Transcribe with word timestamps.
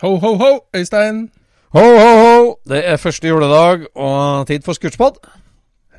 Ho, 0.00 0.14
ho, 0.18 0.30
ho, 0.40 0.50
Øystein. 0.76 1.26
Ho, 1.74 1.80
ho, 1.82 2.12
ho! 2.20 2.36
Det 2.68 2.80
er 2.88 2.96
første 3.00 3.28
juledag 3.28 3.84
og 3.94 4.46
tid 4.48 4.64
for 4.66 4.76
Scootspod. 4.78 5.18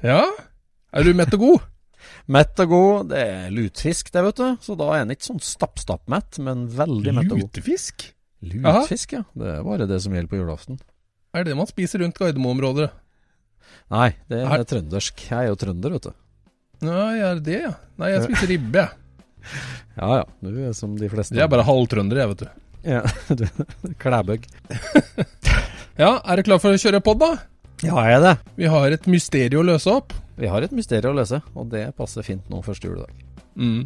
Ja, 0.03 0.23
er 0.91 1.05
du 1.05 1.13
mett 1.16 1.33
og 1.38 1.44
god? 1.44 1.67
Mett 2.31 2.59
og 2.63 2.72
god. 2.72 3.11
Det 3.11 3.19
er 3.22 3.52
lutfisk, 3.53 4.09
det, 4.13 4.23
vet 4.25 4.39
du. 4.41 4.47
Så 4.66 4.75
da 4.79 4.88
er 4.95 5.03
en 5.05 5.13
ikke 5.13 5.27
sånn 5.29 5.44
stapp-stapp-mett, 5.45 6.39
men 6.44 6.66
veldig 6.73 7.13
mett 7.19 7.29
og 7.29 7.38
god. 7.38 7.45
Lutefisk? 7.52 8.07
Lutfisk, 8.41 9.13
ja. 9.19 9.22
Det 9.38 9.52
er 9.59 9.61
bare 9.67 9.88
det 9.89 9.99
som 10.03 10.16
gjelder 10.17 10.31
på 10.33 10.39
julaften. 10.41 10.79
Er 11.31 11.45
det 11.45 11.53
det 11.53 11.59
man 11.61 11.69
spiser 11.69 12.02
rundt 12.03 12.17
Gardermo-området? 12.19 12.89
Nei, 13.94 14.09
det 14.31 14.41
Er- 14.41 14.57
er 14.57 14.66
trøndersk. 14.67 15.22
Jeg 15.29 15.38
er 15.45 15.52
jo 15.52 15.59
trønder, 15.61 15.94
vet 15.95 16.09
du. 16.09 16.13
Nei, 16.89 17.19
er 17.22 17.38
det 17.38 17.44
det, 17.45 17.61
ja? 17.67 17.73
Nei, 18.02 18.09
jeg 18.16 18.25
spiser 18.25 18.52
ribbe, 18.55 18.81
jeg. 18.81 18.97
Ja 20.02 20.07
ja, 20.22 20.25
du 20.41 20.49
er 20.67 20.73
som 20.77 20.91
de 20.97 21.07
fleste. 21.09 21.33
Jeg 21.35 21.44
er 21.44 21.49
bare 21.52 21.66
halvtrønder, 21.67 22.17
jeg, 22.22 22.29
vet 22.33 22.44
du. 22.45 22.49
Ja, 22.84 23.02
du, 23.40 23.46
Klæbøgg. 24.02 24.48
Ja, 26.00 26.16
er 26.24 26.40
du 26.40 26.48
klar 26.48 26.58
for 26.64 26.74
å 26.74 26.80
kjøre 26.80 27.02
pod, 27.04 27.20
da? 27.22 27.28
Ja, 27.84 27.97
jeg 28.08 28.16
er 28.16 28.22
det. 28.24 28.31
Vi 28.58 28.69
har 28.72 28.94
et 28.96 29.03
mysterium 29.12 29.62
å 29.62 29.68
løse 29.74 29.92
opp. 29.92 30.16
Vi 30.40 30.50
har 30.50 30.64
et 30.66 30.72
mysterium 30.74 31.14
å 31.14 31.20
løse, 31.20 31.41
og 31.53 31.68
det 31.70 31.84
passer 31.97 32.25
fint 32.25 32.47
nå 32.50 32.62
første 32.66 32.88
juledag. 32.88 33.12
Mm. 33.59 33.84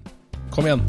Kom 0.53 0.69
igjen. 0.69 0.85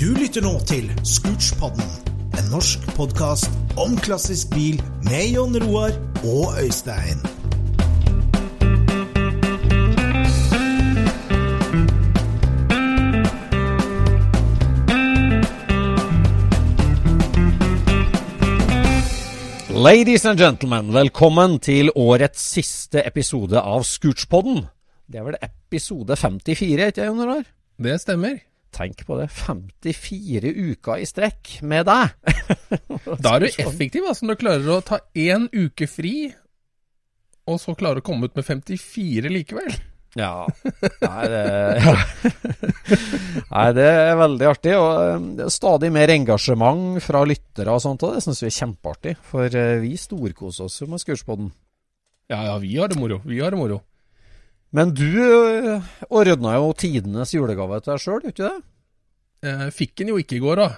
Du 0.00 0.08
lytter 0.16 0.42
nå 0.42 0.54
til 0.64 0.88
Scootspodden, 1.04 1.90
en 2.40 2.48
norsk 2.50 2.88
podkast 2.96 3.52
om 3.78 3.98
klassisk 4.00 4.50
bil 4.56 4.80
med 5.06 5.36
Jon 5.36 5.60
Roar 5.60 5.92
og 6.24 6.56
Øystein. 6.64 7.20
Ladies 19.80 20.26
and 20.26 20.36
gentlemen, 20.36 20.90
velkommen 20.92 21.54
til 21.64 21.88
årets 21.96 22.42
siste 22.52 23.00
episode 23.06 23.56
av 23.56 23.86
Scootspodden. 23.88 24.66
Det 25.08 25.20
er 25.20 25.24
vel 25.24 25.38
episode 25.40 26.18
54, 26.20 26.88
ikke 26.90 27.06
Jon 27.06 27.22
Roar? 27.24 27.46
Det 27.80 27.94
stemmer. 28.02 28.34
Tenk 28.76 29.00
på 29.08 29.16
det, 29.16 29.30
54 29.32 30.52
uker 30.74 31.00
i 31.00 31.06
strekk 31.08 31.54
med 31.64 31.88
deg. 31.88 32.12
Da 33.24 33.38
er 33.38 33.46
du 33.46 33.48
effektiv, 33.48 34.04
altså, 34.10 34.28
når 34.28 34.36
du 34.36 34.42
klarer 34.42 34.68
å 34.74 34.82
ta 34.84 35.00
én 35.16 35.48
uke 35.54 35.88
fri, 35.88 36.14
og 37.48 37.62
så 37.62 37.72
klarer 37.78 38.02
å 38.02 38.08
komme 38.10 38.28
ut 38.28 38.36
med 38.36 38.50
54 38.50 39.32
likevel. 39.32 39.80
Ja. 40.18 40.46
Nei, 41.04 41.26
det, 41.30 41.42
ja. 41.78 41.92
Nei, 43.54 43.66
det 43.76 43.86
er 43.86 44.16
veldig 44.18 44.48
artig. 44.50 44.74
Og 44.78 45.42
eh, 45.44 45.50
stadig 45.52 45.92
mer 45.94 46.10
engasjement 46.14 46.98
fra 47.04 47.22
lyttere 47.28 47.76
og 47.76 47.82
sånt, 47.84 48.02
og 48.06 48.16
det 48.16 48.24
syns 48.24 48.42
vi 48.42 48.48
er 48.50 48.56
kjempeartig. 48.56 49.14
For 49.30 49.60
eh, 49.62 49.76
vi 49.84 49.94
storkoser 50.00 50.66
oss 50.66 50.80
jo 50.82 50.90
med 50.90 51.02
Skurspodden. 51.02 51.52
Ja, 52.30 52.42
ja, 52.46 52.58
vi 52.62 52.74
har 52.78 52.90
det 52.90 52.98
moro. 52.98 53.20
Vi 53.26 53.40
har 53.42 53.54
det 53.54 53.60
moro. 53.60 53.80
Men 54.74 54.92
du 54.94 55.06
eh, 55.06 55.88
ordna 56.14 56.58
jo 56.58 56.74
tidenes 56.78 57.34
julegave 57.34 57.80
til 57.82 57.94
deg 57.94 58.02
sjøl, 58.02 58.20
gjorde 58.20 58.26
du 58.26 58.34
ikke 58.34 58.50
det? 58.50 58.60
Jeg 59.50 59.74
fikk 59.74 59.96
den 60.02 60.12
jo 60.12 60.20
ikke 60.20 60.36
i 60.36 60.42
går, 60.42 60.60
da. 60.60 60.70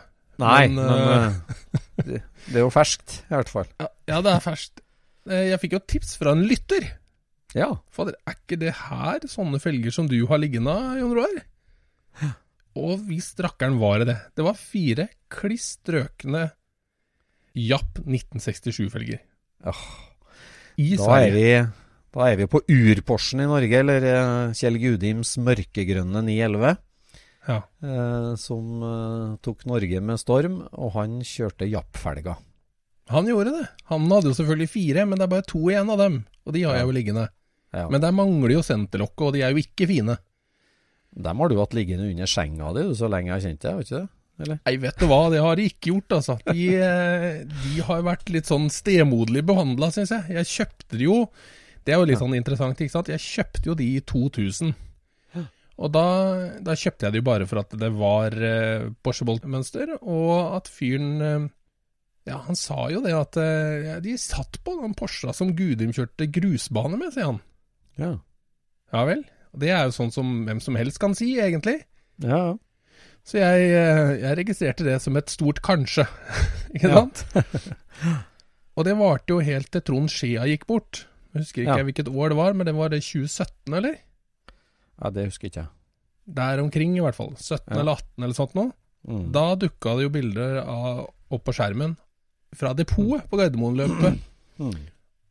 Nei, 0.42 0.62
Men, 0.70 0.78
men, 0.80 1.26
eh, 1.26 1.76
det, 2.08 2.22
det 2.48 2.56
er 2.60 2.64
jo 2.64 2.72
ferskt, 2.72 3.20
i 3.26 3.36
hvert 3.36 3.52
fall. 3.52 3.68
Ja, 3.80 3.88
ja, 4.12 4.20
det 4.24 4.32
er 4.36 4.44
ferskt. 4.44 4.84
Jeg 5.32 5.60
fikk 5.62 5.76
jo 5.76 5.86
tips 5.92 6.16
fra 6.18 6.32
en 6.34 6.44
lytter. 6.48 6.88
Ja. 7.58 7.68
Fader, 7.92 8.16
er 8.26 8.36
ikke 8.38 8.58
det 8.60 8.72
her 8.88 9.24
sånne 9.28 9.60
felger 9.62 9.92
som 9.94 10.08
du 10.08 10.18
har 10.30 10.40
liggende, 10.40 10.72
Jon 11.00 11.14
Roar? 11.16 11.42
Og 12.80 13.02
hvis 13.08 13.34
rakkeren 13.44 13.76
var 13.80 14.00
det 14.00 14.08
det. 14.08 14.18
Det 14.38 14.46
var 14.46 14.56
fire 14.56 15.08
kliss 15.32 15.74
strøkne 15.76 16.46
Japp 17.52 17.98
1967-felger. 18.06 19.20
Ja. 19.66 19.74
I 20.80 20.94
Da 20.96 21.18
er, 21.20 21.34
vi, 21.34 21.48
da 22.16 22.28
er 22.30 22.38
vi 22.40 22.46
på 22.48 22.62
ur-Porschen 22.64 23.42
i 23.44 23.48
Norge, 23.50 23.82
eller 23.82 24.06
eh, 24.08 24.54
Kjell 24.56 24.78
Gudims 24.80 25.34
mørkegrønne 25.36 26.24
911. 26.24 26.78
Ja. 27.42 27.58
eh, 27.82 28.30
som 28.38 28.82
eh, 28.86 29.36
tok 29.44 29.66
Norge 29.68 30.00
med 30.00 30.20
storm, 30.22 30.62
og 30.72 30.94
han 30.96 31.20
kjørte 31.26 31.68
Japp-felga. 31.68 32.38
Han 33.12 33.28
gjorde 33.28 33.52
det. 33.58 33.68
Han 33.90 34.08
hadde 34.08 34.30
jo 34.30 34.36
selvfølgelig 34.38 34.70
fire, 34.72 35.04
men 35.04 35.18
det 35.20 35.26
er 35.26 35.32
bare 35.34 35.48
to 35.50 35.60
igjen 35.68 35.90
av 35.92 36.00
dem. 36.00 36.20
Og 36.46 36.56
de 36.56 36.62
har 36.64 36.78
jeg 36.78 36.88
jo 36.88 36.94
liggende. 36.96 37.28
Ja. 37.72 37.86
Men 37.88 38.02
der 38.04 38.14
mangler 38.14 38.56
jo 38.56 38.64
senterlokket, 38.66 39.24
og 39.26 39.36
de 39.36 39.44
er 39.44 39.54
jo 39.54 39.62
ikke 39.62 39.88
fine. 39.88 40.18
Dem 41.12 41.40
har 41.42 41.52
du 41.52 41.58
hatt 41.60 41.76
liggende 41.76 42.08
under 42.08 42.28
senga 42.30 42.72
di 42.76 42.84
så 42.96 43.08
lenge 43.12 43.30
jeg 43.30 43.34
har 43.34 43.46
kjent 43.46 43.64
deg, 43.64 43.72
har 43.72 43.86
ikke 43.86 43.98
det? 43.98 44.08
Eller? 44.42 44.60
Nei, 44.64 44.76
vet 44.80 45.00
du 45.00 45.06
hva, 45.10 45.18
det 45.30 45.42
har 45.44 45.58
de 45.58 45.66
ikke 45.68 45.90
gjort, 45.90 46.14
altså. 46.16 46.36
De, 46.48 46.68
eh, 46.80 47.42
de 47.44 47.82
har 47.84 48.06
vært 48.06 48.32
litt 48.32 48.48
sånn 48.48 48.70
stemoderlig 48.72 49.44
behandla, 49.48 49.90
syns 49.94 50.14
jeg. 50.14 50.38
Jeg 50.38 50.50
kjøpte 50.52 51.00
de 51.00 51.08
jo 51.08 51.18
Det 51.82 51.92
er 51.92 52.00
jo 52.00 52.06
litt 52.06 52.20
sånn 52.20 52.36
interessant, 52.38 52.80
ikke 52.80 52.94
sant. 52.94 53.10
Jeg 53.10 53.22
kjøpte 53.22 53.68
jo 53.68 53.76
de 53.78 53.88
i 53.96 54.00
2000. 54.06 54.72
Og 55.82 55.90
da, 55.92 56.04
da 56.62 56.76
kjøpte 56.78 57.08
jeg 57.08 57.16
de 57.16 57.24
bare 57.24 57.46
for 57.48 57.62
at 57.62 57.72
det 57.80 57.90
var 57.96 58.36
eh, 58.36 58.88
Borsebolt-mønster, 59.04 59.96
og 60.00 60.58
at 60.58 60.70
fyren 60.70 61.12
eh, 61.26 61.48
Ja, 62.28 62.38
han 62.46 62.58
sa 62.58 62.86
jo 62.92 63.00
det 63.02 63.14
at 63.18 63.38
eh, 63.40 63.96
de 64.04 64.14
satt 64.20 64.60
på 64.62 64.76
den 64.78 64.94
Porscha 64.98 65.34
som 65.34 65.54
Gudim 65.58 65.94
kjørte 65.96 66.28
grusbane 66.30 67.00
med, 67.00 67.10
sier 67.14 67.32
han. 67.32 67.40
Ja. 68.00 68.12
Ja 68.92 69.04
vel. 69.08 69.24
Det 69.56 69.68
er 69.72 69.84
jo 69.88 69.92
sånn 69.96 70.12
som 70.14 70.28
hvem 70.46 70.60
som 70.64 70.76
helst 70.80 70.98
kan 71.02 71.14
si, 71.14 71.34
egentlig. 71.40 71.82
Ja. 72.24 72.54
Så 73.24 73.38
jeg, 73.38 73.68
eh, 73.76 74.14
jeg 74.22 74.36
registrerte 74.40 74.84
det 74.86 74.96
som 75.04 75.16
et 75.16 75.30
stort 75.30 75.60
kanskje, 75.62 76.06
ikke 76.74 76.88
Ja. 76.88 77.02
sant? 77.04 77.24
og 78.76 78.84
det 78.88 78.96
varte 78.98 79.34
jo 79.34 79.40
helt 79.44 79.70
til 79.70 79.84
Trond 79.86 80.10
Skia 80.10 80.46
gikk 80.48 80.66
bort. 80.70 81.04
Jeg 81.32 81.44
husker 81.44 81.62
ikke 81.64 81.78
Ja. 81.78 81.84
hvilket 81.86 82.08
år 82.12 82.28
det 82.32 82.36
var, 82.36 82.52
men 82.54 82.66
det 82.66 82.74
var 82.76 82.88
det 82.92 83.02
2017, 83.04 83.74
eller? 83.78 83.96
ja, 85.02 85.10
det 85.10 85.24
husker 85.30 85.48
ikke 85.48 85.62
jeg. 85.64 85.68
Der 86.34 86.60
omkring, 86.62 86.96
i 86.96 87.00
hvert 87.02 87.16
fall. 87.16 87.32
17 87.36 87.74
Ja. 87.74 87.80
eller 87.80 87.92
18 87.98 88.22
eller 88.24 88.34
sånt 88.34 88.54
noe. 88.54 88.72
Mm. 89.08 89.32
Da 89.32 89.54
dukka 89.56 89.96
det 89.98 90.04
jo 90.04 90.10
bilder 90.14 90.60
av, 90.62 91.08
opp 91.30 91.44
på 91.44 91.52
skjermen 91.56 91.96
fra 92.54 92.72
depotet 92.74 93.26
på 93.30 93.38
Gardermoen-løpet. 93.40 94.18
Mm. 94.60 94.76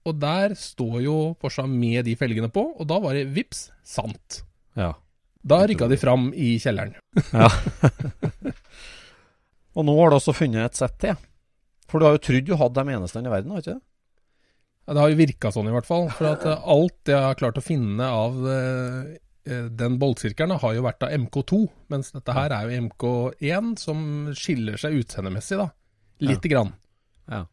Og 0.07 0.17
der 0.21 0.55
står 0.57 0.97
jo 1.05 1.15
Porscha 1.41 1.67
med 1.69 2.07
de 2.07 2.15
felgene 2.17 2.49
på, 2.53 2.63
og 2.73 2.87
da 2.89 2.97
var 3.03 3.17
det 3.17 3.29
vips, 3.35 3.69
sant. 3.85 4.41
Ja. 4.77 4.93
Da 5.41 5.63
rykka 5.65 5.89
de 5.89 5.97
fram 6.01 6.29
i 6.37 6.55
kjelleren. 6.61 6.95
ja. 7.33 7.49
og 9.75 9.85
nå 9.87 9.95
har 9.99 10.11
du 10.11 10.17
også 10.17 10.35
funnet 10.37 10.67
et 10.69 10.79
sett 10.79 10.97
til. 11.01 11.17
For 11.91 11.99
du 11.99 12.07
har 12.07 12.15
jo 12.15 12.23
trodd 12.23 12.47
du 12.47 12.57
hadde 12.57 12.83
de 12.85 12.95
eneste 12.97 13.21
i 13.21 13.31
verden, 13.31 13.51
har 13.51 13.61
du 13.61 13.65
ikke 13.65 13.77
det? 13.77 13.83
Ja, 14.87 14.95
det 14.95 15.01
har 15.03 15.11
jo 15.11 15.19
virka 15.19 15.51
sånn, 15.53 15.69
i 15.69 15.73
hvert 15.75 15.87
fall. 15.87 16.07
For 16.17 16.31
at 16.31 16.45
eh, 16.47 16.69
alt 16.73 17.11
jeg 17.11 17.21
har 17.21 17.37
klart 17.39 17.59
å 17.59 17.63
finne 17.63 18.07
av 18.09 18.37
eh, 18.49 19.11
eh, 19.45 19.67
den 19.77 19.99
boltsirkelen, 20.01 20.57
har 20.63 20.75
jo 20.77 20.85
vært 20.87 21.05
av 21.05 21.13
MK2. 21.13 21.61
Mens 21.93 22.13
dette 22.15 22.35
her 22.35 22.55
er 22.55 22.67
jo 22.67 22.81
MK1, 22.87 23.73
som 23.81 24.03
skiller 24.37 24.81
seg 24.81 24.97
utseendemessig, 25.03 25.59
da. 25.61 25.69
Lite 26.25 26.49
grann. 26.51 26.73
Ja. 27.29 27.45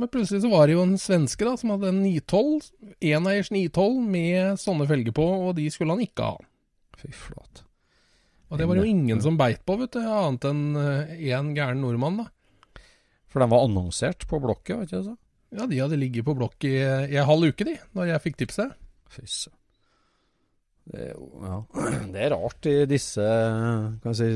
Men 0.00 0.10
plutselig 0.10 0.42
så 0.42 0.50
var 0.50 0.66
det 0.66 0.74
jo 0.74 0.82
en 0.82 0.96
svenske 0.98 1.46
da, 1.46 1.54
som 1.60 1.74
hadde 1.74 1.92
en 1.92 2.00
912, 2.02 2.70
eneiers 2.98 3.50
912 3.54 4.00
med 4.16 4.60
sånne 4.62 4.88
felger 4.90 5.14
på, 5.14 5.26
og 5.46 5.54
de 5.58 5.68
skulle 5.70 5.94
han 5.94 6.02
ikke 6.02 6.30
ha. 6.32 6.38
Fy 6.98 7.12
flate. 7.14 7.66
Og 8.50 8.60
det 8.60 8.66
var 8.70 8.78
jo 8.78 8.86
ingen 8.86 9.22
som 9.22 9.38
beit 9.38 9.62
på, 9.66 9.76
vet 9.80 9.94
du, 9.96 10.02
annet 10.02 10.46
enn 10.50 10.64
én 11.14 11.52
gæren 11.56 11.82
nordmann, 11.82 12.22
da. 12.22 12.28
For 13.30 13.42
den 13.42 13.50
var 13.50 13.66
annonsert 13.66 14.26
på 14.30 14.38
blokket, 14.42 14.76
var 14.76 14.86
ikke 14.86 14.98
det 15.00 15.08
så? 15.08 15.16
Ja, 15.54 15.66
de 15.70 15.78
hadde 15.78 15.98
ligget 15.98 16.26
på 16.26 16.34
blokk 16.38 16.66
i, 16.66 16.76
i 16.78 17.18
en 17.18 17.28
halv 17.28 17.50
uke, 17.50 17.66
de, 17.66 17.76
når 17.94 18.10
jeg 18.12 18.24
fikk 18.26 18.40
tipset. 18.42 18.74
Fy 19.14 19.26
søren. 19.26 19.58
Det, 20.84 21.14
ja. 21.16 21.58
det 22.12 22.24
er 22.26 22.34
rart 22.34 22.66
i 22.68 22.74
disse 22.88 23.24
kan 24.04 24.16
si, 24.18 24.26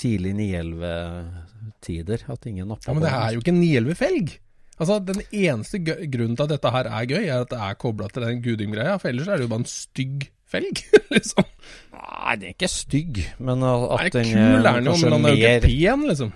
tidlig 0.00 0.32
9-11-tider 0.38 2.24
at 2.32 2.46
ingen 2.48 2.70
napper 2.72 2.88
Ja, 2.88 2.94
Men 2.96 3.04
det 3.04 3.12
er 3.18 3.34
jo 3.34 3.42
ikke 3.42 3.52
en 3.52 3.60
911-felg. 3.60 4.32
Altså, 4.80 4.96
Den 5.04 5.20
eneste 5.28 5.80
grunnen 5.84 6.36
til 6.38 6.46
at 6.46 6.52
dette 6.54 6.72
her 6.72 6.88
er 6.88 7.08
gøy, 7.08 7.24
er 7.26 7.44
at 7.44 7.50
det 7.52 7.60
er 7.60 7.80
kobla 7.80 8.08
til 8.08 8.24
den 8.24 8.42
guding-greia. 8.44 8.96
For 9.00 9.12
ellers 9.12 9.28
er 9.28 9.40
det 9.40 9.46
jo 9.46 9.52
bare 9.52 9.64
en 9.66 9.72
stygg 9.72 10.30
felg, 10.50 10.80
liksom. 11.14 11.46
Nei, 11.94 12.36
den 12.40 12.48
er 12.48 12.54
ikke 12.56 12.70
stygg, 12.72 13.20
men 13.38 13.64
at 13.66 13.84
Nei, 13.92 14.08
den 14.16 14.32
er 14.32 14.64
den 14.66 14.88
jo, 14.90 14.96
men 15.04 15.16
han 15.16 15.28
er 15.30 15.36
mer, 15.36 15.66
pen, 15.66 16.06
liksom. 16.08 16.32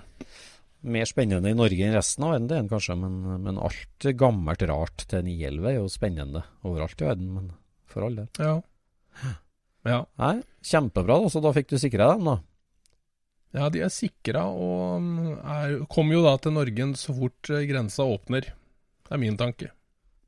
mer 0.95 1.09
spennende 1.09 1.51
i 1.51 1.57
Norge 1.57 1.87
enn 1.87 1.97
resten 1.97 2.27
av 2.27 2.35
verden, 2.35 2.47
det 2.51 2.57
er 2.57 2.63
den 2.63 2.71
kanskje. 2.71 2.97
Men, 3.01 3.19
men 3.47 3.61
alt 3.65 4.09
gammelt 4.21 4.65
rart 4.69 5.07
til 5.09 5.25
911 5.25 5.71
er 5.71 5.77
jo 5.79 5.91
spennende 5.91 6.45
overalt 6.65 7.01
i 7.01 7.09
verden. 7.09 7.31
Men 7.39 7.51
for 7.89 8.07
all 8.07 8.19
del. 8.21 8.29
Ja. 8.39 9.31
ja. 9.89 10.01
Nei, 10.21 10.35
kjempebra, 10.69 11.17
da. 11.25 11.33
Så 11.33 11.41
da 11.43 11.55
fikk 11.55 11.73
du 11.73 11.79
sikra 11.81 12.13
dem, 12.13 12.29
da. 12.29 12.37
Ja, 13.55 13.69
de 13.71 13.85
er 13.85 13.93
sikra 13.93 14.43
og 14.51 14.99
mm, 14.99 15.27
er, 15.39 15.75
kommer 15.91 16.17
jo 16.17 16.23
da 16.25 16.35
til 16.43 16.55
Norge 16.57 16.89
så 16.99 17.15
fort 17.15 17.51
eh, 17.53 17.63
grensa 17.69 18.03
åpner. 18.03 18.49
Det 19.05 19.13
er 19.15 19.21
min 19.21 19.37
tanke. 19.39 19.69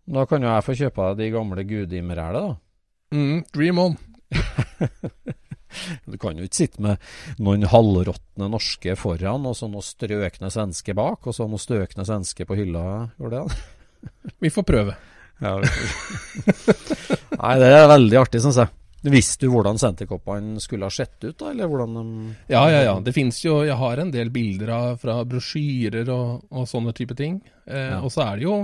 Da 0.07 0.23
kan 0.29 0.45
jo 0.45 0.47
jeg 0.53 0.63
få 0.63 0.75
kjøpe 0.79 1.09
de 1.19 1.27
gamle 1.33 1.65
Gudim-rælet, 1.67 2.47
da. 2.47 3.17
Mm, 3.17 3.43
dream 3.55 3.83
on. 3.83 3.99
Du 6.07 6.15
kan 6.17 6.37
jo 6.39 6.45
ikke 6.47 6.61
sitte 6.61 6.81
med 6.81 7.01
noen 7.43 7.65
halvråtne 7.67 8.47
norske 8.49 8.95
foran, 8.97 9.45
og 9.49 9.55
så 9.59 9.67
noen 9.69 9.83
strøkne 9.85 10.49
svenske 10.53 10.95
bak, 10.97 11.27
og 11.27 11.35
så 11.35 11.45
noen 11.45 11.61
støkne 11.61 12.05
svenske 12.07 12.47
på 12.47 12.57
hylla. 12.57 12.83
Går 13.19 13.33
det? 13.35 13.43
Vi 14.43 14.51
får 14.53 14.65
prøve. 14.67 14.95
Ja, 15.43 15.57
Nei, 17.43 17.53
det 17.61 17.67
er 17.69 17.91
veldig 17.91 18.17
artig, 18.23 18.41
syns 18.41 18.57
jeg. 18.63 18.71
Visste 19.03 19.45
du 19.45 19.51
hvordan 19.53 19.77
senterkoppene 19.77 20.59
skulle 20.59 20.87
ha 20.89 20.91
sett 20.91 21.21
ut, 21.23 21.35
da? 21.37 21.51
Eller 21.51 21.69
hvordan 21.69 21.93
de 21.93 22.03
Ja, 22.49 22.63
ja, 22.71 22.81
ja. 22.83 22.95
Det 22.99 23.13
fins 23.15 23.37
jo 23.45 23.59
Jeg 23.63 23.77
har 23.77 23.97
en 24.01 24.09
del 24.11 24.29
bilder 24.33 24.71
av, 24.73 24.97
fra 24.99 25.19
brosjyrer 25.23 26.09
og, 26.09 26.47
og 26.51 26.65
sånne 26.67 26.93
type 26.97 27.15
ting. 27.15 27.37
Eh, 27.67 27.91
Ja. 27.93 28.01
Og 28.01 28.11
så 28.11 28.25
er 28.25 28.35
det 28.41 28.43
jo 28.47 28.55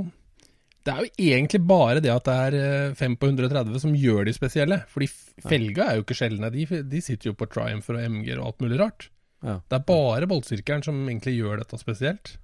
Det 0.84 0.92
er 0.94 1.06
jo 1.06 1.12
egentlig 1.30 1.62
bare 1.70 2.02
det 2.04 2.12
at 2.12 2.26
det 2.28 2.34
er 2.48 2.58
eh, 2.90 2.94
5 3.00 3.16
på 3.22 3.30
130 3.30 3.80
som 3.80 3.94
gjør 3.96 4.26
de 4.26 4.34
spesielle. 4.36 4.82
Fordi 4.92 5.08
felga 5.48 5.86
er 5.92 5.96
jo 6.02 6.04
ikke 6.04 6.18
sjeldne. 6.18 6.50
De, 6.52 6.66
de 6.84 7.02
sitter 7.02 7.30
jo 7.32 7.38
på 7.40 7.48
Triumpher 7.48 7.96
og 8.02 8.04
MG 8.10 8.34
og 8.38 8.46
alt 8.50 8.60
mulig 8.66 8.80
rart. 8.82 9.08
Ja. 9.44 9.60
Det 9.70 9.78
er 9.80 9.86
bare 9.88 10.28
boltsirkelen 10.28 10.84
som 10.84 11.00
egentlig 11.08 11.38
gjør 11.38 11.62
dette 11.64 11.78
spesielt. 11.80 12.36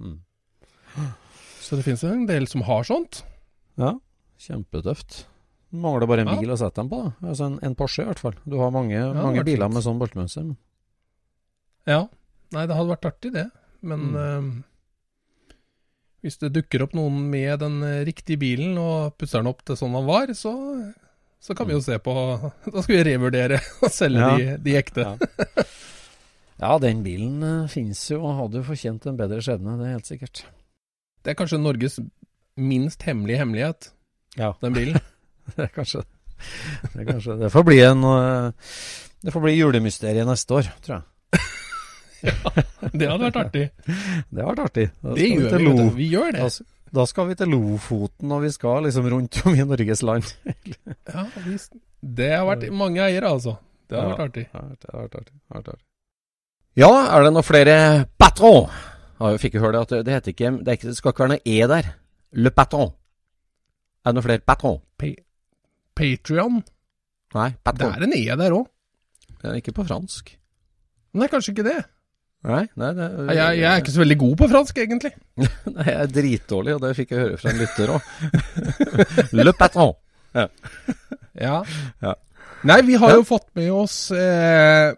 Mm. 0.00 0.18
Så 1.60 1.76
det 1.78 1.84
fins 1.86 2.02
en 2.04 2.26
del 2.28 2.46
som 2.50 2.62
har 2.66 2.84
sånt. 2.86 3.22
Ja, 3.78 3.94
kjempetøft. 4.42 5.26
Mangler 5.72 6.06
bare 6.06 6.20
en 6.22 6.28
Ja. 6.28 6.36
bil 6.40 6.50
å 6.54 6.56
sette 6.58 6.76
dem 6.80 6.88
på, 6.88 7.00
da. 7.04 7.28
Altså 7.28 7.46
en, 7.50 7.58
en 7.62 7.74
Porsche, 7.74 8.02
i 8.02 8.06
hvert 8.06 8.18
fall. 8.22 8.34
Du 8.46 8.56
har 8.60 8.70
mange, 8.70 8.94
ja, 8.94 9.12
mange 9.12 9.42
biler 9.44 9.68
med 9.68 9.82
sånn 9.82 9.98
boltmønster. 9.98 10.54
Ja. 11.86 12.06
Nei, 12.54 12.66
det 12.66 12.76
hadde 12.76 12.92
vært 12.94 13.08
artig, 13.10 13.32
det. 13.34 13.50
Men 13.82 14.00
Mm. 14.12 14.16
uh, 14.16 14.62
hvis 16.22 16.38
det 16.42 16.52
dukker 16.54 16.82
opp 16.82 16.94
noen 16.96 17.18
med 17.30 17.60
den 17.60 17.82
eh, 17.86 18.04
riktige 18.06 18.38
bilen 18.40 18.78
og 18.82 19.14
pusser 19.18 19.38
den 19.42 19.46
opp 19.50 19.60
til 19.66 19.76
sånn 19.78 19.94
han 19.94 20.06
var, 20.08 20.32
så, 20.34 20.52
så 21.38 21.54
kan 21.54 21.68
vi 21.68 21.74
jo 21.76 21.82
se 21.84 21.98
på 22.02 22.14
Da 22.72 22.82
skal 22.82 22.96
vi 22.96 23.02
revurdere 23.12 23.60
og 23.82 23.90
selge 23.94 24.18
Ja. 24.18 24.36
de, 24.36 24.56
de 24.64 24.76
ekte. 24.80 25.04
Ja. 26.58 26.78
den 26.82 27.02
bilen 27.04 27.42
uh, 27.44 27.66
finnes 27.70 28.00
jo 28.10 28.22
og 28.24 28.38
hadde 28.40 28.62
jo 28.62 28.66
fortjent 28.70 29.06
en 29.06 29.18
bedre 29.20 29.42
skjebne, 29.44 29.76
det 29.78 29.86
er 29.90 29.96
helt 29.98 30.08
sikkert. 30.08 30.44
Det 31.22 31.34
er 31.34 31.38
kanskje 31.38 31.60
Norges 31.60 31.98
minst 32.56 33.02
hemmelige 33.06 33.42
hemmelighet, 33.42 33.90
Ja, 34.38 34.54
den 34.62 34.74
bilen. 34.74 34.98
det 35.56 35.66
er 35.68 35.72
kanskje 35.74 36.02
det. 36.02 36.08
Er 37.00 37.04
kanskje, 37.08 37.36
det 37.40 37.48
får 37.54 37.64
bli 37.64 37.78
en 37.86 38.02
uh, 38.04 38.50
Det 39.24 39.32
får 39.32 39.40
bli 39.46 39.54
julemysteriet 39.56 40.26
neste 40.28 40.58
år, 40.58 40.66
tror 40.84 40.98
jeg. 40.98 41.04
Det 42.96 43.06
hadde 43.08 43.24
vært 43.28 43.38
artig. 43.40 43.64
Det 44.32 44.40
hadde 44.42 44.48
vært 44.50 44.64
artig. 44.66 44.86
Det 45.16 45.28
gjør 45.30 45.56
vi, 45.60 45.64
Lo- 45.68 45.90
Vi 45.96 46.08
gjør 46.12 46.32
det. 46.36 46.42
Da, 46.44 46.66
da 47.00 47.04
skal 47.08 47.28
vi 47.30 47.36
til 47.38 47.50
Lofoten, 47.52 48.32
og 48.32 48.42
vi 48.44 48.50
skal 48.54 48.86
liksom 48.86 49.08
rundt 49.12 49.40
om 49.46 49.54
i 49.56 49.64
Norges 49.66 50.02
land. 50.06 50.28
Ja, 50.46 51.26
vi, 51.44 51.56
det 52.16 52.30
har 52.34 52.46
vært 52.48 52.68
mange 52.74 53.02
eiere, 53.04 53.30
altså. 53.36 53.56
Det 53.86 53.98
har 54.00 54.08
Ja. 54.08 54.14
vært 54.16 54.24
artig. 54.30 54.46
Ja, 54.52 54.62
det 54.82 54.92
har 54.92 55.02
vært 55.06 55.18
artig. 55.20 55.36
Vært 55.54 55.68
artig. 55.74 55.84
Ja, 56.76 56.90
er 57.16 57.22
det 57.24 57.32
noen 57.32 57.46
flere 57.46 57.76
patron? 58.20 58.66
Ja, 59.16 59.30
jeg 59.32 59.40
fikk 59.46 59.54
jo 59.56 59.62
høre 59.64 59.78
det 59.78 59.84
at 59.86 59.92
det, 59.94 60.00
det 60.08 60.16
heter 60.18 60.34
ikke 60.34 60.50
det, 60.66 60.74
ikke 60.76 60.88
det 60.90 60.96
skal 60.98 61.14
ikke 61.14 61.24
være 61.24 61.34
noe 61.36 61.44
E 61.48 61.68
der. 61.72 61.86
Le 62.36 62.50
patron. 62.52 62.90
Er 64.04 64.10
det 64.12 64.18
noen 64.18 64.26
flere 64.26 64.44
patron? 64.44 64.80
Patrion. 65.96 66.62
Nei, 67.36 67.50
Det 67.64 67.86
er 67.88 68.04
en 68.06 68.14
E 68.16 68.24
der 68.38 68.54
òg. 68.56 68.66
Ikke 69.56 69.72
på 69.76 69.84
fransk. 69.86 70.32
Nei, 71.16 71.28
kanskje 71.32 71.52
ikke 71.54 71.64
det. 71.66 71.76
Nei, 72.46 72.64
nei 72.78 72.88
det, 72.94 73.06
Jeg, 73.34 73.58
jeg 73.58 73.66
er 73.70 73.80
ikke 73.80 73.92
så 73.94 74.02
veldig 74.02 74.16
god 74.20 74.34
på 74.38 74.48
fransk, 74.52 74.78
egentlig. 74.82 75.10
Nei, 75.76 75.86
jeg 75.88 75.96
er 76.02 76.10
dritdårlig, 76.12 76.74
og 76.76 76.82
det 76.84 76.92
fikk 76.98 77.14
jeg 77.14 77.22
høre 77.24 77.38
fra 77.40 77.52
en 77.52 77.62
lytter 77.62 77.92
òg. 77.96 78.10
Le 79.38 79.54
patron. 79.56 79.94
Ja. 80.36 80.46
Ja. 82.04 82.12
Nei, 82.66 82.78
vi 82.86 82.98
har 83.00 83.10
Ja. 83.14 83.18
jo 83.20 83.26
fått 83.26 83.48
med 83.58 83.70
oss 83.72 83.96
eh, 84.14 84.92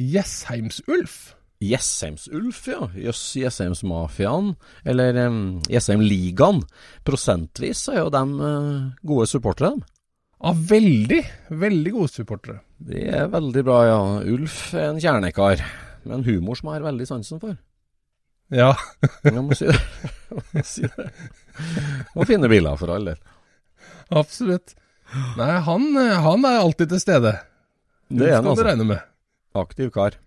Jessheimsulf. 0.00 1.34
Jessheimsulf, 1.62 2.64
ja. 2.66 2.88
Jøss, 2.98 3.22
Jessheimsmafiaen. 3.38 4.54
Eller 4.88 5.18
um, 5.28 5.60
Jessheimligaen. 5.70 6.62
Prosentvis 7.06 7.84
er 7.92 8.00
jo 8.02 8.08
de 8.10 8.22
uh, 8.42 8.88
gode 9.06 9.28
supportere, 9.30 9.76
dem. 9.76 9.84
Ja, 10.42 10.50
veldig, 10.68 11.20
veldig 11.54 11.92
gode 11.94 12.10
supportere. 12.10 12.60
De 12.82 13.04
er 13.06 13.28
veldig 13.30 13.62
bra, 13.66 13.76
ja. 13.86 13.98
Ulf 14.32 14.72
er 14.74 14.88
en 14.88 14.98
kjernekar. 15.02 15.62
Med 16.02 16.16
en 16.18 16.24
humor 16.26 16.58
som 16.58 16.70
jeg 16.72 16.80
har 16.80 16.88
veldig 16.88 17.06
sansen 17.06 17.38
for. 17.42 17.54
Ja. 18.52 18.72
Jeg 19.22 19.38
må 19.38 19.54
si 19.54 19.68
det. 19.70 19.78
Jeg 20.32 20.40
må 20.50 20.64
si 20.66 20.88
det. 20.88 21.06
Og 22.16 22.26
fine 22.26 22.50
biler, 22.50 22.74
for 22.80 22.90
all 22.94 23.06
del. 23.12 23.20
Absolutt. 24.10 24.74
Nei, 25.38 25.52
han, 25.68 25.86
han 26.26 26.48
er 26.48 26.58
alltid 26.58 26.90
til 26.90 27.00
stede. 27.04 27.36
Det 28.10 28.28
er 28.28 28.40
han, 28.40 28.42
skal 28.42 28.48
du 28.48 28.50
altså. 28.56 28.66
regne 28.66 28.88
med. 28.90 29.06
Aktiv 29.62 29.92
kar. 29.94 30.18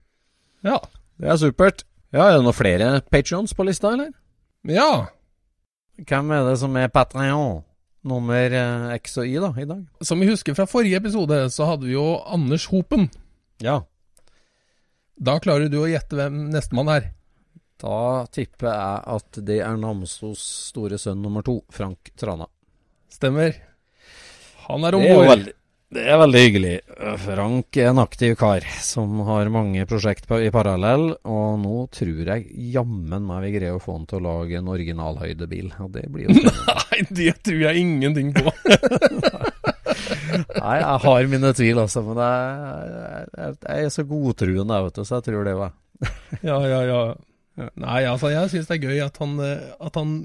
Ja. 0.66 0.80
Det 1.20 1.28
er 1.32 1.42
supert. 1.42 1.84
Ja, 2.16 2.30
Er 2.30 2.38
det 2.38 2.46
noen 2.46 2.56
flere 2.56 2.90
patrions 3.12 3.52
på 3.58 3.66
lista, 3.68 3.92
eller? 3.98 4.14
Ja. 4.72 5.08
Hvem 6.08 6.32
er 6.32 6.46
det 6.50 6.58
som 6.62 6.76
er 6.80 6.88
Patreon? 6.94 7.64
Nummer 8.06 8.54
eh, 8.54 8.94
X 9.00 9.18
og 9.18 9.26
Y, 9.26 9.40
da, 9.42 9.50
i 9.58 9.68
dag? 9.70 9.82
Som 10.06 10.22
vi 10.22 10.30
husker 10.30 10.54
fra 10.58 10.68
forrige 10.70 11.00
episode, 11.02 11.40
så 11.54 11.72
hadde 11.72 11.88
vi 11.90 11.96
jo 11.96 12.06
Anders 12.30 12.68
Hopen. 12.70 13.08
Ja. 13.64 13.80
Da 15.16 15.38
klarer 15.42 15.72
du 15.72 15.80
å 15.82 15.90
gjette 15.90 16.18
hvem 16.20 16.50
nestemann 16.54 16.92
er. 16.94 17.08
Da 17.82 18.26
tipper 18.32 18.70
jeg 18.70 19.02
at 19.16 19.40
det 19.48 19.58
er 19.66 19.80
Namsos 19.80 20.44
store 20.70 21.00
sønn 21.02 21.24
nummer 21.24 21.44
to, 21.46 21.60
Frank 21.74 22.14
Trana. 22.20 22.48
Stemmer. 23.12 23.58
Han 24.68 24.86
er 24.88 24.98
om 24.98 25.06
bord. 25.06 25.50
Det 25.94 26.02
er 26.10 26.18
veldig 26.18 26.40
hyggelig. 26.42 26.74
Frank 27.22 27.78
er 27.78 27.92
en 27.92 28.02
aktiv 28.02 28.34
kar 28.40 28.66
som 28.84 29.20
har 29.28 29.52
mange 29.54 29.86
prosjekt 29.88 30.26
i 30.34 30.50
parallell, 30.54 31.12
og 31.22 31.60
nå 31.62 31.76
tror 31.94 32.32
jeg 32.32 32.48
jammen 32.74 33.28
meg 33.28 33.46
vi 33.46 33.52
greier 33.60 33.78
å 33.78 33.84
få 33.84 34.00
han 34.00 34.08
til 34.10 34.20
å 34.20 34.26
lage 34.26 34.58
en 34.60 34.72
originalhøydebil. 34.74 35.70
Og 35.86 35.94
det 35.94 36.08
blir 36.12 36.28
jo 36.28 36.36
spennende. 36.40 36.80
Nei, 36.82 37.06
det 37.22 37.36
tror 37.46 37.62
jeg 37.68 37.84
ingenting 37.86 38.34
på. 38.36 38.50
Nei, 40.56 40.76
jeg 40.82 41.00
har 41.06 41.30
mine 41.32 41.54
tvil, 41.56 41.80
altså, 41.86 42.04
men 42.10 42.20
jeg, 42.24 43.30
jeg, 43.38 43.56
jeg 43.70 43.86
er 43.86 43.94
så 43.94 44.06
godtruende, 44.10 44.82
vet 44.88 45.00
du, 45.00 45.06
så 45.06 45.20
jeg 45.20 45.28
tror 45.30 45.48
det 45.48 45.56
jeg. 45.56 45.74
Ja, 46.44 46.60
ja, 46.66 46.82
ja. 46.90 47.02
Nei, 47.80 48.02
altså, 48.10 48.34
jeg 48.34 48.52
syns 48.52 48.68
det 48.68 48.80
er 48.80 48.90
gøy 48.90 49.04
at 49.06 49.22
han, 49.22 49.38
eh, 49.40 49.70
at 49.80 49.96
han 50.02 50.16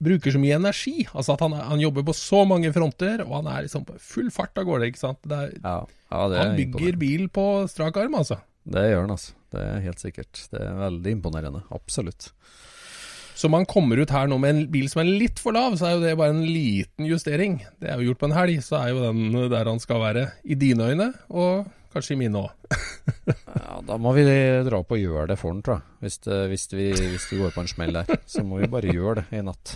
bruker 0.00 0.34
så 0.34 0.40
mye 0.42 0.58
energi. 0.58 1.04
Altså 1.12 1.34
at 1.36 1.44
han, 1.44 1.56
han 1.56 1.82
jobber 1.82 2.06
på 2.08 2.14
så 2.16 2.44
mange 2.48 2.72
fronter, 2.74 3.24
og 3.26 3.40
han 3.40 3.50
er 3.52 3.66
liksom 3.66 3.86
på 3.88 3.98
full 4.00 4.30
fart 4.34 4.56
av 4.60 4.68
gårde. 4.68 4.90
ikke 4.90 5.02
sant? 5.02 5.20
Det 5.28 5.42
er, 5.46 5.52
Ja, 5.60 5.76
ja 6.12 6.22
det 6.32 6.40
han 6.40 6.56
bygger 6.58 6.98
bil 7.00 7.28
på 7.32 7.46
strak 7.70 8.00
arm, 8.00 8.16
altså. 8.20 8.40
Det 8.70 8.88
gjør 8.90 9.06
han, 9.06 9.14
altså. 9.16 9.36
Det 9.50 9.62
er 9.66 9.84
helt 9.84 10.02
sikkert. 10.02 10.44
Det 10.52 10.60
er 10.62 10.76
veldig 10.78 11.16
imponerende. 11.18 11.64
Absolutt. 11.74 12.30
Så 13.40 13.48
om 13.48 13.56
han 13.56 13.64
kommer 13.64 13.96
ut 13.96 14.10
her 14.12 14.28
nå 14.28 14.36
med 14.36 14.52
en 14.52 14.64
bil 14.72 14.88
som 14.92 15.00
er 15.00 15.08
litt 15.08 15.40
for 15.40 15.56
lav, 15.56 15.72
så 15.80 15.88
er 15.88 15.94
jo 15.94 16.02
det 16.02 16.16
bare 16.20 16.34
en 16.34 16.44
liten 16.44 17.06
justering. 17.08 17.54
Det 17.80 17.88
er 17.88 17.96
jo 17.96 18.10
gjort 18.10 18.20
på 18.20 18.28
en 18.28 18.36
helg, 18.36 18.60
så 18.66 18.76
er 18.82 18.90
jo 18.92 19.04
den 19.06 19.48
der 19.48 19.70
han 19.70 19.80
skal 19.80 20.02
være, 20.02 20.26
i 20.44 20.58
dine 20.60 20.90
øyne, 20.92 21.06
og 21.32 21.70
kanskje 21.92 22.14
i 22.16 22.20
mine 22.20 22.40
òg. 22.44 22.50
Ja, 23.26 23.80
Da 23.86 23.96
må 24.00 24.12
vi 24.16 24.24
dra 24.66 24.80
på 24.86 24.96
og 24.96 25.00
gjøre 25.02 25.28
det 25.32 25.38
for 25.40 25.52
den, 25.54 25.62
tror 25.66 25.78
jeg. 25.80 25.86
Hvis, 26.04 26.18
det, 26.26 26.38
hvis, 26.52 26.66
vi, 26.72 26.88
hvis 26.94 27.26
vi 27.32 27.38
går 27.42 27.54
på 27.54 27.62
en 27.64 27.70
smell 27.70 27.92
der. 28.00 28.10
Så 28.30 28.44
må 28.46 28.60
vi 28.62 28.68
bare 28.70 28.92
gjøre 28.94 29.22
det 29.24 29.40
i 29.40 29.44
natt. 29.46 29.74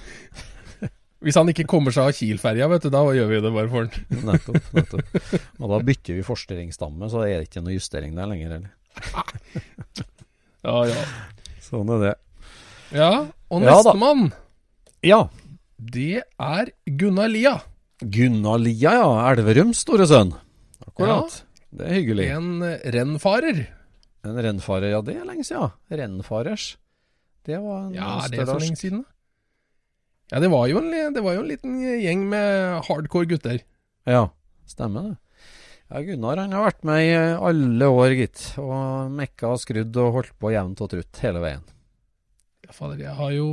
Hvis 1.25 1.39
han 1.41 1.49
ikke 1.49 1.65
kommer 1.71 1.95
seg 1.95 2.11
av 2.11 2.17
Kiel-ferja, 2.19 2.67
vet 2.69 2.85
du, 2.85 2.91
da 2.93 3.01
gjør 3.17 3.31
vi 3.31 3.39
det 3.41 3.53
bare 3.55 3.71
for 3.73 3.87
han. 3.87 4.25
Nettopp. 4.29 4.67
nettopp. 4.77 5.23
Og 5.63 5.71
da 5.73 5.79
bytter 5.89 6.19
vi 6.19 6.27
forsterringsstamme, 6.27 7.09
så 7.09 7.23
er 7.25 7.39
det 7.41 7.47
ikke 7.49 7.63
noe 7.65 7.79
justering 7.79 8.13
der 8.19 8.29
lenger. 8.29 8.59
Eller? 8.59 8.75
Ja, 10.65 10.79
ja. 10.89 11.01
Sånn 11.61 11.91
er 11.93 11.99
det. 12.01 12.13
Ja, 12.97 13.09
og 13.53 13.65
Ja 13.65 13.75
nestemann, 13.75 14.31
Ja. 15.05 15.19
det 15.77 16.23
er 16.41 16.71
Gunnar 16.89 17.29
Lia. 17.29 17.57
Gunnar 18.01 18.61
Lia, 18.63 18.95
ja. 19.01 19.11
Elverums 19.33 19.83
store 19.85 20.07
sønn. 20.09 20.33
Akkurat. 20.87 21.43
Det 21.75 21.89
er 21.89 21.97
hyggelig. 21.99 22.29
En 22.37 22.63
eh, 22.63 22.85
rennfarer. 22.95 23.65
En 24.25 24.39
rennfarer, 24.47 24.93
ja 24.95 25.01
det 25.05 25.17
er 25.19 25.27
lenge 25.29 25.45
siden. 25.47 25.75
Rennfarers. 25.91 26.69
Det 27.45 27.59
var 27.61 27.89
en 27.89 27.97
Ja, 27.97 28.13
er 28.25 28.33
det 28.33 28.47
så 28.49 28.61
lenge 28.63 28.81
siden? 28.81 29.03
Ja, 30.33 30.41
det 30.41 30.49
var 30.49 30.71
en, 30.71 30.89
det 31.13 31.23
var 31.23 31.35
jo 31.37 31.43
en 31.43 31.51
liten 31.51 31.77
gjeng 31.83 32.25
med 32.31 32.81
hardcore 32.87 33.29
gutter. 33.29 33.61
Ja, 34.09 34.29
stemmer 34.71 35.11
det. 35.11 35.17
Ja, 35.93 36.01
Gunnar 36.01 36.41
han 36.41 36.55
har 36.57 36.65
vært 36.65 36.87
med 36.89 37.03
i 37.05 37.13
alle 37.37 37.89
år, 37.93 38.15
gitt. 38.17 38.41
Og 38.63 39.13
mekka 39.13 39.53
og 39.53 39.61
skrudd 39.61 39.95
og 40.01 40.15
holdt 40.17 40.33
på 40.41 40.55
jevnt 40.55 40.81
og 40.81 40.91
trutt 40.95 41.21
hele 41.23 41.43
veien. 41.45 41.67
Ja, 42.65 42.73
fader, 42.73 43.03
jeg 43.03 43.13
har 43.19 43.35
jo 43.37 43.49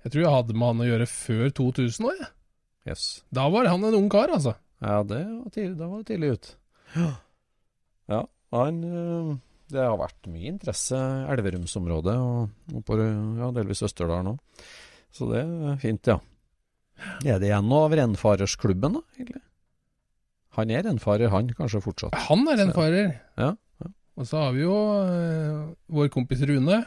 Jeg 0.00 0.12
tror 0.14 0.22
jeg 0.24 0.32
hadde 0.32 0.56
med 0.56 0.70
han 0.70 0.80
å 0.80 0.88
gjøre 0.88 1.06
før 1.12 1.50
2000 1.60 2.08
òg, 2.08 2.22
jeg. 2.22 2.30
Yes. 2.88 3.04
Da 3.28 3.44
var 3.52 3.68
han 3.68 3.84
en 3.84 3.98
ung 3.98 4.08
kar, 4.08 4.32
altså. 4.32 4.54
Ja, 4.80 5.02
det 5.04 5.20
var 5.28 5.52
tidlig, 5.52 5.76
da 5.76 5.90
var 5.90 6.00
det 6.00 6.08
tidlig 6.08 6.30
ut. 6.32 6.48
Ja. 6.96 7.10
ja 8.10 8.20
han 8.56 8.80
øh, 8.84 9.34
Det 9.70 9.82
har 9.84 9.98
vært 10.00 10.30
mye 10.32 10.50
interesse 10.50 10.98
i 10.98 11.28
Elverumsområdet 11.34 12.16
og, 12.18 12.50
og 12.74 12.84
på 12.86 12.98
ja, 12.98 13.50
delvis 13.54 13.84
Østerdalen 13.86 14.32
òg. 14.34 14.64
Så 15.14 15.26
det 15.30 15.44
er 15.44 15.78
fint, 15.82 16.10
ja. 16.10 16.18
Er 17.24 17.40
det 17.40 17.48
igjen 17.48 17.68
noe 17.70 17.86
av 17.88 17.94
rennfarersklubben, 17.96 18.98
da, 18.98 19.02
egentlig? 19.18 19.42
Han 20.58 20.70
er 20.74 20.84
rennfarer, 20.84 21.30
han, 21.32 21.50
kanskje 21.56 21.82
fortsatt. 21.84 22.16
Han 22.26 22.42
er 22.50 22.58
rennfarer. 22.60 23.12
Ja, 23.38 23.54
Og 24.18 24.26
så 24.28 24.42
har 24.42 24.54
vi 24.56 24.64
jo 24.64 24.76
eh, 25.06 25.60
vår 25.94 26.10
kompis 26.12 26.42
Rune. 26.50 26.80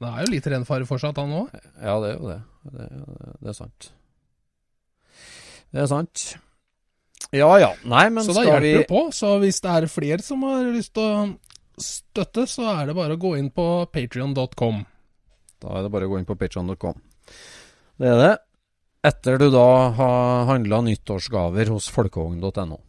Det 0.00 0.08
er 0.08 0.24
jo 0.24 0.32
litt 0.32 0.48
rennfarer 0.48 0.88
fortsatt, 0.88 1.20
han 1.20 1.34
òg. 1.42 1.52
Ja, 1.76 1.98
det 2.00 2.14
er 2.14 2.16
jo 2.16 2.30
det. 2.30 2.38
Det, 2.72 2.86
det 3.44 3.52
er 3.52 3.58
sant. 3.58 3.90
Det 5.70 5.84
er 5.84 5.90
sant. 5.92 6.24
Ja 7.36 7.50
ja. 7.62 7.70
Nei, 7.86 8.08
men 8.10 8.24
Så 8.24 8.34
da 8.34 8.42
skal 8.42 8.48
hjelper 8.48 8.66
vi 8.66 8.72
det 8.80 8.88
på. 8.90 9.02
Så 9.14 9.36
hvis 9.42 9.60
det 9.62 9.76
er 9.76 9.90
flere 9.92 10.24
som 10.24 10.42
har 10.48 10.64
lyst 10.74 10.94
til 10.96 11.06
å 11.06 11.26
støtte, 11.80 12.46
så 12.50 12.66
er 12.74 12.90
det 12.90 12.96
bare 12.98 13.16
å 13.16 13.20
gå 13.20 13.34
inn 13.38 13.50
på 13.54 13.66
patrion.com. 13.92 14.84
Da 15.60 15.74
er 15.76 15.84
det 15.84 15.92
bare 15.92 16.08
å 16.08 16.12
gå 16.14 16.20
inn 16.20 16.28
på 16.28 16.36
patreon.com. 16.40 16.96
Det 18.00 18.08
er 18.08 18.18
det. 18.20 18.32
Etter 19.10 19.38
du 19.40 19.46
da 19.52 19.66
har 19.96 20.48
handla 20.50 20.82
nyttårsgaver 20.84 21.70
hos 21.72 21.88
folkevogn.no. 21.92 22.80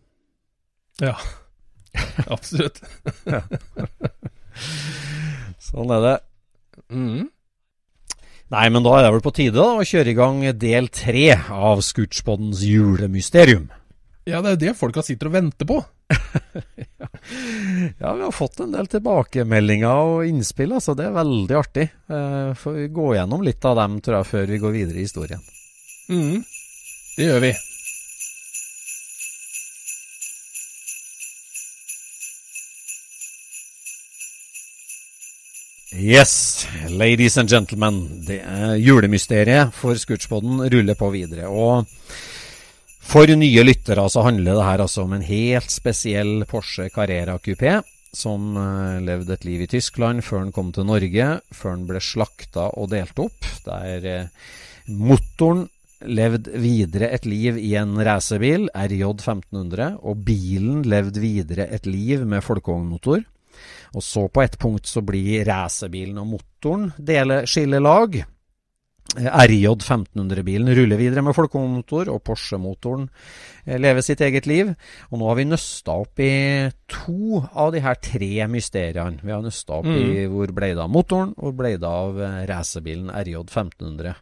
Ja, 1.01 1.15
absolutt. 2.35 2.81
Sånn 5.71 5.93
er 5.95 6.03
det. 6.03 6.17
Mm. 6.91 7.29
Nei, 8.51 8.65
men 8.67 8.83
da 8.83 8.97
er 8.97 9.05
det 9.05 9.13
vel 9.15 9.23
på 9.23 9.31
tide 9.35 9.55
da, 9.55 9.69
å 9.79 9.87
kjøre 9.87 10.11
i 10.11 10.17
gang 10.17 10.41
del 10.59 10.89
tre 10.91 11.29
av 11.39 11.83
Scootspoddens 11.87 12.65
julemysterium. 12.67 13.69
Ja, 14.29 14.41
det 14.41 14.51
er 14.51 14.53
jo 14.55 14.61
det 14.61 14.73
folka 14.77 15.01
sitter 15.05 15.31
og 15.31 15.37
venter 15.39 15.69
på. 15.69 15.81
Ja, 18.01 18.11
vi 18.13 18.23
har 18.23 18.33
fått 18.33 18.59
en 18.61 18.73
del 18.73 18.87
tilbakemeldinger 18.89 20.09
og 20.09 20.25
innspill, 20.27 20.73
altså. 20.77 20.93
Det 20.97 21.05
er 21.07 21.13
veldig 21.15 21.55
artig. 21.57 21.85
Eh, 22.11 22.51
får 22.57 22.75
vi 22.77 22.87
gå 22.93 23.05
gjennom 23.15 23.43
litt 23.45 23.65
av 23.65 23.77
dem, 23.77 23.99
tror 24.03 24.19
jeg, 24.19 24.29
før 24.31 24.51
vi 24.51 24.59
går 24.61 24.73
videre 24.75 24.99
i 25.01 25.05
historien. 25.05 25.41
Mhm. 26.09 26.41
Det 27.15 27.27
gjør 27.27 27.39
vi. 27.45 27.51
Yes, 35.93 36.67
ladies 36.89 37.37
and 37.37 37.49
gentlemen. 37.49 38.23
Det 38.25 38.39
er 38.41 38.77
julemysteriet 38.79 39.73
for 39.75 39.99
Scootspoden 39.99 40.61
ruller 40.71 40.95
på 40.95 41.09
videre. 41.11 41.49
Og 41.51 41.85
for 43.11 43.27
nye 43.27 43.63
lyttere 43.65 44.03
så 44.07 44.21
handler 44.23 44.55
det 44.55 44.63
her 44.63 44.81
altså 44.85 45.03
om 45.03 45.11
en 45.17 45.25
helt 45.25 45.71
spesiell 45.71 46.45
Porsche 46.47 46.85
Carrera 46.93 47.35
Coupé. 47.43 47.81
Som 48.15 48.55
eh, 48.59 49.01
levde 49.03 49.35
et 49.35 49.43
liv 49.47 49.65
i 49.65 49.67
Tyskland 49.71 50.23
før 50.23 50.45
den 50.45 50.53
kom 50.55 50.69
til 50.71 50.87
Norge, 50.87 51.27
før 51.51 51.75
den 51.75 51.83
ble 51.89 51.99
slakta 52.03 52.69
og 52.79 52.89
delt 52.93 53.19
opp. 53.19 53.49
Der 53.65 54.07
eh, 54.07 54.55
motoren 54.87 55.65
levde 56.07 56.55
videre 56.63 57.11
et 57.11 57.27
liv 57.27 57.59
i 57.59 57.73
en 57.79 57.99
racerbil, 57.99 58.69
RJ 58.71 59.03
1500, 59.09 59.99
og 59.99 60.23
bilen 60.27 60.81
levde 60.87 61.23
videre 61.23 61.67
et 61.67 61.87
liv 61.87 62.23
med 62.23 62.43
folkevognmotor. 62.47 63.27
Og 63.91 64.07
så 64.07 64.27
på 64.31 64.43
et 64.43 64.55
punkt 64.59 64.87
så 64.87 65.03
blir 65.03 65.43
racerbilen 65.51 66.19
og 66.23 66.31
motoren 66.37 66.93
dele 66.95 67.43
skillelag. 67.43 68.21
Eh, 68.23 68.40
RJ 69.11 69.65
1500-bilen 69.67 70.71
ruller 70.75 70.99
videre 70.99 71.23
med 71.25 71.35
folkemotor, 71.35 72.07
og 72.13 72.21
Porsche-motoren 72.23 73.09
eh, 73.65 73.75
lever 73.81 74.05
sitt 74.05 74.21
eget 74.23 74.47
liv. 74.47 74.71
Og 75.11 75.19
nå 75.19 75.27
har 75.27 75.39
vi 75.39 75.47
nøsta 75.49 75.97
opp 76.05 76.21
i 76.23 76.31
to 76.91 77.41
av 77.51 77.73
de 77.75 77.83
her 77.83 77.99
tre 77.99 78.47
mysteriene. 78.51 79.19
Vi 79.19 79.33
har 79.33 79.43
nøsta 79.43 79.81
opp 79.81 79.91
i 79.91 80.25
hvor 80.31 80.55
ble 80.55 80.71
det 80.77 80.83
av 80.85 80.91
motoren, 80.93 81.35
og 81.35 81.49
hvor 81.49 81.59
ble 81.63 81.75
det 81.81 81.91
av 81.91 82.21
eh, 82.23 82.41
racerbilen 82.51 83.11
RJ 83.11 83.41
1500. 83.43 84.15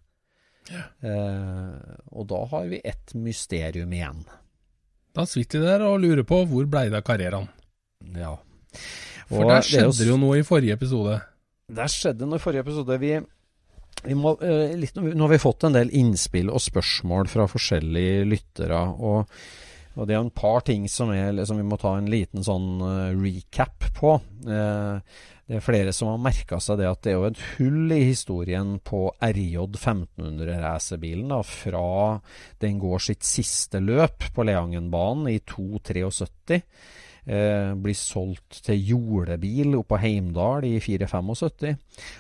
Eh, 0.74 1.96
og 2.14 2.30
da 2.30 2.44
har 2.52 2.70
vi 2.70 2.82
ett 2.84 3.14
mysterium 3.14 3.94
igjen. 3.94 4.24
Da 5.16 5.26
sitter 5.30 5.62
vi 5.62 5.70
der 5.70 5.86
og 5.86 6.02
lurer 6.02 6.26
på 6.28 6.44
hvor 6.50 6.70
blei 6.70 6.88
det 6.90 7.02
av 7.02 7.06
karrierene. 7.06 7.50
Ja. 8.18 8.38
For 9.30 9.46
der 9.46 9.60
er 9.60 9.66
skjedde 9.66 9.98
det 10.00 10.08
jo 10.10 10.18
noe 10.22 10.40
i 10.40 10.46
forrige 10.46 10.78
episode. 10.78 11.20
Der 11.70 11.90
skjedde 11.92 12.26
noe 12.26 12.40
i 12.40 12.44
forrige 12.44 12.66
episode. 12.66 12.98
Vi 13.02 13.18
må, 14.08 14.36
eh, 14.42 14.76
litt, 14.80 14.96
nå 14.96 15.26
har 15.26 15.34
vi 15.34 15.42
fått 15.42 15.66
en 15.68 15.76
del 15.76 15.92
innspill 15.96 16.52
og 16.52 16.62
spørsmål 16.64 17.28
fra 17.32 17.48
forskjellige 17.52 18.28
lyttere. 18.30 18.80
Og, 18.96 19.34
og 19.96 20.08
det 20.08 20.16
er 20.16 20.22
en 20.22 20.32
par 20.32 20.64
ting 20.68 20.88
som, 20.92 21.12
er, 21.12 21.34
som 21.46 21.60
vi 21.60 21.68
må 21.68 21.80
ta 21.82 21.98
en 21.98 22.10
liten 22.12 22.46
sånn 22.46 22.80
eh, 22.86 23.18
recap 23.20 23.90
på. 23.98 24.16
Eh, 24.48 25.20
det 25.50 25.58
er 25.58 25.66
flere 25.66 25.92
som 25.96 26.12
har 26.12 26.22
merka 26.22 26.60
seg 26.62 26.78
det 26.78 26.86
at 26.86 27.02
det 27.02 27.12
er 27.12 27.18
jo 27.18 27.28
et 27.32 27.44
hull 27.56 27.94
i 27.96 28.04
historien 28.12 28.76
på 28.86 29.08
RJ 29.18 29.58
1500-racerbilen 29.66 31.34
fra 31.42 31.88
den 32.62 32.78
går 32.80 33.02
sitt 33.02 33.26
siste 33.26 33.82
løp 33.82 34.30
på 34.36 34.46
Leangenbanen 34.46 35.32
i 35.34 35.40
273 35.42 36.62
eh, 37.30 37.72
blir 37.78 37.98
solgt 37.98 38.64
til 38.66 38.82
jordebil 38.94 39.78
oppe 39.78 39.94
på 39.94 40.02
Heimdal 40.04 40.68
i 40.68 40.76
475. 40.84 41.78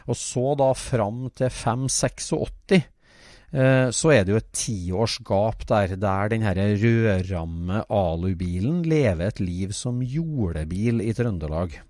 Og 0.07 0.17
så 0.17 0.45
da 0.59 0.69
fram 0.77 1.25
til 1.33 1.49
586 1.49 2.31
eh, 2.77 3.89
så 3.95 4.13
er 4.13 4.23
det 4.23 4.35
jo 4.35 4.41
et 4.43 4.53
tiårsgap 4.63 5.67
der, 5.69 5.97
der 5.99 6.33
den 6.33 6.47
rødramme 6.53 7.83
alubilen 7.89 8.83
lever 8.87 9.27
et 9.27 9.43
liv 9.43 9.75
som 9.75 10.03
jordebil 10.05 11.01
i 11.05 11.13
Trøndelag. 11.17 11.81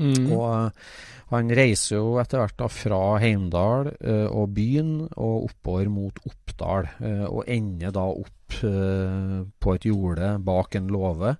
Mm. 0.00 0.30
Og 0.32 0.44
eh, 0.48 0.92
han 1.30 1.52
reiser 1.54 2.00
jo 2.00 2.18
etter 2.18 2.40
hvert 2.42 2.58
da 2.58 2.66
fra 2.72 3.00
Heimdal 3.22 3.92
uh, 3.92 4.28
og 4.34 4.50
byen 4.56 4.96
og 5.06 5.46
oppover 5.46 5.90
mot 5.92 6.16
Oppdal, 6.26 6.88
uh, 6.98 7.26
og 7.28 7.44
ender 7.46 7.94
da 7.94 8.02
opp 8.10 8.56
uh, 8.66 9.36
på 9.62 9.76
et 9.76 9.86
jorde 9.86 10.32
bak 10.42 10.74
en 10.74 10.90
låve 10.90 11.36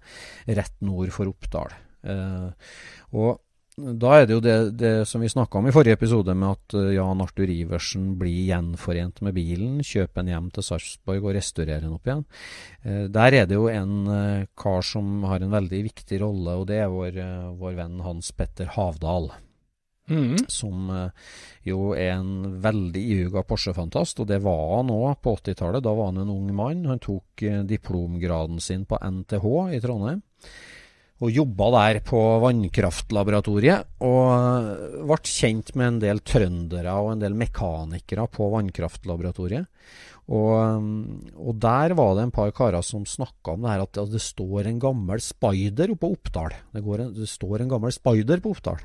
rett 0.47 0.77
nord 0.87 1.11
for 1.15 1.33
Oppdal. 1.33 1.75
Og 3.19 3.35
da 4.01 4.13
er 4.21 4.27
det 4.29 4.35
jo 4.35 4.41
det, 4.45 4.55
det 4.79 4.93
som 5.09 5.23
vi 5.23 5.29
snakka 5.31 5.59
om 5.59 5.69
i 5.69 5.73
forrige 5.75 5.97
episode, 5.99 6.35
med 6.37 6.57
at 6.57 6.75
eh, 6.79 6.93
Jan 6.97 7.23
Arthur 7.25 7.51
Iversen 7.51 8.15
blir 8.21 8.47
gjenforent 8.51 9.21
med 9.27 9.37
bilen, 9.37 9.81
kjøper 9.87 10.21
den 10.21 10.33
hjem 10.33 10.49
til 10.55 10.67
Sarpsborg 10.67 11.27
og 11.27 11.37
restaurerer 11.37 11.85
den 11.85 11.97
opp 11.97 12.09
igjen. 12.09 12.25
Eh, 12.83 13.05
Der 13.13 13.37
er 13.41 13.47
det 13.51 13.59
jo 13.59 13.69
en 13.73 13.95
eh, 14.15 14.49
kar 14.59 14.83
som 14.87 15.23
har 15.31 15.45
en 15.45 15.55
veldig 15.55 15.83
viktig 15.89 16.21
rolle, 16.23 16.57
og 16.61 16.67
det 16.71 16.81
er 16.83 16.91
vår, 16.93 17.21
vår 17.61 17.79
venn 17.79 18.03
Hans 18.07 18.33
Petter 18.37 18.73
Havdal. 18.77 19.33
Mm. 20.11 20.41
som 20.51 20.89
jo 21.63 21.93
er 21.95 22.17
en 22.17 22.57
veldig 22.59 23.03
ihuga 23.13 23.45
Porsche-fantast, 23.47 24.19
og 24.19 24.27
det 24.27 24.41
var 24.43 24.81
han 24.81 24.91
òg 24.91 25.21
på 25.23 25.37
80-tallet. 25.37 25.85
Da 25.87 25.93
var 25.95 26.09
han 26.11 26.19
en 26.25 26.33
ung 26.33 26.49
mann. 26.51 26.81
Han 26.91 26.99
tok 26.99 27.45
diplomgraden 27.71 28.59
sin 28.59 28.89
på 28.91 28.99
NTH 28.99 29.47
i 29.77 29.79
Trondheim. 29.85 30.25
Og 31.21 31.35
jobba 31.37 31.67
der 31.75 31.99
på 32.05 32.19
vannkraftlaboratoriet, 32.41 33.91
og 34.07 34.21
eh, 34.33 35.01
ble 35.05 35.19
kjent 35.29 35.75
med 35.77 35.87
en 35.87 35.99
del 36.05 36.23
trøndere 36.25 36.95
og 36.97 37.13
en 37.13 37.25
del 37.25 37.37
mekanikere 37.37 38.25
på 38.33 38.49
vannkraftlaboratoriet. 38.55 39.69
Og, 40.31 40.53
mm, 40.81 41.35
og 41.43 41.59
der 41.59 41.97
var 41.99 42.15
det 42.15 42.29
en 42.29 42.35
par 42.35 42.53
karer 42.55 42.85
som 42.87 43.03
snakka 43.09 43.57
om 43.57 43.65
det 43.65 43.73
her 43.73 43.85
at 43.85 44.01
det 44.13 44.23
står 44.23 44.69
en 44.71 44.79
gammel 44.83 45.23
spider 45.25 45.91
oppe 45.93 46.07
på 46.07 46.13
Oppdal. 46.15 46.55
Det, 46.71 46.85
en, 46.85 47.13
det 47.17 47.29
står 47.29 47.65
en 47.65 47.73
gammel 47.75 47.95
spider 47.95 48.43
på 48.43 48.55
Oppdal. 48.55 48.85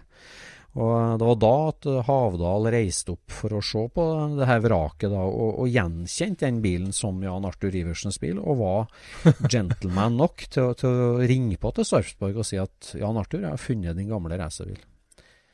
Og 0.75 1.19
Det 1.21 1.27
var 1.29 1.37
da 1.39 1.51
at 1.69 1.85
Havdal 2.09 2.65
reiste 2.73 3.13
opp 3.13 3.31
for 3.31 3.53
å 3.55 3.61
se 3.63 3.83
på 3.95 4.05
det 4.35 4.47
her 4.49 4.59
vraket 4.65 5.13
da, 5.13 5.21
og, 5.23 5.61
og 5.63 5.69
gjenkjente 5.71 6.43
den 6.49 6.57
bilen 6.65 6.91
som 6.95 7.21
Jan 7.23 7.45
Arthur 7.47 7.71
Riversens 7.71 8.19
bil, 8.19 8.41
og 8.43 8.59
var 8.59 9.45
gentleman 9.47 10.17
nok 10.19 10.43
til, 10.51 10.73
til 10.75 10.89
å 10.89 11.13
ringe 11.23 11.55
på 11.61 11.71
til 11.77 11.87
Sarpsborg 11.87 12.41
og 12.43 12.47
si 12.49 12.59
at 12.59 12.91
Jan 12.99 13.15
Arthur, 13.21 13.45
jeg 13.45 13.53
har 13.55 13.61
funnet 13.63 13.95
din 13.95 14.11
gamle 14.11 14.35
racerbil. 14.41 14.81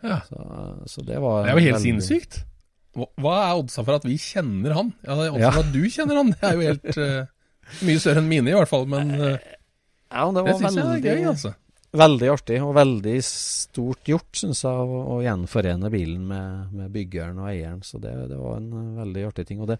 Ja. 0.02 0.18
Så, 0.26 0.42
så 0.90 1.04
det 1.06 1.20
var 1.22 1.44
Det 1.46 1.52
er 1.54 1.60
jo 1.60 1.66
helt 1.68 1.78
veldig- 1.78 1.86
sinnssykt. 1.86 2.42
Hva 2.92 3.36
er 3.46 3.60
oddsa 3.62 3.86
for 3.88 3.96
at 4.02 4.04
vi 4.10 4.18
kjenner 4.20 4.74
han? 4.76 4.90
Ja, 5.06 5.14
oddsa 5.30 5.40
Ja. 5.46 5.52
for 5.54 5.62
at 5.64 5.72
du 5.78 5.84
kjenner 5.88 6.18
han. 6.24 6.34
Det 6.34 6.44
er 6.50 6.58
jo 6.58 6.66
helt 6.66 6.98
uh, 6.98 7.78
mye 7.88 8.02
større 8.04 8.20
enn 8.26 8.28
mine, 8.34 8.50
i 8.52 8.58
hvert 8.58 8.68
fall. 8.74 8.90
Men 8.90 9.14
uh, 9.16 9.38
Ja, 10.12 10.26
det 10.28 10.42
det 10.42 10.44
var 10.50 10.58
syns 10.60 10.76
jeg 10.82 10.90
er 10.98 11.06
gøy, 11.06 11.22
altså. 11.30 11.54
Veldig 11.92 12.28
artig, 12.32 12.58
og 12.64 12.74
veldig 12.78 13.14
stort 13.28 14.08
gjort, 14.08 14.30
syns 14.40 14.62
jeg, 14.64 14.72
å, 14.72 15.00
å 15.12 15.18
gjenforene 15.26 15.90
bilen 15.92 16.24
med, 16.30 16.70
med 16.78 16.94
byggeren 16.94 17.42
og 17.44 17.50
eieren. 17.52 17.82
Så 17.84 18.00
det, 18.00 18.14
det 18.32 18.38
var 18.40 18.62
en 18.62 18.70
eh, 18.80 18.94
veldig 19.02 19.26
artig 19.28 19.46
ting. 19.50 19.60
Og 19.64 19.68
det, 19.74 19.78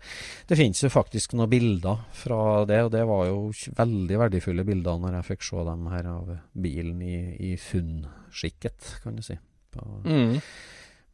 det 0.50 0.58
finnes 0.60 0.82
jo 0.84 0.92
faktisk 0.92 1.38
noen 1.40 1.52
bilder 1.54 2.02
fra 2.24 2.42
det, 2.68 2.82
og 2.88 2.92
det 2.96 3.06
var 3.08 3.24
jo 3.30 3.38
veldig 3.78 4.20
verdifulle 4.26 4.66
bilder 4.68 5.00
når 5.00 5.18
jeg 5.22 5.30
fikk 5.32 5.48
se 5.48 5.64
dem 5.72 5.88
her 5.94 6.12
av 6.12 6.34
bilen 6.68 7.00
i, 7.06 7.16
i 7.52 7.54
funnskikket, 7.62 8.98
kan 9.06 9.16
du 9.20 9.24
si. 9.26 9.40
På, 9.72 9.88
Mm. 10.04 10.38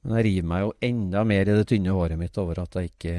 Men 0.08 0.22
jeg 0.22 0.26
river 0.28 0.46
meg 0.48 0.62
jo 0.62 0.68
enda 0.88 1.22
mer 1.28 1.50
i 1.50 1.56
det 1.58 1.64
tynne 1.68 1.92
håret 1.92 2.16
mitt 2.22 2.38
over 2.40 2.62
at 2.62 2.76
jeg 2.78 2.92
ikke 2.94 3.16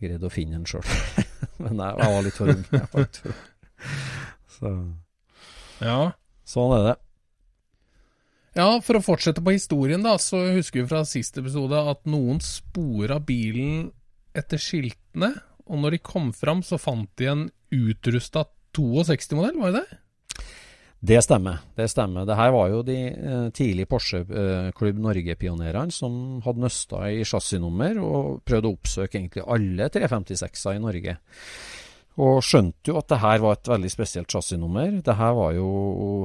greide 0.00 0.28
å 0.28 0.32
finne 0.32 0.56
den 0.56 0.64
sjøl. 0.70 0.86
Men 1.62 1.82
jeg, 1.82 1.98
var 1.98 2.22
litt 2.24 2.38
for 2.38 2.48
ung. 2.48 2.62
Så 4.56 4.70
Ja. 5.82 5.98
sånn 6.48 6.72
er 6.78 6.86
det. 6.86 6.94
Ja, 8.58 8.68
for 8.84 8.98
å 8.98 9.04
fortsette 9.04 9.44
på 9.44 9.54
historien, 9.54 10.02
da, 10.04 10.18
så 10.20 10.40
husker 10.56 10.82
vi 10.82 10.90
fra 10.90 11.04
siste 11.08 11.40
episode 11.40 11.78
at 11.92 12.04
noen 12.10 12.40
spora 12.44 13.18
bilen 13.22 13.90
etter 14.36 14.60
skiltene, 14.60 15.32
og 15.68 15.82
når 15.82 15.96
de 15.96 16.04
kom 16.04 16.32
fram, 16.36 16.60
så 16.66 16.80
fant 16.80 17.10
de 17.20 17.30
en 17.30 17.46
utrusta 17.72 18.46
62-modell, 18.76 19.58
var 19.60 19.72
det 19.72 19.82
det? 19.82 20.00
Det 21.02 21.18
stemmer. 21.24 21.58
det 21.74 21.88
stemmer. 21.90 22.22
Det 22.24 22.36
her 22.38 22.52
var 22.54 22.68
jo 22.70 22.82
de 22.86 22.96
eh, 23.10 23.46
tidlige 23.50 23.88
Porsche 23.90 24.20
eh, 24.22 24.92
Norge-pionerene 25.02 25.90
som 25.90 26.38
hadde 26.44 26.62
nøsta 26.62 27.08
i 27.10 27.24
chassisnummer 27.26 27.98
og 27.98 28.44
prøvde 28.46 28.70
å 28.70 28.76
oppsøke 28.76 29.18
egentlig 29.18 29.42
alle 29.42 29.88
356-er 29.90 30.78
i 30.78 30.84
Norge. 30.84 31.16
Og 32.20 32.42
skjønte 32.44 32.90
jo 32.90 32.98
at 33.00 33.08
det 33.08 33.20
her 33.22 33.40
var 33.40 33.56
et 33.56 33.68
veldig 33.72 33.90
spesielt 33.92 34.32
chassisnummer. 34.32 34.98
Det 35.04 35.14
her 35.16 35.32
var 35.36 35.54
jo 35.56 35.68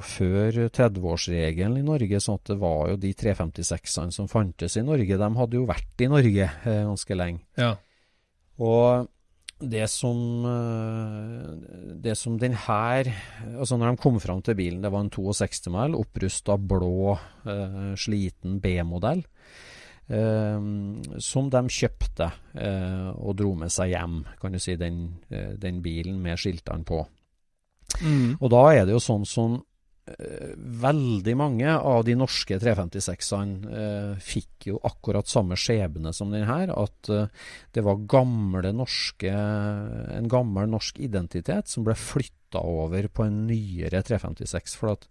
før 0.04 0.66
30-årsregelen 0.76 1.78
i 1.80 1.86
Norge, 1.88 2.20
sånn 2.24 2.42
at 2.42 2.52
det 2.52 2.58
var 2.60 2.92
jo 2.92 2.98
de 3.00 3.14
356-ene 3.16 4.16
som 4.16 4.28
fantes 4.32 4.76
i 4.76 4.84
Norge. 4.84 5.20
De 5.22 5.30
hadde 5.40 5.60
jo 5.60 5.68
vært 5.70 6.04
i 6.04 6.10
Norge 6.12 6.50
eh, 6.50 6.82
ganske 6.90 7.18
lenge. 7.18 7.46
Ja. 7.56 7.78
Og 8.60 9.08
det 9.58 9.88
som 9.90 10.46
eh, 10.46 11.94
Det 11.98 12.14
som 12.14 12.36
den 12.38 12.54
her 12.54 13.08
Altså 13.56 13.78
når 13.78 13.90
de 13.90 14.02
kom 14.04 14.20
fram 14.22 14.44
til 14.46 14.58
bilen, 14.60 14.84
det 14.84 14.92
var 14.94 15.02
en 15.02 15.10
62-mæl, 15.10 15.96
opprusta 15.98 16.60
blå, 16.62 17.16
eh, 17.48 17.96
sliten 17.98 18.60
B-modell. 18.62 19.24
Eh, 20.10 20.68
som 21.24 21.50
de 21.54 21.64
kjøpte 21.80 22.32
eh, 22.56 23.10
og 23.14 23.38
dro 23.40 23.54
med 23.60 23.74
seg 23.74 23.94
hjem, 23.94 24.20
kan 24.42 24.56
du 24.56 24.62
si, 24.62 24.78
den, 24.80 25.06
eh, 25.30 25.54
den 25.60 25.82
bilen 25.86 26.22
med 26.24 26.40
skiltene 26.42 26.88
på. 26.88 27.04
Mm. 28.04 28.38
Og 28.42 28.52
da 28.52 28.64
er 28.74 28.86
det 28.86 28.98
jo 28.98 29.04
sånn 29.04 29.26
som 29.28 29.62
veldig 30.58 31.36
mange 31.38 31.72
av 31.76 32.04
de 32.08 32.16
norske 32.18 32.58
356-ene 32.62 33.80
eh, 33.82 34.14
fikk 34.24 34.70
jo 34.70 34.80
akkurat 34.88 35.28
samme 35.28 35.58
skjebne 35.60 36.14
som 36.16 36.32
den 36.32 36.48
her, 36.48 36.72
at 36.72 37.12
eh, 37.12 37.28
det 37.76 37.84
var 37.86 38.06
gamle 38.10 38.72
norske, 38.76 39.32
en 39.32 40.32
gammel 40.32 40.70
norsk 40.72 41.02
identitet 41.04 41.72
som 41.72 41.86
ble 41.88 41.98
flytta 42.00 42.64
over 42.64 43.10
på 43.12 43.28
en 43.28 43.44
nyere 43.50 44.04
356. 44.06 44.78
For 44.80 44.96
at 44.96 45.08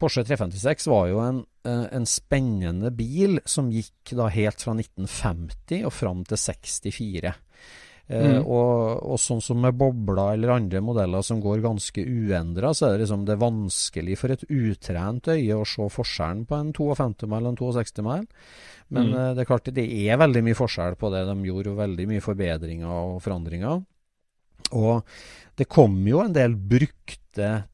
Porsche 0.00 0.24
356 0.26 0.86
var 0.90 1.08
jo 1.08 1.20
en, 1.22 1.44
eh, 1.64 1.86
en 1.92 2.04
spennende 2.04 2.90
bil 2.94 3.38
som 3.46 3.70
gikk 3.70 4.12
da 4.18 4.26
helt 4.28 4.60
fra 4.60 4.74
1950 4.74 5.84
og 5.86 5.92
fram 5.92 6.24
til 6.24 6.36
64. 6.36 7.34
Eh, 8.06 8.20
Mm. 8.20 8.44
og, 8.44 9.00
og 9.14 9.16
sånn 9.16 9.40
som 9.40 9.56
med 9.62 9.78
bobler 9.80 10.34
eller 10.34 10.50
andre 10.52 10.82
modeller 10.84 11.22
som 11.24 11.40
går 11.40 11.62
ganske 11.64 12.02
uendra, 12.04 12.74
så 12.76 12.90
er 12.90 12.98
det 12.98 13.06
liksom 13.06 13.24
det 13.24 13.38
vanskelig 13.40 14.18
for 14.20 14.28
et 14.34 14.44
utrent 14.44 15.24
øye 15.32 15.56
å 15.56 15.64
se 15.64 15.86
forskjellen 15.88 16.44
på 16.46 16.58
en 16.60 16.72
52-mæl 16.76 17.46
og 17.48 17.54
en 17.54 17.56
62-mæl. 17.56 18.26
Men 18.90 19.06
Mm. 19.08 19.14
eh, 19.14 19.34
det 19.34 19.40
er 19.40 19.48
klart 19.48 19.72
det 19.72 19.86
er 19.88 20.18
veldig 20.20 20.42
mye 20.44 20.54
forskjell 20.54 20.96
på 21.00 21.10
det. 21.10 21.24
De 21.24 21.48
gjorde 21.48 21.64
jo 21.72 21.76
veldig 21.80 22.06
mye 22.06 22.20
forbedringer 22.20 22.84
og 22.92 23.22
forandringer. 23.22 23.86
Og 24.72 25.04
det 25.54 25.68
kom 25.70 26.00
jo 26.08 26.22
en 26.22 26.34
del 26.34 26.56
brukte 26.56 27.20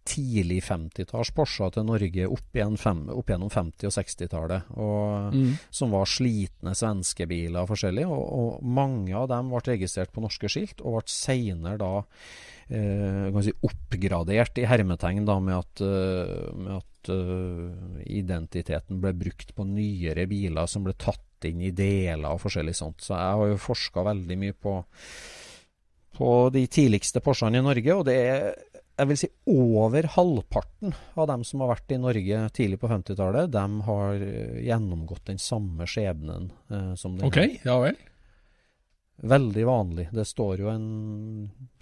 tidlig 0.09 0.63
50-talls 0.65 1.31
Porscher 1.37 1.73
til 1.73 1.85
Norge 1.89 2.27
opp, 2.33 2.59
fem, 2.81 3.01
opp 3.13 3.31
gjennom 3.33 3.53
50- 3.53 3.89
og 3.89 3.95
60-tallet. 3.95 4.71
Mm. 5.33 5.55
som 5.71 5.93
var 5.95 6.09
slitne 6.09 6.75
svenske 6.77 7.27
biler 7.29 7.69
forskjellig. 7.69 8.07
Og, 8.09 8.25
og 8.41 8.65
mange 8.65 9.15
av 9.17 9.29
dem 9.33 9.53
ble 9.53 9.63
registrert 9.73 10.13
på 10.13 10.25
norske 10.25 10.51
skilt, 10.53 10.81
og 10.81 10.99
ble 10.99 11.13
senere 11.13 11.81
da 11.81 11.93
eh, 12.69 13.27
kan 13.33 13.45
si 13.45 13.57
oppgradert 13.67 14.61
i 14.61 14.69
hermetegn 14.69 15.27
da 15.29 15.39
med 15.45 15.59
at, 15.59 15.85
eh, 15.85 16.47
med 16.57 16.77
at 16.79 17.13
uh, 17.13 18.01
identiteten 18.05 19.01
ble 19.01 19.15
brukt 19.17 19.55
på 19.57 19.65
nyere 19.65 20.27
biler 20.29 20.69
som 20.69 20.85
ble 20.85 20.95
tatt 21.01 21.49
inn 21.49 21.63
i 21.65 21.73
deler 21.73 22.35
og 22.35 22.43
forskjellig 22.43 22.75
sånt. 22.77 23.01
Så 23.05 23.15
jeg 23.17 23.39
har 23.41 23.53
jo 23.53 23.61
forska 23.61 24.05
veldig 24.05 24.37
mye 24.41 24.57
på, 24.57 24.75
på 26.17 26.51
de 26.55 26.67
tidligste 26.71 27.23
Porschene 27.25 27.61
i 27.61 27.65
Norge, 27.65 27.95
og 27.97 28.05
det 28.09 28.19
er 28.19 28.51
jeg 29.01 29.09
vil 29.09 29.17
si 29.17 29.29
over 29.49 30.05
halvparten 30.13 30.93
av 31.17 31.29
dem 31.31 31.45
som 31.47 31.63
har 31.65 31.71
vært 31.73 31.95
i 31.95 32.01
Norge 32.01 32.41
tidlig 32.57 32.77
på 32.83 32.91
50-tallet, 32.91 33.49
de 33.49 33.65
har 33.87 34.25
eh, 34.27 34.59
gjennomgått 34.67 35.31
den 35.31 35.41
samme 35.41 35.87
skjebnen 35.89 36.51
eh, 36.69 36.93
som 37.01 37.17
den 37.17 37.31
Ok, 37.31 37.39
ja 37.65 37.79
vel. 37.81 37.97
Veldig 39.21 39.65
vanlig. 39.69 40.07
Det 40.17 40.25
står 40.25 40.63
jo 40.63 40.69
en 40.73 40.85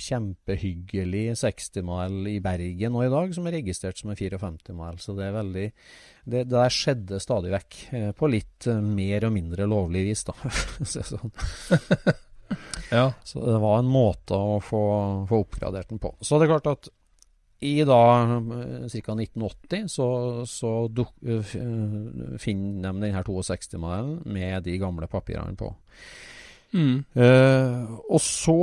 kjempehyggelig 0.02 1.36
60-mile 1.38 2.32
i 2.32 2.40
Bergen 2.42 2.94
nå 2.96 3.04
i 3.06 3.10
dag, 3.12 3.34
som 3.34 3.46
er 3.46 3.54
registrert 3.60 4.00
som 4.00 4.10
en 4.10 4.18
54-mile. 4.18 4.98
Så 5.02 5.14
det 5.14 5.28
er 5.28 5.36
veldig 5.36 5.66
Det, 5.68 6.40
det 6.40 6.46
der 6.50 6.74
skjedde 6.74 7.20
stadig 7.22 7.54
vekk. 7.54 7.76
Eh, 7.94 8.08
på 8.18 8.30
litt 8.30 8.66
eh, 8.66 8.82
mer 8.82 9.28
og 9.28 9.36
mindre 9.38 9.68
lovlig 9.70 10.06
vis, 10.10 10.26
da. 10.26 10.34
Så 10.94 11.06
sånn. 11.14 11.34
Ja. 12.88 13.10
Så 13.24 13.42
det 13.44 13.58
var 13.60 13.82
en 13.82 13.90
måte 13.92 14.32
å 14.32 14.60
få, 14.64 14.80
få 15.28 15.42
oppgradert 15.42 15.90
den 15.90 16.00
på. 16.00 16.14
Så 16.24 16.38
det 16.38 16.46
er 16.46 16.54
klart 16.54 16.70
at 16.70 16.88
i 17.60 17.82
da 17.84 18.00
ca. 18.88 19.14
1980 19.18 19.88
så, 19.90 20.08
så 20.48 20.72
duk, 20.94 21.10
uh, 21.26 21.42
finner 22.38 22.92
de 22.94 23.02
denne 23.02 23.22
62-modellen 23.26 24.20
med 24.30 24.62
de 24.64 24.76
gamle 24.80 25.08
papirene 25.10 25.58
på. 25.58 25.72
Mm. 26.72 27.02
Uh, 27.18 27.98
og 28.06 28.22
så 28.22 28.60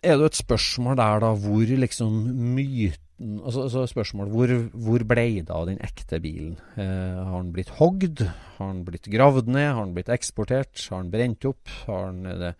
er 0.00 0.16
det 0.16 0.30
et 0.30 0.40
spørsmål 0.40 0.96
der 0.98 1.22
da 1.26 1.34
hvor 1.42 1.74
liksom 1.84 2.18
myten 2.56 3.07
Altså, 3.18 3.66
altså 3.66 3.82
spørsmål 3.90 4.30
hvor, 4.30 4.46
hvor 4.78 5.02
ble 5.10 5.42
det 5.42 5.50
av 5.50 5.66
den 5.66 5.82
ekte 5.82 6.22
bilen? 6.22 6.54
Eh, 6.78 7.18
har 7.18 7.42
den 7.42 7.50
blitt 7.54 7.70
hogd? 7.80 8.22
Har 8.60 8.68
den 8.70 8.84
blitt 8.86 9.10
gravd 9.10 9.50
ned? 9.50 9.74
Har 9.74 9.82
den 9.82 9.96
blitt 9.96 10.14
eksportert? 10.14 10.78
Har 10.86 11.02
den 11.02 11.10
brent 11.10 11.42
opp? 11.50 11.66
Har 11.88 12.12
den, 12.12 12.22
det 12.38 12.54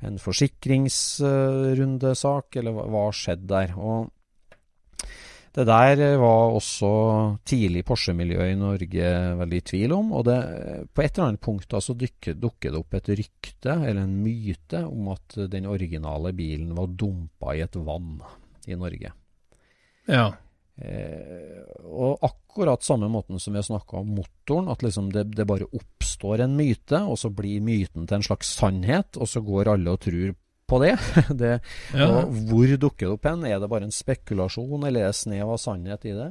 en 0.00 0.16
forsikringsrundesak, 0.22 2.56
eller 2.56 2.72
hva, 2.72 2.88
hva 2.88 3.04
har 3.10 3.16
skjedd 3.20 3.44
der? 3.52 3.68
Og 3.76 4.08
det 5.58 5.66
der 5.68 6.16
var 6.20 6.54
også 6.54 6.88
tidlig 7.48 7.82
Porsche-miljøet 7.84 8.52
i 8.52 8.60
Norge 8.60 9.06
veldig 9.42 9.60
i 9.60 9.66
tvil 9.74 9.92
om. 9.96 10.12
Og 10.16 10.24
det, 10.28 10.38
på 10.94 11.04
et 11.04 11.12
eller 11.12 11.28
annet 11.28 11.44
punkt 11.44 11.68
da, 11.72 11.78
så 11.84 11.96
dukker, 11.98 12.38
dukker 12.38 12.72
det 12.72 12.80
opp 12.80 12.92
et 12.96 13.12
rykte, 13.12 13.76
eller 13.76 14.02
en 14.06 14.18
myte, 14.22 14.84
om 14.88 15.12
at 15.12 15.40
den 15.52 15.68
originale 15.68 16.32
bilen 16.32 16.72
var 16.78 16.96
dumpa 16.96 17.58
i 17.58 17.64
et 17.66 17.76
vann 17.76 18.22
i 18.68 18.78
Norge. 18.78 19.12
Ja. 20.08 20.32
Eh, 20.78 21.62
og 21.84 22.22
akkurat 22.22 22.84
samme 22.86 23.08
måten 23.10 23.40
som 23.42 23.54
vi 23.54 23.58
har 23.58 23.66
snakka 23.66 24.00
om 24.00 24.12
motoren. 24.18 24.70
At 24.72 24.82
liksom 24.82 25.12
det, 25.14 25.28
det, 25.36 25.46
bare 25.48 25.68
oppstår 25.68 26.44
en 26.44 26.56
myte, 26.58 27.02
og 27.04 27.18
så 27.20 27.30
blir 27.34 27.64
myten 27.64 28.06
til 28.06 28.18
en 28.18 28.26
slags 28.26 28.52
sannhet, 28.58 29.18
og 29.18 29.28
så 29.28 29.42
går 29.44 29.74
alle 29.74 29.94
og 29.94 30.02
tror 30.04 30.34
på 30.68 30.82
det. 30.84 30.94
det 31.40 31.54
ja. 31.94 32.08
og 32.08 32.34
hvor 32.50 32.76
dukker 32.76 33.06
det 33.06 33.14
opp 33.14 33.30
hen? 33.30 33.46
Er 33.48 33.60
det 33.60 33.70
bare 33.70 33.88
en 33.88 33.94
spekulasjon, 33.94 34.84
eller 34.84 35.08
er 35.08 35.14
det 35.14 35.22
snev 35.22 35.54
av 35.54 35.62
sannhet 35.62 36.06
i 36.08 36.14
det? 36.16 36.30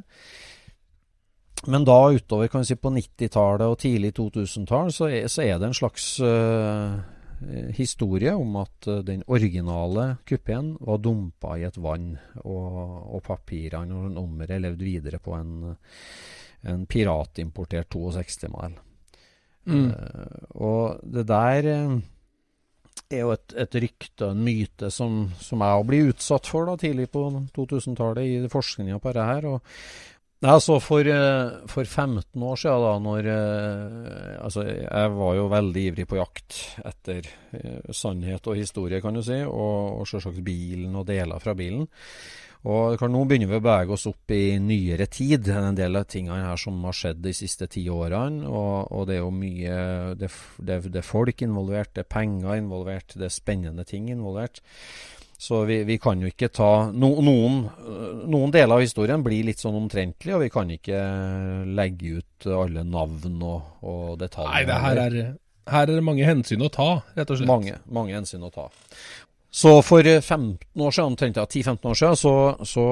Men 1.66 1.88
da 1.88 1.98
utover 2.14 2.48
kan 2.52 2.62
vi 2.62 2.70
si 2.70 2.76
på 2.78 2.92
90-tallet 2.94 3.66
og 3.66 3.80
tidlig 3.82 4.14
2000-tall, 4.20 4.92
så, 4.94 5.10
så, 5.26 5.42
er 5.42 5.58
det 5.58 5.72
en 5.72 5.76
slags 5.76 6.06
uh, 6.22 7.00
historie 7.76 8.34
om 8.34 8.56
at 8.64 8.90
uh, 8.90 9.00
den 9.06 9.24
originale 9.28 10.18
kupeen 10.28 10.74
var 10.80 11.02
dumpa 11.04 11.58
i 11.58 11.66
et 11.68 11.78
vann, 11.78 12.12
og, 12.44 12.82
og 13.16 13.24
papirene 13.26 13.96
og 13.96 14.12
nummeret 14.16 14.62
levde 14.64 14.88
videre 14.88 15.22
på 15.24 15.36
en, 15.38 15.72
en 16.68 16.86
piratimportert 16.90 17.94
62-mal. 17.94 18.78
Mm. 19.68 19.90
Uh, 19.92 20.62
og 20.64 21.02
det 21.04 21.28
der 21.30 21.72
er 23.08 23.22
jo 23.22 23.32
et, 23.32 23.54
et 23.56 23.80
rykte, 23.86 24.32
en 24.32 24.44
myte, 24.44 24.92
som, 24.92 25.28
som 25.40 25.64
jeg 25.64 25.88
blir 25.88 26.12
utsatt 26.12 26.50
for 26.50 26.68
da, 26.68 26.76
tidlig 26.80 27.08
på 27.14 27.24
2000-tallet 27.56 28.28
i 28.28 28.52
forskninga 28.52 29.00
på 29.00 29.14
dette 29.14 29.28
her. 29.30 29.48
Og, 29.54 29.78
altså 30.46 30.80
for, 30.84 31.02
eh, 31.02 31.68
for, 31.68 31.84
15 31.84 32.44
år 32.44 32.56
siden, 32.56 32.84
da, 32.84 32.94
når 33.00 33.30
eh, 33.34 34.44
Altså, 34.44 34.64
jeg 34.64 35.14
var 35.18 35.36
jo 35.36 35.48
veldig 35.50 35.86
ivrig 35.92 36.08
på 36.08 36.20
jakt 36.20 36.58
etter 36.86 37.26
eh, 37.58 37.92
sannhet 37.92 38.48
og 38.48 38.56
historie, 38.56 39.02
kan 39.02 39.18
du 39.18 39.24
si, 39.26 39.42
og, 39.44 40.02
og 40.02 40.08
selvsagt 40.08 40.44
bilen 40.46 40.96
og 40.96 41.08
deler 41.08 41.40
fra 41.40 41.56
bilen. 41.58 41.88
Og 42.68 43.00
Nå 43.08 43.22
begynner 43.30 43.48
vi 43.48 43.58
å 43.60 43.64
bevege 43.64 43.94
oss 43.94 44.08
opp 44.10 44.34
i 44.34 44.58
nyere 44.60 45.06
tid. 45.08 45.48
Er 45.48 45.70
en 45.70 45.78
del 45.78 45.96
av 45.96 46.08
tingene 46.10 46.50
her 46.50 46.60
som 46.60 46.82
har 46.84 46.96
skjedd 46.96 47.22
de 47.24 47.32
siste 47.36 47.68
ti 47.72 47.86
årene. 47.90 48.48
Og, 48.50 48.90
og, 48.92 49.06
det 49.08 49.18
er 49.18 49.22
jo 49.22 49.30
mye 49.32 49.78
det, 50.18 50.32
er 50.74 51.06
folk 51.06 51.46
involvert, 51.46 51.94
det 51.96 52.04
er 52.04 52.10
penger 52.12 52.58
involvert, 52.58 53.16
det 53.16 53.30
er 53.30 53.36
spennende 53.36 53.86
ting 53.88 54.10
involvert. 54.12 54.60
Så 55.48 55.62
vi, 55.64 55.78
vi 55.88 55.96
kan 56.02 56.20
jo 56.20 56.28
ikke 56.28 56.50
ta 56.52 56.90
no, 56.92 57.14
noen, 57.24 57.62
noen, 58.28 58.52
deler 58.52 58.76
av 58.76 58.84
historien 58.84 59.22
blir 59.24 59.46
litt 59.48 59.62
sånn 59.64 59.78
omtrentlig, 59.80 60.34
og 60.36 60.42
vi 60.44 60.50
kan 60.52 60.72
ikke 60.74 61.02
legge 61.78 62.18
ut 62.20 62.48
alle 62.52 62.84
navn 62.84 63.38
og, 63.40 63.78
og 63.88 64.18
detaljer. 64.20 64.52
Nei, 64.52 64.66
det 64.68 64.80
her 64.84 65.00
er, 65.06 65.16
her 65.72 65.86
er 65.86 65.94
det 65.94 66.04
mange 66.04 66.28
hensyn 66.28 66.66
å 66.68 66.72
ta, 66.74 66.90
rett 67.16 67.32
og 67.32 67.40
slett. 67.40 67.48
Mange, 67.48 67.78
mange 67.88 68.18
hensyn 68.18 68.44
å 68.44 68.52
ta. 68.52 68.68
Så 69.58 69.72
for 69.82 70.06
15 70.06 70.54
eh, 70.54 70.82
år 70.86 70.94
siden, 70.94 71.14
omtrent 71.16 71.38
10-15 71.40 71.90
år 71.90 71.98
siden, 71.98 72.18
så, 72.20 72.34
så 72.68 72.86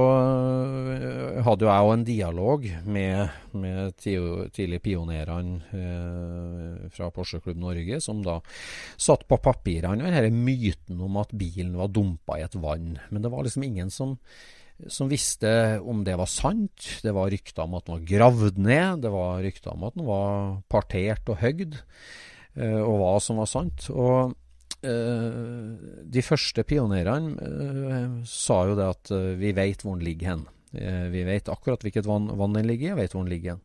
eh, 0.96 1.42
hadde 1.46 1.66
jo 1.66 1.70
jeg 1.70 1.86
òg 1.86 1.92
en 1.94 2.06
dialog 2.08 2.64
med, 2.90 3.36
med 3.54 4.00
tidlig 4.02 4.80
pionerene 4.82 5.60
eh, 5.78 6.88
fra 6.96 7.12
Porsche 7.14 7.38
Klubb 7.44 7.60
Norge, 7.62 8.00
som 8.02 8.24
da 8.26 8.40
satt 8.98 9.28
på 9.30 9.38
papirene 9.46 10.10
denne 10.10 10.32
myten 10.34 11.04
om 11.06 11.20
at 11.22 11.36
bilen 11.38 11.76
var 11.78 11.92
dumpa 11.94 12.40
i 12.40 12.46
et 12.48 12.58
vann. 12.58 12.96
Men 13.14 13.22
det 13.22 13.30
var 13.34 13.46
liksom 13.46 13.66
ingen 13.68 13.92
som, 13.94 14.16
som 14.90 15.12
visste 15.12 15.52
om 15.86 16.02
det 16.08 16.16
var 16.18 16.32
sant. 16.32 16.88
Det 17.06 17.14
var 17.14 17.30
rykter 17.30 17.68
om 17.68 17.78
at 17.78 17.86
den 17.86 18.00
var 18.00 18.08
gravd 18.10 18.58
ned, 18.58 19.04
det 19.06 19.12
var 19.14 19.46
rykter 19.46 19.76
om 19.76 19.86
at 19.86 20.00
den 20.00 20.10
var 20.10 20.58
partert 20.74 21.30
og 21.30 21.38
høgd, 21.46 21.78
eh, 22.58 22.82
og 22.82 22.98
hva 23.04 23.14
som 23.22 23.44
var 23.44 23.54
sant. 23.54 23.86
og 23.94 24.34
de 24.86 26.22
første 26.26 26.64
pionerene 26.68 27.36
uh, 27.36 28.16
sa 28.30 28.62
jo 28.70 28.78
det 28.78 28.88
at 28.92 29.12
uh, 29.16 29.34
vi 29.40 29.54
vet 29.58 29.82
hvor 29.84 29.98
den 29.98 30.06
ligger 30.08 30.34
hen. 30.34 30.46
Vi 30.76 31.22
vet 31.24 31.48
akkurat 31.48 31.86
hvilket 31.86 32.04
vann, 32.04 32.26
vann 32.36 32.58
den 32.58 32.66
ligger 32.68 32.90
i, 32.90 32.92
og 32.92 32.98
vet 33.00 33.14
hvor 33.16 33.24
den 33.24 33.32
ligger 33.32 33.54
hen. 33.54 33.62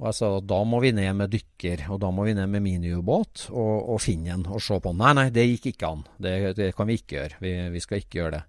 Og 0.00 0.08
jeg 0.08 0.16
sa 0.18 0.28
at 0.40 0.46
da 0.50 0.56
må 0.66 0.80
vi 0.82 0.90
ned 0.94 1.14
med 1.14 1.30
dykker, 1.30 1.84
og 1.94 2.00
da 2.02 2.10
må 2.10 2.24
vi 2.26 2.34
ned 2.34 2.50
med 2.50 2.64
miniubåt 2.64 3.46
og, 3.52 3.92
og 3.94 4.00
finne 4.02 4.32
en 4.34 4.42
og 4.50 4.62
se 4.62 4.78
på 4.82 4.90
den. 4.90 4.98
Nei, 5.04 5.12
nei, 5.20 5.26
det 5.34 5.44
gikk 5.46 5.68
ikke 5.70 5.90
an. 5.92 6.02
Det, 6.18 6.34
det 6.58 6.68
kan 6.74 6.90
vi 6.90 6.98
ikke 6.98 7.18
gjøre. 7.20 7.38
Vi, 7.44 7.52
vi, 7.76 7.82
skal 7.84 8.02
ikke 8.02 8.18
gjøre 8.18 8.32
det. 8.34 8.42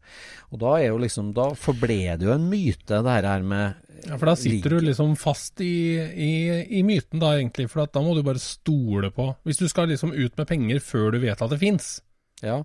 Og 0.50 0.62
da 0.64 0.74
er 0.80 0.88
jo 0.90 1.00
liksom, 1.04 1.30
da 1.38 1.52
forble 1.60 2.00
det 2.18 2.26
jo 2.26 2.34
en 2.34 2.50
myte, 2.50 3.02
det 3.06 3.18
her 3.30 3.46
med 3.46 3.82
Ja, 4.06 4.18
for 4.18 4.28
da 4.28 4.36
sitter 4.38 4.76
du 4.76 4.88
liksom 4.90 5.14
fast 5.18 5.62
i, 5.64 5.96
i, 5.96 6.32
i 6.80 6.82
myten 6.86 7.22
da, 7.22 7.36
egentlig. 7.38 7.70
For 7.72 7.86
da 7.86 8.02
må 8.04 8.18
du 8.18 8.26
bare 8.26 8.42
stole 8.42 9.14
på 9.14 9.30
Hvis 9.46 9.62
du 9.62 9.70
skal 9.72 9.88
liksom 9.94 10.12
ut 10.18 10.34
med 10.36 10.50
penger 10.50 10.82
før 10.84 11.14
du 11.14 11.22
vet 11.24 11.42
at 11.42 11.54
det 11.54 11.62
fins. 11.62 12.00
Ja. 12.42 12.64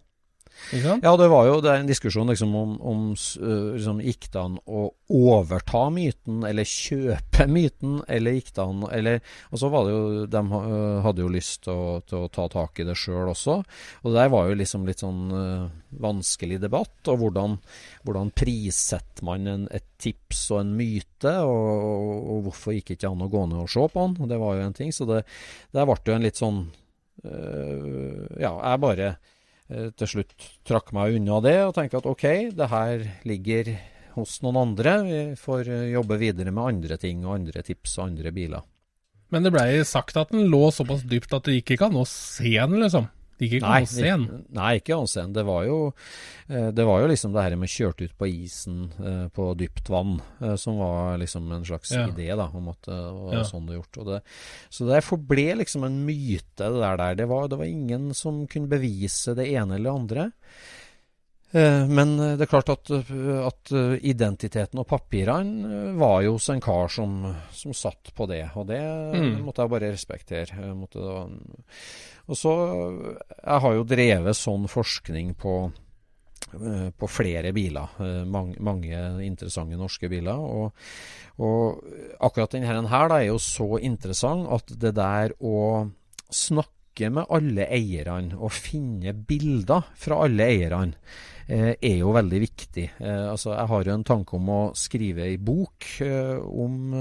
Ja, 1.03 1.17
det 1.19 1.27
var 1.33 1.47
jo 1.49 1.59
det 1.65 1.73
en 1.75 1.89
diskusjon 1.89 2.29
liksom, 2.31 2.53
om, 2.55 2.75
om 2.87 3.01
liksom, 3.15 4.01
gikk 4.05 4.29
det 4.31 4.41
an 4.41 4.59
å 4.71 4.85
overta 5.11 5.83
myten, 5.91 6.45
eller 6.47 6.69
kjøpe 6.69 7.47
myten, 7.51 7.99
eller 8.09 8.37
gikk 8.37 8.53
det 8.55 8.63
an 8.65 8.85
eller, 8.91 9.21
Og 9.51 9.63
så 9.63 9.71
var 9.73 9.87
det 9.87 9.95
jo 9.95 10.27
De 10.31 10.43
hadde 11.07 11.25
jo 11.25 11.33
lyst 11.33 11.65
til 11.67 11.75
å, 11.75 11.97
til 12.07 12.27
å 12.27 12.31
ta 12.33 12.47
tak 12.53 12.79
i 12.81 12.87
det 12.87 12.95
sjøl 12.99 13.33
også. 13.33 13.57
Og 14.03 14.13
det 14.13 14.21
der 14.21 14.33
var 14.33 14.51
jo 14.51 14.59
liksom 14.61 14.87
litt 14.87 15.03
sånn 15.03 15.23
uh, 15.35 15.71
vanskelig 16.03 16.61
debatt. 16.63 16.95
Og 17.11 17.25
hvordan, 17.25 17.59
hvordan 18.07 18.31
prissetter 18.37 19.27
man 19.27 19.49
en, 19.51 19.67
et 19.75 19.87
tips 20.01 20.47
og 20.55 20.63
en 20.63 20.77
myte, 20.79 21.35
og, 21.43 21.67
og, 21.91 22.31
og 22.37 22.47
hvorfor 22.49 22.77
gikk 22.77 22.93
det 22.93 23.01
ikke 23.01 23.11
an 23.11 23.27
å 23.27 23.33
gå 23.33 23.47
ned 23.51 23.65
og 23.65 23.73
se 23.73 23.89
på 23.91 24.07
den? 24.07 24.31
Det 24.31 24.39
var 24.41 24.57
jo 24.57 24.69
en 24.69 24.79
ting. 24.79 24.95
Så 24.95 25.09
det 25.11 25.25
der 25.75 25.91
ble 25.91 25.99
jo 26.07 26.17
en 26.17 26.29
litt 26.29 26.41
sånn 26.41 26.63
uh, 27.27 28.25
Ja, 28.39 28.55
jeg 28.55 28.85
bare 28.87 29.11
Eh, 29.11 29.40
til 29.71 30.09
slutt 30.15 30.35
trakk 30.67 30.91
meg 30.97 31.21
unna 31.21 31.39
det 31.45 31.57
og 31.63 31.77
tenkte 31.77 32.01
at 32.01 32.09
ok, 32.11 32.27
det 32.59 32.71
her 32.73 33.05
ligger 33.29 33.75
hos 34.17 34.41
noen 34.45 34.59
andre. 34.65 34.97
Vi 35.07 35.21
får 35.39 35.71
eh, 35.71 35.87
jobbe 35.95 36.19
videre 36.21 36.53
med 36.55 36.75
andre 36.75 36.99
ting 37.01 37.25
og 37.27 37.39
andre 37.39 37.65
tips 37.67 37.99
og 37.99 38.09
andre 38.09 38.35
biler. 38.35 38.67
Men 39.31 39.47
det 39.47 39.53
blei 39.55 39.69
sagt 39.87 40.19
at 40.19 40.33
den 40.35 40.49
lå 40.51 40.69
såpass 40.75 41.05
dypt 41.07 41.35
at 41.37 41.51
gikk 41.51 41.77
ikke 41.77 41.91
an 41.91 42.01
å 42.01 42.07
se 42.09 42.51
den, 42.51 42.81
liksom? 42.83 43.07
Det 43.41 43.49
gikk 43.49 43.65
ikke 43.65 44.05
den? 44.05 44.25
Nei, 44.53 44.71
ikke 44.83 44.99
onsen. 45.01 45.33
Det 45.33 45.45
var 45.49 45.65
jo, 45.65 45.79
eh, 46.53 46.69
det 46.77 46.85
var 46.85 47.01
jo 47.01 47.09
liksom 47.09 47.33
det 47.33 47.45
her 47.47 47.57
med 47.57 47.73
kjørt 47.73 48.03
ut 48.05 48.17
på 48.21 48.29
isen 48.29 48.83
eh, 49.01 49.23
på 49.33 49.47
dypt 49.57 49.89
vann, 49.93 50.19
eh, 50.43 50.57
som 50.61 50.77
var 50.83 51.17
liksom 51.23 51.49
en 51.57 51.65
slags 51.65 51.95
ja. 51.97 52.05
idé 52.13 52.29
da, 52.37 52.51
om 52.53 52.69
at 52.75 52.91
det 52.91 52.99
var 52.99 53.39
ja. 53.39 53.47
sånn 53.49 53.71
det 53.71 53.79
gjort. 53.79 54.03
Det, 54.11 54.21
så 54.69 54.91
det 54.91 55.07
forble 55.07 55.47
liksom 55.63 55.89
en 55.89 56.03
myte, 56.05 56.67
det 56.67 56.85
der. 56.85 57.01
der. 57.01 57.17
Det 57.23 57.31
var, 57.33 57.49
det 57.49 57.63
var 57.63 57.71
ingen 57.71 58.13
som 58.17 58.45
kunne 58.51 58.69
bevise 58.69 59.35
det 59.39 59.49
ene 59.55 59.79
eller 59.79 59.89
det 59.89 59.97
andre. 60.03 60.29
Men 61.51 62.13
det 62.39 62.45
er 62.45 62.47
klart 62.47 62.69
at, 62.71 62.93
at, 62.95 63.73
identiteten 64.07 64.79
og 64.79 64.87
papirene 64.87 65.97
var 65.99 66.21
jo 66.23 66.37
hos 66.37 66.47
en 66.53 66.63
kar 66.63 66.87
som, 66.95 67.25
som 67.51 67.75
satt 67.75 68.13
på 68.15 68.29
det, 68.31 68.45
og 68.55 68.69
det 68.69 68.79
mm. 68.79 69.41
måtte 69.43 69.67
jeg 69.67 69.73
bare 69.73 69.91
respektere. 69.91 70.61
Jeg 70.61 70.77
måtte 70.79 71.03
da, 71.03 71.25
og 72.31 72.39
så 72.39 72.55
Jeg 73.41 73.63
har 73.65 73.77
jo 73.77 73.87
drevet 73.89 74.39
sånn 74.39 74.69
forskning 74.71 75.35
på, 75.41 75.55
eh, 76.55 76.91
på 76.95 77.09
flere 77.11 77.53
biler. 77.57 77.97
Eh, 77.99 78.25
mange, 78.25 78.59
mange, 78.63 78.99
interessante 79.27 79.79
norske 79.79 80.11
biler. 80.13 80.39
Og, 80.39 80.71
og 81.43 81.81
akkurat 82.21 82.55
denne 82.55 82.87
her 82.91 83.11
da, 83.11 83.19
er 83.19 83.33
jo 83.33 83.41
så 83.43 83.81
interessant 83.83 84.47
at 84.55 84.71
det 84.79 84.95
der 84.99 85.35
å 85.41 85.91
snakke 86.31 87.11
med 87.11 87.27
alle 87.33 87.67
eierne 87.73 88.37
og 88.39 88.53
finne 88.53 89.15
bilder 89.15 89.89
fra 89.99 90.23
alle 90.27 90.47
eierne 90.53 90.99
er 91.51 91.97
jo 91.99 92.13
veldig 92.15 92.41
viktig. 92.45 92.87
Eh, 93.01 93.27
altså, 93.33 93.55
jeg 93.57 93.71
har 93.73 93.87
jo 93.87 93.95
en 93.95 94.07
tanke 94.07 94.37
om 94.39 94.53
å 94.55 94.61
skrive 94.79 95.27
ei 95.27 95.37
bok 95.41 95.89
eh, 96.05 96.39
om 96.39 96.95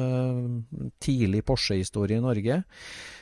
tidlig 1.01 1.43
Porsche-historie 1.47 2.19
i 2.19 2.23
Norge. 2.23 2.61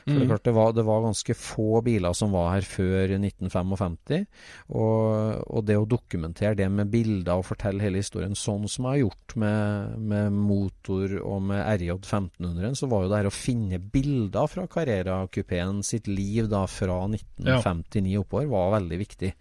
For 0.07 0.15
mm. 0.15 0.19
det, 0.21 0.27
klart 0.29 0.45
det, 0.47 0.53
var, 0.55 0.75
det, 0.77 0.83
var, 0.87 1.01
ganske 1.03 1.35
få 1.35 1.81
biler 1.83 2.13
som 2.15 2.31
var 2.31 2.53
her 2.53 2.67
før 2.67 3.11
1955. 3.17 4.23
Og, 4.71 5.41
og, 5.43 5.65
det 5.67 5.75
å 5.75 5.87
dokumentere 5.89 6.55
det 6.61 6.69
med 6.71 6.91
bilder 6.93 7.41
og 7.41 7.47
fortelle 7.49 7.83
hele 7.83 7.99
historien 7.99 8.37
sånn 8.37 8.69
som 8.71 8.87
jeg 8.87 8.93
har 8.93 9.01
gjort 9.01 9.35
med, 9.43 9.97
med 10.13 10.37
motor 10.37 11.17
og 11.19 11.41
med 11.49 11.59
RJ 11.59 11.97
1500, 11.97 12.77
så 12.79 12.87
var 12.87 13.03
jo 13.03 13.11
det 13.11 13.19
her 13.19 13.31
å 13.31 13.35
finne 13.35 13.81
bilder 13.81 14.47
fra 14.51 14.67
Carrera-kupeen 14.71 15.83
sitt 15.83 16.07
liv 16.07 16.47
da 16.51 16.63
fra 16.71 17.01
1959 17.09 18.15
ja. 18.15 18.23
oppover, 18.23 18.47
var 18.53 18.77
veldig 18.77 19.01
viktig. 19.03 19.33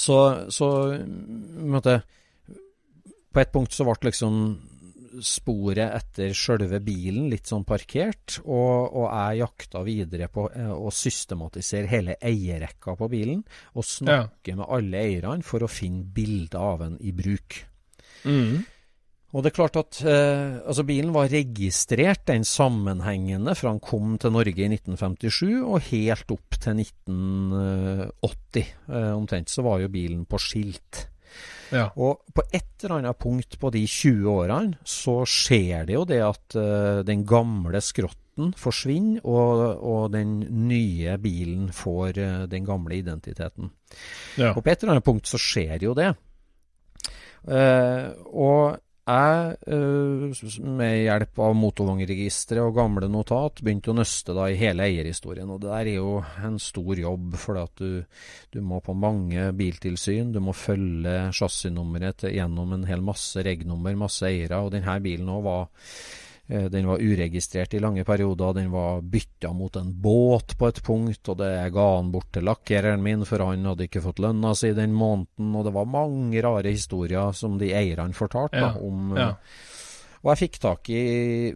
Så, 0.00 0.16
så 0.48 0.66
måtte, 1.68 2.00
På 3.30 3.42
et 3.42 3.52
punkt 3.52 3.74
så 3.76 3.84
ble 3.84 4.08
liksom 4.08 4.36
sporet 5.26 5.90
etter 5.90 6.34
sjølve 6.36 6.78
bilen 6.84 7.28
litt 7.32 7.48
sånn 7.50 7.64
parkert, 7.66 8.38
og, 8.44 8.94
og 8.94 9.06
jeg 9.08 9.40
jakta 9.40 9.82
videre 9.86 10.28
på 10.32 10.46
eh, 10.54 10.70
å 10.70 10.92
systematisere 10.94 11.90
hele 11.90 12.16
eierrekka 12.16 12.94
på 12.98 13.08
bilen, 13.10 13.42
og 13.74 13.86
snakke 13.86 14.54
ja. 14.54 14.58
med 14.60 14.68
alle 14.70 15.02
eierne 15.02 15.46
for 15.46 15.66
å 15.66 15.70
finne 15.70 16.06
bilder 16.14 16.62
av 16.62 16.86
en 16.86 16.96
i 17.02 17.12
bruk. 17.16 17.58
Mm. 18.22 18.62
Og 19.30 19.44
det 19.44 19.52
er 19.52 19.54
klart 19.54 19.76
at 19.78 20.00
eh, 20.02 20.58
altså 20.66 20.82
bilen 20.86 21.12
var 21.14 21.30
registrert, 21.30 22.24
den 22.26 22.42
sammenhengende, 22.46 23.54
fra 23.54 23.70
han 23.70 23.82
kom 23.82 24.16
til 24.18 24.34
Norge 24.34 24.58
i 24.58 24.66
1957 24.66 25.60
og 25.60 25.86
helt 25.92 26.34
opp 26.34 26.58
til 26.58 26.82
1980 26.82 28.64
eh, 28.90 29.12
omtrent, 29.14 29.52
så 29.52 29.62
var 29.66 29.84
jo 29.84 29.92
bilen 29.92 30.24
på 30.26 30.40
skilt. 30.42 31.04
Ja. 31.70 31.86
Og 32.02 32.24
på 32.34 32.42
et 32.50 32.82
eller 32.82 32.96
annet 32.96 33.20
punkt 33.22 33.54
på 33.60 33.70
de 33.70 33.84
20 33.86 34.26
årene 34.32 34.80
så 34.82 35.20
skjer 35.28 35.86
det 35.86 35.94
jo 35.94 36.02
det 36.10 36.20
at 36.26 36.58
eh, 36.58 37.02
den 37.06 37.22
gamle 37.28 37.78
skrotten 37.84 38.50
forsvinner, 38.58 39.22
og, 39.28 39.62
og, 39.78 40.04
den 40.14 40.38
nye 40.66 41.18
bilen 41.20 41.68
får 41.76 42.16
uh, 42.16 42.44
den 42.48 42.64
gamle 42.64 42.96
identiteten. 42.96 43.68
Ja. 44.40 44.54
Og 44.54 44.62
på 44.64 44.70
et 44.70 44.80
eller 44.80 44.94
annet 44.94 45.04
punkt 45.04 45.28
så 45.28 45.36
skjer 45.36 45.82
jo 45.84 45.92
det. 45.98 46.14
Uh, 47.44 48.16
og 48.32 48.80
jeg, 49.08 49.56
uh, 49.72 50.62
med 50.76 50.94
hjelp 51.04 51.40
av 51.42 51.56
motorvognregisteret 51.58 52.62
og 52.62 52.76
gamle 52.76 53.08
notat, 53.10 53.62
begynte 53.64 53.92
å 53.92 53.96
nøste 53.98 54.36
da 54.36 54.46
i 54.50 54.58
hele 54.60 54.86
eierhistorien. 54.86 55.50
Og 55.50 55.62
det 55.62 55.70
der 55.72 55.90
er 55.92 55.98
jo 55.98 56.14
en 56.46 56.60
stor 56.62 57.00
jobb, 57.00 57.36
for 57.40 57.60
du, 57.80 58.02
du 58.52 58.60
må 58.62 58.80
på 58.84 58.94
mange 58.94 59.50
biltilsyn. 59.56 60.32
Du 60.34 60.40
må 60.44 60.54
følge 60.56 61.30
chassisnummeret 61.36 62.28
gjennom 62.30 62.76
en 62.76 62.88
hel 62.88 63.04
masse 63.04 63.42
regnummer, 63.46 63.98
masse 63.98 64.26
eiere. 64.28 64.62
Og 64.62 64.74
denne 64.76 64.98
bilen 65.04 65.30
òg 65.32 65.46
var 65.48 65.64
Eh, 65.70 66.29
den 66.72 66.86
var 66.90 66.98
uregistrert 66.98 67.74
i 67.74 67.80
lange 67.82 68.02
perioder. 68.04 68.54
Den 68.58 68.70
var 68.72 69.00
bytta 69.06 69.52
mot 69.54 69.76
en 69.78 69.92
båt 70.02 70.56
på 70.58 70.68
et 70.70 70.80
punkt, 70.86 71.22
og 71.30 71.38
det 71.38 71.50
ga 71.74 71.86
han 71.96 72.10
bort 72.10 72.30
til 72.34 72.46
lakkereren 72.48 73.02
min, 73.04 73.22
for 73.28 73.44
han 73.46 73.64
hadde 73.70 73.86
ikke 73.86 74.02
fått 74.02 74.18
lønna 74.24 74.50
si 74.58 74.72
den 74.74 74.92
måneden. 74.96 75.54
Og 75.54 75.64
det 75.68 75.74
var 75.76 75.86
mange 75.90 76.42
rare 76.42 76.72
historier 76.74 77.32
som 77.38 77.58
de 77.60 77.70
eierne 77.76 78.16
fortalte 78.16 78.58
Ja, 78.58 78.72
da, 78.74 78.82
om. 78.82 79.12
ja. 79.16 79.28
eh, 79.30 79.66
Og 80.24 80.34
jeg 80.34 80.40
fikk 80.50 80.58
tak 80.60 80.90
i 80.92 81.02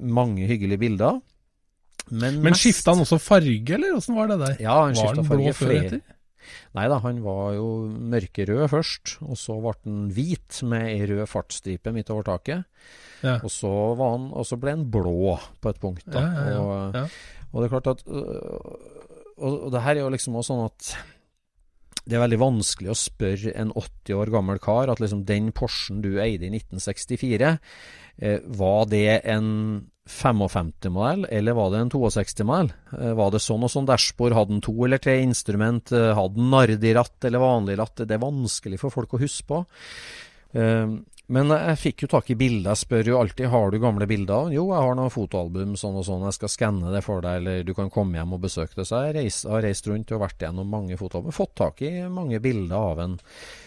mange 0.00 0.46
hyggelige 0.48 0.78
bilder. 0.80 1.18
Men, 2.11 2.38
Men 2.44 2.54
skifta 2.57 2.92
han 2.92 3.00
også 3.02 3.18
farge, 3.20 3.74
eller 3.74 3.96
åssen 3.96 4.14
var 4.16 4.28
det 4.28 4.38
der? 4.42 4.57
Ja, 4.62 4.78
han 4.87 4.94
skifta 4.96 5.24
farge 5.24 5.50
blå 5.50 5.57
før 5.57 5.74
etter? 5.78 6.02
Nei 6.76 6.85
da, 6.92 6.98
han 7.00 7.22
var 7.24 7.54
jo 7.57 7.68
mørkerød 8.12 8.66
først, 8.68 9.14
og 9.24 9.38
så 9.40 9.54
ble 9.64 9.72
han 9.87 10.02
hvit 10.12 10.59
med 10.68 10.85
ei 10.90 11.07
rød 11.09 11.22
fartsstripe 11.30 11.92
midt 11.96 12.11
over 12.12 12.26
taket. 12.28 12.66
Ja. 13.24 13.38
Og 13.40 13.50
så, 13.52 13.72
var 13.98 14.18
han, 14.18 14.28
og 14.37 14.44
så 14.46 14.58
ble 14.60 14.76
han 14.76 14.84
blå 14.92 15.38
på 15.64 15.72
et 15.72 15.80
punkt. 15.80 16.04
Da. 16.12 16.24
Ja. 16.52 16.60
Og, 16.60 16.98
og 17.50 17.62
det 17.62 17.68
er 17.68 17.72
klart 17.72 17.92
at 17.94 18.04
øh, 18.04 18.94
og, 19.38 19.72
det 19.72 19.82
her 19.82 19.96
er 19.96 20.04
jo 20.04 20.12
liksom 20.14 20.38
også 20.38 20.54
sånn 20.54 20.64
at 20.68 20.94
det 22.04 22.18
er 22.18 22.24
veldig 22.26 22.40
vanskelig 22.42 22.90
å 22.92 22.98
spørre 22.98 23.54
en 23.56 23.70
80 23.72 24.18
år 24.20 24.30
gammel 24.34 24.60
kar 24.62 24.92
at 24.92 25.00
liksom 25.00 25.24
den 25.28 25.48
Porschen 25.56 26.02
du 26.04 26.18
eide 26.20 26.44
i 26.44 26.52
1964, 26.52 27.54
eh, 28.20 28.44
var 28.60 28.90
det 28.92 29.22
en 29.24 29.48
55-modell, 30.04 31.24
eller 31.32 31.56
var 31.56 31.70
det 31.72 31.80
en 31.80 31.92
62-modell? 31.94 32.68
Eh, 32.98 33.14
var 33.16 33.32
det 33.32 33.40
sånn 33.40 33.64
og 33.64 33.72
sånn 33.72 33.88
dashbord? 33.88 34.37
Hadde 34.37 34.52
den 34.52 34.62
to 34.66 34.76
eller 34.84 35.00
tre 35.00 35.16
instrument? 35.24 35.94
Eh, 35.96 36.12
hadde 36.12 36.37
den 36.37 36.52
Nardi-ratt 36.52 37.24
eller 37.24 37.40
vanlig 37.40 37.78
ratt? 37.80 38.04
Det 38.04 38.18
er 38.18 38.26
vanskelig 38.26 38.82
for 38.84 38.92
folk 38.92 39.16
å 39.16 39.24
huske 39.24 39.48
på. 39.48 39.64
Men 41.32 41.48
jeg 41.48 41.78
fikk 41.80 42.02
jo 42.04 42.08
tak 42.12 42.26
i 42.34 42.37
bilder. 42.37 42.74
Jeg 42.74 42.82
spør 42.82 43.08
jo 43.08 43.16
alltid 43.16 43.48
har 43.48 43.70
du 43.72 43.78
gamle 43.80 44.04
bilder. 44.08 44.50
Jo, 44.52 44.66
jeg 44.74 44.84
har 44.84 44.98
noen 44.98 45.12
fotoalbum 45.12 45.72
sånn 45.80 45.96
og 45.96 46.04
sånn, 46.04 46.26
jeg 46.28 46.37
skal 46.37 46.52
skanne 46.52 46.92
det 46.92 47.00
for 47.06 47.24
deg, 47.24 47.38
eller 47.40 47.62
du 47.64 47.72
kan 47.76 47.88
komme 47.92 48.18
hjem 48.20 48.34
og 48.37 48.42
besøke 48.42 48.76
det. 48.76 48.84
Så 48.90 49.00
jeg 49.06 49.16
reis, 49.16 49.40
har 49.48 49.64
reist 49.64 49.88
rundt 49.88 50.12
og 50.12 50.20
vært 50.20 50.44
gjennom 50.44 50.68
mange 50.68 50.98
fotoalbum. 51.00 51.32
Fått 51.32 51.54
tak 51.62 51.80
i 51.87 51.94
mange 52.12 52.42
bilder 52.44 52.76
av 52.76 53.00
en 53.06 53.16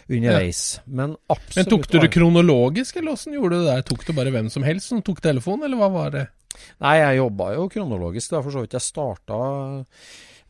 underveis. 0.05 0.63
Men 0.85 1.17
absolutt 1.25 1.63
Men 1.63 1.71
tok 1.73 1.89
du 1.89 1.99
det 2.03 2.13
kronologisk, 2.13 3.01
eller 3.01 3.17
åssen 3.17 3.33
gjorde 3.39 3.57
du 3.57 3.65
det 3.65 3.73
der? 3.73 3.85
Tok 3.89 4.05
du 4.05 4.13
bare 4.21 4.35
hvem 4.37 4.53
som 4.53 4.67
helst 4.67 4.93
som 4.93 5.01
tok 5.01 5.23
telefonen, 5.25 5.65
eller 5.65 5.81
hva 5.81 5.89
var 5.97 6.13
det? 6.13 6.27
Nei, 6.83 6.95
jeg 7.01 7.21
jobba 7.23 7.51
jo 7.55 7.67
kronologisk, 7.73 8.35
da, 8.35 8.45
for 8.45 8.53
så 8.53 8.63
vidt. 8.63 8.77
Jeg 8.77 8.85
starta, 8.85 9.41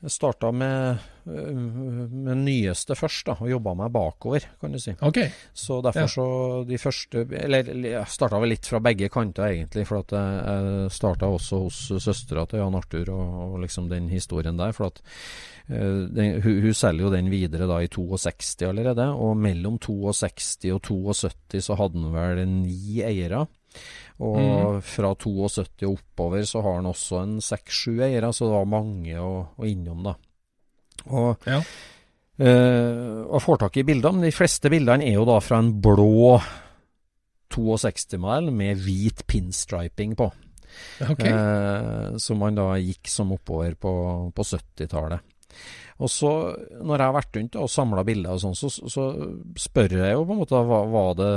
jeg 0.03 0.12
starta 0.13 0.51
med, 0.53 0.99
øh, 1.25 1.55
med 2.13 2.38
nyeste 2.43 2.93
først, 2.95 3.23
da, 3.25 3.33
og 3.41 3.49
jobba 3.49 3.73
meg 3.79 3.89
bakover, 3.95 4.43
kan 4.62 4.71
du 4.71 4.77
si. 4.79 4.93
Ok. 5.01 5.17
Så 5.57 5.79
derfor 5.81 6.05
Ja. 6.05 6.07
så 6.07 6.27
de 6.69 6.77
første 6.77 7.25
Eller 7.31 7.63
jeg 7.83 8.05
starta 8.07 8.38
vel 8.39 8.49
litt 8.53 8.65
fra 8.69 8.79
begge 8.79 9.10
kanter, 9.10 9.47
egentlig. 9.49 9.88
For 9.88 9.99
at 9.99 10.12
jeg, 10.13 10.45
jeg 10.45 10.91
starta 10.91 11.25
også 11.25 11.63
hos 11.63 11.79
søstera 12.03 12.45
til 12.47 12.60
Jan 12.60 12.75
Arthur, 12.75 13.10
og, 13.10 13.53
og 13.53 13.60
liksom 13.65 13.89
den 13.89 14.10
historien 14.10 14.57
der. 14.57 14.71
For 14.71 14.86
at 14.91 15.01
eh, 15.69 16.05
den, 16.13 16.41
hun, 16.43 16.62
hun 16.62 16.73
selger 16.77 17.07
jo 17.07 17.12
den 17.12 17.31
videre 17.33 17.67
da 17.67 17.81
i 17.81 17.88
62 17.88 18.62
allerede, 18.69 19.10
og 19.17 19.36
mellom 19.38 19.79
62 19.79 20.65
og 20.73 20.81
72 20.83 21.63
så 21.71 21.75
hadde 21.75 21.97
han 22.03 22.13
vel 22.13 22.47
ni 22.47 23.01
eiere. 23.01 23.47
Og 24.17 24.80
fra 24.82 25.12
72 25.13 25.84
og 25.86 25.91
oppover 25.91 26.45
så 26.49 26.63
har 26.65 26.80
han 26.80 26.89
også 26.89 27.19
en 27.21 27.36
seks-sju 27.43 27.99
eiere, 28.01 28.32
så 28.34 28.47
det 28.47 28.56
var 28.56 28.71
mange 28.71 29.19
å, 29.21 29.34
å 29.53 29.67
innom, 29.69 30.08
da. 30.10 30.17
Og 31.13 31.47
Ja. 31.47 31.62
Eh, 32.38 33.21
og 33.25 33.41
får 33.41 33.63
tak 33.63 33.77
i 33.82 33.84
bildene. 33.86 34.19
men 34.19 34.27
de 34.30 34.36
fleste 34.36 34.69
bildene 34.69 35.08
er 35.08 35.15
jo 35.15 35.25
da 35.25 35.39
fra 35.41 35.58
en 35.58 35.71
blå 35.82 36.38
62-modell 37.49 38.51
med 38.53 38.77
hvit 38.77 39.23
pinstriping 39.25 40.13
på. 40.17 40.30
Okay. 41.01 41.32
Eh, 41.32 42.17
som 42.21 42.38
man 42.38 42.58
da 42.58 42.75
gikk 42.77 43.10
som 43.10 43.34
oppover 43.34 43.73
på, 43.73 43.93
på 44.36 44.45
70-tallet. 44.45 45.23
Og 45.97 46.12
så, 46.13 46.31
når 46.86 46.93
jeg 46.93 47.10
har 47.10 47.15
vært 47.15 47.38
rundt 47.39 47.55
og 47.57 47.71
samla 47.73 48.03
bilder 48.05 48.36
og 48.36 48.41
sånn, 48.43 48.57
så, 48.57 48.69
så 48.69 49.05
spør 49.57 49.95
jeg 49.97 50.13
jo 50.13 50.27
på 50.27 50.36
en 50.36 50.41
måte 50.43 50.60
hva, 50.69 50.81
hva 50.86 51.05
det 51.17 51.29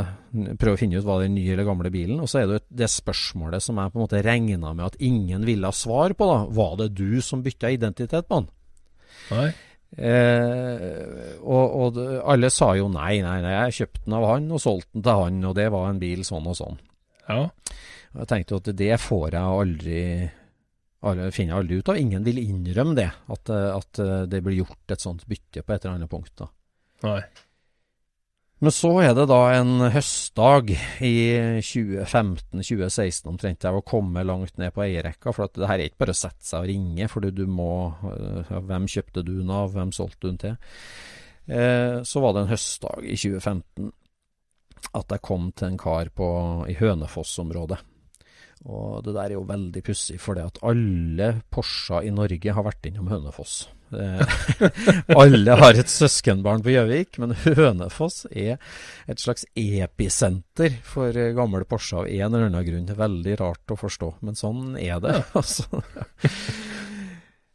Prøver 0.61 0.75
å 0.75 0.81
finne 0.83 1.01
ut 1.01 1.07
hva 1.07 1.16
det 1.16 1.25
er 1.25 1.31
den 1.31 1.38
nye 1.38 1.55
eller 1.55 1.68
gamle 1.70 1.92
bilen. 1.94 2.20
Og 2.20 2.29
så 2.29 2.42
er 2.42 2.46
det 2.46 2.59
jo 2.59 2.81
det 2.83 2.90
spørsmålet 2.92 3.64
som 3.64 3.81
jeg 3.81 3.92
på 3.92 3.99
en 3.99 4.05
måte 4.05 4.20
regna 4.27 4.75
med 4.75 4.85
at 4.90 5.01
ingen 5.01 5.46
ville 5.49 5.70
ha 5.70 5.75
svar 5.75 6.12
på, 6.12 6.29
da. 6.29 6.44
Var 6.61 6.77
det 6.83 6.90
du 6.99 7.23
som 7.25 7.42
bytta 7.46 7.73
identitet 7.73 8.29
på 8.29 8.42
den? 8.42 8.51
Nei. 9.31 9.49
Eh, 9.90 11.38
og, 11.42 11.64
og 11.81 11.99
alle 12.31 12.51
sa 12.55 12.68
jo 12.79 12.87
nei, 12.92 13.16
nei, 13.25 13.40
nei, 13.42 13.55
jeg 13.57 13.79
kjøpte 13.81 14.05
den 14.05 14.14
av 14.20 14.27
han 14.29 14.44
og 14.55 14.62
solgte 14.62 14.92
den 14.94 15.07
til 15.09 15.25
han, 15.25 15.40
og 15.49 15.57
det 15.59 15.66
var 15.75 15.88
en 15.88 16.03
bil 16.03 16.23
sånn 16.27 16.46
og 16.46 16.59
sånn. 16.61 16.79
Ja. 17.27 17.40
Og 18.12 18.20
Jeg 18.23 18.31
tenkte 18.31 18.55
jo 18.55 18.61
at 18.61 18.70
det 18.79 18.92
får 19.01 19.27
jeg 19.35 19.57
aldri 19.64 20.05
alle 21.01 21.31
finner 21.33 21.57
aldri 21.57 21.81
ut 21.81 21.89
av. 21.89 21.99
Ingen 22.01 22.25
vil 22.27 22.41
innrømme 22.43 22.97
det, 22.99 23.11
at, 23.33 23.53
eh, 23.53 23.69
at 23.77 24.01
eh, 24.03 24.25
det 24.31 24.43
blir 24.45 24.61
gjort 24.61 24.93
et 24.93 25.01
sånt 25.03 25.25
bytte 25.31 25.65
på 25.65 25.75
et 25.75 25.85
eller 25.85 26.01
annet 26.01 26.13
punkt. 26.13 26.35
da. 26.41 26.51
Nei. 27.07 27.21
Men 28.61 28.75
så 28.77 28.91
er 29.01 29.15
det 29.17 29.25
da 29.31 29.39
en 29.57 29.87
høstdag 29.89 30.75
i 31.01 31.15
2015-2016 31.65 33.31
omtrent 33.31 33.65
jeg 33.65 33.73
var 33.73 33.87
kommet 33.89 34.29
langt 34.29 34.59
ned 34.61 34.75
på 34.77 34.85
eierrekka. 34.85 35.33
For 35.33 35.47
at 35.47 35.57
det 35.57 35.71
her 35.71 35.81
er 35.81 35.89
ikke 35.89 36.03
bare 36.05 36.13
å 36.13 36.19
sette 36.21 36.45
seg 36.45 36.67
og 36.67 36.69
ringe, 36.69 37.09
for 37.09 37.25
du 37.25 37.47
må 37.49 37.71
øh, 38.05 38.53
Hvem 38.69 38.91
kjøpte 38.93 39.25
du 39.25 39.39
den 39.39 39.55
av, 39.57 39.73
hvem 39.73 39.95
solgte 39.97 40.27
du 40.27 40.29
den 40.29 40.43
til? 40.45 40.59
Eh, 41.49 42.03
så 42.05 42.21
var 42.21 42.37
det 42.37 42.45
en 42.45 42.53
høstdag 42.53 43.09
i 43.09 43.17
2015 43.17 43.89
at 44.97 45.13
jeg 45.13 45.25
kom 45.25 45.49
til 45.57 45.71
en 45.71 45.81
kar 45.81 46.13
på, 46.17 46.29
i 46.69 46.77
Hønefoss-området. 46.77 47.81
Og 48.68 49.01
det 49.07 49.14
der 49.16 49.31
er 49.31 49.38
jo 49.38 49.46
veldig 49.49 49.81
pussig, 49.85 50.18
for 50.20 50.37
det 50.37 50.44
at 50.51 50.59
alle 50.68 51.31
Porscher 51.53 52.05
i 52.05 52.12
Norge 52.12 52.53
har 52.53 52.66
vært 52.66 52.88
innom 52.90 53.09
Hønefoss. 53.09 53.62
Eh, 53.96 54.35
alle 55.23 55.57
har 55.59 55.79
et 55.81 55.90
søskenbarn 55.90 56.61
på 56.62 56.75
Gjøvik, 56.75 57.16
men 57.23 57.33
Hønefoss 57.40 58.27
er 58.31 58.59
et 59.11 59.23
slags 59.23 59.46
episenter 59.59 60.77
for 60.87 61.16
eh, 61.16 61.33
gamle 61.37 61.64
Porscher 61.68 62.03
av 62.03 62.11
en 62.11 62.27
eller 62.29 62.51
annen 62.51 62.66
grunn. 62.68 62.90
Veldig 63.01 63.38
rart 63.40 63.73
å 63.73 63.79
forstå, 63.81 64.12
men 64.29 64.37
sånn 64.38 64.77
er 64.77 65.01
det. 65.07 65.16
altså. 65.40 65.83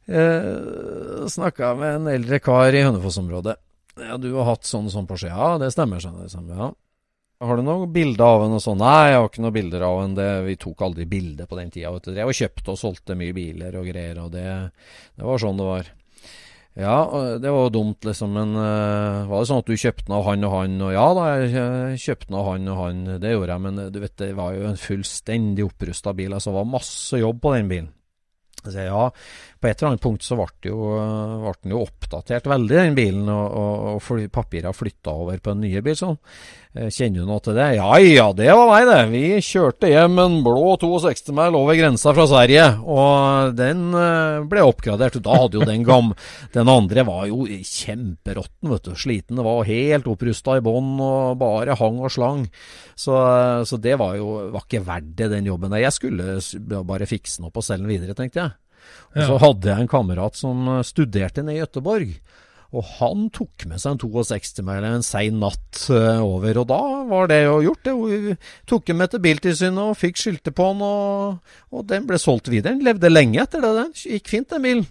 Eh, 0.09 1.27
Snakka 1.35 1.75
med 1.77 1.99
en 1.99 2.09
eldre 2.15 2.41
kar 2.41 2.73
i 2.73 2.81
Hønefoss-området. 2.85 3.59
Ja, 4.01 4.17
du 4.19 4.31
har 4.35 4.49
hatt 4.55 4.65
sånn 4.67 4.89
sånn 4.91 5.05
Porsche? 5.07 5.29
Ja, 5.29 5.53
det 5.61 5.69
stemmer. 5.71 6.01
skjønner 6.01 6.25
du. 6.25 6.57
ja. 6.57 6.73
Har 7.43 7.59
du 7.59 7.65
noen 7.67 7.91
bilder 7.91 8.23
av 8.23 8.45
henne 8.45 8.57
og 8.59 8.63
sånn? 8.63 8.79
Nei, 8.79 9.11
jeg 9.11 9.19
har 9.19 9.27
ikke 9.27 9.43
noen 9.43 9.57
bilder 9.57 9.83
av 9.83 9.97
henne. 10.05 10.27
Vi 10.45 10.55
tok 10.61 10.85
aldri 10.87 11.05
bilder 11.09 11.49
på 11.49 11.59
den 11.59 11.73
tida. 11.73 11.91
Vet 11.91 12.07
du. 12.07 12.15
Jeg 12.15 12.29
var 12.29 12.37
kjøpt 12.39 12.71
og 12.71 12.79
solgte 12.79 13.17
mye 13.19 13.35
biler 13.35 13.75
og 13.75 13.89
greier, 13.91 14.21
og 14.23 14.31
det, 14.31 14.45
det 15.19 15.27
var 15.27 15.41
sånn 15.43 15.59
det 15.59 15.67
var. 15.67 15.91
Ja, 16.75 16.95
det 17.39 17.51
var 17.51 17.67
jo 17.67 17.71
dumt, 17.71 18.03
liksom, 18.03 18.33
men 18.35 18.49
uh, 18.59 19.27
var 19.29 19.39
det 19.39 19.47
sånn 19.47 19.61
at 19.61 19.69
du 19.71 19.77
kjøpte 19.79 20.09
den 20.09 20.15
av 20.17 20.25
han 20.27 20.41
og 20.43 20.55
han? 20.57 20.73
Og 20.83 20.89
ja 20.91 21.05
da, 21.15 21.27
jeg 21.39 22.01
kjøpte 22.03 22.27
den 22.27 22.39
av 22.39 22.49
han 22.49 22.71
og 22.71 22.81
han, 22.81 23.03
det 23.23 23.31
gjorde 23.31 23.53
jeg, 23.53 23.63
men 23.63 23.83
du 23.95 23.99
vet, 24.03 24.15
det 24.19 24.31
var 24.35 24.57
jo 24.57 24.65
en 24.67 24.81
fullstendig 24.81 25.67
opprusta 25.69 26.11
bil. 26.17 26.35
Altså, 26.35 26.51
det 26.51 26.59
var 26.59 26.73
masse 26.73 27.21
jobb 27.21 27.39
på 27.43 27.53
den 27.55 27.71
bilen. 27.71 27.93
Så 28.65 28.73
jeg, 28.79 28.89
ja, 28.89 29.05
på 29.65 29.71
et 29.71 29.81
eller 29.81 29.95
annet 29.95 30.03
punkt 30.03 30.25
så 30.25 30.37
ble, 30.37 30.45
jo, 30.69 30.91
ble 31.41 31.55
den 31.63 31.73
jo 31.73 31.81
oppdatert 31.85 32.45
veldig, 32.51 32.75
den 32.77 32.97
bilen, 32.97 33.25
og, 33.33 33.57
og, 33.57 33.87
og 33.95 34.29
papirene 34.33 34.75
flytta 34.75 35.15
over 35.25 35.41
på 35.41 35.55
en 35.55 35.63
nye 35.65 35.81
bil. 35.85 35.97
sånn. 35.97 36.19
Kjenner 36.75 37.23
du 37.23 37.29
noe 37.29 37.39
til 37.39 37.55
det? 37.55 37.69
Ja 37.77 37.95
ja, 38.03 38.25
det 38.35 38.49
var 38.51 38.67
meg, 38.67 38.89
det. 38.89 38.99
Vi 39.13 39.39
kjørte 39.47 39.87
hjem 39.87 40.19
en 40.19 40.33
blå 40.43 40.73
62-mil 40.81 41.55
over 41.55 41.77
grensa 41.79 42.11
fra 42.11 42.25
Sverige, 42.27 42.65
og 42.83 43.55
den 43.55 43.85
eh, 43.95 44.43
ble 44.51 44.65
oppgradert. 44.67 45.21
Da 45.23 45.37
hadde 45.39 45.61
jo 45.61 45.67
den 45.67 45.85
gam... 45.87 46.11
Den 46.55 46.69
andre 46.71 47.03
var 47.07 47.25
jo 47.27 47.43
kjemperåtten, 47.47 48.69
vet 48.71 48.85
du. 48.85 48.93
Sliten. 48.99 49.39
Det 49.39 49.43
var 49.43 49.67
helt 49.67 50.07
opprusta 50.07 50.55
i 50.59 50.63
bånn 50.63 50.93
og 51.03 51.39
bare 51.39 51.75
hang 51.79 51.97
og 52.03 52.11
slang. 52.13 52.45
Så, 52.95 53.15
så 53.67 53.79
det 53.81 53.97
var 53.99 54.15
jo 54.19 54.29
var 54.53 54.63
ikke 54.63 54.83
verdt 54.85 55.15
det, 55.19 55.31
den 55.33 55.49
jobben 55.49 55.73
der. 55.73 55.83
Jeg 55.83 55.95
skulle 55.95 56.83
bare 56.87 57.09
fikse 57.09 57.39
den 57.39 57.49
opp 57.49 57.59
og 57.59 57.67
selge 57.67 57.83
den 57.83 57.91
videre, 57.95 58.15
tenkte 58.17 58.43
jeg. 58.43 58.55
Og 59.15 59.21
så 59.29 59.37
hadde 59.41 59.71
jeg 59.71 59.85
en 59.85 59.91
kamerat 59.91 60.39
som 60.39 60.65
eh, 60.73 60.83
studerte 60.87 61.43
nede 61.45 61.59
i 61.59 61.63
Gøteborg. 61.63 62.15
Og 62.75 62.83
han 62.97 63.29
tok 63.31 63.67
med 63.69 63.79
seg 63.79 63.95
en 63.95 64.01
62-mæler 64.01 64.97
en 64.97 65.05
sein 65.05 65.37
natt 65.39 65.85
eh, 65.93 66.19
over, 66.19 66.59
og 66.59 66.67
da 66.71 66.81
var 67.07 67.29
det 67.31 67.43
jo 67.45 67.61
gjort. 67.69 67.85
det. 67.87 67.93
Vi 67.95 68.35
tok 68.67 68.89
den 68.89 68.99
med 68.99 69.13
til 69.13 69.23
Biltilsynet 69.23 69.83
og 69.83 69.99
fikk 69.99 70.19
skilte 70.19 70.51
på 70.55 70.67
den, 70.73 70.83
og, 70.83 71.55
og 71.71 71.87
den 71.87 72.09
ble 72.09 72.19
solgt 72.19 72.51
videre. 72.51 72.75
Den 72.75 72.83
levde 72.87 73.13
lenge 73.13 73.39
etter 73.45 73.63
det, 73.63 73.71
den. 73.79 73.95
Gikk 74.15 74.33
fint, 74.33 74.49
den 74.51 74.65
bilen. 74.65 74.87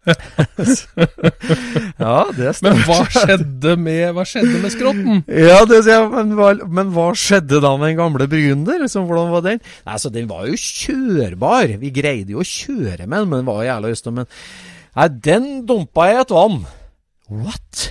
ja, 2.00 2.16
det 2.36 2.54
stemmer. 2.56 2.78
Men 2.78 2.86
hva 2.88 2.98
skjedde 3.12 3.74
med, 3.80 4.04
hva 4.16 4.24
skjedde 4.28 4.60
med 4.62 4.72
skrotten? 4.72 5.20
Ja, 5.28 5.60
det 5.68 5.82
men, 6.14 6.32
hva- 6.38 6.66
men 6.66 6.92
hva 6.94 7.10
skjedde 7.18 7.60
da 7.62 7.74
med 7.76 7.92
den 7.92 8.00
gamle 8.00 8.28
Brynder? 8.30 8.80
Liksom, 8.84 9.06
hvordan 9.10 9.32
var 9.34 9.44
den? 9.46 9.60
Nei, 9.84 9.94
altså, 9.98 10.12
den 10.14 10.28
var 10.30 10.46
jo 10.48 10.56
kjørbar. 10.56 11.74
Vi 11.82 11.92
greide 11.94 12.32
jo 12.34 12.40
å 12.42 12.46
kjøre 12.48 13.04
med 13.06 13.16
den, 13.18 13.28
men 13.30 13.38
den 13.42 13.48
var 13.50 13.64
jævla 13.66 13.92
øst. 13.92 14.10
Men 14.14 14.26
nei, 14.96 15.08
den 15.28 15.50
dumpa 15.68 16.08
jeg 16.10 16.18
i 16.18 16.22
et 16.24 16.34
vann. 16.38 16.60
What? 17.30 17.84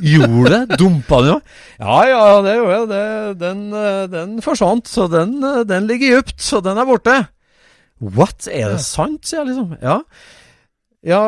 Gjorde 0.00 0.54
det? 0.54 0.78
Dumpa 0.80 1.18
den 1.20 1.34
jo? 1.34 1.40
Ja, 1.82 1.98
ja, 2.08 2.22
det 2.46 2.54
gjorde 2.56 2.78
jeg. 2.78 2.86
Det, 2.94 3.02
den, 3.42 3.60
eh, 3.76 4.04
den 4.14 4.38
forsvant, 4.44 4.88
så 4.88 5.04
den, 5.12 5.34
eh, 5.44 5.60
den 5.68 5.90
ligger 5.90 6.22
dypt, 6.22 6.38
så 6.40 6.62
den 6.64 6.80
er 6.80 6.88
borte. 6.88 7.18
What? 8.00 8.48
Er 8.48 8.72
det 8.72 8.80
sant, 8.86 9.20
sier 9.28 9.42
jeg 9.42 9.50
liksom. 9.52 9.76
Ja. 9.84 9.98
Ja, 11.04 11.20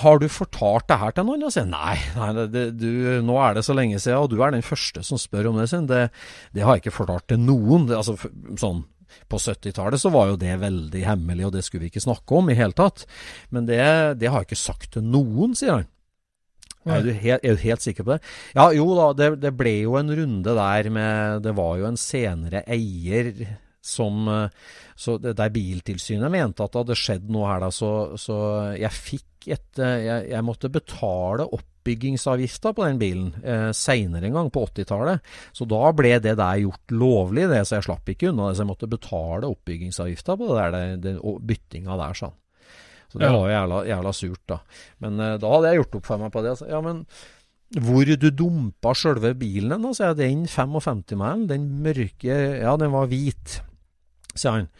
har 0.00 0.18
du 0.20 0.26
fortalt 0.32 0.88
det 0.88 0.96
her 1.00 1.12
til 1.12 1.26
noen? 1.28 1.44
Og 1.44 1.52
sier 1.52 1.66
nei, 1.68 1.98
nei 2.16 2.46
det, 2.48 2.64
du, 2.80 2.88
nå 3.24 3.36
er 3.44 3.58
det 3.58 3.66
så 3.66 3.76
lenge 3.76 4.00
siden, 4.00 4.22
og 4.22 4.32
du 4.32 4.38
er 4.40 4.54
den 4.54 4.64
første 4.64 5.04
som 5.04 5.20
spør 5.20 5.50
om 5.50 5.60
det. 5.60 5.68
Sin. 5.72 5.88
Det, 5.90 6.06
det 6.56 6.64
har 6.64 6.78
jeg 6.78 6.86
ikke 6.86 6.98
fortalt 7.02 7.28
til 7.28 7.42
noen. 7.44 7.84
Det, 7.90 7.98
altså, 8.00 8.16
sånn, 8.60 8.84
på 9.28 9.40
70-tallet 9.40 10.00
så 10.00 10.12
var 10.14 10.32
jo 10.32 10.38
det 10.40 10.54
veldig 10.62 11.02
hemmelig, 11.06 11.48
og 11.48 11.56
det 11.56 11.64
skulle 11.66 11.84
vi 11.84 11.92
ikke 11.92 12.04
snakke 12.04 12.38
om 12.38 12.48
i 12.48 12.56
hele 12.58 12.76
tatt. 12.76 13.04
Men 13.54 13.68
det, 13.68 13.82
det 14.20 14.30
har 14.30 14.42
jeg 14.42 14.50
ikke 14.50 14.64
sagt 14.64 14.94
til 14.96 15.04
noen, 15.04 15.52
sier 15.58 15.80
han. 15.80 15.90
Er 16.84 17.00
du, 17.00 17.12
helt, 17.16 17.40
er 17.40 17.56
du 17.56 17.62
helt 17.64 17.80
sikker 17.80 18.04
på 18.04 18.12
det? 18.12 18.18
Ja, 18.52 18.66
jo 18.76 18.90
da, 18.96 19.06
det, 19.16 19.28
det 19.40 19.54
ble 19.56 19.72
jo 19.86 19.94
en 19.96 20.10
runde 20.12 20.52
der 20.58 20.88
med 20.92 21.40
Det 21.46 21.54
var 21.56 21.78
jo 21.80 21.86
en 21.88 21.96
senere 21.96 22.60
eier 22.68 23.30
som 23.84 24.26
eh, 24.32 24.48
så 24.96 25.18
Der 25.20 25.50
Biltilsynet 25.52 26.30
mente 26.32 26.64
at 26.64 26.72
det 26.72 26.80
hadde 26.84 26.96
skjedd 26.98 27.30
noe 27.34 27.48
her, 27.50 27.64
da, 27.66 27.70
så, 27.74 27.90
så 28.20 28.36
jeg 28.78 28.92
fikk 28.94 29.48
et 29.52 29.80
eh, 29.82 29.96
jeg, 30.06 30.28
jeg 30.32 30.44
måtte 30.46 30.70
betale 30.72 31.44
oppbyggingsavgifta 31.52 32.72
på 32.72 32.86
den 32.86 33.00
bilen 33.00 33.26
eh, 33.44 33.66
seinere 33.76 34.30
en 34.30 34.38
gang, 34.38 34.48
på 34.54 34.62
80-tallet. 34.70 35.20
Så 35.52 35.66
da 35.68 35.90
ble 35.92 36.14
det 36.24 36.36
der 36.40 36.62
gjort 36.62 36.94
lovlig, 36.96 37.44
det, 37.50 37.60
så 37.68 37.76
jeg 37.78 37.86
slapp 37.90 38.08
ikke 38.14 38.30
unna 38.32 38.48
det. 38.48 38.56
Så 38.56 38.64
jeg 38.64 38.70
måtte 38.70 38.88
betale 38.94 39.50
oppbyggingsavgifta 39.52 40.38
på 40.40 40.48
det 40.54 40.64
der, 41.04 41.20
og 41.20 41.42
byttinga 41.44 41.98
der, 42.00 42.16
sånn. 42.22 42.34
Så 43.12 43.20
det 43.20 43.28
Ja. 43.28 43.34
var 43.36 43.44
jo 43.50 43.54
jævla, 43.54 43.82
jævla 43.92 44.12
surt, 44.16 44.42
da. 44.48 44.60
Men 45.04 45.20
eh, 45.20 45.36
da 45.38 45.50
hadde 45.52 45.68
jeg 45.74 45.82
gjort 45.82 45.98
opp 46.00 46.06
for 46.08 46.24
meg 46.24 46.32
på 46.34 46.42
det. 46.46 46.56
Så, 46.58 46.70
Ja, 46.72 46.80
men 46.80 47.04
hvor 47.74 48.06
du 48.06 48.30
dumpa 48.30 48.94
sjølve 48.94 49.34
bilen 49.38 49.72
hen, 49.74 49.86
jeg. 49.98 50.16
Den 50.16 50.46
55-mælen, 50.46 51.46
den 51.50 51.68
mørke 51.82 52.36
Ja, 52.62 52.76
den 52.80 52.92
var 52.94 53.08
hvit, 53.10 53.60
sier 54.38 54.58
han. 54.58 54.70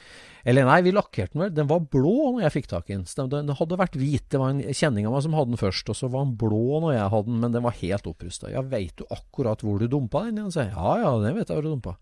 Eller 0.45 0.67
nei, 0.69 0.81
vi 0.85 0.93
lakkerte 0.93 1.33
den 1.33 1.43
vel. 1.47 1.53
Den 1.57 1.69
var 1.71 1.85
blå 1.89 2.35
når 2.35 2.43
jeg 2.45 2.55
fikk 2.59 2.67
tak 2.69 2.91
i 2.91 2.99
den. 2.99 3.07
Den, 3.33 3.53
hadde 3.57 3.79
vært 3.81 3.97
hvit. 3.97 4.27
Det 4.29 4.41
var 4.41 4.53
en 4.53 4.61
kjenning 4.77 5.09
av 5.09 5.15
meg 5.17 5.25
som 5.25 5.37
hadde 5.39 5.55
den 5.55 5.61
først, 5.61 5.89
og 5.89 5.97
så 5.97 6.11
var 6.13 6.27
den 6.27 6.35
blå 6.41 6.83
når 6.85 6.97
jeg 6.99 7.13
hadde 7.15 7.31
den, 7.31 7.39
men 7.41 7.55
den 7.57 7.65
var 7.65 7.79
helt 7.79 8.11
opprusta. 8.11 8.51
Ja, 8.53 8.61
veit 8.75 8.93
du 9.01 9.07
akkurat 9.09 9.65
hvor 9.65 9.81
du 9.81 9.89
dumpa 9.89 10.27
den? 10.27 10.43
Han 10.45 10.53
sier 10.53 10.75
ja, 10.75 10.97
ja, 11.01 11.15
det 11.23 11.33
vet 11.39 11.49
jeg 11.49 11.57
hvor 11.57 11.65
du 11.65 11.73
dumpa. 11.73 11.97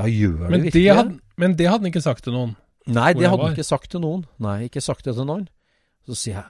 Ja, 0.00 0.08
gjør 0.08 0.48
Men 0.48 0.56
det, 0.56 0.72
virkelig 0.72 0.96
det? 0.98 1.20
men 1.36 1.54
det 1.58 1.68
hadde 1.68 1.84
han 1.84 1.92
ikke 1.92 2.04
sagt 2.04 2.26
til 2.26 2.34
noen. 2.34 2.56
Nei, 2.90 3.12
det 3.12 3.22
det 3.22 3.30
hadde 3.30 3.46
han 3.46 3.54
ikke 3.54 3.70
sagt 3.70 3.92
til 3.92 4.02
noen. 4.02 4.26
Nei, 4.42 4.56
ikke 4.66 4.82
sagt 4.82 5.06
det 5.06 5.14
til 5.14 5.28
noen. 5.28 5.46
Så 6.08 6.18
sier 6.18 6.40
jeg, 6.40 6.48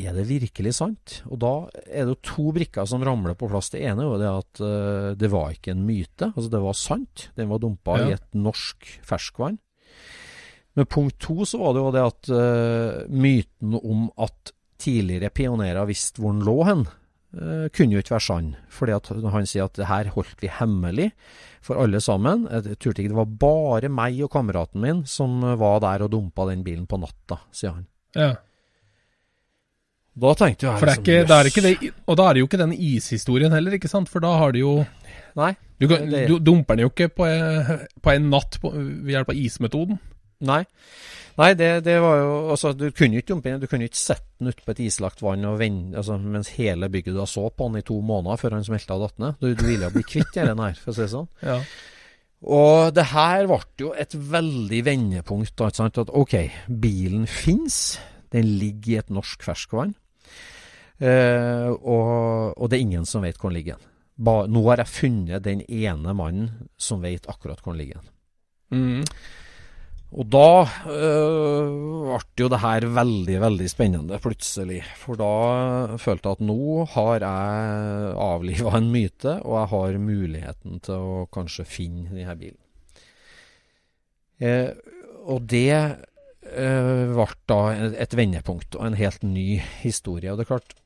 er 0.00 0.14
det 0.16 0.26
virkelig 0.28 0.74
sant? 0.78 1.18
Og 1.28 1.38
da 1.42 1.52
er 1.86 2.06
det 2.06 2.12
jo 2.14 2.18
to 2.30 2.44
brikker 2.56 2.86
som 2.88 3.02
ramler 3.06 3.34
på 3.38 3.48
plass. 3.50 3.70
Det 3.72 3.80
ene 3.82 4.04
er 4.04 4.08
jo 4.08 4.18
det 4.20 4.28
at 4.30 4.60
uh, 4.62 5.08
det 5.18 5.30
var 5.32 5.54
ikke 5.54 5.72
en 5.74 5.86
myte. 5.88 6.30
Altså, 6.34 6.50
det 6.52 6.60
var 6.64 6.76
sant. 6.78 7.28
Den 7.38 7.50
var 7.50 7.62
dumpa 7.62 7.98
Ja. 7.98 8.06
i 8.08 8.16
et 8.18 8.38
norsk 8.38 8.88
ferskvann. 9.06 9.58
Men 10.78 10.86
punkt 10.86 11.18
to 11.18 11.42
så 11.48 11.58
var 11.58 11.74
det 11.74 11.82
jo 11.82 11.90
det 11.96 12.04
at 12.06 12.30
uh, 12.30 13.10
myten 13.10 13.74
om 13.82 14.08
at 14.20 14.52
tidligere 14.78 15.32
pionerer 15.34 15.88
visste 15.88 16.22
hvor 16.22 16.36
den 16.36 16.44
lå 16.46 16.56
hen, 16.68 16.84
uh, 17.34 17.66
kunne 17.74 17.96
jo 17.96 18.02
ikke 18.04 18.14
være 18.14 18.26
sann. 18.28 18.52
Fordi 18.70 18.94
at 18.94 19.10
han 19.34 19.48
sier 19.50 19.66
at 19.66 19.74
det 19.80 19.88
her 19.90 20.12
holdt 20.14 20.38
vi 20.44 20.52
hemmelig 20.60 21.10
for 21.64 21.80
alle 21.82 21.98
sammen. 22.00 22.46
Jeg 22.46 22.78
turte 22.78 23.02
ikke, 23.02 23.10
det 23.10 23.18
var 23.18 23.38
bare 23.42 23.90
meg 23.90 24.20
og 24.22 24.30
kameraten 24.36 24.80
min 24.84 25.02
som 25.10 25.40
var 25.58 25.80
der 25.82 26.06
og 26.06 26.12
dumpa 26.14 26.46
den 26.52 26.62
bilen 26.66 26.86
på 26.86 27.00
natta, 27.02 27.40
sier 27.50 27.74
han. 27.74 27.88
Ja. 28.14 28.36
Da 30.18 30.32
tenkte 30.34 30.66
jo 30.66 30.70
jeg 30.72 30.80
For 30.80 30.86
det 30.88 30.94
er 30.94 30.98
liksom, 30.98 31.04
ikke, 31.04 31.26
det 31.28 31.36
er 31.38 31.50
ikke 31.52 31.62
det, 31.66 31.92
og 32.08 32.16
da 32.18 32.24
er 32.28 32.34
det 32.34 32.40
jo 32.42 32.46
ikke 32.48 32.58
den 32.64 32.72
ishistorien 32.74 33.52
heller, 33.54 33.76
ikke 33.78 33.90
sant? 33.92 34.08
For 34.10 34.24
da 34.24 34.32
har 34.40 34.52
de 34.56 34.64
jo 34.64 34.72
Nei. 35.38 35.52
Du, 35.78 35.86
kan, 35.86 36.08
Det- 36.10 36.24
du 36.28 36.38
dumper 36.42 36.74
den 36.74 36.86
jo 36.88 36.90
ikke 36.90 37.08
på, 37.14 37.26
en- 37.28 37.86
på 38.02 38.10
en 38.16 38.30
natt 38.32 38.56
på, 38.60 38.72
ved 38.74 39.12
hjelp 39.14 39.28
av 39.30 39.36
ismetoden. 39.38 39.98
Nei. 40.40 40.64
Nei, 41.38 41.52
det, 41.54 41.84
det 41.86 42.00
var 42.02 42.16
jo 42.18 42.32
Altså, 42.50 42.72
du 42.74 42.88
kunne 42.90 43.20
ikke 43.20 43.28
dumpe 43.30 43.50
den. 43.52 43.60
Du 43.62 43.66
kunne 43.70 43.86
ikke 43.86 43.98
sette 44.00 44.26
den 44.40 44.50
utpå 44.50 44.72
et 44.74 44.80
islagt 44.88 45.22
vann 45.22 45.44
og 45.46 45.58
vende, 45.60 45.96
altså, 46.00 46.16
mens 46.18 46.48
hele 46.56 46.88
bygget 46.90 47.14
da 47.14 47.26
så 47.30 47.44
på 47.54 47.68
den 47.70 47.78
i 47.78 47.86
to 47.86 48.00
måneder 48.02 48.40
før 48.40 48.56
han 48.56 48.64
smelta 48.66 48.96
og 48.98 49.04
datt 49.06 49.18
ned. 49.22 49.38
Du, 49.38 49.54
du 49.54 49.64
ville 49.68 49.86
jo 49.86 49.90
bli 49.94 50.02
kvitt 50.02 50.34
den 50.34 50.58
her, 50.58 50.74
for 50.82 50.90
å 50.90 50.94
si 50.98 51.04
det 51.04 51.12
sånn. 51.14 51.28
Ja. 51.46 51.60
Og 52.42 52.92
det 52.94 53.04
her 53.12 53.46
ble 53.50 53.60
jo 53.82 53.92
et 53.98 54.14
veldig 54.14 54.82
vendepunkt. 54.86 55.54
Da, 55.58 55.70
ikke 55.70 55.76
sant? 55.84 55.98
At 56.02 56.10
ok, 56.14 56.34
bilen 56.80 57.26
fins. 57.30 57.98
Den 58.34 58.44
ligger 58.60 58.92
i 58.92 58.98
et 59.00 59.10
norsk 59.14 59.42
ferskvann. 59.46 59.94
Eh, 60.98 61.68
og, 61.70 62.54
og 62.58 62.68
det 62.68 62.78
er 62.78 62.84
ingen 62.86 63.06
som 63.06 63.26
vet 63.26 63.38
hvor 63.38 63.52
den 63.52 63.60
ligger. 63.60 63.82
Ba, 64.18 64.40
nå 64.50 64.64
har 64.66 64.82
jeg 64.82 64.94
funnet 64.94 65.44
den 65.44 65.62
ene 65.70 66.14
mannen 66.16 66.70
som 66.80 67.04
vet 67.04 67.28
akkurat 67.30 67.60
hvor 67.62 67.76
den 67.76 67.84
ligger. 67.84 68.08
Mm. 68.74 69.04
Og 70.08 70.24
da 70.32 70.64
øh, 70.88 72.08
ble 72.08 72.40
jo 72.40 72.48
det 72.48 72.60
her 72.62 72.86
veldig, 72.96 73.34
veldig 73.42 73.68
spennende 73.68 74.18
plutselig. 74.24 74.80
For 74.96 75.20
da 75.20 75.98
følte 76.00 76.30
jeg 76.30 76.38
at 76.38 76.46
nå 76.48 76.86
har 76.94 77.26
jeg 77.26 78.14
avliva 78.24 78.72
en 78.78 78.88
myte, 78.94 79.36
og 79.44 79.58
jeg 79.58 79.70
har 79.74 80.00
muligheten 80.00 80.80
til 80.86 81.10
å 81.12 81.26
kanskje 81.34 81.68
finne 81.68 82.08
denne 82.14 82.38
bilen. 82.40 82.60
Eh, 84.40 84.72
og 85.28 85.44
det 85.50 85.76
eh, 85.76 87.04
ble 87.12 87.28
da 87.50 87.60
et 88.00 88.16
vendepunkt 88.16 88.78
og 88.78 88.88
en 88.88 88.98
helt 88.98 89.26
ny 89.26 89.60
historie. 89.82 90.32
Og 90.32 90.40
det 90.40 90.46
er 90.46 90.54
klart, 90.54 90.77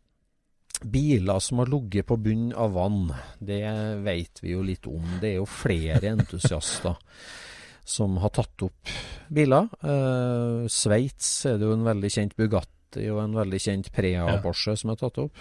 biler 0.84 1.38
som 1.42 1.58
har 1.62 1.70
ligget 1.70 2.06
på 2.08 2.16
bunnen 2.20 2.52
av 2.58 2.72
vann, 2.74 3.12
det 3.38 3.62
vet 4.04 4.40
vi 4.42 4.52
jo 4.54 4.62
litt 4.66 4.86
om. 4.90 5.04
Det 5.22 5.30
er 5.34 5.38
jo 5.40 5.46
flere 5.48 6.12
entusiaster 6.12 6.96
som 7.84 8.16
har 8.22 8.30
tatt 8.34 8.62
opp 8.66 8.92
biler. 9.32 9.68
Eh, 9.82 10.66
Sveits 10.70 11.30
er 11.50 11.58
det 11.58 11.66
jo 11.68 11.76
en 11.76 11.86
veldig 11.86 12.10
kjent 12.14 12.36
Bugatti 12.38 13.08
og 13.10 13.22
en 13.24 13.38
veldig 13.40 13.60
kjent 13.62 13.90
Prea 13.94 14.26
Ja. 14.28 14.36
Porsche 14.44 14.76
som 14.78 14.92
er 14.92 15.00
tatt 15.00 15.18
opp. 15.22 15.40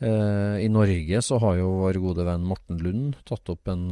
Eh, 0.00 0.56
I 0.64 0.68
Norge 0.70 1.22
så 1.26 1.38
har 1.42 1.58
jo 1.58 1.68
vår 1.82 1.98
gode 2.02 2.24
venn 2.28 2.46
Morten 2.46 2.78
Lund 2.82 3.16
tatt 3.28 3.50
opp 3.50 3.68
en, 3.68 3.86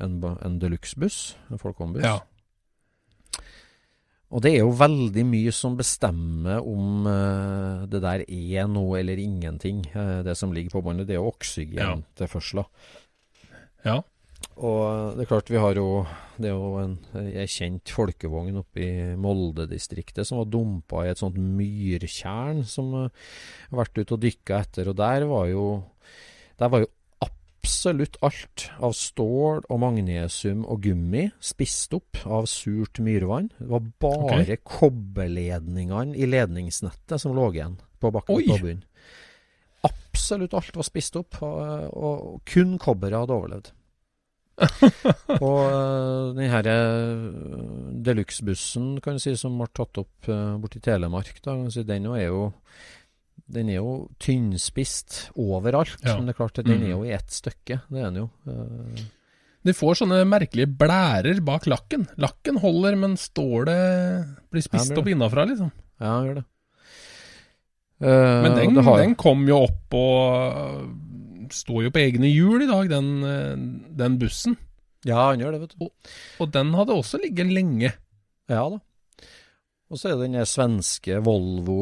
en, 0.00 0.14
en 0.32 0.58
deluxe-buss, 0.62 1.36
en 1.52 1.60
Folkong-buss. 1.60 2.04
ja. 2.08 2.18
Og 4.32 4.40
det 4.40 4.54
er 4.54 4.62
jo 4.62 4.72
veldig 4.72 5.24
mye 5.28 5.52
som 5.52 5.74
bestemmer 5.76 6.64
om 6.64 7.04
uh, 7.04 7.84
det 7.90 8.00
der 8.00 8.24
er 8.24 8.70
noe 8.70 8.96
eller 9.02 9.20
ingenting, 9.20 9.82
uh, 9.92 10.22
det 10.24 10.38
som 10.40 10.54
ligger 10.56 10.78
på 10.78 10.82
båndet. 10.86 11.08
Det 11.08 11.18
er 11.18 11.20
jo 11.20 11.28
oksygen 11.28 11.82
Ja. 11.82 11.98
ja. 13.84 13.98
Og 14.56 15.16
det 15.16 15.24
er 15.24 15.30
klart 15.30 15.50
vi 15.52 15.60
har 15.60 15.78
jo 15.78 16.04
Det 16.36 16.50
er 16.50 16.56
jo 16.56 16.80
en 16.80 16.96
en 17.14 17.48
kjent 17.48 17.92
folkevogn 17.92 18.58
oppe 18.58 18.82
i 18.82 18.90
Molde-distriktet 19.20 20.26
som 20.26 20.40
var 20.40 20.50
dumpa 20.50 21.04
i 21.04 21.12
et 21.12 21.20
sånt 21.20 21.38
myrtjern 21.38 22.64
som 22.66 22.90
har 22.96 23.12
har 23.70 23.78
vært 23.84 24.00
ute 24.00 24.16
og 24.16 24.24
dykka 24.24 24.64
etter. 24.64 24.88
Og 24.88 24.96
der 24.96 25.28
var 25.28 25.46
jo 25.52 25.84
Der 26.58 26.68
var 26.68 26.84
jo 26.84 26.90
absolutt 27.62 28.16
alt 28.26 28.64
av 28.82 28.94
stål 28.96 29.62
og 29.70 29.78
magnesium 29.78 30.64
og 30.66 30.82
gummi 30.82 31.28
spist 31.42 31.94
opp 31.94 32.18
av 32.26 32.48
surt 32.50 32.98
myrvann. 32.98 33.52
Det 33.54 33.68
var 33.70 33.84
bare 34.02 34.56
kobberledningene 34.66 36.16
i 36.18 36.26
ledningsnettet 36.26 37.22
som 37.22 37.36
lå 37.36 37.52
igjen 37.52 37.76
på 38.02 38.10
bakken 38.10 38.34
Oi! 38.34 38.48
på 38.50 38.58
bunnen. 38.64 38.82
Absolutt 39.86 40.54
alt 40.54 40.74
var 40.78 40.86
spist 40.86 41.16
opp, 41.18 41.38
og, 41.42 41.94
og 41.94 42.42
kun 42.46 42.76
kobberet 42.82 43.22
hadde 43.22 43.38
overlevd. 43.38 43.70
og 45.42 45.60
øh, 45.64 46.34
den 46.36 46.50
her 46.52 46.66
øh, 46.70 47.94
deluxe-bussen 48.04 49.00
kan 49.02 49.16
du 49.16 49.22
si, 49.22 49.34
som 49.38 49.56
ble 49.58 49.70
tatt 49.74 49.98
opp 50.02 50.28
uh, 50.28 50.58
borti 50.60 50.82
Telemark, 50.84 51.40
da, 51.42 51.56
si, 51.72 51.82
den 51.88 52.10
er 52.12 52.26
jo 52.28 52.44
den 53.52 53.68
er 53.68 53.76
jo 53.80 54.08
tynnspist 54.18 55.30
overalt, 55.36 55.98
Ja. 56.04 56.16
men 56.16 56.26
det 56.26 56.34
er 56.34 56.38
klart 56.40 56.58
at 56.58 56.64
den 56.64 56.80
Mm. 56.80 56.84
er 56.86 56.90
jo 56.94 57.02
i 57.04 57.12
ett 57.12 57.28
stykke. 57.30 57.80
Det 57.90 57.98
er 58.00 58.10
den 58.10 58.14
jo. 58.22 58.30
Eh, 58.48 59.02
De 59.64 59.72
får 59.72 59.94
sånne 60.00 60.24
merkelige 60.26 60.66
blærer 60.76 61.38
bak 61.44 61.66
lakken. 61.70 62.08
Lakken 62.18 62.56
holder, 62.58 62.96
men 62.98 63.14
stålet 63.16 64.26
blir 64.50 64.60
spist 64.64 64.88
Ja, 64.90 64.94
blir 64.96 65.02
opp 65.02 65.12
innafra, 65.14 65.44
liksom. 65.46 65.70
Ja, 66.00 66.06
han 66.18 66.26
gjør 66.26 66.34
det. 66.34 66.44
Eh, 68.02 68.42
Men 68.42 68.56
den, 68.56 68.74
det 68.74 68.84
har- 68.84 68.98
den 68.98 69.14
kom 69.14 69.46
jo 69.46 69.58
opp 69.62 69.94
og 69.94 70.90
står 71.50 71.84
jo 71.84 71.90
på 71.90 72.00
egne 72.02 72.26
hjul 72.32 72.62
i 72.62 72.66
dag, 72.66 72.88
den, 72.88 73.84
den 73.94 74.18
bussen. 74.18 74.56
Ja, 75.04 75.28
han 75.30 75.38
gjør 75.38 75.52
det, 75.52 75.60
vet 75.60 75.74
du. 75.78 75.88
Og 76.40 76.50
den 76.50 76.72
hadde 76.74 76.90
også 76.96 77.20
ligget 77.22 77.52
lenge. 77.52 77.92
Ja 78.48 78.68
da. 78.68 78.78
Og 79.92 80.00
så 80.00 80.08
er 80.08 80.16
det 80.16 80.30
den 80.32 80.46
svenske 80.48 81.18
Volvo 81.20 81.78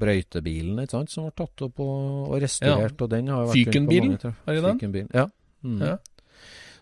brøytebilen 0.00 0.78
ikke 0.80 0.94
sant, 0.96 1.12
som 1.12 1.26
ble 1.26 1.34
tatt 1.36 1.66
opp 1.66 1.82
og, 1.84 2.30
og 2.32 2.38
restaurert. 2.40 3.02
og 3.04 3.10
den 3.12 3.28
har 3.28 3.42
jo 3.44 3.50
vært 3.50 3.58
Fykenbilen, 3.58 4.14
er 4.24 4.56
det 4.56 4.62
den? 4.64 5.10
Ja. 5.12 5.26
Mm. 5.66 5.82
Ja. 5.84 5.96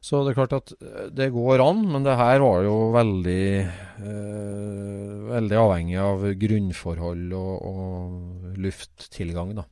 Så 0.07 0.21
det 0.23 0.31
er 0.33 0.37
klart 0.39 0.55
at 0.55 0.71
eh, 0.77 1.07
det 1.19 1.33
går 1.35 1.63
an, 1.65 1.81
men 1.91 2.05
det 2.07 2.15
her 2.15 2.39
var 2.45 2.63
jo 2.63 2.77
veldig 2.95 3.47
eh, 3.59 5.15
Veldig 5.27 5.57
avhengig 5.59 5.97
av 5.99 6.23
grunnforhold 6.39 7.33
og, 7.35 7.55
og 7.67 8.61
lufttilgang, 8.63 9.57
da. 9.59 9.65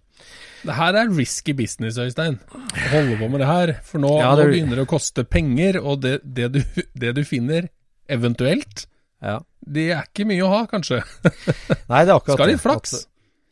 Det 0.64 0.75
her 0.75 0.97
er 0.99 1.12
risky 1.14 1.55
business, 1.55 1.99
Øystein. 2.01 2.41
Å 2.51 2.89
holde 2.91 3.18
på 3.20 3.29
med 3.31 3.43
det 3.45 3.49
her. 3.51 3.72
For 3.87 4.03
nå, 4.03 4.11
Ja, 4.18 4.33
det 4.35 4.49
nå 4.49 4.55
begynner 4.57 4.81
det 4.81 4.87
å 4.89 4.91
koste 4.91 5.22
penger, 5.29 5.79
og 5.85 6.01
det, 6.03 6.16
det, 6.25 6.49
du, 6.57 6.61
det 7.05 7.14
du 7.20 7.22
finner, 7.29 7.70
eventuelt, 8.11 8.89
Ja. 9.25 9.39
Det 9.67 9.87
er 9.97 10.03
ikke 10.09 10.27
mye 10.29 10.45
å 10.45 10.51
ha, 10.53 10.62
kanskje. 10.71 11.01
Nei, 11.91 12.05
det 12.05 12.11
er 12.11 12.17
akkurat 12.19 12.37
Skal 12.37 12.47
det, 12.51 12.55
litt 12.57 12.62
flaks. 12.65 12.95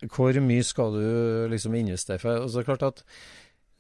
at 0.03 0.11
Hvor 0.17 0.41
mye 0.45 0.65
skal 0.67 0.93
du 0.99 1.07
liksom 1.53 1.75
investere 1.79 2.19
for? 2.21 2.43
Og 2.45 2.51
så 2.53 2.59
er 2.61 2.67
det 2.67 2.71
klart 2.73 2.87
at 2.89 3.03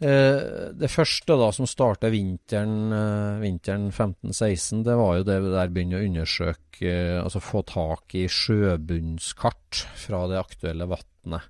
eh, 0.02 0.72
det 0.80 0.90
første 0.90 1.36
da 1.38 1.50
som 1.54 1.66
starta 1.68 2.08
vinteren, 2.12 2.92
eh, 2.96 3.40
vinteren 3.42 3.90
15-16, 3.92 4.82
det 4.86 4.96
var 4.98 5.18
jo 5.20 5.26
det 5.28 5.38
der 5.52 5.72
begynne 5.74 6.00
å 6.00 6.06
undersøke, 6.08 6.86
eh, 6.88 7.18
altså 7.22 7.42
få 7.42 7.62
tak 7.68 8.14
i 8.18 8.24
sjøbunnskart 8.30 9.84
fra 10.06 10.24
det 10.30 10.40
aktuelle 10.40 10.88
vannet. 10.90 11.48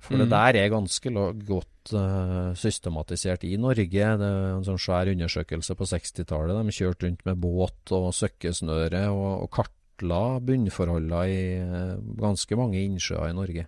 For 0.00 0.16
det 0.16 0.26
Mhm. 0.28 0.30
der 0.30 0.56
er 0.56 0.70
ganske 0.72 1.10
godt 1.44 1.92
eh, 1.92 2.54
systematisert 2.54 3.44
i 3.44 3.56
Norge. 3.56 3.86
Det 3.88 4.00
er 4.00 4.56
en 4.56 4.64
sånn 4.64 4.78
svær 4.80 5.08
undersøkelse 5.12 5.74
på 5.76 5.84
60-tallet. 5.88 6.56
De 6.66 6.72
kjørte 6.72 7.06
rundt 7.06 7.24
med 7.26 7.40
båt 7.40 7.92
og 7.92 8.12
søkkesnøre 8.14 9.08
og, 9.10 9.42
og 9.44 9.50
kartla 10.00 10.40
bunnforholdene 10.40 11.28
i 11.28 11.60
eh, 11.60 12.00
ganske 12.20 12.56
mange 12.56 12.80
innsjøer 12.80 13.30
i 13.30 13.36
Norge. 13.36 13.66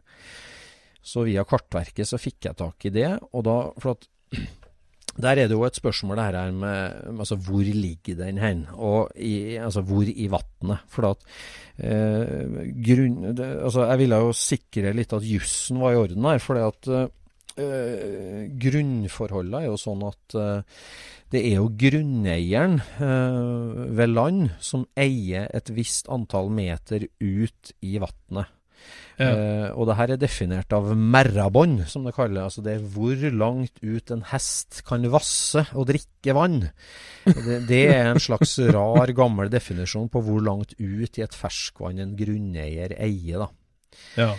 Så 1.03 1.27
via 1.27 1.45
Kartverket 1.45 2.07
så 2.09 2.19
fikk 2.19 2.47
jeg 2.47 2.57
tak 2.57 2.85
i 2.87 2.91
det, 2.95 3.19
og 3.33 3.45
da 3.45 3.57
For 3.79 3.97
at 3.97 4.09
der 5.23 5.37
er 5.37 5.49
det 5.49 5.53
jo 5.53 5.65
et 5.67 5.77
spørsmål 5.77 6.17
det 6.17 6.25
her 6.25 6.53
med 6.53 7.19
altså 7.21 7.37
hvor 7.37 7.61
ligger 7.61 8.17
den 8.17 8.39
hen, 8.39 8.67
og 8.73 9.11
i, 9.17 9.57
altså 9.57 9.83
hvor 9.83 10.03
i 10.09 10.29
vannet. 10.31 10.87
For 10.89 11.11
at 11.11 11.27
eh, 11.79 12.71
grunn, 12.81 13.35
det, 13.37 13.51
altså 13.61 13.91
jeg 13.91 13.99
ville 13.99 14.23
jo 14.23 14.33
sikre 14.33 14.95
litt 14.97 15.13
at 15.13 15.27
jussen 15.27 15.83
var 15.83 15.93
i 15.93 16.01
orden 16.01 16.25
her, 16.25 16.39
for 16.41 16.63
at 16.63 16.89
eh, 16.89 17.11
grunnforholdene 17.57 19.63
er 19.63 19.69
jo 19.69 19.77
sånn 19.81 20.03
at 20.09 20.37
uh, 20.39 20.63
det 21.33 21.41
er 21.51 21.59
jo 21.59 21.69
grunneieren 21.81 22.81
uh, 23.01 23.87
ved 23.93 24.13
land 24.13 24.51
som 24.63 24.87
eier 24.97 25.49
et 25.53 25.71
visst 25.75 26.09
antall 26.13 26.51
meter 26.53 27.07
ut 27.21 27.73
i 27.85 27.99
vannet. 28.03 28.59
Ja. 29.21 29.29
Og 29.79 29.87
det 29.87 29.95
her 29.95 30.11
er 30.11 30.19
definert 30.19 30.73
av 30.75 30.89
merrabånd, 30.99 31.85
som 31.87 32.03
det 32.09 32.15
kaller. 32.17 32.49
Altså 32.49 32.65
det 32.65 32.73
er 32.75 32.87
hvor 32.95 33.21
langt 33.31 33.77
ut 33.79 34.11
en 34.11 34.25
hest 34.33 34.81
kan 34.89 35.05
vasse 35.13 35.63
og 35.77 35.87
drikke 35.93 36.35
vann. 36.35 36.65
Det, 37.23 37.61
det 37.69 37.83
er 37.93 38.09
en 38.09 38.25
slags 38.25 38.57
rar, 38.73 39.13
gammel 39.15 39.53
definisjon 39.53 40.09
på 40.11 40.25
hvor 40.27 40.43
langt 40.43 40.75
ut 40.81 41.21
i 41.21 41.23
et 41.23 41.39
ferskvann 41.39 42.03
en 42.03 42.17
grunneier 42.19 42.97
eier. 42.97 43.45
da. 43.45 43.49
Ja. 44.19 44.33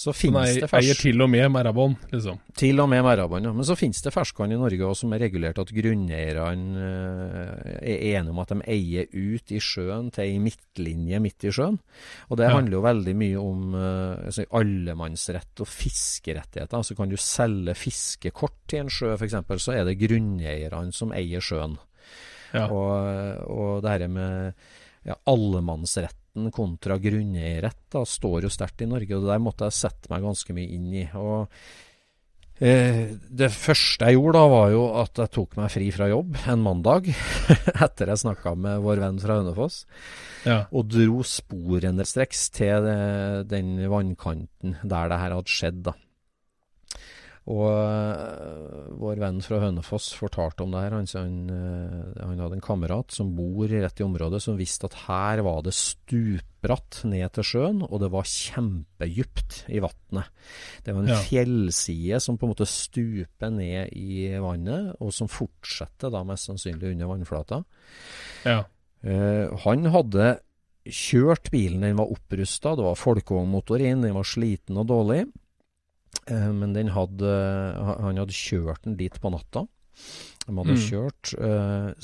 Så 0.00 0.14
finnes 0.16 0.54
det 0.56 0.68
fersk... 0.70 0.80
eier 0.86 0.96
til 0.96 1.20
og 1.20 1.28
med 1.28 1.50
merrabånd, 1.52 1.98
liksom. 2.08 2.38
Til 2.56 2.78
og 2.80 2.86
med 2.88 3.02
merrabånd, 3.04 3.44
ja. 3.44 3.52
Men 3.52 3.66
så 3.68 3.74
finnes 3.76 4.00
det 4.00 4.12
ferskvann 4.14 4.54
i 4.54 4.56
Norge 4.56 4.86
også 4.86 5.04
som 5.04 5.12
er 5.12 5.20
regulert 5.26 5.58
at 5.60 5.72
grunneierne 5.76 6.86
eh, 6.86 7.74
er 7.92 8.04
enige 8.14 8.32
om 8.32 8.40
at 8.40 8.54
de 8.54 8.62
eier 8.72 9.10
ut 9.12 9.52
i 9.52 9.60
sjøen 9.60 10.08
til 10.14 10.24
ei 10.24 10.38
midtlinje 10.40 11.20
midt 11.20 11.44
i 11.44 11.52
sjøen. 11.52 11.76
Og 12.30 12.40
det 12.40 12.48
Ja. 12.48 12.54
handler 12.56 12.78
jo 12.78 12.82
veldig 12.86 13.14
mye 13.20 13.42
om 13.44 13.74
eh, 13.76 14.24
altså 14.30 14.46
allemannsrett 14.62 15.60
og 15.60 15.68
fiskerettigheter. 15.68 16.80
Altså 16.80 16.96
kan 16.96 17.12
du 17.12 17.18
selge 17.20 17.76
fiskekort 17.76 18.56
til 18.70 18.86
en 18.86 18.92
sjø 18.92 19.12
f.eks., 19.18 19.36
så 19.60 19.76
er 19.76 19.84
det 19.90 19.98
grunneierne 20.00 20.94
som 20.96 21.12
eier 21.12 21.44
sjøen. 21.44 21.76
Ja. 22.54 22.66
Og, 22.72 23.44
og 23.52 23.82
det 23.84 23.92
her 23.98 24.08
med 24.10 24.54
ja, 25.06 25.14
allemannsretten 26.40 26.50
kontra 26.52 26.98
grunneierrett 26.98 27.90
da, 27.92 28.04
står 28.06 28.42
jo 28.46 28.50
sterkt 28.50 28.82
i 28.82 28.86
Norge, 28.88 29.14
og 29.16 29.22
det 29.24 29.30
der 29.32 29.42
måtte 29.42 29.64
jeg 29.68 29.76
sette 29.76 30.10
meg 30.10 30.22
ganske 30.24 30.54
mye 30.56 30.68
inn 30.74 30.92
i. 30.94 31.04
og 31.14 31.48
eh, 32.60 33.12
Det 33.30 33.50
første 33.52 34.06
jeg 34.08 34.16
gjorde 34.18 34.38
da, 34.38 34.46
var 34.48 34.70
jo 34.72 34.82
at 35.00 35.20
jeg 35.22 35.30
tok 35.34 35.56
meg 35.58 35.70
fri 35.70 35.90
fra 35.94 36.08
jobb 36.10 36.36
en 36.46 36.62
mandag, 36.64 37.08
etter 37.84 38.12
jeg 38.12 38.22
snakka 38.24 38.54
med 38.56 38.80
vår 38.84 39.02
venn 39.04 39.20
fra 39.22 39.40
Hønefoss, 39.40 39.84
Ja. 40.46 40.62
og 40.72 40.88
dro 40.88 41.22
sporenstreks 41.22 42.50
til 42.56 42.86
det, 42.86 43.48
den 43.50 43.74
vannkanten 43.90 44.78
der 44.82 45.08
det 45.12 45.18
her 45.20 45.34
hadde 45.36 45.52
skjedd. 45.52 45.82
da. 45.90 45.92
Og 47.48 47.64
uh, 47.72 48.90
vår 49.00 49.20
venn 49.22 49.38
fra 49.42 49.62
Hønefoss 49.62 50.10
fortalte 50.18 50.62
om 50.62 50.74
det 50.74 50.82
her. 50.84 50.96
Han, 50.98 51.08
han, 51.16 51.38
øh, 51.54 52.18
han 52.20 52.42
hadde 52.42 52.58
en 52.58 52.64
kamerat 52.64 53.14
som 53.16 53.32
bor 53.34 53.70
rett 53.72 54.02
i 54.02 54.04
området, 54.04 54.42
som 54.44 54.58
visste 54.60 54.90
at 54.90 54.98
her 55.06 55.40
var 55.46 55.62
det 55.64 55.72
stupbratt 55.74 57.00
ned 57.08 57.32
til 57.38 57.48
sjøen, 57.48 57.80
og 57.88 57.96
det 58.04 58.10
var 58.12 58.28
kjempedypt 58.28 59.62
i 59.72 59.80
vannet. 59.82 60.28
Det 60.84 60.94
var 60.94 61.02
en 61.02 61.14
Ja. 61.14 61.22
fjellside 61.24 62.20
som 62.20 62.36
på 62.36 62.46
en 62.46 62.52
måte 62.52 62.68
stuper 62.68 63.50
ned 63.56 63.96
i 63.96 64.36
vannet, 64.36 64.94
og 65.00 65.10
som 65.16 65.32
fortsetter 65.32 66.12
da 66.12 66.22
mest 66.28 66.46
sannsynlig 66.50 66.92
under 66.92 67.10
vannflata. 67.14 67.64
Ja. 68.44 68.62
Uh, 69.00 69.56
han 69.64 69.88
hadde 69.90 70.38
kjørt 70.84 71.50
bilen, 71.52 71.82
den 71.82 71.96
var 71.96 72.12
opprusta, 72.12 72.76
det 72.76 72.84
var 72.84 73.00
folkevognmotor 73.00 73.80
inn, 73.80 74.04
den 74.04 74.14
var 74.16 74.28
sliten 74.28 74.78
og 74.80 74.86
dårlig. 74.92 75.24
Eh, 76.30 76.50
men 76.52 76.72
den 76.76 76.88
hadde, 76.94 77.30
han 77.76 78.16
hadde 78.20 78.34
kjørt 78.34 78.82
den 78.84 78.96
dit 78.96 79.14
på 79.20 79.30
natta. 79.32 79.66
De 80.46 80.52
hadde 80.56 80.74
Mm. 80.76 80.82
kjørt, 80.86 81.34
eh, 81.38 81.94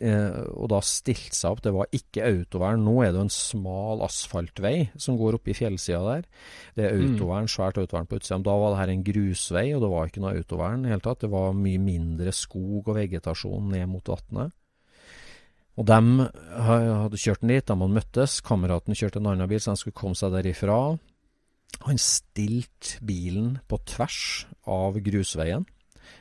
eh, 0.00 0.40
og 0.56 0.68
da 0.70 0.80
stilt 0.80 1.34
seg 1.34 1.50
opp. 1.52 1.62
Det 1.62 1.72
var 1.72 1.86
ikke 1.92 2.24
autovern. 2.26 2.84
Nå 2.84 3.02
er 3.02 3.12
det 3.12 3.18
jo 3.20 3.26
en 3.26 3.28
smal 3.28 4.02
asfaltvei 4.02 4.90
som 4.96 5.16
går 5.18 5.34
opp 5.34 5.48
i 5.48 5.54
fjellsida 5.54 6.02
der. 6.02 6.24
Det 6.74 6.84
er 6.90 6.96
Mm. 6.96 7.14
autovern, 7.14 7.46
svært 7.46 7.78
autovern 7.78 8.06
på 8.06 8.16
utsida. 8.18 8.36
Men 8.38 8.42
Da 8.42 8.58
var 8.58 8.70
det 8.70 8.78
her 8.78 8.92
en 8.92 9.04
grusvei, 9.04 9.74
og 9.74 9.80
det 9.82 9.90
var 9.90 10.06
ikke 10.08 10.20
noe 10.20 10.34
autovern 10.36 10.80
i 10.80 10.82
det 10.82 10.90
hele 10.90 11.00
tatt. 11.00 11.20
Det 11.20 11.30
var 11.30 11.52
mye 11.52 11.78
mindre 11.78 12.32
skog 12.32 12.88
og 12.88 12.96
vegetasjon 12.96 13.70
ned 13.70 13.88
mot 13.88 14.04
vannet. 14.04 14.52
Og 15.76 15.86
de 15.86 16.30
hadde 16.62 17.18
kjørt 17.18 17.40
den 17.40 17.48
dit, 17.48 17.66
de 17.66 17.74
hadde 17.74 17.94
møttes. 17.94 18.40
Kameraten 18.42 18.94
kjørte 18.94 19.16
en 19.16 19.26
annen 19.26 19.48
bil, 19.48 19.58
så 19.58 19.72
de 19.72 19.76
skulle 19.76 19.94
komme 19.94 20.14
seg 20.14 20.30
derifra. 20.30 20.98
Han 21.82 21.98
stilte 21.98 23.00
bilen 23.04 23.58
på 23.68 23.78
tvers 23.84 24.46
av 24.66 24.98
grusveien, 25.04 25.66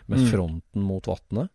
med 0.07 0.19
Mm. 0.19 0.29
fronten 0.31 0.81
mot 0.81 1.05
vannet. 1.07 1.49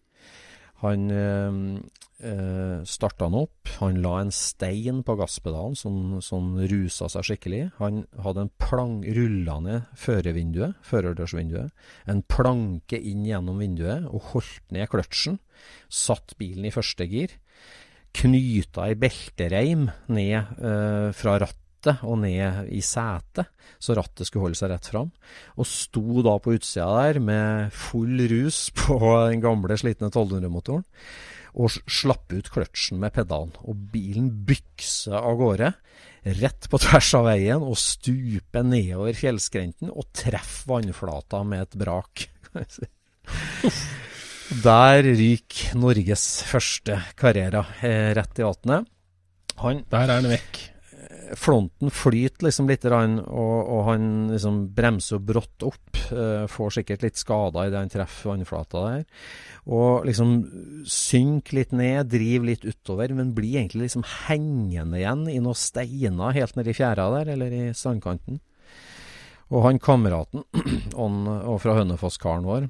Han 0.81 1.11
øh, 1.11 1.81
eh, 2.23 2.85
starta 2.85 3.27
den 3.27 3.35
opp. 3.35 3.69
Han 3.81 4.01
la 4.03 4.21
en 4.21 4.31
stein 4.31 5.03
på 5.03 5.17
gasspedalen 5.19 5.75
som, 5.77 6.21
som 6.23 6.57
rusa 6.57 7.09
seg 7.09 7.25
skikkelig. 7.25 7.73
Han 7.79 8.07
hadde 8.23 8.41
en 8.47 8.53
plang 8.63 9.03
rulla 9.03 9.59
ned 9.61 9.83
førervinduet, 9.99 10.79
førerdørsvinduet. 10.87 11.71
En 12.07 12.23
planke 12.23 12.99
inn 13.01 13.27
gjennom 13.27 13.59
vinduet 13.59 14.07
og 14.07 14.23
holdt 14.33 14.71
ned 14.71 14.89
kløtsjen. 14.89 15.41
Satt 15.91 16.37
bilen 16.39 16.65
i 16.65 16.71
første 16.75 17.07
gir. 17.11 17.35
Knyta 18.15 18.87
ei 18.89 18.95
beltereim 18.95 19.89
ned 20.09 20.59
øh, 20.63 21.11
fra 21.13 21.41
rattet 21.43 21.65
og 21.87 22.19
ned 22.25 22.69
i 22.75 22.81
setet, 22.85 23.49
så 23.79 23.95
rattet 23.97 24.27
skulle 24.27 24.49
holde 24.49 24.59
seg 24.59 24.73
rett 24.73 24.89
fram. 24.91 25.11
Og 25.57 25.69
sto 25.69 26.23
da 26.27 26.35
på 26.43 26.57
utsida 26.57 26.89
der 26.99 27.21
med 27.23 27.75
full 27.75 28.25
rus 28.31 28.69
på 28.81 28.99
den 29.31 29.45
gamle, 29.45 29.79
slitne 29.79 30.11
1200-motoren. 30.11 30.85
Og 31.59 31.73
slapp 31.91 32.33
ut 32.35 32.51
kløtsjen 32.53 33.01
med 33.03 33.15
pedalen. 33.17 33.55
Og 33.67 33.79
bilen 33.93 34.29
bykser 34.47 35.17
av 35.19 35.39
gårde. 35.41 35.73
Rett 36.39 36.69
på 36.71 36.81
tvers 36.83 37.13
av 37.17 37.25
veien 37.31 37.63
og 37.65 37.79
stupe 37.81 38.63
nedover 38.67 39.17
fjellskrenten 39.17 39.89
og 39.89 40.11
treff 40.19 40.65
vannflata 40.69 41.41
med 41.47 41.65
et 41.65 41.79
brak. 41.81 42.27
Der 44.49 45.05
ryker 45.05 45.77
Norges 45.77 46.23
første 46.49 46.97
Carrera 47.19 47.67
eh, 47.85 48.15
rett 48.17 48.41
i 48.41 48.47
vannet. 48.47 48.89
Han 49.61 49.83
Der 49.91 50.07
er 50.07 50.15
han 50.21 50.29
vekk. 50.31 50.61
Flonten 51.37 51.91
flyter 51.93 52.47
liksom 52.47 52.69
litt, 52.71 52.85
og, 52.89 53.29
og 53.29 53.81
han 53.89 54.05
liksom 54.33 54.61
bremser 54.77 55.21
brått 55.21 55.65
opp. 55.67 55.99
eh, 56.13 56.47
får 56.49 56.79
sikkert 56.79 57.05
litt 57.05 57.21
skader 57.21 57.69
idet 57.69 57.83
han 57.83 57.93
treffer 57.93 58.33
vannflata 58.33 58.85
der. 58.87 59.05
Og 59.69 60.07
liksom 60.09 60.37
synker 60.89 61.61
litt 61.61 61.75
ned, 61.77 62.09
driver 62.13 62.49
litt 62.49 62.65
utover, 62.65 63.13
men 63.17 63.35
blir 63.37 63.61
egentlig 63.61 63.89
liksom 63.89 64.07
hengende 64.29 65.01
igjen 65.03 65.27
i 65.29 65.39
noen 65.43 65.59
steiner 65.59 66.37
helt 66.37 66.57
nedi 66.57 66.77
fjæra 66.77 67.11
der, 67.19 67.35
eller 67.37 67.53
i 67.53 67.65
strandkanten. 67.77 68.41
Og 69.49 69.65
han 69.65 69.81
kameraten 69.81 70.45
og, 71.03 71.23
og 71.29 71.61
fra 71.65 71.79
Hønefoss-karen 71.81 72.49
vår, 72.49 72.69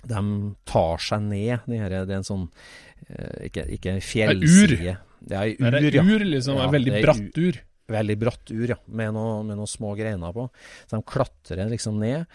de 0.00 0.20
tar 0.68 1.02
seg 1.02 1.24
ned. 1.26 1.66
Det, 1.66 1.78
her, 1.80 1.96
det 2.08 2.14
er 2.14 2.20
en 2.22 2.26
sånn 2.26 2.46
eh, 3.10 3.48
Ikke, 3.50 3.66
ikke 3.76 3.96
en 3.96 4.04
fjellside. 4.04 4.96
Det 5.20 5.36
er 5.36 5.50
ur, 5.58 5.74
Det 5.76 5.90
er 5.92 6.06
ur, 6.06 6.24
liksom. 6.24 6.56
Ja, 6.56 6.70
veldig 6.72 6.94
det 6.94 7.00
er 7.02 7.04
bratt 7.04 7.40
ur. 7.42 7.58
Veldig 7.90 8.16
bratt 8.20 8.52
ur, 8.54 8.66
ja. 8.70 8.78
Med, 8.86 9.14
noe, 9.16 9.40
med 9.46 9.58
noen 9.58 9.70
små 9.70 9.94
greiner 9.98 10.34
på. 10.34 10.46
Så 10.86 10.96
de 10.96 11.06
klatrer 11.10 11.70
liksom 11.70 11.98
ned, 12.02 12.26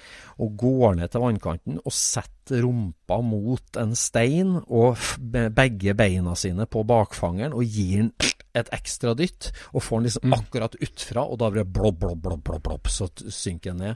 og 0.42 0.56
går 0.60 1.00
ned 1.00 1.12
til 1.12 1.24
vannkanten 1.24 1.82
og 1.82 1.96
setter 1.96 2.62
rumpa 2.66 3.20
mot 3.26 3.80
en 3.82 3.96
stein 3.98 4.58
og 4.62 5.00
begge 5.18 5.96
beina 5.98 6.36
sine 6.38 6.68
på 6.70 6.84
bakfangeren 6.88 7.56
og 7.58 7.66
gir 7.66 8.04
den 8.04 8.12
et 8.56 8.70
ekstra 8.76 9.12
dytt. 9.18 9.50
Og 9.76 9.84
får 9.84 10.00
den 10.00 10.08
liksom 10.10 10.36
akkurat 10.38 10.78
utfra, 10.80 11.26
og 11.26 11.40
da 11.42 11.50
blir 11.52 11.66
det 11.66 11.76
blobb, 11.76 11.98
blobb, 12.04 12.22
blobb, 12.24 12.44
blobb, 12.48 12.64
blobb 12.70 12.92
så 12.92 13.10
synker 13.12 13.74
den 13.74 13.82
ned. 13.84 13.96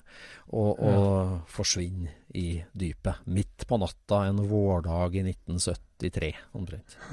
Og, 0.49 0.80
og 0.80 1.51
forsvinner 1.51 2.16
i 2.36 2.60
dypet. 2.74 3.24
Midt 3.32 3.68
på 3.70 3.80
natta 3.80 4.26
en 4.28 4.43
vårdag 4.49 5.20
i 5.20 5.26
1973, 5.32 6.34
omtrent. 6.60 6.99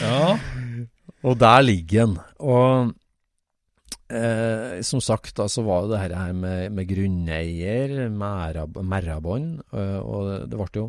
Ja. 0.00 0.38
Og 1.26 1.36
der 1.40 1.62
ligger 1.64 2.06
den. 2.06 2.16
Og 2.38 2.92
eh, 4.10 4.80
som 4.86 5.02
sagt, 5.04 5.34
da, 5.36 5.46
så 5.48 5.64
var 5.66 5.88
det 5.90 6.00
her 6.00 6.16
her 6.16 6.32
med, 6.36 6.70
med 6.76 6.88
grunneier, 6.88 8.08
merrabånd, 8.10 9.52
eh, 9.72 9.98
og 10.00 10.50
det 10.50 10.58
ble 10.60 10.84
jo 10.84 10.88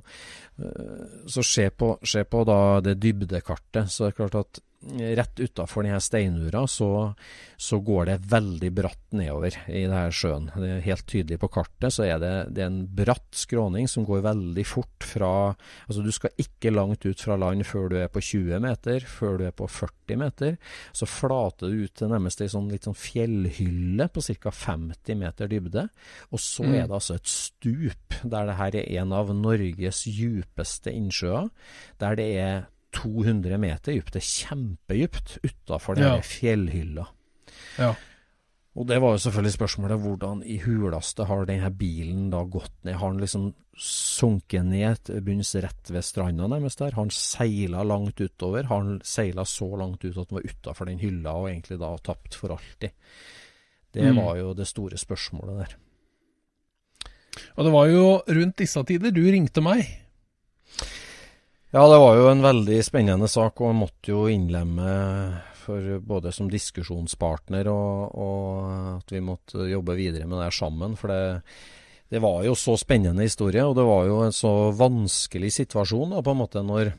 eh, 0.61 1.23
Så 1.27 1.45
se 1.45 1.69
på, 1.69 1.93
se 2.03 2.23
på 2.23 2.43
da 2.47 2.59
det 2.85 2.99
dybdekartet, 3.03 3.91
så 3.91 4.07
det 4.07 4.13
er 4.13 4.19
klart 4.23 4.39
at 4.41 4.63
rett 4.81 5.39
utafor 5.39 5.85
denne 5.85 5.99
steinura 6.01 6.63
så, 6.67 7.13
så 7.61 7.77
går 7.85 8.05
det 8.09 8.15
veldig 8.31 8.71
bratt 8.73 9.13
nedover 9.13 9.53
i 9.69 9.83
det 9.85 9.93
her 9.93 10.15
sjøen. 10.15 10.47
Det 10.55 10.69
er 10.73 10.85
helt 10.87 11.05
tydelig 11.05 11.37
på 11.43 11.49
kartet, 11.53 11.93
så 11.93 12.07
er 12.07 12.17
det, 12.23 12.31
det 12.55 12.63
er 12.63 12.71
en 12.71 12.79
bratt 12.97 13.29
skråning 13.37 13.85
som 13.91 14.07
går 14.07 14.23
veldig 14.25 14.65
fort 14.65 15.05
fra 15.05 15.31
Altså 15.85 16.01
du 16.05 16.09
skal 16.15 16.33
ikke 16.41 16.71
langt 16.73 17.05
ut 17.05 17.21
fra 17.21 17.35
land 17.37 17.65
før 17.67 17.89
du 17.91 17.97
er 18.01 18.09
på 18.11 18.21
20 18.23 18.59
meter, 18.63 19.05
før 19.05 19.37
du 19.37 19.45
er 19.45 19.53
på 19.55 19.67
40 19.69 20.17
meter. 20.21 20.57
Så 20.97 21.05
flater 21.09 21.69
du 21.69 21.85
ut 21.85 21.93
til 21.99 22.09
nærmest 22.11 22.41
ei 22.41 22.49
sånn 22.51 22.69
litt 22.71 22.87
sånn 22.87 22.97
fjellhylle 22.97 24.07
på 24.13 24.23
ca. 24.41 24.51
50 24.55 25.17
meter 25.19 25.51
dybde. 25.51 25.87
Og 26.31 26.39
så 26.39 26.63
Mm. 26.65 26.75
er 26.75 26.87
det 26.87 26.95
altså 26.97 27.15
et 27.15 27.27
stup 27.27 28.13
der 28.23 28.45
det 28.45 28.55
her 28.57 28.75
er 28.75 29.01
en 29.01 29.13
av 29.13 29.29
Norges 29.35 30.03
djupeste 30.07 30.91
innsjøer. 30.93 31.49
Der 31.99 32.15
det 32.15 32.29
er 32.37 32.67
200 32.93 33.57
meter 33.57 33.93
dypt. 33.93 34.13
Det 34.13 34.21
er 34.21 34.29
kjempedypt 34.47 35.37
utafor 35.43 35.95
den 35.95 36.03
Ja. 36.03 36.21
fjellhylla. 36.21 37.07
Ja. 37.77 37.93
Og 38.75 38.87
det 38.87 39.01
var 39.01 39.11
jo 39.11 39.17
selvfølgelig 39.19 39.57
spørsmålet 39.57 39.99
hvordan 39.99 40.43
i 40.47 40.57
huleste 40.63 41.25
har 41.27 41.45
denne 41.45 41.69
bilen 41.75 42.29
da 42.31 42.43
gått 42.43 42.71
ned? 42.85 42.95
Har 42.95 43.11
den 43.11 43.19
liksom 43.19 43.53
sunket 43.77 44.63
ned 44.65 45.03
til 45.03 45.19
bunns 45.21 45.55
rett 45.55 45.91
ved 45.91 46.03
stranda 46.03 46.47
nærmest 46.47 46.79
der? 46.79 46.91
Har 46.95 47.03
den 47.03 47.11
seila 47.11 47.83
langt 47.83 48.15
utover? 48.21 48.63
Har 48.69 48.83
den 48.83 49.01
seila 49.03 49.43
så 49.43 49.67
langt 49.77 50.05
ut 50.05 50.15
at 50.17 50.29
den 50.29 50.37
var 50.39 50.47
utafor 50.47 50.85
den 50.85 50.99
hylla 50.99 51.33
og 51.35 51.49
egentlig 51.49 51.79
da 51.79 51.97
tapt 51.97 52.33
for 52.35 52.49
alltid? 52.55 52.91
Det 53.93 54.03
Mm. 54.07 54.15
var 54.23 54.35
jo 54.37 54.53
det 54.53 54.67
store 54.67 54.95
spørsmålet 54.97 55.57
der. 55.67 55.75
Og 57.57 57.65
det 57.65 57.71
var 57.73 57.85
jo 57.87 58.21
rundt 58.27 58.55
disse 58.57 58.83
tider 58.83 59.11
du 59.11 59.21
ringte 59.21 59.61
meg. 59.61 59.85
Ja, 61.71 61.85
det 61.87 61.99
var 62.03 62.17
jo 62.19 62.25
en 62.27 62.41
veldig 62.43 62.81
spennende 62.83 63.29
sak, 63.31 63.61
og 63.63 63.77
måtte 63.79 64.11
jo 64.11 64.25
innlemme 64.27 64.91
for 65.61 66.01
både 66.03 66.33
som 66.35 66.49
diskusjonspartner 66.51 67.69
og, 67.71 68.17
og 68.19 68.97
at 68.97 69.13
vi 69.13 69.21
måtte 69.23 69.69
jobbe 69.69 69.95
videre 69.95 70.27
med 70.27 70.41
det 70.43 70.49
sammen. 70.57 70.97
For 70.99 71.13
det, 71.13 71.39
det 72.11 72.19
var 72.19 72.43
jo 72.43 72.57
så 72.59 72.75
spennende 72.75 73.23
historie, 73.23 73.63
og 73.63 73.77
det 73.79 73.87
var 73.87 74.09
jo 74.09 74.19
en 74.25 74.35
så 74.35 74.51
vanskelig 74.75 75.53
situasjon 75.61 76.11
da, 76.17 76.19
på 76.19 76.35
en 76.35 76.41
måte 76.41 76.65
når, 76.67 76.91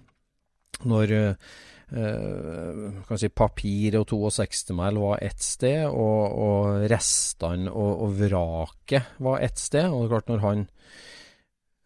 når 0.88 1.14
eh, 1.20 3.14
si 3.20 3.28
papir 3.28 4.00
og 4.00 4.08
62-mæl 4.08 5.04
var 5.04 5.20
ett 5.28 5.44
sted, 5.44 5.84
og, 5.84 6.42
og 6.48 6.88
restene 6.88 7.68
og, 7.68 8.06
og 8.06 8.20
vraket 8.24 9.20
var 9.20 9.44
ett 9.44 9.60
sted. 9.60 9.90
Og 9.90 10.00
det 10.00 10.08
er 10.08 10.14
klart, 10.16 10.32
når 10.32 10.46
han 10.48 10.70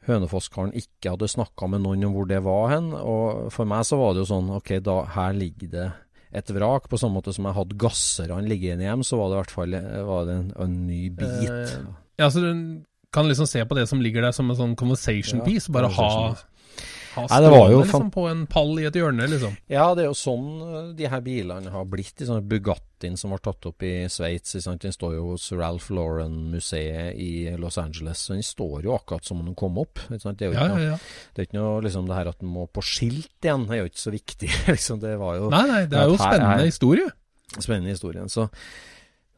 Hønefoss-karen 0.06 0.72
ikke 0.78 1.12
hadde 1.14 1.28
snakka 1.30 1.68
med 1.72 1.82
noen 1.84 2.04
om 2.08 2.14
hvor 2.16 2.28
det 2.30 2.40
var 2.46 2.68
hen. 2.74 2.92
Og 2.96 3.52
for 3.54 3.68
meg 3.68 3.84
så 3.88 3.98
var 4.00 4.14
det 4.14 4.24
jo 4.24 4.28
sånn 4.32 4.50
Ok, 4.56 4.76
da 4.86 5.00
her 5.16 5.36
ligger 5.36 5.72
det 5.72 5.86
et 6.36 6.50
vrak. 6.54 6.88
På 6.90 6.98
samme 7.00 7.18
måte 7.20 7.34
som 7.34 7.46
jeg 7.48 7.56
hadde 7.58 7.78
gasserne 7.80 8.42
liggende 8.50 8.86
hjem, 8.86 9.02
så 9.06 9.18
var 9.20 9.30
det 9.30 9.36
i 9.36 9.40
hvert 9.42 9.54
fall 9.56 9.78
en, 9.78 10.50
en 10.66 10.76
ny 10.86 11.02
bit. 11.10 11.48
Eh, 11.50 11.78
Ja, 12.20 12.30
så 12.32 12.40
du 12.40 12.82
kan 13.12 13.28
liksom 13.28 13.46
se 13.48 13.60
på 13.64 13.76
det 13.76 13.86
som 13.88 14.00
ligger 14.00 14.22
der 14.24 14.32
som 14.36 14.48
en 14.50 14.56
sånn 14.58 14.76
conversation 14.76 15.40
Ja, 15.42 15.44
piece. 15.46 15.72
Bare 15.72 15.88
ha, 15.92 16.34
ha 17.16 17.24
Nei, 17.30 17.40
det 17.42 17.50
var 17.52 17.70
jo 17.72 17.80
liksom, 17.82 18.02
fan- 18.06 18.10
på 18.14 18.24
en 18.30 18.42
pall 18.46 18.72
i 18.78 18.84
et 18.88 18.96
hjørne, 19.00 19.26
liksom. 19.32 19.56
Ja, 19.72 19.86
det 19.96 20.04
er 20.04 20.08
jo 20.10 20.16
sånn 20.20 20.46
eh, 20.62 20.92
de 20.98 21.08
her 21.12 21.22
bilene 21.24 21.72
har 21.74 21.84
blitt. 21.90 22.14
De 22.20 22.28
sånne 22.28 22.44
Bugattien 22.46 23.16
som 23.20 23.32
var 23.34 23.42
tatt 23.44 23.66
opp 23.68 23.82
i 23.82 23.92
Sveits. 24.12 24.54
Den 24.66 24.94
står 24.94 25.16
jo 25.18 25.24
hos 25.32 25.48
Ralph 25.56 25.90
Lauren-museet 25.96 27.16
i 27.16 27.56
Los 27.60 27.78
Angeles. 27.78 28.18
Så 28.26 28.34
den 28.36 28.42
står 28.46 28.84
jo 28.86 28.94
akkurat 28.96 29.24
som 29.26 29.42
den 29.44 29.54
kom 29.58 29.78
opp. 29.82 29.98
Ikke 30.10 30.22
sant? 30.22 30.38
Det 30.38 30.48
er 30.48 30.52
jo 30.52 30.56
Ja, 30.58 30.66
ikke, 30.66 30.68
ja, 30.68 30.76
noe, 30.76 30.88
ja. 30.92 31.30
det 31.34 31.42
er 31.42 31.48
ikke 31.50 31.58
noe 31.60 31.84
liksom 31.86 32.06
det 32.10 32.16
her 32.20 32.32
at 32.32 32.38
den 32.42 32.52
må 32.52 32.66
på 32.70 32.84
skilt 32.84 33.30
igjen, 33.42 33.66
det 33.68 33.76
er 33.78 33.82
jo 33.84 33.90
ikke 33.92 34.04
så 34.06 34.14
viktig. 34.14 34.50
liksom 34.76 35.00
Det 35.02 35.14
var 35.20 35.38
jo 35.40 35.50
Nei, 35.52 35.64
nei, 35.70 35.82
det 35.90 35.98
er 36.00 36.10
jo 36.12 36.16
Her 36.16 36.26
er- 36.26 36.36
spennende 36.36 36.68
historie. 36.70 37.08
spennende 37.58 37.94
historie. 37.96 38.28
Så, 38.32 38.48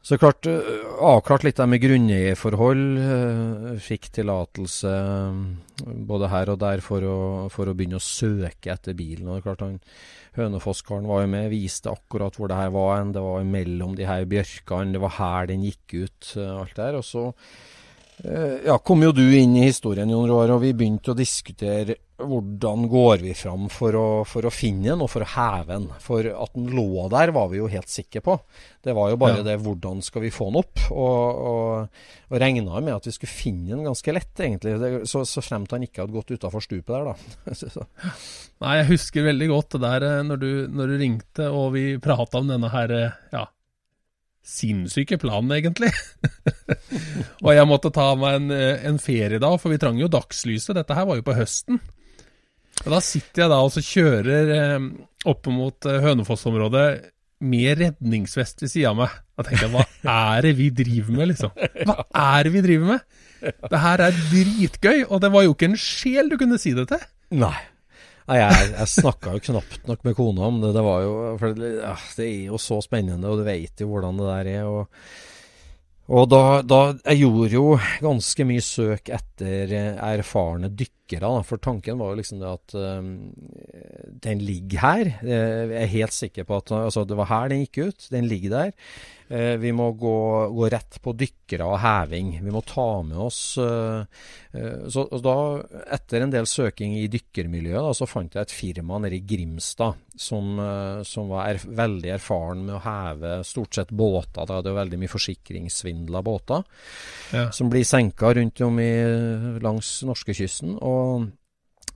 så 0.09 0.17
klart, 0.17 0.47
øh, 0.49 0.85
avklart 1.05 1.43
litt 1.45 1.59
der 1.59 1.67
med 1.69 1.83
grunneierforhold. 1.83 2.85
øh, 2.97 3.75
Fikk 3.77 4.07
tillatelse 4.15 4.89
øh, 4.89 5.43
både 6.09 6.29
her 6.31 6.49
og 6.49 6.57
der 6.63 6.81
for 6.81 7.05
å, 7.05 7.17
for 7.53 7.69
å 7.69 7.75
begynne 7.77 7.99
å 7.99 8.01
søke 8.01 8.73
etter 8.73 8.97
bilen. 8.97 9.27
Og 9.27 9.37
det 9.37 9.43
er 9.43 9.45
klart 9.45 9.65
han 9.67 9.77
Hønefoss-karen 10.39 11.05
var 11.09 11.23
jo 11.23 11.29
med, 11.29 11.51
viste 11.53 11.91
akkurat 11.93 12.33
hvor 12.37 12.49
det 12.49 12.57
her 12.57 12.73
var. 12.73 13.03
Det 13.13 13.21
var 13.21 13.45
mellom 13.45 13.93
de 13.97 14.07
her 14.09 14.25
bjørkene, 14.29 14.95
det 14.95 15.03
var 15.03 15.17
her 15.19 15.49
den 15.51 15.67
gikk 15.67 15.97
ut, 16.07 16.31
alt 16.37 16.77
der. 16.79 16.97
Og 16.97 17.05
så 17.05 17.27
ja, 18.65 18.75
kom 18.83 19.03
jo 19.05 19.13
du 19.15 19.23
inn 19.23 19.55
i 19.55 19.65
historien, 19.69 20.09
Jon 20.11 20.27
Roar, 20.29 20.51
og 20.55 20.63
vi 20.65 20.73
begynte 20.75 21.13
å 21.13 21.17
diskutere 21.17 21.95
hvordan 22.19 22.89
går 22.91 23.21
vi 23.23 23.33
fram 23.37 23.69
for 23.71 23.95
å, 23.95 24.07
for 24.27 24.43
å 24.43 24.51
finne 24.51 24.89
den, 24.89 25.03
og 25.05 25.07
for 25.07 25.23
å 25.23 25.29
heve 25.37 25.69
den. 25.71 25.85
For 26.03 26.27
at 26.27 26.51
den 26.57 26.65
lå 26.75 27.05
der, 27.13 27.31
var 27.31 27.47
vi 27.47 27.61
jo 27.61 27.69
helt 27.71 27.87
sikre 27.87 28.19
på. 28.25 28.35
Det 28.83 28.91
var 28.97 29.13
jo 29.13 29.19
bare 29.21 29.37
Ja. 29.39 29.45
det 29.47 29.55
hvordan 29.63 30.01
skal 30.03 30.25
vi 30.25 30.31
få 30.35 30.49
den 30.49 30.59
opp? 30.59 30.81
Og, 30.91 31.39
og, 31.51 32.01
og 32.27 32.41
regna 32.43 32.81
med 32.83 32.97
at 32.97 33.07
vi 33.07 33.13
skulle 33.15 33.31
finne 33.31 33.71
den 33.77 33.87
ganske 33.87 34.15
lett, 34.17 34.33
egentlig. 34.35 34.75
Det, 34.83 34.91
så, 35.07 35.23
så 35.23 35.43
fremt 35.45 35.71
han 35.71 35.85
ikke 35.87 36.03
hadde 36.03 36.17
gått 36.17 36.35
utafor 36.35 36.65
stupet 36.65 36.91
der, 36.91 37.07
da. 37.13 37.85
Nei, 38.65 38.73
jeg 38.81 38.89
husker 38.91 39.29
veldig 39.29 39.47
godt 39.53 39.77
det 39.77 39.81
der 39.85 40.07
eh, 40.09 40.19
når 40.27 40.43
du, 40.43 40.49
når 40.75 40.91
du 40.91 40.97
ringte 40.99 41.47
og 41.55 41.71
vi 41.77 41.85
prata 42.03 42.43
om 42.43 42.51
denne 42.51 42.67
her, 42.73 42.91
eh, 42.99 43.15
ja, 43.31 43.45
sinnssyke 44.45 45.19
planen, 45.21 45.51
egentlig. 45.57 45.91
og 47.45 47.51
jeg 47.53 47.69
måtte 47.69 47.91
ta 47.93 48.09
meg 48.19 48.39
en, 48.39 48.51
eh, 48.55 48.81
en 48.89 48.99
ferie 49.01 49.41
da, 49.41 49.53
for 49.59 49.73
vi 49.73 49.79
trang 49.81 49.99
jo 49.99 50.09
dagslyset. 50.11 50.75
Dette 50.77 50.97
her 50.97 51.07
var 51.09 51.19
jo 51.19 51.27
på 51.27 51.37
høsten. 51.37 51.79
Og 52.85 52.91
da 52.95 52.99
sitter 53.03 53.43
jeg 53.43 53.51
da 53.51 53.61
og 53.65 53.71
så 53.75 53.83
kjører 53.83 54.51
eh, 54.55 54.89
oppe 55.29 55.53
mot 55.53 55.89
eh, 55.89 56.01
Hønefoss-området 56.05 56.89
med 57.39 57.79
redningsvest 57.79 58.63
ved 58.63 58.71
sida 58.71 58.91
av 58.91 58.99
meg. 58.99 59.17
Da 59.39 59.45
tenker 59.47 59.67
jeg, 59.67 59.87
hva 60.03 60.19
er 60.35 60.47
det 60.47 60.53
vi 60.57 60.69
driver 60.75 61.15
med, 61.15 61.31
liksom? 61.31 61.53
Hva 61.87 62.03
er 62.07 62.47
det 62.47 62.53
vi 62.55 62.63
driver 62.65 62.95
med? 62.95 63.19
Det 63.39 63.79
her 63.79 64.03
er 64.03 64.17
dritgøy, 64.31 65.05
og 65.07 65.21
det 65.23 65.29
var 65.31 65.45
jo 65.45 65.53
ikke 65.55 65.69
en 65.71 65.79
sjel 65.79 66.31
du 66.31 66.35
kunne 66.39 66.59
si 66.59 66.73
det 66.75 66.89
til. 66.91 67.05
Nei. 67.39 67.55
Nei, 68.29 68.37
jeg, 68.43 68.65
jeg 68.75 68.89
snakka 68.91 69.31
jo 69.33 69.41
knapt 69.47 69.87
nok 69.89 70.03
med 70.05 70.13
kona 70.13 70.45
om 70.45 70.59
det. 70.61 70.69
Det 70.75 70.83
var 70.85 71.01
jo 71.01 71.13
For 71.41 71.57
det, 71.57 71.71
ja, 71.79 71.95
det 72.19 72.27
er 72.27 72.51
jo 72.51 72.59
så 72.61 72.77
spennende, 72.85 73.25
og 73.25 73.41
du 73.41 73.47
veit 73.47 73.81
jo 73.81 73.89
hvordan 73.89 74.21
det 74.21 74.27
der 74.29 74.49
er. 74.51 74.69
Og, 74.69 75.01
og 76.13 76.29
da, 76.29 76.43
da 76.61 76.79
Jeg 77.09 77.23
gjorde 77.23 77.49
jo 77.55 77.65
ganske 78.05 78.45
mye 78.51 78.65
søk 78.65 79.09
etter 79.17 79.73
erfarne 79.97 80.69
dykkere, 80.69 80.98
da. 81.17 81.41
For 81.41 81.57
tanken 81.57 81.97
var 81.97 82.11
jo 82.13 82.19
liksom 82.21 82.39
det 82.39 82.49
at 82.53 82.75
um, 82.77 83.33
den 84.21 84.39
ligger 84.45 84.79
her. 84.85 85.05
Eh, 85.23 85.71
Jeg 85.73 85.81
er 85.83 85.93
helt 85.97 86.13
sikker 86.13 86.43
på 86.45 86.57
at 86.61 86.71
altså, 86.71 87.05
det 87.09 87.17
var 87.17 87.25
her 87.33 87.49
den 87.49 87.65
gikk 87.65 87.81
ut. 87.89 88.07
Den 88.13 88.27
ligger 88.29 88.49
der. 88.49 88.71
Uh, 89.29 89.57
Vi 89.61 89.71
må 89.71 89.91
gå, 89.93 90.13
gå 90.53 90.69
rett 90.73 90.97
på 91.01 91.13
dykkere 91.13 91.65
og 91.65 91.79
heving. 91.83 92.31
Vi 92.41 92.53
må 92.53 92.61
ta 92.65 93.01
med 93.05 93.17
oss 93.17 93.57
uh, 93.61 94.01
uh, 94.53 94.87
Så 94.89 95.03
da, 95.21 95.35
etter 95.93 96.25
en 96.25 96.33
del 96.33 96.45
søking 96.49 96.95
i 96.97 97.07
dykkermiljøet, 97.13 97.83
da, 97.89 97.93
så 97.93 98.07
fant 98.09 98.33
jeg 98.37 98.45
et 98.47 98.53
firma 98.53 98.97
nede 99.01 99.17
i 99.19 99.25
Grimstad 99.29 99.97
som, 100.19 100.57
som 101.07 101.29
var 101.31 101.45
erf 101.53 101.63
veldig 101.63 102.09
erfaren 102.11 102.65
med 102.67 102.73
å 102.75 102.81
heve 102.83 103.29
stort 103.47 103.77
sett 103.77 103.91
båter. 103.95 104.43
Da 104.49 104.57
det 104.59 104.67
er 104.73 104.75
veldig 104.81 104.97
mye 104.99 105.11
forsikringssvindla 105.13 106.21
båter 106.25 106.65
Ja. 107.31 107.45
som 107.55 107.69
blir 107.71 107.85
senka 107.87 108.33
rundt 108.35 108.59
om 108.65 108.81
i, 108.83 108.89
langs 109.63 110.01
norskekysten. 110.03 110.73
Og 110.83 110.98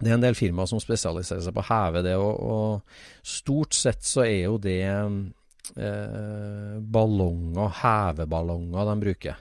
det 0.04 0.10
er 0.10 0.18
en 0.18 0.24
del 0.26 0.36
firmaer 0.36 0.68
som 0.70 0.82
spesialiserer 0.84 1.44
seg 1.46 1.56
på 1.56 1.64
å 1.64 1.70
heve 1.70 2.02
det, 2.06 2.16
og, 2.20 2.34
og 2.40 3.28
stort 3.36 3.78
sett 3.78 4.04
så 4.04 4.26
er 4.26 4.40
jo 4.48 4.58
det 4.62 4.82
eh, 5.78 6.80
ballonger, 6.82 7.72
heveballonger, 7.84 8.90
de 8.90 8.96
bruker. 9.06 9.40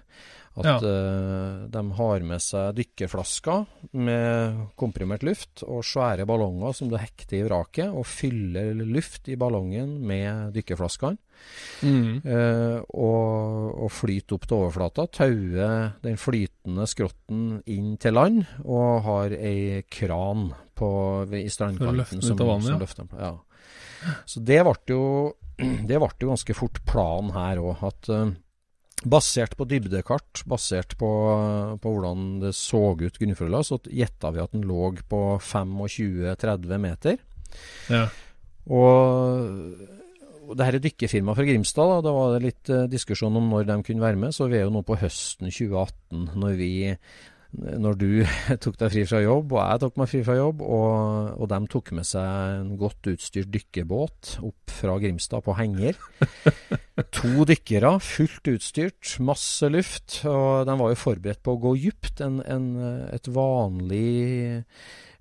At 0.53 0.67
Ja. 0.69 0.77
eh, 0.77 1.67
de 1.73 1.83
har 1.97 2.21
med 2.29 2.43
seg 2.45 2.75
dykkerflasker 2.77 3.67
med 3.97 4.59
komprimert 4.77 5.23
luft 5.25 5.63
og 5.65 5.81
svære 5.89 6.27
ballonger 6.29 6.75
som 6.77 6.91
du 6.93 6.99
hekter 7.01 7.39
i 7.41 7.47
vraket, 7.47 7.89
og 7.89 8.05
fyller 8.07 8.75
luft 8.85 9.29
i 9.33 9.37
ballongen 9.41 9.97
med 10.07 10.53
dykkerflaskene. 10.53 11.17
Mm. 11.83 12.23
Eh, 12.23 12.79
og, 12.95 13.85
og 13.87 13.91
flyter 13.93 14.37
opp 14.37 14.47
til 14.47 14.59
overflata. 14.59 15.07
Tauer 15.19 15.95
den 16.05 16.19
flytende 16.21 16.87
skrotten 16.91 17.47
inn 17.71 17.97
til 18.03 18.17
land, 18.19 18.45
og 18.65 19.03
har 19.07 19.35
ei 19.37 19.83
kran 19.91 20.51
på, 20.79 20.91
i 21.39 21.49
strandkanten 21.53 22.23
som, 22.23 22.39
vann, 22.39 22.63
som 22.65 22.77
ja. 22.77 22.81
løfter 22.83 23.09
den. 23.09 23.19
Ja. 23.23 24.13
Så 24.27 24.43
det 24.43 24.63
ble 24.67 24.79
jo 24.91 25.05
det 25.89 25.99
ble 25.99 26.11
jo 26.23 26.33
ganske 26.33 26.57
fort 26.57 26.81
planen 26.89 27.35
her 27.37 27.61
òg. 27.63 27.85
At 27.91 28.11
eh, 28.13 28.33
basert 29.03 29.57
på 29.59 29.67
dybdekart, 29.69 30.45
basert 30.49 30.97
på, 30.99 31.11
på 31.83 31.95
hvordan 31.95 32.37
det 32.45 32.55
så 32.59 32.93
ut 32.95 33.19
grunnforholdet, 33.19 33.69
så 33.69 33.81
gjetta 33.91 34.31
vi 34.35 34.43
at 34.43 34.55
den 34.55 34.67
lå 34.69 34.93
på 35.11 35.23
25-30 35.43 36.79
meter. 36.83 37.19
Ja. 37.91 38.07
Og 38.71 40.02
det 40.53 40.69
her 40.69 40.79
er 40.79 40.85
dykkerfirmaet 40.85 41.39
fra 41.39 41.49
Grimstad. 41.49 41.91
Da, 41.93 41.99
da 42.07 42.15
var 42.17 42.33
det 42.35 42.47
litt 42.47 42.73
eh, 42.73 42.89
diskusjon 42.91 43.37
om 43.39 43.51
når 43.53 43.69
de 43.69 43.79
kunne 43.87 44.05
være 44.05 44.21
med. 44.21 44.35
Så 44.37 44.49
vi 44.51 44.61
er 44.61 44.67
jo 44.67 44.75
nå 44.75 44.85
på 44.87 44.99
høsten 45.01 45.51
2018 45.51 46.33
når 46.43 46.59
vi 46.61 46.73
når 47.53 47.99
du 48.01 48.09
tok 48.65 48.79
deg 48.81 48.93
fri 48.95 49.03
fra 49.09 49.21
jobb, 49.21 49.53
og 49.53 49.61
jeg 49.61 49.83
tok 49.83 49.99
meg 50.01 50.09
fri 50.09 50.23
fra 50.25 50.37
jobb, 50.39 50.63
og, 50.65 51.35
og 51.37 51.51
de 51.53 51.59
tok 51.75 51.93
med 51.99 52.09
seg 52.09 52.57
en 52.63 52.71
godt 52.81 53.11
utstyrt 53.13 53.51
dykkerbåt 53.53 54.37
opp 54.41 54.73
fra 54.73 54.97
Grimstad 55.03 55.45
på 55.45 55.57
henger. 55.59 55.99
To 57.17 57.45
dykkere, 57.49 57.95
fullt 58.05 58.49
utstyrt, 58.53 59.15
masse 59.25 59.69
luft, 59.73 60.23
og 60.29 60.67
de 60.69 60.77
var 60.81 60.93
jo 60.93 61.01
forberedt 61.01 61.41
på 61.45 61.55
å 61.55 61.61
gå 61.61 61.73
dypt. 61.87 62.21
En, 62.25 62.41
en, 62.45 62.67
et 63.13 63.29
vanlig 63.33 64.63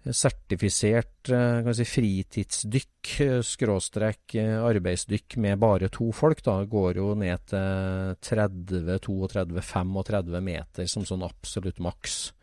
sertifisert 0.09 1.29
eh, 1.29 1.61
kan 1.63 1.75
si, 1.77 1.85
fritidsdykk, 1.85 3.19
eh, 3.21 3.41
skråstrek 3.45 4.35
eh, 4.41 4.57
arbeidsdykk 4.57 5.37
med 5.43 5.59
bare 5.61 5.89
to 5.93 6.11
folk, 6.15 6.41
da, 6.45 6.63
går 6.65 6.97
jo 6.97 7.15
ned 7.19 7.39
til 7.51 8.15
30-32-35 8.25 10.41
meter 10.41 10.85
som 10.89 11.05
sånn 11.05 11.23
absolutt 11.27 11.79
maks. 11.83 12.33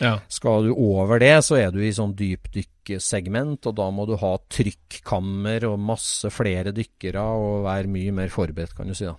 Ja. 0.00 0.16
Skal 0.32 0.64
du 0.68 0.72
over 0.76 1.18
det, 1.20 1.44
så 1.44 1.56
er 1.60 1.70
du 1.72 1.82
i 1.84 1.92
sånn 1.92 2.14
dypdykksegment, 2.16 3.66
og 3.68 3.74
da 3.80 3.90
må 3.92 4.06
du 4.08 4.16
ha 4.20 4.38
trykkammer 4.48 5.64
og 5.68 5.78
masse 5.80 6.30
flere 6.32 6.72
dykkere 6.76 7.20
og 7.20 7.64
være 7.68 7.88
mye 7.92 8.12
mer 8.16 8.28
forberedt, 8.32 8.74
kan 8.76 8.88
du 8.88 8.94
si. 8.96 9.04
da. 9.08 9.16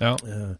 Ja. 0.00 0.14
Eh, 0.26 0.54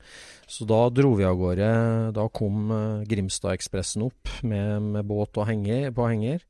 Så 0.49 0.64
da 0.64 0.89
dro 0.89 1.12
vi 1.18 1.26
av 1.28 1.36
gårde. 1.36 1.68
Da 2.16 2.24
kom 2.32 2.70
eh, 2.72 3.07
Grimstad-ekspressen 3.09 4.07
opp 4.07 4.30
med, 4.43 4.82
med 4.82 5.05
båt 5.05 5.36
henger, 5.47 5.91
på 5.93 6.09
henger. 6.09 6.41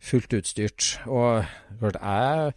Fullt 0.00 0.32
utstyrt. 0.38 0.96
Og 1.06 1.44
hørte 1.82 2.00
jeg 2.00 2.54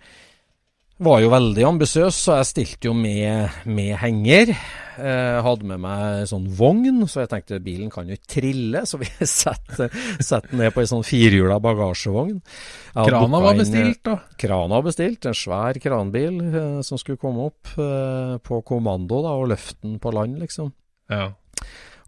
var 1.00 1.22
jo 1.24 1.32
veldig 1.32 1.66
ambisiøs, 1.68 2.18
så 2.26 2.38
jeg 2.40 2.48
stilte 2.50 2.90
jo 2.90 2.94
med, 2.98 3.62
med 3.70 3.96
henger. 4.02 4.52
Eh, 5.00 5.38
hadde 5.46 5.68
med 5.70 5.80
meg 5.80 6.26
sånn 6.28 6.50
vogn, 6.60 7.06
så 7.08 7.24
jeg 7.24 7.32
tenkte 7.32 7.62
bilen 7.64 7.92
kan 7.94 8.10
jo 8.10 8.18
ikke 8.18 8.34
trille, 8.36 8.82
så 8.90 9.00
vi 9.00 9.08
setter 9.24 9.88
den 9.88 10.60
ned 10.60 10.74
på 10.76 10.84
ei 10.84 10.90
sånn 10.92 11.06
firhjula 11.08 11.62
bagasjevogn. 11.64 12.42
Krana 12.98 13.44
var 13.46 13.54
eh, 13.54 13.62
bestilt, 13.62 14.02
da. 14.10 14.18
Krana 14.40 14.76
var 14.76 14.90
bestilt, 14.90 15.30
en 15.30 15.38
svær 15.38 15.80
kranbil 15.80 16.42
eh, 16.50 16.80
som 16.86 17.00
skulle 17.00 17.22
komme 17.22 17.48
opp 17.48 17.72
eh, 17.80 18.36
på 18.44 18.60
kommando 18.68 19.24
da, 19.24 19.38
og 19.40 19.54
løfte 19.54 19.80
den 19.88 20.00
på 20.04 20.14
land, 20.16 20.36
liksom. 20.44 20.74
Ja. 21.10 21.32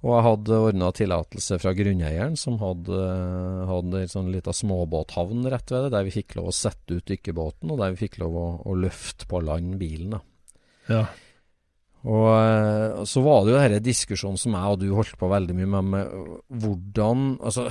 Og 0.01 0.15
jeg 0.15 0.23
hadde 0.25 0.57
ordna 0.65 0.87
tillatelse 0.97 1.57
fra 1.61 1.71
grunneieren, 1.77 2.33
som 2.39 2.55
hadde, 2.57 3.01
hadde 3.69 3.99
en 4.01 4.09
sånn 4.09 4.31
lita 4.33 4.49
småbåthavn 4.55 5.43
rett 5.53 5.69
ved 5.69 5.83
det, 5.85 5.91
der 5.93 6.07
vi 6.07 6.13
fikk 6.15 6.39
lov 6.39 6.47
å 6.49 6.55
sette 6.57 6.97
ut 6.97 7.05
dykkerbåten, 7.11 7.69
og 7.69 7.77
der 7.83 7.93
vi 7.93 8.07
fikk 8.07 8.17
lov 8.23 8.37
å, 8.41 8.45
å 8.65 8.77
løfte 8.81 9.27
på 9.29 9.43
land 9.45 9.77
bilen. 9.81 10.17
ja. 10.89 11.05
Og 12.01 12.29
eh, 12.33 13.03
så 13.05 13.21
var 13.21 13.43
det 13.45 13.51
jo 13.53 13.57
denne 13.61 13.79
diskusjonen 13.85 14.39
som 14.41 14.55
jeg 14.57 14.71
og 14.73 14.79
du 14.81 14.87
holdt 14.97 15.19
på 15.21 15.27
veldig 15.29 15.53
mye 15.59 15.67
med, 15.69 15.89
med 15.91 16.15
hvordan 16.63 17.19
Altså, 17.45 17.67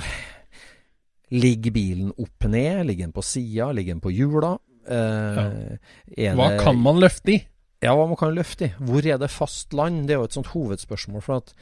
ligger 1.35 1.73
bilen 1.75 2.13
opp 2.15 2.47
ned? 2.47 2.85
Ligger 2.87 3.09
den 3.09 3.15
på 3.17 3.23
sida? 3.27 3.67
Ligger 3.75 3.97
den 3.97 4.03
på 4.05 4.13
hjula? 4.15 4.53
Eh, 4.87 5.75
ja. 6.15 6.31
Hva 6.39 6.47
det- 6.53 6.61
kan 6.63 6.79
man 6.79 7.03
løfte 7.03 7.35
i? 7.35 7.41
Ja, 7.81 7.93
hva 7.97 8.03
man 8.07 8.17
kan 8.19 8.35
løfte 8.35 8.67
i. 8.67 8.73
Hvor 8.77 9.05
er 9.09 9.17
det 9.17 9.31
fast 9.33 9.73
land? 9.73 10.03
Det 10.07 10.13
er 10.13 10.19
jo 10.21 10.27
et 10.27 10.35
sånt 10.37 10.51
hovedspørsmål. 10.53 11.21
For 11.25 11.37
at, 11.41 11.53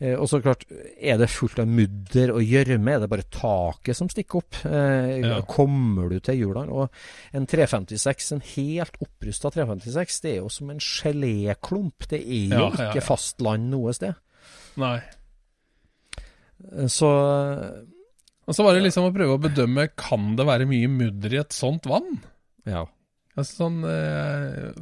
eh, 0.00 0.16
og 0.18 0.26
så 0.28 0.40
klart, 0.42 0.64
er 0.98 1.16
det 1.20 1.28
fullt 1.30 1.60
av 1.62 1.68
mudder 1.70 2.32
og 2.34 2.42
gjørme? 2.42 2.94
Er 2.96 3.04
det 3.04 3.10
bare 3.12 3.26
taket 3.30 3.96
som 3.96 4.08
stikker 4.10 4.40
opp? 4.42 4.58
Eh, 4.66 5.20
Ja. 5.22 5.40
Kommer 5.46 6.08
du 6.10 6.18
til 6.20 6.40
Juland? 6.40 6.70
Og 6.74 6.90
en 7.32 7.46
356, 7.46 8.32
en 8.32 8.42
helt 8.56 8.98
opprusta 9.00 9.50
356, 9.54 10.20
det 10.22 10.32
er 10.32 10.36
jo 10.42 10.48
som 10.48 10.70
en 10.70 10.78
geléklump. 10.82 12.08
Det 12.08 12.20
er 12.20 12.48
jo 12.50 12.66
Ja, 12.66 12.70
ikke 12.70 12.94
ja. 13.02 13.06
fast 13.06 13.40
land 13.40 13.70
noe 13.70 13.92
sted. 13.94 14.14
Nei. 14.76 15.00
Eh, 16.72 16.86
Så 16.86 17.06
Og 18.48 18.54
så 18.56 18.64
var 18.64 18.74
det 18.74 18.82
liksom 18.82 19.04
å 19.06 19.14
prøve 19.14 19.36
å 19.38 19.42
bedømme 19.42 19.88
Kan 19.96 20.34
det 20.34 20.46
være 20.48 20.66
mye 20.66 20.88
mudder 20.90 21.34
i 21.34 21.40
et 21.44 21.52
sånt 21.54 21.86
vann. 21.86 22.18
ja. 22.66 22.86
Altså 23.38 23.62
sånn 23.62 23.84
eh, 23.86 24.72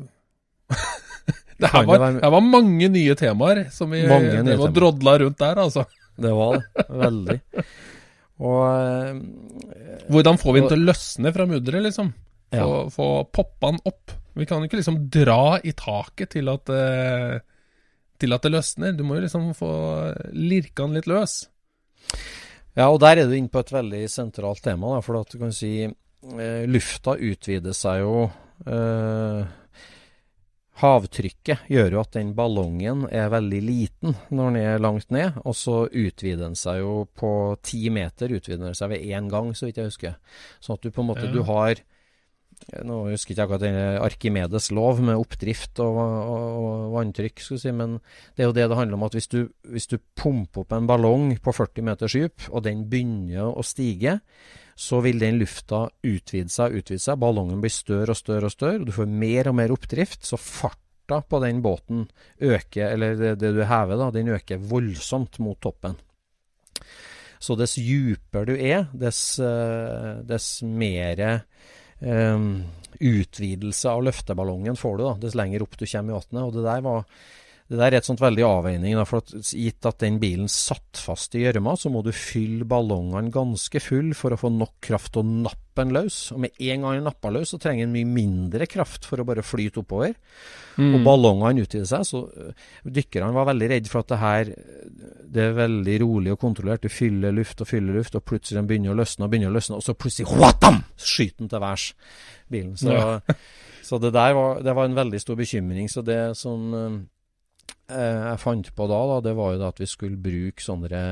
det, 1.58 1.70
her 1.72 1.84
var, 1.88 2.04
det 2.04 2.22
det 2.22 2.30
var 2.34 2.44
mange 2.44 2.88
nye 2.92 3.16
temaer 3.18 3.64
som 3.74 3.90
vi 3.94 4.04
drev 4.06 4.64
og 4.68 4.74
drodla 4.76 5.18
rundt 5.24 5.40
der, 5.40 5.62
altså. 5.64 5.84
Det 6.18 6.32
var 6.34 6.58
det. 6.58 6.86
Veldig. 7.04 7.38
Og 8.38 8.62
eh, 8.70 10.06
Hvordan 10.10 10.38
får 10.38 10.54
vi 10.54 10.62
den 10.62 10.72
til 10.72 10.82
å 10.82 10.88
løsne 10.92 11.34
fra 11.34 11.46
mudderet, 11.50 11.84
liksom? 11.88 12.10
ja. 12.54 12.64
Få, 12.64 12.90
få 12.90 13.08
poppa 13.34 13.72
den 13.72 13.80
opp. 13.88 14.14
Vi 14.38 14.46
kan 14.46 14.64
ikke 14.64 14.78
liksom 14.78 15.00
dra 15.12 15.58
i 15.66 15.74
taket 15.76 16.36
til 16.36 16.50
at, 16.52 16.70
eh, 16.70 17.38
til 18.22 18.34
at 18.34 18.44
det 18.44 18.52
løsner. 18.54 18.94
Du 18.96 19.04
må 19.06 19.18
jo 19.18 19.24
liksom 19.26 19.50
få 19.58 19.70
lirka 20.32 20.86
den 20.86 20.98
litt 20.98 21.10
løs. 21.10 21.40
Ja, 22.78 22.86
og 22.92 23.00
der 23.02 23.18
er 23.18 23.26
du 23.26 23.34
inne 23.34 23.50
på 23.50 23.62
et 23.64 23.74
veldig 23.74 24.04
sentralt 24.10 24.62
tema. 24.64 24.94
Da, 24.96 25.02
for 25.04 25.18
at 25.20 25.34
du 25.34 25.40
kan 25.40 25.54
si 25.54 25.72
eh, 25.82 26.62
lufta 26.70 27.16
utvider 27.18 27.74
seg 27.76 28.04
jo 28.04 28.28
eh, 28.66 29.40
Havtrykket 30.78 31.66
gjør 31.72 31.96
jo 31.96 32.00
at 32.04 32.14
den 32.14 32.30
ballongen 32.38 33.06
er 33.10 33.32
veldig 33.32 33.60
liten 33.64 34.14
når 34.30 34.50
den 34.52 34.58
er 34.60 34.82
langt 34.82 35.10
ned, 35.14 35.38
og 35.42 35.56
så 35.58 35.84
utvider 35.88 36.44
den 36.44 36.58
seg 36.58 36.84
jo 36.84 37.00
på 37.18 37.30
ti 37.66 37.88
meter 37.90 38.30
utvider 38.36 38.68
den 38.68 38.78
seg 38.78 38.92
ved 38.92 39.06
én 39.08 39.30
gang, 39.32 39.50
så 39.58 39.66
vidt 39.66 39.80
jeg 39.80 39.90
husker. 39.90 40.18
Sånn 40.62 40.78
at 40.78 40.86
du 40.86 40.92
på 40.94 41.02
en 41.02 41.10
måte 41.10 41.26
Ja. 41.26 41.32
du 41.34 41.42
har 41.48 41.82
Nå 42.82 43.04
husker 43.06 43.32
ikke 43.32 43.38
jeg 43.38 43.46
akkurat 43.46 43.62
den 43.62 43.76
Arkimedes 44.02 44.72
lov 44.74 44.98
med 44.98 45.14
oppdrift 45.14 45.78
og, 45.78 45.94
og, 45.94 46.56
og 46.58 46.94
vanntrykk, 46.96 47.38
skal 47.38 47.54
vi 47.54 47.60
si, 47.62 47.70
men 47.70 47.92
det 48.34 48.42
er 48.42 48.48
jo 48.48 48.56
det 48.56 48.64
det 48.66 48.78
handler 48.80 48.98
om 48.98 49.04
at 49.06 49.14
hvis 49.14 49.30
du, 49.30 49.38
hvis 49.62 49.86
du 49.86 50.00
pumper 50.18 50.64
opp 50.64 50.74
en 50.74 50.88
ballong 50.90 51.36
på 51.38 51.54
40 51.54 51.86
meters 51.86 52.16
dyp, 52.18 52.48
og 52.50 52.64
den 52.66 52.82
begynner 52.90 53.52
å 53.54 53.62
stige, 53.62 54.18
så 54.78 55.00
vil 55.02 55.18
den 55.18 55.40
lufta 55.40 55.86
utvide 56.06 56.52
seg 56.52 56.70
og 56.70 56.82
utvide 56.82 57.02
seg. 57.02 57.18
Ballongen 57.18 57.62
blir 57.62 57.74
større 57.74 58.14
og 58.14 58.20
større 58.20 58.46
og 58.46 58.54
større, 58.54 58.80
og 58.80 58.86
du 58.86 58.94
får 58.94 59.08
mer 59.10 59.50
og 59.50 59.56
mer 59.58 59.74
oppdrift. 59.74 60.22
Så 60.28 60.38
farta 60.38 61.18
på 61.26 61.40
den 61.42 61.62
båten 61.64 62.04
øker, 62.38 62.92
eller 62.92 63.18
det, 63.18 63.32
det 63.42 63.54
du 63.56 63.64
hever, 63.66 63.98
da, 63.98 64.12
den 64.14 64.30
øker 64.36 64.62
voldsomt 64.70 65.40
mot 65.42 65.58
toppen. 65.64 65.98
Så 67.42 67.54
dess 67.58 67.76
dypere 67.78 68.48
du 68.48 68.54
er, 68.54 68.86
dess, 68.94 69.22
eh, 69.42 70.22
dess 70.26 70.58
mer 70.62 71.42
Um, 71.98 72.62
utvidelse 73.02 73.90
av 73.90 74.04
løfteballongen 74.06 74.76
får 74.78 74.98
du, 74.98 75.02
da, 75.02 75.14
dess 75.18 75.34
lenger 75.38 75.64
opp 75.64 75.74
du 75.78 75.84
kommer 75.86 76.14
i 76.14 76.18
vannet. 76.18 76.44
Og 76.44 76.52
det 76.54 76.62
der 76.66 76.84
var 76.86 77.00
det 77.68 77.76
der 77.76 77.92
er 77.92 77.98
et 77.98 78.06
sånt 78.08 78.22
veldig 78.22 78.44
avveining. 78.48 78.94
Da, 78.96 79.02
for 79.04 79.20
at 79.20 79.32
Gitt 79.52 79.84
at 79.84 79.98
den 80.00 80.16
bilen 80.22 80.46
satt 80.48 80.96
fast 81.04 81.34
i 81.36 81.42
gjørma, 81.42 81.74
så 81.76 81.90
må 81.92 82.00
du 82.04 82.14
fylle 82.16 82.64
ballongene 82.64 83.28
ganske 83.34 83.82
full 83.84 84.14
for 84.16 84.32
å 84.32 84.38
få 84.40 84.48
nok 84.54 84.78
kraft 84.86 85.12
til 85.12 85.20
å 85.20 85.42
nappe 85.48 85.82
den 85.82 85.92
løs. 85.92 86.16
Og 86.32 86.40
med 86.42 86.56
en 86.64 86.86
gang 86.86 86.96
den 86.96 87.04
napper 87.06 87.34
løs, 87.36 87.52
så 87.52 87.58
trenger 87.60 87.84
den 87.84 87.92
mye 87.92 88.08
mindre 88.08 88.66
kraft 88.66 89.04
for 89.06 89.20
å 89.20 89.26
bare 89.28 89.44
flyte 89.44 89.82
oppover. 89.82 90.16
Mm. 90.78 90.94
Og 90.96 91.04
ballongene 91.04 91.66
utvider 91.66 91.90
seg. 91.90 92.06
Så 92.08 92.22
øh, 92.30 92.64
dykkerne 92.98 93.36
var 93.36 93.50
veldig 93.50 93.68
redd 93.74 93.92
for 93.92 94.00
at 94.00 94.14
det 94.14 94.18
her 94.22 94.50
Det 95.28 95.44
er 95.44 95.52
veldig 95.60 95.98
rolig 96.06 96.32
og 96.32 96.40
kontrollert. 96.40 96.88
Du 96.88 96.88
fyller 96.88 97.36
luft 97.36 97.60
og 97.60 97.68
fyller 97.68 98.00
luft, 98.00 98.16
og 98.16 98.24
plutselig 98.24 98.62
den 98.62 98.70
begynner 98.72 98.96
å 98.96 98.98
løsne 99.02 99.28
og 99.28 99.34
begynner 99.34 99.52
å 99.52 99.58
løsne, 99.58 99.76
og 99.76 99.84
så 99.84 99.92
plutselig 99.92 100.32
whatam, 100.32 100.80
skyter 100.96 101.44
den 101.44 101.52
til 101.52 101.60
værs, 101.66 101.90
bilen. 102.48 102.74
Så, 102.80 102.96
Ja. 102.96 103.36
så 103.84 104.00
det 104.00 104.14
der 104.16 104.32
var, 104.40 104.64
det 104.64 104.74
var 104.74 104.88
en 104.88 104.96
veldig 104.96 105.20
stor 105.20 105.36
bekymring. 105.36 105.92
Så 105.92 106.00
det 106.06 106.20
som 106.40 106.72
øh, 106.74 106.98
jeg 107.88 108.42
fant 108.42 108.74
på 108.76 108.88
da, 108.90 108.98
da, 109.12 109.16
det 109.24 109.34
var 109.38 109.54
jo 109.54 109.68
at 109.68 109.80
vi 109.80 109.88
skulle 109.88 110.20
bruke 110.20 110.62
sånne 110.62 111.02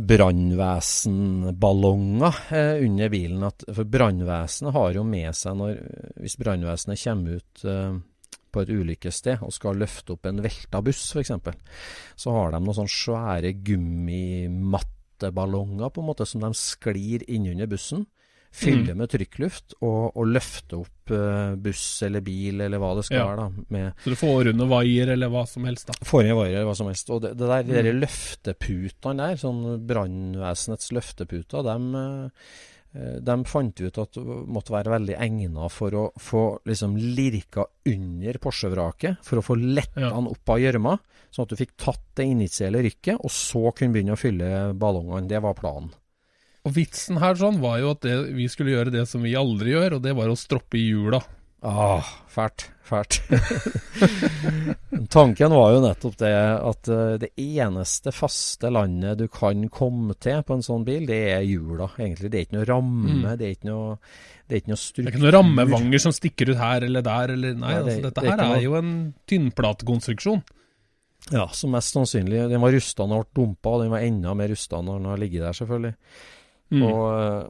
brannvesenballonger 0.00 2.34
eh, 2.50 2.84
under 2.84 3.08
bilen. 3.08 3.42
At, 3.44 3.64
for 3.74 3.84
brannvesenet 3.84 4.72
har 4.76 4.92
jo 4.96 5.04
med 5.06 5.34
seg 5.36 5.56
når 5.58 5.76
Hvis 6.20 6.36
brannvesenet 6.40 7.04
kommer 7.04 7.30
ut 7.40 7.64
eh, 7.68 7.94
på 8.50 8.60
et 8.64 8.72
ulykkessted 8.74 9.36
og 9.46 9.52
skal 9.54 9.78
løfte 9.78 10.12
opp 10.16 10.24
en 10.26 10.44
velta 10.44 10.78
buss, 10.82 11.02
f.eks., 11.14 11.32
så 12.18 12.28
har 12.34 12.46
de 12.50 12.58
noen 12.60 12.76
sånne 12.80 12.96
svære 12.96 13.50
gummimatteballonger 13.66 15.88
på 15.94 16.00
en 16.02 16.10
måte 16.10 16.24
som 16.26 16.40
de 16.42 16.50
sklir 16.58 17.20
innunder 17.30 17.68
bussen. 17.70 18.00
Fyller 18.52 18.96
med 18.98 19.08
trykkluft 19.12 19.76
og, 19.80 20.16
og 20.18 20.26
løfte 20.26 20.74
opp 20.80 21.12
eh, 21.14 21.52
buss 21.62 22.02
eller 22.02 22.20
bil 22.20 22.60
eller 22.60 22.78
hva 22.82 22.96
det 22.98 23.04
skal 23.06 23.16
Ja. 23.20 23.26
være. 23.28 23.36
da, 23.36 23.64
med 23.70 23.92
Så 24.02 24.10
du 24.10 24.16
får 24.16 24.50
under 24.50 24.66
vaier 24.66 25.12
eller 25.14 25.28
hva 25.30 25.44
som 25.46 25.64
helst, 25.64 25.86
da. 25.86 25.94
Får 26.04 26.24
under 26.24 26.34
vaier 26.40 26.56
eller 26.56 26.66
hva 26.66 26.74
som 26.76 26.90
helst. 26.90 27.10
Og 27.14 27.22
det, 27.22 27.36
det 27.38 27.46
der, 27.46 27.62
de 27.62 27.92
Mm. 27.94 28.00
løfteputene 28.02 29.16
der, 29.22 29.36
sånn 29.38 29.62
brannvesenets 29.86 30.90
løfteputer, 30.92 31.62
dem, 31.62 31.94
eh, 31.94 33.20
dem 33.22 33.44
fant 33.46 33.80
ut 33.80 33.98
at 34.02 34.16
måtte 34.50 34.74
være 34.74 34.90
veldig 34.98 35.14
egna 35.22 35.68
for 35.70 35.90
å 35.94 36.04
få 36.18 36.42
liksom 36.66 36.96
lirka 36.98 37.64
under 37.86 38.32
Porsche-vraket, 38.42 39.22
for 39.22 39.38
å 39.38 39.46
få 39.46 39.54
letta 39.62 40.00
Ja. 40.00 40.10
den 40.10 40.26
opp 40.26 40.48
av 40.50 40.58
gjørma, 40.58 40.98
sånn 41.30 41.42
at 41.46 41.48
du 41.50 41.56
fikk 41.56 41.76
tatt 41.78 42.02
det 42.16 42.26
initielle 42.26 42.82
rykket, 42.82 43.14
og 43.22 43.30
så 43.30 43.70
kunne 43.72 43.94
begynne 43.94 44.18
å 44.18 44.18
fylle 44.18 44.74
ballongene. 44.74 45.28
Det 45.28 45.40
var 45.40 45.54
planen. 45.54 45.92
Og 46.68 46.74
vitsen 46.76 47.16
her 47.22 47.34
sånn 47.40 47.60
var 47.62 47.78
jo 47.80 47.90
at 47.94 48.02
det, 48.04 48.16
vi 48.36 48.46
skulle 48.52 48.74
gjøre 48.74 48.92
det 48.92 49.06
som 49.08 49.22
vi 49.24 49.32
aldri 49.38 49.72
gjør, 49.72 49.96
og 49.96 50.02
det 50.04 50.12
var 50.18 50.28
å 50.28 50.36
stroppe 50.36 50.76
i 50.76 50.90
hjula. 50.90 51.20
Ah, 51.64 52.04
fælt. 52.28 52.66
Fælt. 52.88 53.20
Tanken 55.12 55.52
var 55.54 55.72
jo 55.74 55.80
nettopp 55.84 56.16
det 56.20 56.30
at 56.34 56.88
eh, 56.90 57.12
det 57.22 57.28
eneste 57.40 58.12
faste 58.14 58.70
landet 58.72 59.18
du 59.20 59.26
kan 59.32 59.62
komme 59.72 60.14
til 60.22 60.42
på 60.46 60.56
en 60.56 60.64
sånn 60.66 60.84
bil, 60.86 61.04
det 61.08 61.18
er 61.36 61.44
hjula, 61.46 61.90
egentlig. 61.98 62.30
Det 62.32 62.40
er 62.40 62.46
ikke 62.48 62.58
noe 62.58 62.68
ramme, 62.68 63.10
Mm. 63.10 63.22
det 63.38 63.46
er 63.48 63.54
ikke 63.56 63.70
noe 63.70 63.98
det 64.50 64.56
er 64.56 64.60
ikke 64.64 64.72
noe 64.72 64.80
Det 64.80 65.04
er 65.04 65.10
ikke 65.12 65.22
noen 65.22 65.36
rammevanger 65.36 66.02
som 66.02 66.12
stikker 66.16 66.50
ut 66.50 66.58
her 66.58 66.82
eller 66.88 67.02
der, 67.06 67.32
eller 67.36 67.54
Nei, 67.54 67.60
Nei, 67.60 67.74
det- 67.74 67.84
altså, 67.94 68.02
dette 68.08 68.20
det 68.20 68.26
er 68.26 68.30
her 68.30 68.40
er 68.40 68.48
noe- 68.50 68.62
jo 68.64 68.74
en 68.80 69.14
tynnplatekonstruksjon. 69.30 70.42
Ja, 71.30 71.46
som 71.52 71.70
mest 71.70 71.94
sannsynlig. 71.94 72.48
Den 72.48 72.60
var 72.60 72.72
rusta 72.72 73.06
når 73.06 73.22
den 73.22 73.30
ble 73.30 73.44
dumpa, 73.44 73.68
og 73.76 73.82
den 73.82 73.90
var 73.92 74.00
enda 74.00 74.34
mer 74.34 74.48
rusta 74.48 74.82
når 74.82 74.98
den 74.98 75.04
har 75.12 75.16
ligget 75.18 75.42
der, 75.46 75.52
selvfølgelig. 75.52 75.94
Mm. 76.70 76.82
Og 76.86 77.00
eh, 77.14 77.48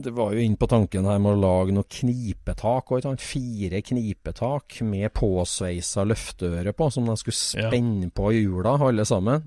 det 0.00 0.12
var 0.16 0.32
jo 0.32 0.40
inn 0.40 0.56
på 0.56 0.68
tanken 0.70 1.04
her 1.04 1.18
med 1.20 1.34
å 1.34 1.40
lage 1.42 1.74
noe 1.76 1.84
knipetak. 1.90 2.90
Og, 2.94 3.04
et? 3.04 3.20
Fire 3.22 3.80
knipetak 3.84 4.80
med 4.88 5.12
påsveisa 5.16 6.06
løfteøre 6.08 6.72
på, 6.76 6.90
som 6.94 7.08
de 7.10 7.16
skulle 7.20 7.36
Ja. 7.60 7.68
spenne 7.70 8.10
på 8.14 8.30
hjula, 8.32 8.78
alle 8.80 9.04
sammen. 9.04 9.44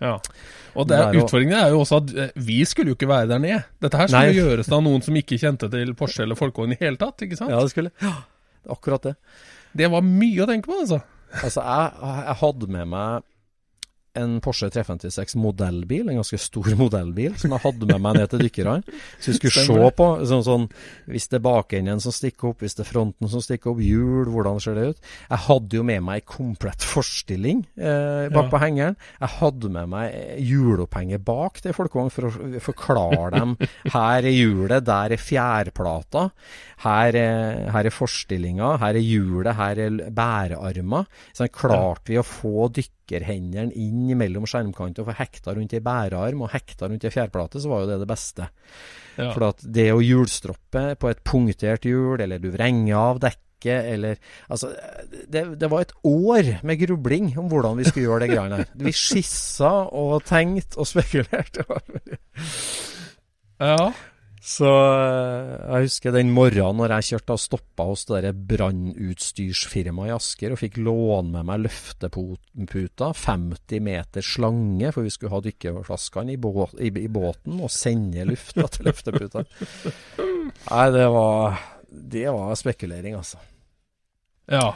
Ja. 0.00 0.18
Og 0.76 0.88
det 0.90 0.98
Det 1.12 1.22
utfordringen 1.22 1.56
er 1.56 1.70
jo 1.72 1.80
også 1.80 2.02
at 2.02 2.10
eh, 2.16 2.32
vi 2.36 2.58
skulle 2.68 2.92
jo 2.92 2.96
ikke 2.98 3.08
være 3.08 3.28
der 3.30 3.38
nede. 3.40 3.62
Dette 3.80 3.96
her 3.96 4.10
skulle 4.10 4.32
Nei. 4.32 4.40
gjøres 4.40 4.72
av 4.72 4.82
noen 4.84 5.02
som 5.02 5.14
ikke 5.16 5.38
kjente 5.40 5.70
til 5.72 5.94
Porsche 5.94 6.24
eller 6.26 6.36
Folkevogn 6.36 6.74
i 6.74 6.80
hele 6.80 6.96
tatt, 7.00 7.22
ikke 7.24 7.38
sant? 7.38 7.50
Ja, 7.54 7.62
det 7.62 7.70
skulle 7.72 7.92
ja, 8.02 8.12
Akkurat 8.68 9.02
det. 9.06 9.14
Det 9.76 9.88
var 9.92 10.02
mye 10.02 10.42
å 10.42 10.48
tenke 10.50 10.66
på, 10.68 10.80
altså. 10.82 11.00
Altså, 11.42 11.62
jeg, 11.62 11.92
jeg 12.26 12.36
hadde 12.42 12.68
med 12.74 12.88
meg 12.88 13.22
en 14.18 14.38
Porsche 14.44 14.68
356 14.74 15.36
modellbil, 15.40 16.08
en 16.10 16.20
ganske 16.20 16.40
stor 16.40 16.70
modellbil, 16.82 17.36
som 17.40 17.54
jeg 17.54 17.64
hadde 17.64 17.90
med 17.90 18.02
meg 18.04 18.18
ned 18.20 18.32
til 18.32 18.44
dykkerne. 18.46 18.76
Så 19.20 19.32
vi 19.32 19.36
skulle 19.38 19.54
Stemmer 19.56 19.90
se 19.90 19.96
på 20.00 20.08
sånn, 20.32 20.44
sånn 20.46 20.66
Hvis 21.10 21.28
det 21.32 21.38
er 21.40 21.44
bakenden 21.46 22.02
som 22.02 22.14
stikker 22.14 22.50
opp, 22.52 22.64
hvis 22.64 22.76
det 22.78 22.84
er 22.86 22.90
fronten 22.90 23.30
som 23.32 23.44
stikker 23.44 23.72
opp, 23.74 23.82
hjul, 23.84 24.28
hvordan 24.32 24.60
ser 24.62 24.76
det 24.78 24.88
ut? 24.94 25.02
Jeg 25.30 25.42
hadde 25.46 25.80
jo 25.80 25.86
med 25.86 26.02
meg 26.06 26.20
ei 26.22 26.26
komplett 26.28 26.84
forstilling 26.86 27.64
eh, 27.76 28.26
bak 28.32 28.46
Ja. 28.46 28.50
på 28.52 28.60
hengeren. 28.62 28.96
Jeg 29.20 29.34
hadde 29.38 29.70
med 29.72 29.90
meg 29.92 30.12
hjulopphenger 30.42 30.86
hjulopphenge 30.86 31.18
bak 31.24 31.60
til 31.64 31.74
folkevogn 31.76 32.10
for 32.12 32.28
å 32.28 32.60
forklare 32.62 33.30
dem 33.36 33.54
her 33.94 34.24
er 34.26 34.32
hjulet, 34.32 34.84
der 34.86 35.14
er 35.16 35.20
fjærplata. 35.22 36.26
Her 36.84 37.16
er, 37.18 37.70
her 37.72 37.88
er 37.88 37.94
forstillinga, 37.94 38.74
her 38.82 38.98
er 38.98 39.04
hjulet, 39.04 39.54
her 39.58 39.80
er 39.86 39.98
bærearmer. 40.14 41.06
Så 41.36 41.48
klarte 41.52 42.12
vi 42.12 42.18
å 42.20 42.26
få 42.26 42.68
dykkerhendene 42.76 43.72
inn 43.76 44.05
mellom 44.14 44.46
skjermkanter 44.46 45.02
og 45.02 45.10
få 45.10 45.16
hekta 45.18 45.56
rundt 45.56 45.74
ei 45.74 45.82
bærearm 45.82 46.44
og 46.46 46.52
hekta 46.52 46.86
rundt 46.86 47.04
ei 47.08 47.10
fjærplate, 47.10 47.58
så 47.62 47.72
var 47.72 47.82
jo 47.82 47.90
det 47.90 47.98
det 48.04 48.08
beste. 48.10 48.46
Ja. 49.16 49.32
For 49.32 49.48
at 49.48 49.64
det 49.64 49.88
å 49.94 50.04
hjulstroppe 50.04 50.84
på 51.00 51.10
et 51.10 51.24
punktert 51.26 51.88
hjul, 51.88 52.20
eller 52.20 52.38
du 52.38 52.50
vrenger 52.54 52.94
av 53.00 53.20
dekket, 53.24 53.42
eller 53.66 54.18
Altså, 54.52 54.68
det, 55.32 55.42
det 55.58 55.70
var 55.72 55.86
et 55.86 55.94
år 56.06 56.50
med 56.62 56.78
grubling 56.84 57.32
om 57.40 57.48
hvordan 57.50 57.80
vi 57.80 57.86
skulle 57.88 58.04
gjøre 58.04 58.26
det 58.26 58.28
greiene 58.34 58.58
der. 58.60 58.74
Vi 58.84 58.92
skissa 58.94 59.72
og 59.90 60.20
tenkte 60.28 60.78
og 60.78 60.86
spekulerte. 60.86 61.64
Ja. 63.56 63.88
Så 64.46 64.68
eh, 64.70 65.54
jeg 65.58 65.88
husker 65.88 66.14
den 66.14 66.28
morgenen 66.34 66.78
når 66.78 66.92
jeg 66.94 67.06
kjørte 67.08 67.34
og 67.34 67.42
stoppa 67.42 67.86
hos 67.88 68.04
det 68.06 68.30
brannutstyrsfirmaet 68.46 70.12
i 70.12 70.14
Asker 70.14 70.54
og 70.54 70.60
fikk 70.60 70.78
låne 70.86 71.32
med 71.40 71.48
meg 71.48 71.64
løfteputa, 71.64 73.10
50 73.24 73.82
meter 73.82 74.22
slange, 74.22 74.92
for 74.94 75.02
vi 75.02 75.10
skulle 75.10 75.34
ha 75.34 75.42
dykkerflaskene 75.42 76.36
i, 76.36 76.38
bå 76.38 76.68
i, 76.78 76.92
i 76.94 77.10
båten 77.10 77.58
og 77.58 77.74
sende 77.74 78.28
lufta 78.30 78.68
til 78.70 78.86
løfteputa. 78.86 79.42
Nei, 80.70 80.86
det 80.94 81.08
var 81.10 81.58
Det 81.90 82.26
var 82.30 82.54
spekulering, 82.62 83.18
altså. 83.18 83.42
ja. 84.52 84.68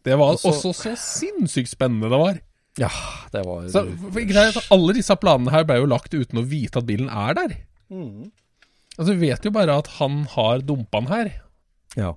Det 0.00 0.16
var 0.16 0.32
også, 0.32 0.48
også 0.48 0.72
så 0.72 0.96
sinnssykt 0.96 1.68
spennende 1.68 2.08
det 2.08 2.20
var. 2.22 2.38
Ja, 2.80 2.88
det 3.34 3.42
var 3.44 3.66
Så, 3.68 3.82
for, 4.00 4.62
alle 4.72 4.94
disse 4.96 5.16
planene 5.20 5.52
her 5.52 5.66
ble 5.68 5.76
jo 5.82 5.90
lagt 5.92 6.14
uten 6.14 6.40
å 6.40 6.44
vite 6.48 6.80
at 6.80 6.86
bilen 6.88 7.10
er 7.12 7.36
der. 7.36 7.58
Mm. 7.92 8.30
Altså, 9.00 9.14
Vi 9.16 9.30
vet 9.30 9.46
jo 9.48 9.54
bare 9.54 9.78
at 9.80 9.94
han 9.96 10.24
har 10.34 10.60
dumpa 10.60 11.00
den 11.00 11.08
her. 11.14 11.30
Ja. 11.96 12.14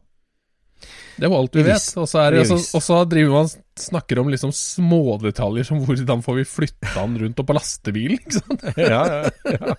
Det 1.16 1.30
var 1.30 1.40
alt 1.40 1.56
Vi 1.56 1.64
vet. 1.64 1.86
Og 1.96 2.10
så, 2.10 2.20
er 2.26 2.34
det, 2.34 2.42
vi 2.42 2.44
og 2.44 2.50
så, 2.50 2.58
visste. 2.60 2.78
og 2.78 2.84
så 2.84 2.98
driver 3.08 3.38
man 3.38 3.52
snakker 3.80 4.20
om 4.22 4.30
liksom 4.30 4.52
smådetaljer 4.54 5.66
som 5.70 5.80
hvordan 5.86 6.24
får 6.26 6.40
vi 6.42 6.46
flytta 6.50 6.94
den 6.98 7.16
rundt 7.22 7.40
og 7.42 7.48
på 7.48 7.56
lastebilen, 7.56 8.20
ikke 8.20 8.42
sant? 8.42 8.66
ja, 8.82 9.02
ja, 9.08 9.22
ja. 9.48 9.76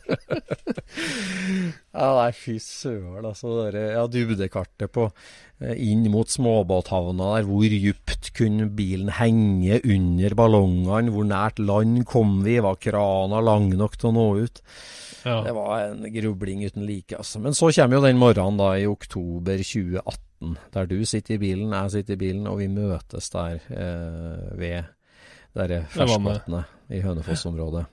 ja, 1.99 2.09
nei, 2.23 2.31
fy 2.39 2.57
søren, 2.63 3.29
altså. 3.29 3.53
Det 3.59 3.75
der, 3.75 3.93
ja, 3.99 4.07
dybdekartet 4.11 4.95
på 4.95 5.11
eh, 5.11 5.77
inn 5.91 6.09
mot 6.15 6.31
småbåthavna 6.31 7.35
der. 7.37 7.49
Hvor 7.51 7.77
dypt 7.77 8.33
kunne 8.39 8.71
bilen 8.75 9.13
henge 9.21 9.83
under 9.85 10.39
ballongene? 10.41 11.13
Hvor 11.15 11.29
nært 11.29 11.63
land 11.63 12.07
kom 12.09 12.39
vi? 12.47 12.61
Var 12.65 12.81
krana 12.89 13.45
lang 13.45 13.75
nok 13.77 13.99
til 14.01 14.15
å 14.15 14.17
nå 14.17 14.29
ut? 14.47 14.65
Ja. 15.25 15.39
Det 15.47 15.55
var 15.57 15.87
en 15.89 16.05
grubling 16.13 16.65
uten 16.67 16.85
like, 16.87 17.17
altså. 17.17 17.41
Men 17.41 17.57
så 17.57 17.71
kommer 17.73 17.97
jo 17.99 18.05
den 18.05 18.21
morgenen 18.21 18.61
da 18.61 18.75
i 18.77 18.87
oktober 18.87 19.57
2018, 19.63 20.59
der 20.75 20.91
du 20.91 20.99
sitter 21.09 21.37
i 21.37 21.41
bilen, 21.41 21.73
jeg 21.73 21.97
sitter 21.97 22.19
i 22.19 22.23
bilen, 22.27 22.47
og 22.51 22.61
vi 22.61 22.69
møtes 22.69 23.31
der 23.33 23.61
eh, 23.73 24.47
ved 24.61 25.69
det 25.71 25.85
ferskvannet 25.95 26.93
i 26.93 27.01
Hønefoss-området. 27.01 27.87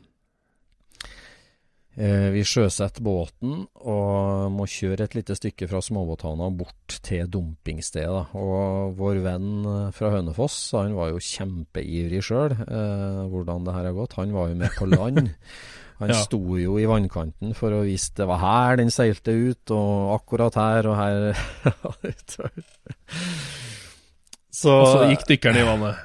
Eh, 2.00 2.30
vi 2.32 2.42
sjøsetter 2.48 3.04
båten 3.04 3.66
og 3.84 4.52
må 4.56 4.64
kjøre 4.70 5.06
et 5.06 5.16
lite 5.18 5.36
stykke 5.36 5.68
fra 5.68 5.82
småbåthavna 5.84 6.48
bort 6.56 6.96
til 7.04 7.28
dumpingstedet. 7.28 8.32
Og 8.40 8.96
vår 9.00 9.20
venn 9.26 9.52
fra 9.96 10.14
Hønefoss, 10.16 10.58
han 10.78 10.96
var 10.96 11.12
jo 11.12 11.20
kjempeivrig 11.20 12.24
sjøl, 12.24 12.56
eh, 12.64 13.22
hvordan 13.32 13.68
det 13.68 13.76
her 13.76 13.90
har 13.92 13.98
gått. 13.98 14.16
Han 14.20 14.36
var 14.36 14.52
jo 14.52 14.60
med 14.64 14.76
på 14.80 14.88
land. 14.92 15.32
Han 16.02 16.10
Ja. 16.10 16.18
sto 16.26 16.40
jo 16.58 16.80
i 16.82 16.86
vannkanten 16.90 17.54
for 17.58 17.72
å 17.78 17.84
vise 17.86 18.10
det 18.18 18.26
var 18.26 18.40
her 18.42 18.80
den 18.82 18.90
seilte 18.90 19.32
ut, 19.38 19.70
og 19.72 20.16
akkurat 20.18 20.56
her 20.58 20.88
og 20.90 20.96
her. 20.98 21.38
så, 24.52 24.74
Og 24.82 24.88
så 24.92 25.04
gikk 25.12 25.28
dykkeren 25.30 25.60
i 25.62 25.66
vannet. 25.68 25.96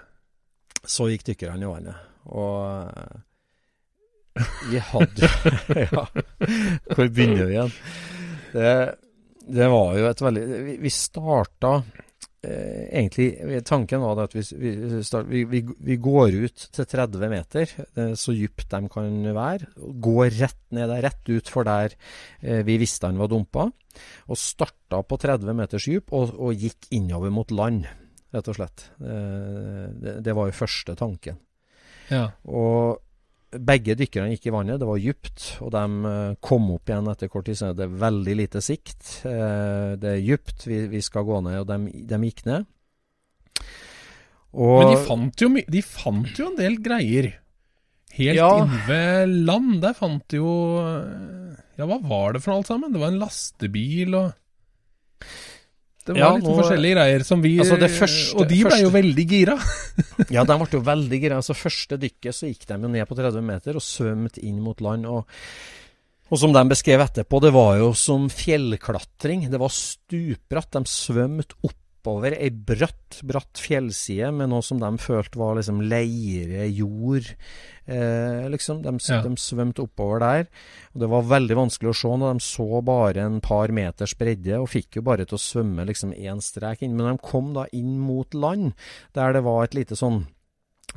så 0.87 1.09
gikk 1.11 1.25
dykkerne 1.33 1.65
i 1.67 1.71
vannet. 1.71 2.05
Og 2.27 2.59
eh, 2.91 4.45
vi 4.71 4.79
hadde 4.83 5.31
Ja, 5.87 6.05
hvor 6.93 7.09
begynner 7.09 7.47
vi 7.47 7.55
igjen? 7.57 7.73
Det, 8.53 8.73
det 9.57 9.69
var 9.73 9.97
jo 9.99 10.09
et 10.11 10.23
veldig 10.25 10.45
Vi, 10.83 10.91
starta 10.93 11.73
egentlig 12.47 13.63
Tanken 13.67 14.03
var 14.03 14.17
det 14.17 14.27
at 14.29 14.37
vi, 14.37 14.43
vi, 14.61 15.03
start, 15.07 15.29
vi, 15.31 15.45
vi, 15.49 15.63
vi 15.89 15.97
går 16.03 16.37
ut 16.47 16.67
til 16.77 16.89
30 16.89 17.31
meter, 17.33 17.73
eh, 17.97 18.13
så 18.19 18.35
dypt 18.37 18.69
de 18.73 18.81
kan 18.93 19.17
være. 19.37 19.71
Går 20.03 20.31
rett 20.41 20.63
ned 20.77 20.91
der, 20.93 21.05
rett 21.07 21.31
ut 21.31 21.51
for 21.53 21.69
der 21.69 21.95
eh, 22.41 22.63
vi 22.67 22.79
visste 22.83 23.11
han 23.11 23.21
var 23.21 23.31
dumpa. 23.33 23.69
Og 24.29 24.41
starta 24.41 25.01
på 25.07 25.19
30 25.23 25.57
meters 25.57 25.89
dyp 25.89 26.13
og, 26.17 26.37
og 26.37 26.67
gikk 26.67 26.91
innover 26.97 27.33
mot 27.33 27.55
land, 27.55 27.87
rett 28.35 28.53
og 28.53 28.59
slett. 28.59 28.89
Eh, 29.01 29.83
det, 29.97 30.19
det 30.27 30.37
var 30.37 30.51
jo 30.51 30.61
første 30.61 30.97
tanken. 30.99 31.41
Ja. 32.13 32.29
Og 32.47 33.03
begge 33.53 33.95
dykkerne 33.97 34.33
gikk 34.35 34.49
i 34.49 34.53
vannet, 34.53 34.81
det 34.83 34.87
var 34.89 34.99
dypt, 35.01 35.45
og 35.63 35.71
de 35.73 35.83
eh, 36.11 36.35
kom 36.45 36.67
opp 36.75 36.91
igjen 36.91 37.07
etter 37.13 37.29
kort 37.33 37.47
tid. 37.47 37.57
Så 37.61 37.71
det 37.79 37.87
er 37.87 37.99
veldig 38.03 38.35
lite 38.43 38.63
sikt. 38.65 39.21
Eh, 39.25 39.95
Det 40.01 40.11
er 40.17 40.25
dypt, 40.27 40.67
vi, 40.67 40.81
vi 40.93 41.01
skal 41.05 41.25
gå 41.29 41.39
ned, 41.47 41.61
og 41.63 41.69
de, 41.71 41.79
de 42.11 42.19
gikk 42.27 42.45
ned. 42.49 42.67
Og 44.57 44.79
Men 44.81 44.93
de 44.95 45.01
fant, 45.07 45.43
jo, 45.45 45.51
de 45.69 45.83
fant 45.85 46.39
jo 46.41 46.47
en 46.51 46.57
del 46.59 46.79
greier. 46.85 47.31
Helt 48.17 48.39
Ja. 48.39 48.51
inne 48.65 48.79
ved 48.89 49.35
land, 49.45 49.81
der 49.83 49.93
fant 49.99 50.25
de 50.33 50.39
jo 50.41 50.53
eh, 50.81 51.57
Ja, 51.77 51.85
hva 51.85 51.99
var 52.01 52.33
det 52.33 52.41
for 52.43 52.53
noe 52.55 52.63
alt 52.63 52.71
sammen? 52.71 52.93
Det 52.95 53.01
var 53.03 53.13
en 53.13 53.21
lastebil 53.21 54.15
og 54.17 54.33
Det 56.07 56.15
var 56.15 56.21
Ja, 56.23 56.29
litt 56.37 56.45
nå- 56.47 56.57
forskjellige 56.61 56.95
greier 56.97 57.25
som 57.27 57.43
vi 57.43 57.55
Altså, 57.59 57.79
det 57.81 57.91
første- 57.91 58.37
Og 58.41 58.49
de 58.49 58.61
ble 58.65 58.79
jo 58.83 58.91
veldig 58.95 59.27
gira. 59.31 59.57
Ja, 60.35 60.45
de 60.47 60.57
ble 60.61 60.69
jo 60.73 60.83
veldig 60.87 61.21
gira. 61.23 61.39
Altså, 61.43 61.57
første 61.59 61.99
dykket 61.99 62.35
så 62.37 62.47
gikk 62.51 62.67
de 62.71 62.79
jo 62.81 62.89
ned 62.93 63.09
på 63.11 63.17
30 63.19 63.43
meter 63.43 63.75
og 63.79 63.83
svømte 63.85 64.43
inn 64.47 64.61
mot 64.63 64.81
land. 64.81 65.07
Og, 65.11 65.27
og 66.31 66.39
som 66.41 66.53
de 66.55 66.63
beskrev 66.71 67.03
etterpå, 67.05 67.41
det 67.43 67.53
var 67.55 67.77
jo 67.79 67.93
som 67.95 68.29
fjellklatring. 68.33 69.49
Det 69.51 69.59
var 69.61 69.71
stupbratt. 69.75 70.71
De 70.79 70.85
svømte 70.91 71.55
oppover 72.07 72.37
ei 72.39 72.51
bratt, 72.51 73.19
bratt 73.27 73.59
fjellside 73.59 74.29
med 74.35 74.51
noe 74.53 74.63
som 74.63 74.79
de 74.79 74.91
følte 75.03 75.39
var 75.41 75.57
liksom 75.59 75.81
leire, 75.91 76.69
jord. 76.71 77.27
Eh, 77.87 78.47
liksom, 78.51 78.83
de, 78.83 78.93
Ja. 79.09 79.21
de 79.23 79.35
svømte 79.37 79.83
oppover 79.83 80.21
der. 80.21 80.47
Og 80.95 81.01
det 81.01 81.09
var 81.11 81.23
veldig 81.23 81.57
vanskelig 81.57 81.91
å 81.91 81.97
se 81.99 82.09
når 82.09 82.33
de 82.39 82.41
så 82.47 82.83
bare 82.85 83.17
en 83.27 83.41
par 83.41 83.69
meters 83.69 84.15
bredde, 84.15 84.55
og 84.61 84.69
fikk 84.69 84.97
jo 84.97 85.03
bare 85.03 85.27
til 85.27 85.37
å 85.37 85.43
svømme 85.43 85.87
liksom 85.87 86.13
én 86.15 86.41
strek 86.43 86.83
inn. 86.83 86.97
Men 86.97 87.17
de 87.17 87.23
kom 87.23 87.53
da 87.55 87.67
inn 87.73 87.99
mot 87.99 88.33
land, 88.35 88.73
der 89.15 89.33
det 89.33 89.43
var 89.43 89.65
et 89.65 89.75
lite 89.75 89.97
sånn 89.99 90.27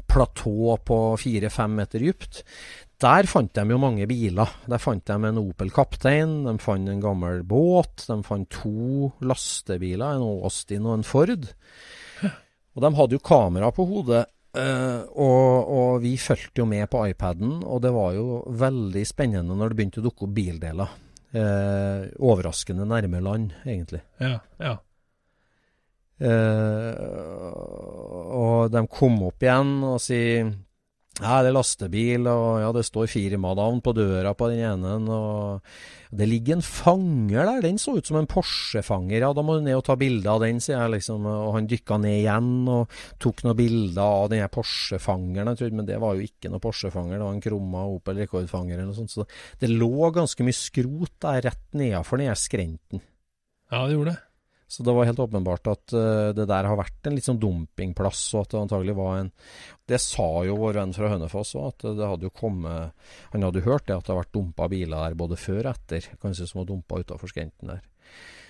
platå 0.07 0.77
på 0.85 1.17
fire-fem 1.19 1.75
meter 1.75 1.99
dypt. 1.99 2.43
Der 2.99 3.27
fant 3.31 3.53
de 3.55 3.63
jo 3.71 3.77
mange 3.79 4.07
biler. 4.09 4.49
Der 4.67 4.81
fant 4.81 5.05
de 5.07 5.15
en 5.15 5.39
Opel 5.39 5.71
Kaptein, 5.71 6.43
de 6.43 6.57
fant 6.59 6.89
en 6.91 7.03
gammel 7.03 7.45
båt, 7.47 8.03
de 8.09 8.17
fant 8.27 8.49
to 8.51 9.13
lastebiler, 9.23 10.17
en 10.17 10.43
Austin 10.43 10.87
og 10.87 10.97
en 10.97 11.07
Ford. 11.07 11.47
Og 12.75 12.83
de 12.83 12.91
hadde 12.97 13.15
jo 13.15 13.23
kamera 13.23 13.71
på 13.75 13.87
hodet, 13.87 14.25
Uh, 14.49 15.05
og, 15.13 15.67
og 15.69 15.91
vi 16.01 16.15
fulgte 16.17 16.63
jo 16.63 16.65
med 16.65 16.87
på 16.89 17.03
iPaden, 17.11 17.59
og 17.61 17.83
det 17.83 17.91
var 17.93 18.15
jo 18.17 18.39
veldig 18.57 19.03
spennende 19.05 19.53
når 19.53 19.69
det 19.69 19.77
begynte 19.77 20.01
å 20.01 20.05
dukke 20.07 20.25
opp 20.25 20.33
bildeler. 20.33 20.95
Uh, 21.29 22.09
overraskende 22.25 22.87
nærme 22.89 23.21
land, 23.21 23.53
egentlig. 23.61 24.01
Ja, 24.17 24.39
ja. 24.57 24.73
Uh, 26.19 26.95
og 28.35 28.73
de 28.73 28.81
kom 28.91 29.21
opp 29.29 29.45
igjen 29.45 29.77
og 29.85 30.01
sier 30.03 30.49
ja, 31.19 31.39
det 31.43 31.49
er 31.49 31.55
lastebil, 31.55 32.27
og 32.31 32.61
ja, 32.63 32.69
det 32.75 32.85
står 32.87 33.09
firmanavn 33.11 33.81
på 33.83 33.93
døra 33.97 34.31
på 34.37 34.47
den 34.51 34.61
ene. 34.63 34.93
Og 35.11 36.15
det 36.15 36.27
ligger 36.29 36.55
en 36.57 36.63
fanger 36.63 37.49
der, 37.49 37.59
den 37.65 37.79
så 37.81 37.97
ut 37.97 38.07
som 38.07 38.21
en 38.21 38.29
Porsche-fanger. 38.29 39.19
Ja, 39.19 39.33
da 39.35 39.43
må 39.43 39.57
du 39.57 39.65
ned 39.65 39.75
og 39.75 39.83
ta 39.89 39.97
bilde 39.99 40.31
av 40.31 40.39
den, 40.45 40.61
sier 40.63 40.77
jeg 40.77 40.95
liksom. 40.95 41.27
Og 41.27 41.51
han 41.57 41.67
dykka 41.69 41.99
ned 41.99 42.21
igjen 42.21 42.53
og 42.71 42.95
tok 43.19 43.43
noen 43.45 43.59
bilder 43.59 44.03
av 44.05 44.31
den 44.31 44.47
Porsche-fangeren. 44.55 45.59
Men 45.75 45.89
det 45.89 45.99
var 45.99 46.15
jo 46.15 46.29
ikke 46.29 46.53
noe 46.53 46.63
Porsche-fanger, 46.63 47.17
det 47.17 47.25
var 47.27 47.35
en 47.35 47.43
krumma 47.49 47.83
Opel 47.91 48.23
rekordfanger 48.23 48.77
eller 48.77 48.89
noe 48.93 49.01
sånt. 49.01 49.13
Så 49.17 49.27
det 49.59 49.73
lå 49.73 50.13
ganske 50.15 50.47
mye 50.47 50.55
skrot 50.55 51.19
der 51.27 51.43
rett 51.49 51.67
nedafor 51.75 52.23
den 52.23 52.31
skrenten. 52.39 53.03
ja, 53.69 53.85
det 53.85 53.97
gjorde 53.97 54.15
det. 54.15 54.28
Så 54.69 54.83
det 54.85 54.93
var 54.93 55.07
helt 55.09 55.17
åpenbart 55.23 55.65
at 55.71 55.93
uh, 55.97 56.29
det 56.37 56.45
der 56.45 56.67
har 56.69 56.77
vært 56.77 57.07
en 57.09 57.15
litt 57.17 57.25
sånn 57.25 57.39
dumpingplass, 57.41 58.19
og 58.37 58.43
at 58.43 58.51
det 58.53 58.59
antagelig 58.61 58.93
var 58.99 59.15
en 59.23 59.31
Det 59.89 59.97
sa 60.03 60.27
jo 60.45 60.59
vår 60.61 60.75
venn 60.77 60.93
fra 60.93 61.09
Hønefoss 61.09 61.55
òg, 61.57 61.71
at 61.73 61.85
det 61.97 62.05
hadde 62.11 62.27
jo 62.27 62.33
kommet 62.37 62.91
Han 63.33 63.47
hadde 63.47 63.63
jo 63.63 63.71
hørt 63.71 63.87
det 63.89 63.95
at 63.97 64.05
det 64.05 64.13
har 64.13 64.19
vært 64.21 64.35
dumpa 64.37 64.67
biler 64.69 65.07
der 65.09 65.17
både 65.17 65.39
før 65.41 65.63
og 65.63 65.71
etter, 65.73 66.05
kanskje 66.21 66.45
som 66.51 66.61
var 66.61 66.67
dumpa 66.69 66.99
utafor 67.01 67.31
skrenten 67.33 67.73
der. 67.73 67.81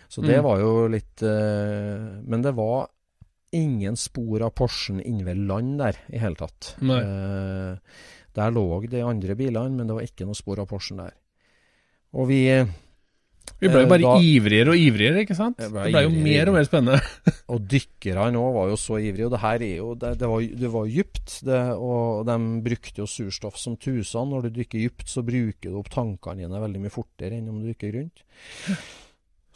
Så 0.10 0.20
det 0.26 0.36
Mm. 0.42 0.44
var 0.44 0.60
jo 0.60 0.74
litt 0.92 1.24
uh, 1.24 2.20
Men 2.28 2.42
det 2.44 2.52
var 2.58 2.90
ingen 3.56 3.96
spor 3.98 4.44
av 4.46 4.52
Porschen 4.60 5.00
inne 5.02 5.24
ved 5.26 5.40
land 5.48 5.80
der 5.80 5.96
i 6.14 6.20
hele 6.22 6.36
tatt. 6.38 6.76
Eh, 6.84 7.78
der 8.38 8.52
lå 8.54 8.66
de 8.86 9.00
andre 9.02 9.34
bilene, 9.40 9.72
men 9.74 9.88
det 9.90 9.96
var 9.96 10.06
ikke 10.06 10.28
noe 10.28 10.38
spor 10.38 10.60
av 10.62 10.68
Porschen 10.70 11.00
der. 11.02 11.16
Og 12.14 12.28
vi 12.30 12.44
Vi 13.60 13.68
ble 13.68 13.80
Eh, 13.80 13.84
jo 13.86 13.90
bare 13.90 14.04
da- 14.04 14.20
ivrigere 14.22 14.70
og 14.76 14.78
ivrigere, 14.80 15.24
ikke 15.26 15.36
sant? 15.36 15.58
Ble 15.58 15.84
Det 15.88 15.92
ble 15.94 16.04
jo 16.06 16.12
mer 16.14 16.48
og 16.52 16.54
mer 16.60 16.68
spennende. 16.70 17.02
Og 17.54 17.66
dykkerne 17.72 18.38
òg 18.38 18.54
var 18.54 18.70
jo 18.70 18.78
så 18.78 19.00
ivrige. 19.02 19.26
Og 19.26 19.32
det 19.34 19.42
her 19.42 19.64
er 19.66 19.76
jo 19.80 19.90
Det, 19.96 20.12
det 20.22 20.28
var, 20.30 20.40
det 20.64 20.72
var 20.76 20.86
dypt. 20.94 21.36
Det, 21.50 21.60
og 21.82 22.26
de 22.30 22.38
brukte 22.70 23.02
jo 23.04 23.08
surstoff 23.10 23.58
som 23.58 23.76
tusen. 23.82 24.30
Når 24.30 24.48
du 24.48 24.50
dykker 24.62 24.80
dypt, 24.86 25.08
så 25.10 25.24
bruker 25.26 25.70
du 25.74 25.78
opp 25.82 25.90
tankene 25.90 26.46
dine 26.46 26.62
veldig 26.62 26.82
mye 26.86 26.94
fortere 26.94 27.40
enn 27.40 27.50
om 27.50 27.60
du 27.64 27.72
dykker 27.74 27.96
rundt. 27.98 28.24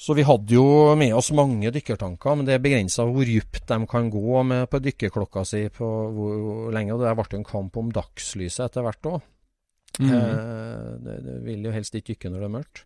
Så 0.03 0.15
vi 0.17 0.23
hadde 0.27 0.51
jo 0.57 0.95
med 0.99 1.13
oss 1.15 1.29
mange 1.31 1.69
dykkertanker, 1.71 2.35
men 2.35 2.47
det 2.47 2.55
er 2.57 2.63
begrensa 2.65 3.05
hvor 3.07 3.23
dypt 3.23 3.61
de 3.69 3.77
kan 3.87 4.09
gå 4.11 4.41
med 4.43 4.65
på 4.71 4.81
dykkerklokka 4.83 5.45
si 5.47 5.61
på 5.71 5.85
hvor, 5.87 6.33
hvor 6.43 6.73
lenge. 6.75 6.91
Og 6.97 6.99
det 7.05 7.13
ble 7.15 7.27
jo 7.31 7.39
en 7.39 7.47
kamp 7.47 7.77
om 7.79 7.93
dagslyset 7.93 8.65
etter 8.65 8.83
hvert 8.83 9.07
òg. 9.13 9.21
Mm. 10.01 10.09
Eh, 10.09 10.89
det, 11.05 11.15
det 11.23 11.37
vil 11.45 11.63
jo 11.69 11.71
helst 11.75 11.95
ikke 11.95 12.15
dykke 12.17 12.33
når 12.33 12.41
det 12.43 12.49
er 12.49 12.55
mørkt. 12.57 12.83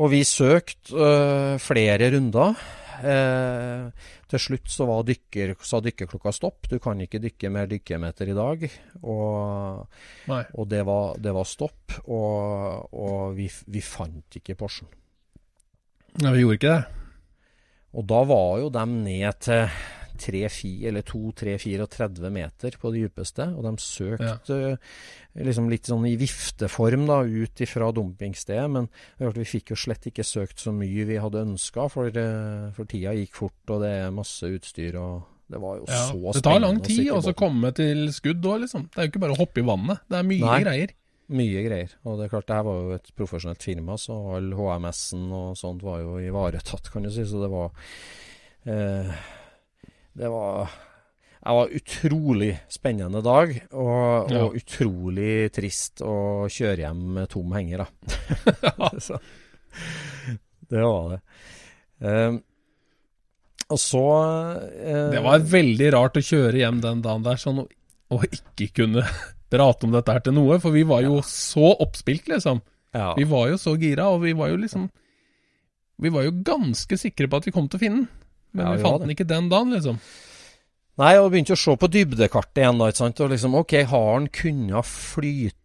Og 0.00 0.12
vi 0.14 0.22
søkte 0.24 0.96
øh, 0.96 1.56
flere 1.60 2.08
runder. 2.14 2.56
Eh, 3.00 3.90
til 4.30 4.40
slutt 4.40 4.70
så 4.72 4.86
var 4.88 5.04
dykker, 5.08 5.52
sa 5.64 5.80
dykkerklokka 5.84 6.32
stopp. 6.32 6.70
Du 6.70 6.78
kan 6.82 7.00
ikke 7.04 7.20
dykke 7.20 7.50
mer 7.52 7.68
dykkemeter 7.68 8.30
i 8.32 8.36
dag. 8.36 8.64
Og, 9.02 9.84
og 10.30 10.70
det, 10.70 10.80
var, 10.88 11.20
det 11.20 11.34
var 11.36 11.48
stopp. 11.48 11.98
Og, 12.06 12.88
og 12.96 13.36
vi, 13.36 13.50
vi 13.68 13.84
fant 13.84 14.40
ikke 14.40 14.56
Porschen. 14.60 14.88
Nei, 16.20 16.32
vi 16.34 16.44
gjorde 16.44 16.58
ikke 16.58 16.74
det. 16.74 16.82
Og 17.90 18.06
da 18.06 18.20
var 18.24 18.60
jo 18.62 18.70
de 18.72 18.84
ned 18.88 19.40
til 19.42 19.66
3, 20.20 20.42
eller 20.90 21.02
2-3-34 21.08 22.30
meter 22.34 22.76
på 22.80 22.92
det 22.92 23.06
dypeste. 23.08 23.46
Og 23.56 23.64
de 23.66 23.72
søkte 23.82 24.60
liksom 25.40 25.70
litt 25.72 25.88
sånn 25.90 26.06
i 26.10 26.16
vifteform 26.20 27.06
da, 27.08 27.20
ut 27.24 27.64
ifra 27.64 27.90
dumpingstedet. 27.96 28.68
Men 28.70 28.88
vi 29.18 29.46
fikk 29.48 29.72
jo 29.74 29.80
slett 29.80 30.06
ikke 30.10 30.26
søkt 30.26 30.60
så 30.62 30.72
mye 30.76 31.06
vi 31.08 31.18
hadde 31.22 31.44
ønska, 31.46 31.88
for, 31.90 32.08
eh, 32.12 32.70
for 32.76 32.84
tida 32.90 33.14
gikk 33.16 33.34
fort, 33.42 33.60
og 33.70 33.82
det 33.84 33.92
er 34.04 34.10
masse 34.14 34.42
utstyr. 34.46 34.96
og 35.00 35.22
det 35.50 35.58
var 35.58 35.78
jo 35.80 35.84
Ja. 35.88 35.94
så 36.06 36.14
spennende. 36.14 36.32
Det 36.32 36.42
tar 36.46 36.60
lang 36.60 36.80
tid 36.80 37.06
å 37.10 37.22
så 37.22 37.32
komme 37.34 37.74
til 37.74 38.06
skudd 38.14 38.40
òg, 38.46 38.60
liksom. 38.62 38.88
Det 38.94 38.98
er 38.98 39.06
jo 39.08 39.10
ikke 39.10 39.20
bare 39.20 39.34
å 39.34 39.38
hoppe 39.40 39.58
i 39.58 39.66
vannet. 39.66 39.98
Det 40.08 40.18
er 40.20 40.22
mye 40.22 40.46
Nei. 40.46 40.62
greier. 40.62 40.90
Mye 41.30 41.62
greier. 41.66 41.90
Og 42.06 42.18
det 42.18 42.24
er 42.24 42.28
klart, 42.30 42.46
det 42.46 42.54
her 42.56 42.62
var 42.62 42.78
jo 42.82 42.92
et 42.94 43.10
profesjonelt 43.16 43.62
firma, 43.62 43.94
så 43.98 44.14
all 44.36 44.50
HMS-en 44.52 45.30
og 45.32 45.56
sånt 45.56 45.82
var 45.82 45.98
jo 46.02 46.18
ivaretatt, 46.18 46.90
kan 46.92 47.02
du 47.02 47.10
si. 47.10 47.22
Så 47.22 47.40
det 47.42 47.50
var 47.50 47.70
eh, 48.66 49.12
Det 50.20 50.28
var 50.28 50.68
Det 51.40 51.54
var 51.56 51.70
utrolig 51.72 52.50
spennende 52.68 53.22
dag, 53.24 53.54
og, 53.72 54.28
Ja. 54.30 54.42
og 54.44 54.58
utrolig 54.58 55.48
trist 55.56 56.02
å 56.04 56.44
kjøre 56.52 56.84
hjem 56.84 57.00
med 57.16 57.30
tom 57.32 57.54
henger, 57.56 57.86
da. 57.86 58.90
det 60.70 60.82
var 60.84 61.08
det. 61.14 61.20
Um, 62.04 62.38
og 63.70 63.80
så 63.80 64.04
uh, 64.04 65.08
Det 65.14 65.24
var 65.24 65.48
veldig 65.56 65.90
rart 65.96 66.20
å 66.20 66.24
kjøre 66.24 66.60
hjem 66.60 66.84
den 66.84 67.02
dagen 67.04 67.24
der 67.24 67.40
sånn, 67.40 67.64
og, 67.64 67.72
og 68.12 68.28
ikke 68.28 68.68
kunne 68.82 69.06
prate 69.52 69.88
om 69.88 69.96
dette 69.96 70.12
her 70.12 70.24
til 70.26 70.36
noe, 70.36 70.60
for 70.60 70.76
vi 70.76 70.84
var 70.84 71.04
jo 71.06 71.22
så 71.26 71.72
oppspilt, 71.80 72.28
liksom. 72.34 72.60
ja. 72.92 73.14
Vi 73.16 73.24
var 73.32 73.48
jo 73.54 73.60
så 73.64 73.78
gira, 73.80 74.12
og 74.12 74.26
vi 74.28 74.36
var 74.36 74.52
jo 74.52 74.60
liksom 74.60 74.90
Vi 76.00 76.12
var 76.12 76.28
jo 76.28 76.36
ganske 76.44 76.96
sikre 77.00 77.28
på 77.28 77.40
at 77.40 77.48
vi 77.48 77.52
kom 77.56 77.66
til 77.68 77.80
å 77.80 77.86
finne 77.88 78.04
den, 78.04 78.19
men 78.52 78.66
Ja, 78.66 78.72
vi 78.72 78.76
vi 78.76 78.82
fant 78.88 79.00
den 79.04 79.14
ikke 79.14 79.26
den 79.30 79.48
dagen, 79.52 79.70
liksom. 79.76 80.00
Nei, 81.00 81.14
og 81.16 81.30
begynte 81.32 81.54
å 81.56 81.60
se 81.60 81.76
på 81.80 81.88
dybdekartet 81.88 82.60
igjen, 82.60 82.78
da, 82.80 82.90
ikke 82.90 83.00
sant. 83.04 83.20
Og 83.24 83.30
liksom, 83.32 83.54
OK, 83.56 83.72
har 83.88 84.08
han 84.14 84.26
kunnet 84.28 84.84
flyte 84.90 85.56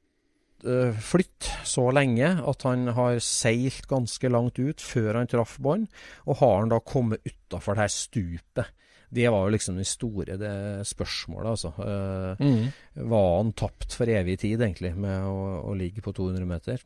øh, 0.66 0.96
flytte 1.04 1.52
så 1.68 1.90
lenge 1.94 2.30
at 2.48 2.64
han 2.66 2.88
har 2.96 3.20
seilt 3.22 3.86
ganske 3.92 4.32
langt 4.32 4.58
ut 4.62 4.82
før 4.82 5.20
han 5.20 5.28
traff 5.30 5.58
bånd, 5.60 5.90
og 6.26 6.40
har 6.40 6.56
han 6.64 6.72
da 6.72 6.80
kommet 6.80 7.22
utafor 7.28 7.76
det 7.76 7.84
her 7.86 7.94
stupet? 7.94 8.72
Det 9.16 9.28
var 9.32 9.46
jo 9.46 9.54
liksom 9.54 9.76
det 9.78 9.86
store 9.88 10.38
det 10.40 10.54
spørsmålet, 10.88 11.52
altså. 11.52 11.74
Eh, 11.78 12.46
Mm. 12.46 12.72
var 13.12 13.38
han 13.38 13.52
tapt 13.54 13.94
for 13.94 14.06
evig 14.08 14.40
tid, 14.40 14.60
egentlig, 14.62 14.96
med 14.96 15.24
å, 15.24 15.62
å 15.70 15.76
ligge 15.78 16.02
på 16.02 16.12
200 16.16 16.46
meter? 16.48 16.82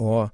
Og 0.00 0.30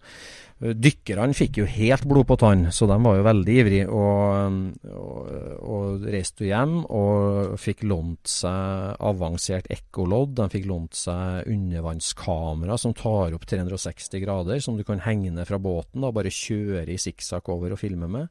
dykkerne 0.60 1.32
fikk 1.32 1.62
jo 1.62 1.66
helt 1.68 2.04
blod 2.08 2.26
på 2.28 2.36
tann, 2.40 2.66
så 2.74 2.84
de 2.88 2.96
var 3.00 3.16
jo 3.16 3.24
veldig 3.24 3.54
ivrige. 3.62 3.86
Og, 3.88 4.66
og, 4.92 5.30
og 5.64 6.04
reiste 6.12 6.44
hjem 6.50 6.82
og 6.84 7.56
fikk 7.60 7.86
lånt 7.88 8.28
seg 8.28 9.00
avansert 9.10 9.70
ekkolodd. 9.72 10.36
De 10.36 10.50
fikk 10.52 10.68
lånt 10.68 10.98
seg 11.00 11.48
undervannskamera 11.48 12.76
som 12.80 12.94
tar 12.96 13.36
opp 13.36 13.48
360 13.48 14.24
grader, 14.26 14.60
som 14.60 14.76
du 14.76 14.84
kan 14.84 15.00
henge 15.06 15.32
ned 15.32 15.48
fra 15.48 15.60
båten. 15.62 16.04
da 16.04 16.12
Bare 16.12 16.34
kjøre 16.34 16.90
i 16.92 17.00
sikksakk 17.00 17.48
over 17.54 17.76
og 17.76 17.80
filme 17.80 18.10
med. 18.10 18.28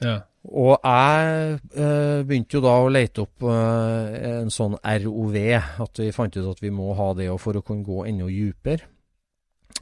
Ja. 0.00 0.22
Og 0.46 0.76
jeg 0.78 1.56
eh, 1.74 2.24
begynte 2.24 2.58
jo 2.58 2.64
da 2.64 2.74
å 2.78 2.90
lete 2.92 3.24
opp 3.24 3.44
eh, 3.50 4.18
en 4.40 4.52
sånn 4.52 4.76
ROV, 4.78 5.38
at 5.84 6.00
vi 6.00 6.12
fant 6.14 6.36
ut 6.36 6.52
at 6.52 6.60
vi 6.62 6.72
må 6.72 6.92
ha 6.96 7.12
det 7.18 7.28
for 7.42 7.58
å 7.58 7.64
kunne 7.66 7.84
gå 7.86 8.04
enda 8.08 8.28
dypere. 8.30 8.95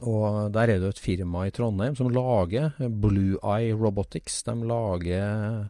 Og 0.03 0.51
der 0.53 0.69
er 0.69 0.79
det 0.79 0.89
jo 0.89 0.93
et 0.95 1.01
firma 1.01 1.45
i 1.47 1.53
Trondheim 1.55 1.95
som 1.95 2.11
lager 2.11 2.75
Blue 2.89 3.39
Eye 3.39 3.75
Robotics. 3.75 4.41
De 4.43 4.55
lager 4.67 5.69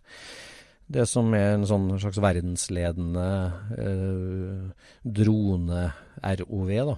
det 0.85 1.07
som 1.09 1.33
er 1.33 1.55
en 1.55 1.65
sånn 1.65 1.89
slags 1.97 2.19
verdensledende 2.21 3.27
eh, 3.81 4.87
drone-ROV, 5.17 6.71
da. 6.91 6.97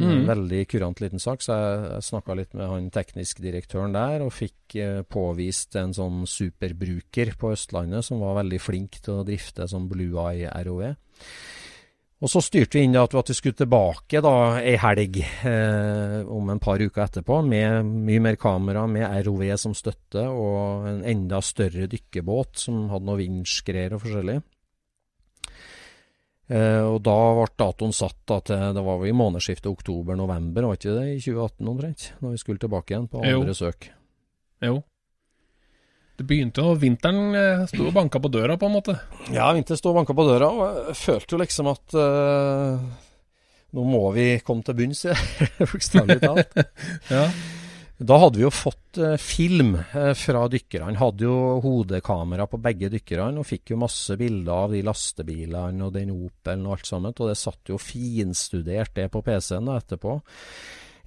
Mm. 0.00 0.22
Veldig 0.24 0.60
kurant 0.70 1.02
liten 1.02 1.20
sak, 1.20 1.42
så 1.44 1.52
jeg, 1.58 1.80
jeg 1.90 2.06
snakka 2.06 2.36
litt 2.38 2.54
med 2.56 2.70
han 2.70 2.86
teknisk 2.94 3.42
direktøren 3.44 3.92
der, 3.92 4.24
og 4.24 4.32
fikk 4.32 4.76
eh, 4.80 5.02
påvist 5.04 5.76
en 5.76 5.92
sånn 5.96 6.22
superbruker 6.30 7.34
på 7.40 7.52
Østlandet 7.52 8.06
som 8.06 8.22
var 8.24 8.38
veldig 8.40 8.60
flink 8.62 9.02
til 9.04 9.20
å 9.20 9.26
drifte 9.28 9.68
som 9.68 9.90
Blue 9.90 10.16
Eye 10.30 10.48
ROV. 10.64 10.86
Og 12.20 12.28
så 12.28 12.42
styrte 12.44 12.76
vi 12.76 12.84
inn 12.84 12.96
at 13.00 13.14
vi 13.16 13.34
skulle 13.36 13.56
tilbake 13.56 14.20
da 14.20 14.32
ei 14.60 14.74
helg 14.76 15.22
eh, 15.24 16.18
om 16.28 16.50
en 16.52 16.60
par 16.60 16.82
uker 16.82 17.06
etterpå, 17.06 17.38
med 17.48 17.88
mye 17.88 18.20
mer 18.20 18.36
kamera, 18.40 18.84
med 18.86 19.08
ROV 19.24 19.46
som 19.56 19.72
støtte, 19.76 20.26
og 20.28 20.84
en 20.90 21.00
enda 21.08 21.40
større 21.40 21.88
dykkerbåt 21.88 22.60
som 22.60 22.90
hadde 22.92 23.08
noe 23.08 23.20
vindskreier 23.22 23.96
og 23.96 24.04
forskjellig. 24.04 24.36
Eh, 26.50 26.82
og 26.82 26.98
da 27.06 27.16
ble 27.38 27.48
datoen 27.62 27.92
satt 27.94 28.18
da 28.26 28.40
til 28.42 28.62
Det 28.74 28.82
var 28.82 28.96
vel 28.98 29.12
i 29.12 29.16
månedsskiftet 29.16 29.70
oktober-november, 29.70 30.66
var 30.66 30.76
ikke 30.76 30.96
det 30.98 31.08
i 31.14 31.20
2018 31.22 31.72
omtrent? 31.72 32.06
Når 32.20 32.34
vi 32.36 32.42
skulle 32.42 32.60
tilbake 32.60 32.92
igjen 32.92 33.08
på 33.08 33.24
Jo. 33.24 33.40
andre 33.40 33.54
søk. 33.56 33.88
Jo. 34.60 34.82
Det 36.20 36.26
begynte 36.28 36.60
jo 36.60 36.74
Vinteren 36.76 37.32
eh, 37.32 37.62
sto 37.70 37.86
og 37.88 37.94
banka 37.96 38.20
på 38.20 38.28
døra, 38.28 38.58
på 38.60 38.68
en 38.68 38.74
måte. 38.74 38.92
Ja, 39.32 39.46
vinteren 39.56 39.78
sto 39.80 39.88
og 39.88 40.02
banka 40.02 40.12
på 40.12 40.26
døra, 40.28 40.50
og 40.52 40.90
jeg 40.90 40.98
følte 41.00 41.32
jo 41.32 41.38
liksom 41.40 41.70
at 41.70 41.94
uh, 41.96 42.82
nå 43.72 43.84
må 43.88 44.02
vi 44.12 44.26
komme 44.44 44.66
til 44.66 44.76
bunns 44.76 45.06
bokstavelig 45.72 46.18
talt. 46.20 46.60
Ja. 47.14 47.24
Da 48.00 48.16
hadde 48.16 48.40
vi 48.40 48.44
jo 48.46 48.52
fått 48.52 49.00
uh, 49.00 49.14
film 49.20 49.74
fra 50.16 50.44
dykkerne. 50.52 50.98
Hadde 51.00 51.24
jo 51.24 51.38
hodekamera 51.64 52.46
på 52.48 52.60
begge 52.64 52.92
dykkerne 52.92 53.40
og 53.40 53.48
fikk 53.48 53.72
jo 53.72 53.80
masse 53.80 54.16
bilder 54.20 54.52
av 54.66 54.76
de 54.76 54.84
lastebilene 54.84 55.88
og 55.88 55.96
den 55.96 56.12
Opelen 56.12 56.68
og 56.68 56.76
alt 56.76 56.92
sammen. 56.92 57.16
Og 57.16 57.32
det 57.32 57.40
satt 57.40 57.72
jo 57.72 57.80
finstudert 57.80 58.92
det 58.96 59.08
på 59.12 59.24
PC-en 59.24 59.72
da 59.72 59.80
etterpå. 59.80 60.18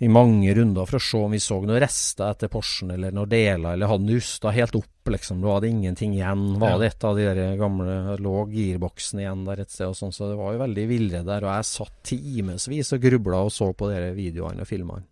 I 0.01 0.09
mange 0.09 0.53
runder 0.57 0.87
for 0.89 0.97
å 0.97 1.03
se 1.03 1.19
om 1.21 1.33
vi 1.35 1.39
så 1.43 1.59
noen 1.61 1.79
rester 1.83 2.31
etter 2.33 2.49
Porschen 2.51 2.91
eller 2.95 3.13
noen 3.13 3.29
deler, 3.29 3.75
eller 3.75 3.91
hadde 3.91 4.07
den 4.07 4.17
rusta 4.17 4.51
helt 4.55 4.75
opp, 4.79 5.11
liksom. 5.13 5.41
Du 5.43 5.49
hadde 5.51 5.69
ingenting 5.69 6.15
igjen. 6.17 6.45
Var 6.59 6.75
det 6.81 6.89
et 6.89 7.05
av 7.07 7.17
de 7.19 7.27
der 7.29 7.55
gamle 7.59 8.17
Lå 8.23 8.35
girboksen 8.51 9.21
igjen 9.21 9.45
der 9.47 9.63
et 9.63 9.71
sted 9.73 9.91
og 9.91 9.97
sånn, 9.99 10.13
så 10.15 10.31
det 10.31 10.39
var 10.39 10.55
jo 10.55 10.63
veldig 10.63 10.85
villere 10.89 11.27
der. 11.27 11.45
Og 11.45 11.53
jeg 11.53 11.69
satt 11.69 11.95
timevis 12.09 12.93
og 12.95 13.05
grubla 13.05 13.45
og 13.45 13.53
så 13.53 13.69
på 13.77 13.91
de 13.93 14.03
videoene 14.17 14.65
og 14.65 14.69
filmene. 14.69 15.05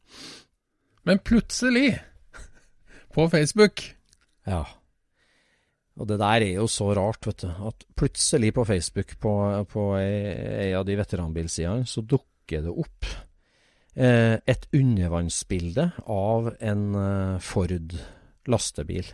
Men 1.08 1.24
plutselig, 1.26 1.96
på 3.14 3.26
Facebook 3.30 3.82
Ja. 4.48 4.64
Og 6.00 6.08
det 6.08 6.18
der 6.22 6.42
er 6.42 6.56
jo 6.56 6.68
så 6.72 6.88
rart, 6.96 7.26
vet 7.28 7.44
du. 7.44 7.50
At 7.68 7.84
plutselig 8.00 8.54
på 8.56 8.64
Facebook, 8.66 9.18
på, 9.22 9.34
på 9.70 9.90
ei, 10.00 10.14
ei 10.66 10.70
av 10.74 10.86
de 10.88 10.96
veteranbilsidene, 10.98 11.86
så 11.86 12.02
dukker 12.02 12.64
det 12.66 12.72
opp 12.74 13.10
et 13.96 14.68
undervannsbilde 14.74 15.90
av 16.08 16.52
en 16.64 16.84
eh, 16.96 17.40
Ford 17.44 17.96
lastebil. 18.48 19.06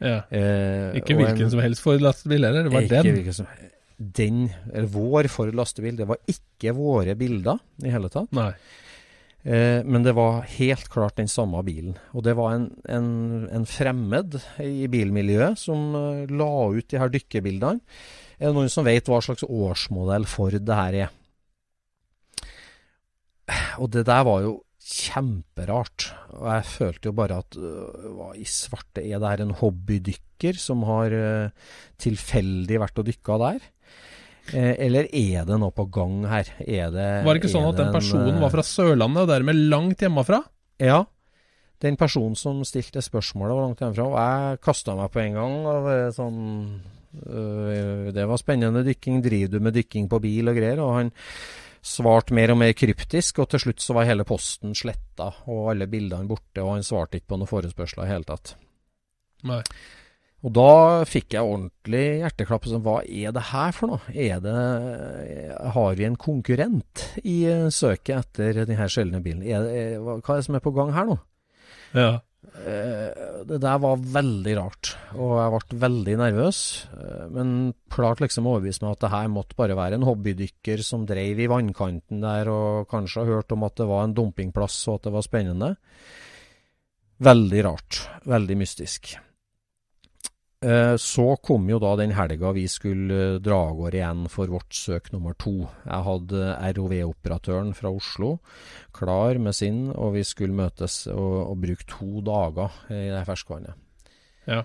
ja. 0.00 0.22
Eh, 0.30 0.96
Ikke 0.98 1.14
hvilken 1.16 1.44
en- 1.46 1.50
som 1.50 1.60
helst 1.62 1.80
Ford 1.84 2.00
lastebil 2.02 2.44
heller, 2.44 2.64
det 2.66 2.72
var 2.72 2.88
den. 2.90 3.32
som 3.32 3.46
Den, 3.98 4.50
eller 4.74 4.88
vår 4.92 5.28
Ford 5.32 5.54
lastebil, 5.54 5.96
det 5.96 6.06
var 6.08 6.18
ikke 6.28 6.74
våre 6.76 7.14
bilder 7.16 7.58
i 7.84 7.88
hele 7.94 8.10
tatt. 8.12 8.28
Nei. 8.36 8.50
Eh, 9.46 9.82
men 9.86 10.02
det 10.02 10.12
var 10.16 10.42
helt 10.42 10.88
klart 10.90 11.14
den 11.16 11.28
samme 11.28 11.62
bilen. 11.64 11.94
Og 12.12 12.24
det 12.26 12.34
var 12.36 12.54
en, 12.56 12.66
en, 12.88 13.48
en 13.48 13.64
fremmed 13.64 14.34
i 14.58 14.88
bilmiljøet 14.90 15.56
som 15.56 15.94
eh, 15.94 16.26
la 16.34 16.50
ut 16.74 16.88
de 16.90 16.98
her 16.98 17.08
dykkebildene. 17.14 17.80
Er 18.40 18.50
det 18.50 18.54
noen 18.58 18.68
som 18.68 18.84
vet 18.84 19.06
hva 19.08 19.22
slags 19.22 19.46
årsmodell 19.46 20.26
Ford 20.28 20.58
det 20.58 20.74
her 20.76 20.92
er? 21.06 21.14
Og 23.82 23.90
det 23.94 24.06
der 24.08 24.24
var 24.26 24.42
jo 24.44 24.54
kjemperart. 24.86 26.10
Og 26.36 26.46
jeg 26.50 26.66
følte 26.70 27.10
jo 27.10 27.14
bare 27.16 27.40
at 27.42 27.56
øh, 27.58 28.10
hva 28.16 28.30
i 28.38 28.46
svarte 28.46 29.02
er 29.02 29.18
det 29.18 29.32
her 29.32 29.42
en 29.42 29.56
hobbydykker 29.58 30.60
som 30.60 30.84
har 30.86 31.14
øh, 31.14 31.72
tilfeldig 32.02 32.78
vært 32.82 33.02
og 33.02 33.08
dykka 33.08 33.40
der? 33.42 33.66
Eh, 34.54 34.74
eller 34.86 35.08
er 35.10 35.46
det 35.48 35.58
noe 35.58 35.74
på 35.74 35.88
gang 35.90 36.22
her? 36.30 36.52
Er 36.62 36.92
det, 36.94 37.08
Var 37.26 37.34
det 37.34 37.42
ikke 37.42 37.50
sånn 37.50 37.66
at 37.72 37.80
den 37.80 37.90
en, 37.90 37.96
personen 37.96 38.36
øh, 38.36 38.42
var 38.44 38.54
fra 38.54 38.66
Sørlandet, 38.66 39.24
og 39.24 39.32
dermed 39.32 39.62
langt 39.72 40.06
hjemmefra? 40.06 40.42
ja. 40.82 41.04
Den 41.76 41.98
personen 42.00 42.32
som 42.40 42.62
stilte 42.64 43.02
spørsmålet, 43.04 43.52
var 43.52 43.66
langt 43.66 43.80
hjemmefra. 43.82 44.04
Og 44.08 44.14
jeg 44.16 44.60
kasta 44.64 44.94
meg 44.96 45.10
på 45.12 45.20
en 45.20 45.34
gang. 45.36 45.56
Og 45.68 45.88
sånn 46.16 46.38
øh, 47.20 48.06
Det 48.16 48.24
var 48.30 48.40
spennende 48.40 48.80
dykking. 48.86 49.18
Driver 49.20 49.52
du 49.52 49.66
med 49.66 49.76
dykking 49.76 50.06
på 50.08 50.22
bil 50.24 50.48
og 50.48 50.56
greier? 50.56 50.80
Og 50.80 50.94
han 50.96 51.10
svarte 51.86 52.34
mer 52.36 52.52
og 52.54 52.60
mer 52.60 52.72
kryptisk, 52.76 53.40
og 53.42 53.50
til 53.52 53.66
slutt 53.66 53.84
så 53.84 53.96
var 53.96 54.08
hele 54.08 54.26
posten 54.28 54.74
sletta, 54.76 55.30
og 55.50 55.70
alle 55.72 55.88
bildene 55.90 56.28
borte, 56.28 56.64
og 56.64 56.74
han 56.74 56.86
svarte 56.86 57.20
ikke 57.20 57.32
på 57.32 57.38
noen 57.40 57.50
forespørsler 57.50 58.08
i 58.08 58.12
hele 58.14 58.28
tatt. 58.28 58.56
Nei. 59.46 59.62
Og 60.44 60.52
da 60.54 61.02
fikk 61.08 61.34
jeg 61.34 61.48
ordentlig 61.48 62.02
hjerteklapp. 62.20 62.66
Sånn, 62.68 62.82
hva 62.84 62.98
er 63.02 63.32
det 63.34 63.46
her 63.48 63.72
for 63.74 63.90
noe? 63.90 64.12
Er 64.12 64.42
det, 64.44 64.56
har 65.74 65.96
vi 65.98 66.06
en 66.06 66.18
konkurrent 66.20 67.06
i 67.24 67.38
eh, 67.50 67.66
søket 67.72 68.20
etter 68.20 68.60
denne 68.68 68.86
sjeldne 68.92 69.22
bilen? 69.24 69.42
Er 69.42 69.64
det, 69.64 69.80
hva 70.04 70.18
hva 70.20 70.36
er 70.36 70.42
det 70.42 70.46
som 70.46 70.58
er 70.58 70.62
på 70.62 70.74
gang 70.76 70.92
her 70.94 71.08
nå? 71.08 71.16
Ja. 71.96 72.10
Eh, 72.54 73.42
det 73.46 73.58
der 73.60 73.80
var 73.82 73.98
veldig 74.00 74.54
rart, 74.56 74.92
og 75.14 75.34
jeg 75.36 75.52
ble 75.52 75.80
veldig 75.82 76.14
nervøs. 76.22 76.60
eh, 76.96 77.26
Men 77.34 77.74
klarte 77.92 78.24
liksom 78.24 78.46
å 78.46 78.56
overbevise 78.56 78.82
meg 78.84 78.96
at 78.96 79.04
det 79.04 79.12
her 79.12 79.28
måtte 79.28 79.58
bare 79.58 79.76
være 79.76 79.98
en 79.98 80.06
hobbydykker 80.08 80.82
som 80.82 81.06
dreiv 81.06 81.40
i 81.40 81.50
vannkanten 81.50 82.22
der 82.22 82.48
og 82.48 82.88
kanskje 82.88 83.24
har 83.24 83.36
hørt 83.36 83.52
om 83.52 83.66
at 83.68 83.76
det 83.76 83.86
var 83.90 84.04
en 84.04 84.16
dumpingplass 84.16 84.88
og 84.88 85.00
at 85.00 85.08
det 85.08 85.12
var 85.18 85.26
spennende. 85.26 85.76
Veldig 87.20 87.64
rart. 87.64 88.02
Veldig 88.24 88.56
mystisk. 88.56 89.16
Eh, 90.64 90.96
Så 90.96 91.36
kom 91.44 91.68
jo 91.68 91.78
da 91.78 91.92
den 92.00 92.14
helga 92.16 92.52
vi 92.56 92.64
skulle 92.70 93.16
eh, 93.36 93.40
dra 93.44 93.58
av 93.68 93.76
gårde 93.76 93.98
igjen 93.98 94.22
for 94.32 94.48
vårt 94.48 94.72
søk 94.72 95.10
nummer 95.12 95.36
to. 95.36 95.68
Jeg 95.84 96.06
hadde 96.06 96.54
ROV-operatøren 96.78 97.74
fra 97.76 97.92
Oslo 97.92 98.38
klar 98.96 99.36
med 99.38 99.54
sin, 99.54 99.90
og 99.92 100.14
vi 100.16 100.24
skulle 100.24 100.56
møtes 100.56 101.04
og, 101.12 101.52
og 101.52 101.60
bruke 101.60 101.84
to 101.90 102.22
dager 102.24 102.72
i 102.88 103.10
det 103.12 103.26
ferskvannet. 103.28 103.76
Ja. 104.48 104.62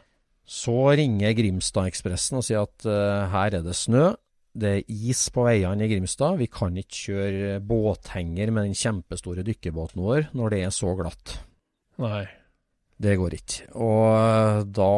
Så 0.47 0.95
ringer 0.95 1.35
Grimstad-ekspressen 1.35 2.39
og 2.39 2.45
sier 2.47 2.63
at 2.65 2.87
uh, 2.87 3.27
her 3.31 3.59
er 3.59 3.63
det 3.63 3.75
snø. 3.77 4.13
Det 4.51 4.71
er 4.71 4.89
is 5.11 5.21
på 5.31 5.45
veiene 5.47 5.85
i 5.85 5.91
Grimstad. 5.91 6.39
Vi 6.41 6.49
kan 6.51 6.75
ikke 6.79 7.03
kjøre 7.05 7.59
båthenger 7.63 8.51
med 8.51 8.67
den 8.67 8.75
kjempestore 8.75 9.45
dykkerbåten 9.47 10.03
vår 10.03 10.31
når 10.35 10.55
det 10.55 10.63
er 10.65 10.73
så 10.75 10.91
glatt. 10.99 11.37
Nei. 12.03 12.25
Det 13.01 13.15
går 13.17 13.37
ikke. 13.37 13.69
Og 13.79 14.07
eh, 14.15 14.63
da 14.75 14.91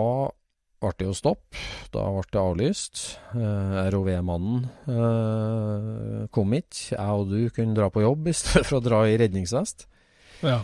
ble 0.84 0.92
det 1.00 1.08
jo 1.08 1.16
stopp. 1.18 1.58
Da 1.94 2.04
ble 2.14 2.24
det 2.30 2.42
avlyst. 2.42 3.02
Eh, 3.34 3.76
ROV-mannen 3.94 4.64
eh, 4.92 6.24
kom 6.36 6.56
ikke. 6.60 6.94
Jeg 6.94 7.20
og 7.24 7.32
du 7.32 7.40
kunne 7.56 7.76
dra 7.78 7.90
på 7.94 8.04
jobb 8.06 8.30
i 8.30 8.36
stedet 8.38 8.66
for 8.68 8.80
å 8.80 8.86
dra 8.86 9.04
i 9.10 9.18
redningsvest. 9.24 9.88
Ja. 10.44 10.60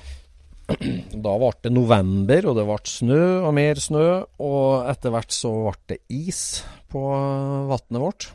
Da 0.69 1.31
ble 1.41 1.49
det 1.65 1.71
november, 1.73 2.45
og 2.51 2.59
det 2.59 2.65
ble 2.69 2.75
snø 2.91 3.21
og 3.47 3.53
mer 3.57 3.79
snø. 3.81 4.03
Og 4.45 4.89
etter 4.91 5.15
hvert 5.15 5.33
så 5.33 5.53
ble 5.65 5.77
det 5.95 5.99
is 6.13 6.43
på 6.91 7.01
vannet 7.71 8.03
vårt. 8.03 8.27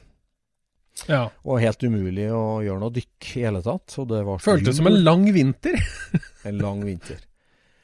ja. 1.11 1.29
Og 1.45 1.61
helt 1.63 1.83
umulig 1.87 2.27
å 2.35 2.63
gjøre 2.65 2.81
noe 2.83 2.95
dykk 2.95 3.31
i 3.37 3.45
hele 3.47 3.63
tatt. 3.63 3.95
Og 4.03 4.11
det 4.11 4.25
Føltes 4.43 4.81
som 4.81 4.91
en 4.91 4.99
lang 5.05 5.29
vinter. 5.35 5.79
en 6.49 6.59
lang 6.59 6.83
vinter. 6.87 7.23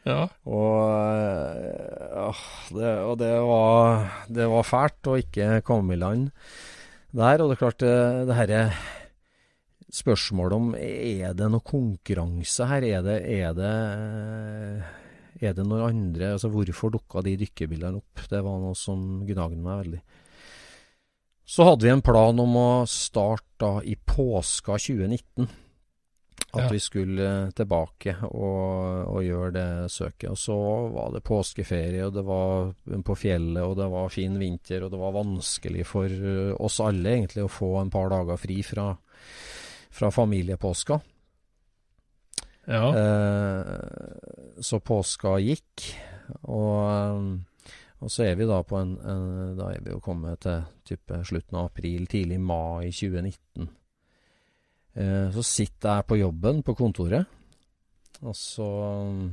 Ja. 0.09 0.23
Og, 0.49 0.77
øh, 1.13 2.45
det, 2.73 2.93
og 3.05 3.19
det, 3.21 3.35
var, 3.45 4.07
det 4.33 4.47
var 4.49 4.65
fælt 4.65 5.11
å 5.11 5.19
ikke 5.21 5.61
komme 5.67 5.97
i 5.97 6.01
land 6.01 6.31
der. 7.13 7.43
Og 7.43 7.51
det 7.51 7.59
er 7.59 7.61
klart, 7.61 7.83
det, 7.85 7.99
det 8.31 8.39
herre 8.39 8.63
spørsmålet 9.91 10.57
om 10.57 10.73
er 10.79 11.35
det 11.37 11.51
noe 11.51 11.67
konkurranse 11.67 12.69
her? 12.71 12.87
Er 12.87 13.05
det, 13.07 13.19
er 13.27 13.55
det, 13.59 13.75
er 15.41 15.57
det 15.57 15.67
noen 15.67 15.89
andre 15.89 16.35
altså 16.37 16.51
Hvorfor 16.53 16.95
dukka 16.95 17.25
de 17.27 17.37
dykkerbildene 17.43 18.01
opp? 18.01 18.25
Det 18.31 18.43
var 18.47 18.61
noe 18.63 18.79
som 18.79 19.25
gnagde 19.29 19.61
meg 19.61 19.85
veldig. 19.85 20.03
Så 21.51 21.67
hadde 21.67 21.83
vi 21.83 21.91
en 21.91 22.05
plan 22.07 22.39
om 22.39 22.53
å 22.57 22.71
starte 22.87 23.81
i 23.91 23.97
påska 23.99 24.79
2019. 24.79 25.51
At 26.53 26.65
Ja. 26.65 26.69
vi 26.73 26.81
skulle 26.83 27.53
tilbake 27.55 28.17
og, 28.27 29.07
og 29.15 29.23
gjøre 29.23 29.51
det 29.55 29.91
søket. 29.95 30.31
Og 30.33 30.39
så 30.39 30.57
var 30.91 31.13
det 31.15 31.23
påskeferie, 31.23 32.03
og 32.09 32.15
det 32.17 32.25
var 32.27 32.73
på 33.07 33.15
fjellet, 33.15 33.63
og 33.63 33.77
det 33.79 33.87
var 33.93 34.09
fin 34.11 34.35
vinter, 34.41 34.83
og 34.83 34.91
det 34.91 34.99
var 34.99 35.15
vanskelig 35.15 35.87
for 35.87 36.11
eh, 36.11 36.51
oss 36.59 36.81
alle 36.83 37.15
egentlig 37.15 37.45
å 37.47 37.53
få 37.53 37.71
en 37.81 37.91
par 37.95 38.11
dager 38.11 38.37
fri 38.37 38.59
fra, 38.67 38.89
fra 39.95 40.11
familiepåska. 40.11 40.99
Ja. 42.67 42.91
Eh, 42.99 44.61
så 44.61 44.81
påska 44.83 45.39
gikk, 45.43 45.87
og, 46.43 46.75
eh, 46.91 47.75
og 48.01 48.11
så 48.11 48.27
er 48.27 48.35
vi 48.41 48.47
da 48.49 48.63
på 48.65 48.79
en, 48.81 48.97
en 49.05 49.57
Da 49.59 49.71
er 49.75 49.83
vi 49.85 49.91
jo 49.93 50.01
kommet 50.01 50.41
til 50.41 50.63
type 50.89 51.23
slutten 51.29 51.59
av 51.61 51.71
april, 51.71 52.07
tidlig 52.11 52.41
mai 52.41 52.91
2019. 52.91 53.69
Eh, 54.99 55.29
så 55.31 55.43
sitter 55.47 56.01
jeg 56.01 56.09
på 56.09 56.19
jobben 56.19 56.65
på 56.67 56.75
kontoret, 56.79 57.29
og 58.27 58.35
så 58.37 58.67
mm, 59.07 59.29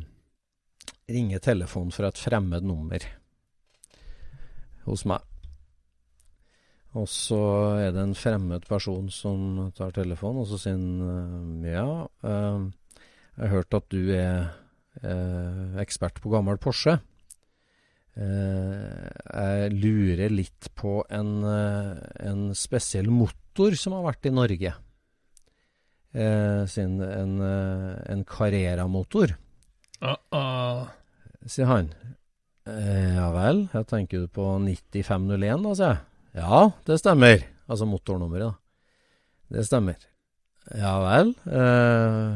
ringer 1.10 1.42
telefonen 1.42 1.94
fra 1.96 2.12
et 2.12 2.22
fremmed 2.22 2.68
nummer 2.68 3.08
hos 4.86 5.06
meg. 5.10 5.26
Og 6.98 7.10
så 7.10 7.42
er 7.82 7.92
det 7.94 8.04
en 8.06 8.16
fremmed 8.18 8.64
person 8.70 9.10
som 9.14 9.68
tar 9.78 9.92
telefonen, 9.98 10.46
og 10.46 10.50
så 10.50 10.62
sier 10.62 10.78
han 10.78 11.66
eh, 11.66 11.74
ja, 11.74 11.90
eh, 12.06 12.64
jeg 13.38 13.44
har 13.44 13.56
hørt 13.58 13.78
at 13.82 13.92
du 13.94 14.02
er 14.14 14.48
ekspert 15.78 16.18
på 16.24 16.32
gammel 16.34 16.58
Porsche. 16.58 16.96
Jeg 18.18 19.68
lurer 19.76 20.34
litt 20.34 20.72
på 20.74 21.04
en, 21.14 21.46
en 21.46 22.42
spesiell 22.58 23.12
motor 23.14 23.78
som 23.78 23.94
har 23.94 24.08
vært 24.08 24.26
i 24.26 24.34
Norge. 24.34 24.72
Eh, 26.18 26.66
sin, 26.72 26.98
en, 27.04 27.42
eh, 27.46 27.98
en 28.14 28.24
Carrera-motor, 28.26 29.36
Uh 30.02 30.14
ah. 30.32 30.88
sier 31.50 31.66
han. 31.66 31.88
Eh, 32.70 33.16
ja 33.16 33.32
vel, 33.34 33.64
jeg 33.74 33.88
tenker 33.90 34.26
du 34.26 34.28
på 34.30 34.46
9501 34.62 35.64
da, 35.66 35.72
sier 35.74 35.88
jeg. 35.88 36.02
Ja, 36.38 36.60
det 36.86 37.00
stemmer. 37.02 37.46
Altså 37.68 37.88
motornummeret, 37.90 38.52
da. 38.52 39.56
Det 39.58 39.66
stemmer. 39.66 39.98
Ja 40.76 40.98
vel. 41.02 41.34
Eh, 41.50 42.34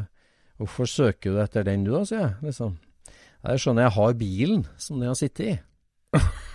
hvorfor 0.62 0.90
søker 0.90 1.36
du 1.36 1.42
etter 1.44 1.68
den 1.68 1.86
du, 1.86 1.94
da, 1.94 2.06
sier 2.08 2.24
jeg. 2.24 2.34
Liksom. 2.50 2.78
Jeg 3.42 3.62
skjønner 3.62 3.88
jeg 3.88 3.98
har 3.98 4.18
bilen 4.18 4.66
som 4.78 5.02
den 5.02 5.12
har 5.12 5.20
sittet 5.20 5.46
i. 5.52 5.60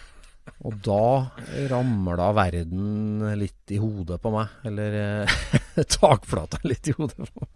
Og 0.67 0.77
da 0.85 1.31
ramla 1.71 2.31
verden 2.37 3.25
litt 3.39 3.75
i 3.75 3.79
hodet 3.81 4.19
på 4.23 4.33
meg. 4.35 4.59
Eller 4.67 4.99
eh, 5.01 5.37
takflata 5.99 6.61
litt 6.67 6.91
i 6.91 6.97
hodet 6.97 7.19
på 7.21 7.45
meg. 7.45 7.51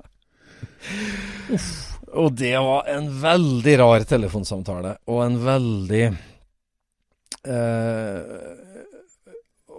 Og 2.20 2.32
det 2.36 2.57
var 2.59 2.88
en 2.91 3.07
veldig 3.22 3.76
rar 3.80 4.05
telefonsamtale, 4.09 4.97
og 5.09 5.20
en 5.24 5.36
veldig 5.45 6.03
eh, 7.47 8.18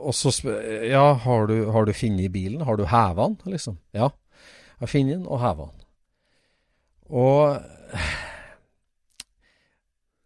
Og 0.01 0.16
så 0.18 0.32
spør 0.34 0.88
Ja, 0.88 1.03
har 1.26 1.47
du, 1.51 1.55
har 1.76 1.86
du 1.86 1.93
funnet 1.93 2.34
bilen? 2.34 2.64
Har 2.66 2.80
du 2.80 2.86
heva 2.88 3.28
den, 3.28 3.38
liksom? 3.53 3.78
Ja. 3.93 4.09
Jeg 4.80 4.88
har 4.88 4.93
funnet 4.95 5.20
den 5.20 5.28
og 5.28 5.43
heva 5.43 5.70
den. 5.70 5.78
Og 7.12 7.38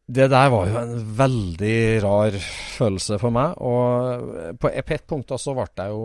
det 0.08 0.28
der 0.30 0.50
var 0.54 0.68
jo 0.70 0.82
en 0.82 0.98
veldig 1.18 1.78
rar 2.04 2.36
følelse 2.78 3.18
for 3.22 3.34
meg. 3.34 3.56
Og 3.58 4.58
på 4.62 4.70
et 4.70 5.08
punkt 5.08 5.32
da 5.32 5.40
så 5.42 5.56
ble 5.58 5.66
jeg 5.80 5.94
jo 5.94 6.04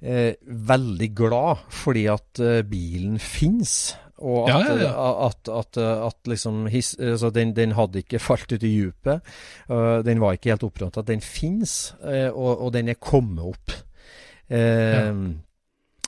eh, 0.00 0.38
veldig 0.70 1.10
glad 1.16 1.66
fordi 1.82 2.06
at 2.12 2.40
eh, 2.40 2.62
bilen 2.68 3.18
fins. 3.20 3.96
Og 4.20 4.48
at, 4.48 4.52
Ja, 4.52 4.74
ja, 4.76 4.88
ja. 4.88 5.12
at, 5.26 5.48
at, 5.48 5.76
at 5.80 6.28
liksom 6.28 6.66
his, 6.72 6.94
altså 7.00 7.30
den, 7.32 7.54
den 7.56 7.72
hadde 7.72 8.02
ikke 8.02 8.20
falt 8.20 8.52
ut 8.52 8.64
i 8.64 8.72
djupet. 8.74 9.24
Uh, 9.70 10.04
den 10.04 10.20
var 10.20 10.36
ikke 10.36 10.52
helt 10.52 10.66
opprømt. 10.66 10.98
At 11.00 11.08
den 11.08 11.24
fins, 11.24 11.94
uh, 12.04 12.28
og, 12.28 12.66
og 12.66 12.74
den 12.76 12.92
er 12.92 13.00
kommet 13.00 13.44
opp. 13.48 13.72
Eh, 14.50 15.14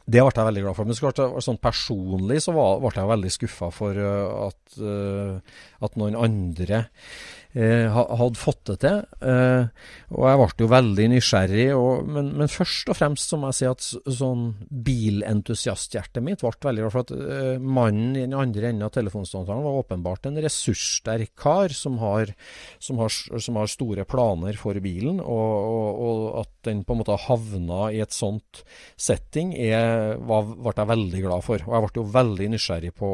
Det 0.07 0.23
ble 0.23 0.35
jeg 0.35 0.47
veldig 0.49 0.63
glad 0.65 0.77
for. 0.77 0.89
Men 0.89 0.99
klart, 0.99 1.21
sånn 1.47 1.61
personlig 1.63 2.41
så 2.43 2.55
ble 2.57 2.93
jeg 2.97 3.11
veldig 3.13 3.33
skuffa 3.33 3.71
for 3.75 3.99
øh, 3.99 4.49
at, 4.49 4.79
øh, 4.83 5.61
at 5.87 5.99
noen 6.01 6.19
andre 6.19 6.81
eh, 6.81 7.42
hadde 7.53 8.41
fått 8.41 8.63
det 8.71 8.79
til. 8.81 9.03
Eh, 9.29 9.67
og 10.15 10.25
jeg 10.25 10.39
ble 10.41 10.65
jo 10.65 10.69
veldig 10.73 11.09
nysgjerrig. 11.13 11.67
Og, 11.77 12.09
men, 12.09 12.31
men 12.41 12.51
først 12.51 12.89
og 12.89 12.97
fremst 12.97 13.29
så 13.29 13.39
må 13.41 13.51
jeg 13.51 13.59
si 13.59 13.69
at 13.69 14.17
sånn 14.17 14.47
bilentusiasthjertet 14.89 16.25
mitt 16.25 16.45
ble 16.45 16.53
veldig 16.65 16.87
rart. 16.87 16.95
for 16.95 17.05
at 17.05 17.13
eh, 17.13 17.61
mannen 17.61 18.17
i 18.17 18.25
den 18.25 18.37
andre 18.39 18.71
enden 18.71 18.87
av 18.89 18.95
telefonsamtalen 18.97 19.67
var 19.67 19.83
åpenbart 19.83 20.31
en 20.31 20.41
ressurssterk 20.45 21.35
kar 21.37 21.77
som 21.77 22.01
har, 22.01 22.33
som 22.81 23.03
har, 23.03 23.13
som 23.13 23.61
har 23.61 23.71
store 23.71 24.09
planer 24.09 24.57
for 24.57 24.81
bilen, 24.83 25.21
og, 25.21 25.53
og, 25.69 26.03
og 26.09 26.27
at 26.43 26.53
den 26.71 26.85
på 26.87 26.97
en 26.97 27.03
måte 27.03 27.21
havna 27.29 27.85
i 27.93 28.01
et 28.05 28.17
sånt 28.17 28.65
setting, 28.97 29.53
er, 29.53 30.17
var, 30.25 30.49
ble 30.57 30.77
jeg 30.77 30.93
veldig 30.97 31.25
glad 31.29 31.45
for. 31.45 31.69
Og 31.69 31.77
jeg 31.77 31.85
ble 31.85 32.01
jo 32.01 32.11
veldig 32.17 32.53
nysgjerrig 32.57 32.97
på 32.97 33.11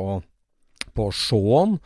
på 0.94 1.08
å 1.08 1.14
se 1.14 1.38
han 1.38 1.76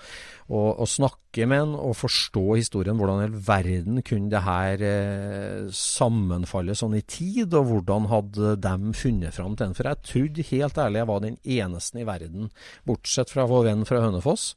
og, 0.53 0.69
og 0.83 0.89
snakke 0.91 1.47
med 1.49 1.63
han 1.63 1.75
og 1.79 1.95
forstå 1.97 2.45
historien. 2.59 2.99
Hvordan 2.99 3.23
i 3.23 3.29
all 3.29 3.39
verden 3.47 4.03
kunne 4.07 4.33
det 4.33 4.43
her 4.45 4.85
eh, 4.89 5.71
sammenfalle 5.77 6.77
sånn 6.79 6.99
i 6.99 7.05
tid, 7.07 7.55
og 7.59 7.71
hvordan 7.71 8.11
hadde 8.11 8.57
de 8.65 8.93
funnet 8.99 9.37
fram 9.37 9.57
til 9.57 9.69
den? 9.69 9.79
For 9.79 9.89
jeg 9.89 10.09
trodde 10.11 10.49
helt 10.51 10.83
ærlig 10.85 11.03
jeg 11.03 11.11
var 11.13 11.25
den 11.25 11.41
eneste 11.59 12.03
i 12.03 12.09
verden, 12.09 12.53
bortsett 12.89 13.33
fra 13.33 13.49
vår 13.51 13.71
venn 13.71 13.89
fra 13.89 14.05
Hønefoss, 14.05 14.53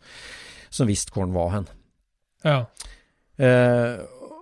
som 0.74 0.92
visste 0.92 1.16
hvor 1.16 1.28
han 1.28 1.38
var 1.38 1.56
hen. 1.56 1.72
Ja. 2.46 2.60
Eh, 3.40 3.96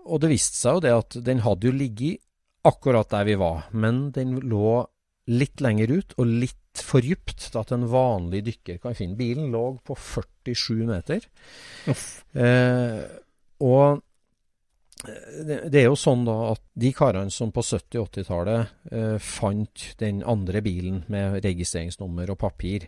og 0.03 0.19
det 0.23 0.33
viste 0.33 0.59
seg 0.59 0.77
jo 0.77 0.83
det 0.83 0.95
at 0.97 1.19
den 1.25 1.43
hadde 1.45 1.69
jo 1.69 1.75
ligget 1.75 2.23
akkurat 2.63 3.09
der 3.11 3.27
vi 3.27 3.35
var, 3.39 3.67
men 3.75 4.07
den 4.15 4.37
lå 4.47 4.85
litt 5.31 5.61
lenger 5.63 5.91
ut 5.93 6.15
og 6.17 6.31
litt 6.43 6.83
for 6.83 7.05
dypt 7.05 7.45
til 7.51 7.59
at 7.61 7.71
en 7.75 7.85
vanlig 7.89 8.43
dykker 8.47 8.79
kan 8.83 8.97
finne. 8.97 9.19
Bilen 9.19 9.51
lå 9.53 9.65
på 9.85 9.95
47 9.95 10.83
meter. 10.89 11.27
Eh, 12.33 13.03
og 13.63 14.01
det, 15.03 15.57
det 15.71 15.81
er 15.81 15.89
jo 15.89 15.97
sånn 15.99 16.23
da 16.27 16.35
at 16.53 16.61
de 16.79 16.91
karene 16.95 17.33
som 17.33 17.51
på 17.53 17.63
70- 17.65 17.99
og 17.99 18.07
80-tallet 18.07 18.93
eh, 18.95 19.17
fant 19.19 19.85
den 19.99 20.21
andre 20.23 20.61
bilen 20.63 21.01
med 21.11 21.41
registreringsnummer 21.43 22.31
og 22.31 22.39
papir, 22.39 22.87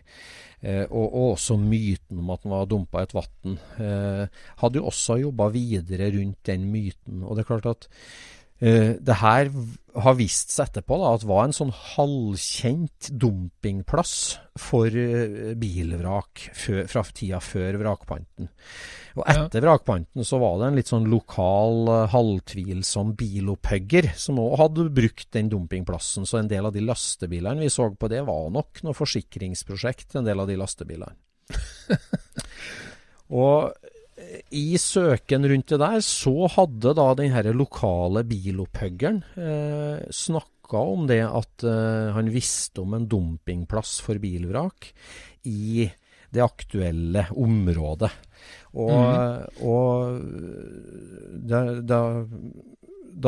eh, 0.60 0.84
og, 0.86 1.04
og 1.04 1.26
også 1.34 1.58
myten 1.60 2.22
om 2.22 2.32
at 2.32 2.44
den 2.44 2.54
var 2.54 2.70
dumpa 2.70 3.02
i 3.02 3.08
et 3.08 3.16
vann, 3.16 3.58
eh, 3.84 4.40
hadde 4.62 4.80
jo 4.80 4.88
også 4.88 5.20
jobba 5.26 5.50
videre 5.54 6.08
rundt 6.16 6.40
den 6.48 6.66
myten. 6.72 7.20
Og 7.22 7.36
det 7.36 7.44
er 7.44 7.50
klart 7.52 7.70
at 7.74 7.88
eh, 7.90 8.00
det 8.58 9.18
her 9.20 9.50
har 10.00 10.14
vist 10.16 10.52
seg 10.52 10.68
etterpå 10.70 10.96
da, 11.00 11.10
at 11.16 11.24
var 11.28 11.44
en 11.46 11.54
sånn 11.56 11.72
halvkjent 11.72 13.10
dumpingplass 13.20 14.14
for 14.60 14.92
eh, 14.92 15.54
bilvrak 15.60 16.46
fra 16.56 17.02
tida 17.16 17.40
før 17.44 17.78
vrakpanten. 17.80 18.48
Og 19.16 19.24
Ja. 19.24 19.46
etter 19.46 19.64
vrakpanten 19.64 20.24
så 20.24 20.40
var 20.40 20.58
det 20.60 20.66
en 20.68 20.76
litt 20.76 20.90
sånn 20.92 21.08
lokal, 21.08 21.88
eh, 21.88 22.08
halvtvilsom 22.12 23.14
bilopphugger 23.16 24.10
som 24.16 24.40
òg 24.40 24.58
hadde 24.60 24.88
brukt 24.92 25.30
den 25.32 25.48
dumpingplassen. 25.52 26.28
Så 26.28 26.38
en 26.40 26.48
del 26.48 26.66
av 26.68 26.72
de 26.76 26.84
lastebilene 26.84 27.60
vi 27.64 27.72
så 27.72 27.88
på 27.96 28.08
det, 28.12 28.24
var 28.26 28.50
nok 28.50 28.82
noe 28.84 28.96
forsikringsprosjekt, 28.96 30.16
en 30.16 30.28
del 30.28 30.40
av 30.40 30.48
de 30.48 30.56
lastebilene. 30.60 31.16
Og 33.30 33.72
eh, 33.72 33.95
i 34.56 34.78
søken 34.80 35.44
rundt 35.50 35.72
det 35.74 35.78
der, 35.82 36.00
så 36.04 36.48
hadde 36.54 36.94
da 36.96 37.10
den 37.18 37.34
her 37.34 37.50
lokale 37.52 38.22
bilopphuggeren 38.24 39.20
eh, 39.36 40.06
snakka 40.08 40.80
om 40.94 41.04
det 41.10 41.20
at 41.26 41.66
eh, 41.68 42.14
han 42.16 42.30
visste 42.32 42.84
om 42.84 42.96
en 42.96 43.08
dumpingplass 43.10 43.98
for 44.06 44.20
bilvrak 44.22 44.88
i 45.52 45.86
det 46.32 46.42
aktuelle 46.42 47.26
området. 47.36 48.10
Og, 48.76 49.60
og 49.64 50.18
da, 51.48 51.60
da, 51.80 52.00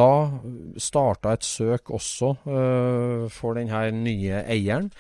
da 0.01 0.11
starta 0.81 1.37
et 1.37 1.47
søk 1.47 1.93
også 1.95 2.33
eh, 2.49 3.29
for 3.33 3.61
den 3.61 3.71
her 3.73 3.93
nye 3.95 4.43
eieren, 4.45 4.91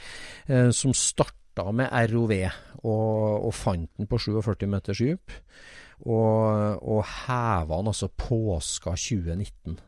eh, 0.48 0.70
som 0.72 0.94
starta 0.96 1.37
med 1.74 1.92
ROV, 2.12 2.34
og, 2.84 3.48
og 3.48 3.52
fant 3.56 3.90
den 3.98 4.08
på 4.10 4.20
47 4.22 4.66
meters 4.70 5.02
dyp. 5.02 5.36
Og, 6.06 6.78
og 6.78 7.02
heva 7.26 7.80
den 7.80 7.90
altså 7.90 8.10
påska 8.12 8.94
2019. 8.94 9.78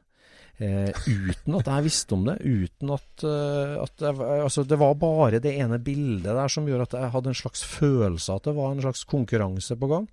Eh, 0.60 0.90
uten 1.08 1.56
at 1.56 1.68
jeg 1.70 1.86
visste 1.86 2.16
om 2.16 2.26
det. 2.26 2.36
Uten 2.44 2.90
at, 2.92 3.24
eh, 3.24 3.76
at 3.80 4.02
jeg, 4.04 4.16
altså 4.44 4.64
Det 4.68 4.76
var 4.80 4.98
bare 5.00 5.40
det 5.40 5.54
ene 5.56 5.78
bildet 5.80 6.34
der 6.36 6.52
som 6.52 6.66
gjorde 6.68 6.90
at 6.90 6.96
jeg 6.98 7.12
hadde 7.14 7.32
en 7.32 7.38
slags 7.38 7.62
følelse 7.64 8.34
at 8.34 8.50
det 8.50 8.56
var 8.58 8.74
en 8.74 8.82
slags 8.84 9.06
konkurranse 9.08 9.78
på 9.80 9.88
gang. 9.88 10.10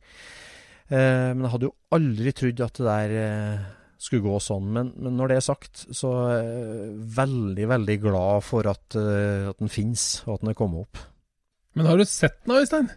Eh, 0.87 1.33
men 1.33 1.43
jeg 1.43 1.53
hadde 1.55 1.67
jo 1.67 1.75
aldri 1.97 2.35
trodd 2.37 2.63
at 2.63 2.79
det 2.79 2.87
der 2.87 3.17
eh, 3.25 3.67
skulle 3.99 4.23
gå 4.29 4.39
sånn. 4.43 4.71
Men, 4.71 4.93
men 4.95 5.19
når 5.19 5.33
det 5.33 5.41
er 5.41 5.47
sagt, 5.49 5.83
så 5.91 6.13
er 6.29 6.39
jeg 6.39 6.95
veldig, 7.17 7.67
veldig 7.73 7.99
glad 8.05 8.47
for 8.47 8.71
at, 8.71 8.99
eh, 8.99 9.49
at 9.51 9.59
den 9.59 9.73
finnes, 9.73 10.09
og 10.27 10.37
at 10.37 10.45
den 10.45 10.53
er 10.53 10.59
kommet 10.59 10.87
opp. 10.87 11.03
Men 11.77 11.89
har 11.91 11.99
du 11.99 12.05
sett 12.09 12.39
den, 12.45 12.57
Øystein? 12.57 12.89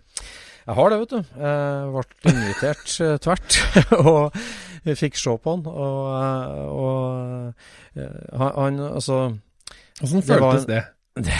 Jeg 0.66 0.77
har 0.77 0.93
det, 0.93 0.98
vet 1.01 1.12
du. 1.12 1.31
Jeg 1.40 1.93
ble 1.94 2.32
invitert 2.32 2.93
eh, 3.05 3.16
tvert, 3.24 3.57
og 4.11 4.97
fikk 5.01 5.19
se 5.20 5.36
på 5.36 5.57
han. 5.57 5.65
Og, 5.69 6.02
eh, 6.16 6.69
og 6.85 8.01
eh, 8.01 8.44
han, 8.44 8.81
altså 8.90 9.23
Åssen 10.01 10.23
Det 10.24 10.39
var 10.40 10.57
føltes 10.57 10.69
det? 10.70 10.85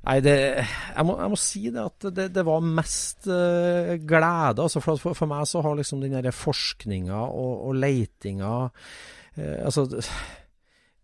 Nei, 0.00 0.16
det, 0.24 0.34
jeg, 0.62 1.04
må, 1.04 1.14
jeg 1.20 1.30
må 1.32 1.36
si 1.36 1.62
det 1.68 1.82
at 1.82 2.06
det, 2.16 2.28
det 2.32 2.44
var 2.46 2.62
mest 2.64 3.26
uh, 3.28 3.90
glede. 4.00 4.62
Altså 4.64 4.80
for, 4.80 4.96
for, 4.96 5.16
for 5.18 5.28
meg 5.28 5.44
så 5.50 5.60
har 5.64 5.76
liksom 5.76 6.00
den 6.00 6.14
derre 6.16 6.32
forskninga 6.32 7.18
og, 7.28 7.66
og 7.68 7.76
leitinga 7.76 8.52
uh, 8.64 9.58
Altså 9.66 9.84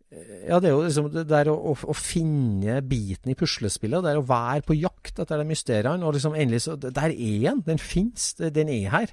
ja, 0.06 0.60
det 0.62 0.68
er 0.68 0.72
jo 0.72 0.82
liksom 0.84 1.08
det 1.10 1.24
der 1.26 1.48
å, 1.50 1.56
å, 1.72 1.72
å 1.90 1.94
finne 1.98 2.76
biten 2.86 3.32
i 3.32 3.34
puslespillet. 3.38 4.04
Det 4.04 4.12
er 4.12 4.20
å 4.20 4.26
være 4.28 4.62
på 4.68 4.76
jakt 4.78 5.18
etter 5.18 5.40
de 5.42 5.46
mysteriene. 5.48 6.06
Og 6.06 6.14
liksom 6.14 6.36
endelig 6.38 6.60
så 6.62 6.76
Der 6.78 7.10
er 7.10 7.10
den! 7.10 7.64
Den 7.66 7.80
fins. 7.82 8.28
Den 8.38 8.70
er 8.70 8.86
her. 8.92 9.12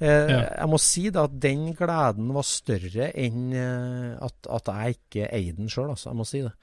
Eh, 0.00 0.32
Ja. 0.32 0.40
Jeg 0.62 0.70
må 0.72 0.80
si 0.80 1.04
da 1.12 1.26
at 1.28 1.36
den 1.42 1.68
gleden 1.76 2.32
var 2.32 2.46
større 2.48 3.10
enn 3.12 3.52
eh, 3.52 4.16
at, 4.24 4.48
at 4.48 4.72
jeg 4.72 4.96
ikke 4.96 5.28
eide 5.28 5.58
den 5.60 5.68
sjøl, 5.72 5.92
altså. 5.92 6.08
Jeg 6.10 6.20
må 6.22 6.28
si 6.28 6.42
det. 6.46 6.54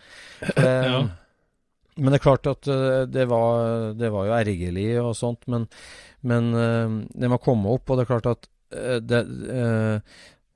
Eh, 0.57 0.89
Ja. 0.89 1.01
Men 1.97 2.13
det 2.13 2.19
er 2.19 2.25
klart 2.27 2.45
at 2.49 2.67
eh, 2.69 3.05
det 3.09 3.23
var, 3.29 3.93
det 3.97 4.09
var 4.13 4.27
jo 4.27 4.35
ergerlig 4.37 4.89
og 5.01 5.15
sånt. 5.17 5.45
Men, 5.49 5.69
men 6.29 6.49
den 6.53 6.97
det 7.13 7.29
må 7.29 7.37
komme 7.41 7.77
opp, 7.77 7.89
og 7.89 7.97
det 7.97 8.05
er 8.07 8.11
klart 8.11 8.29
at 8.33 8.49
eh, 8.73 8.99
det, 9.05 9.21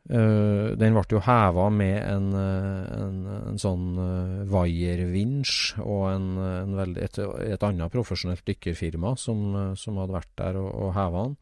eh, 0.09 0.17
eh, 0.17 0.71
den 0.79 0.95
ble 0.95 1.03
jo 1.11 1.21
heva 1.25 1.67
med 1.69 1.97
en, 2.01 2.27
eh, 2.33 2.85
en, 2.97 3.17
en 3.51 3.59
sånn 3.61 3.85
uh, 3.99 4.41
vaiervinsj 4.49 5.79
og 5.83 6.03
en, 6.11 6.27
en 6.41 6.75
veldig, 6.79 7.03
et, 7.05 7.19
et 7.53 7.63
annet 7.67 7.91
profesjonelt 7.93 8.43
dykkerfirma 8.47 9.13
som, 9.17 9.43
eh, 9.55 9.73
som 9.79 9.99
hadde 10.01 10.15
vært 10.17 10.33
der 10.41 10.59
og, 10.61 10.69
og 10.71 10.93
heva 10.97 11.25
den. 11.27 11.37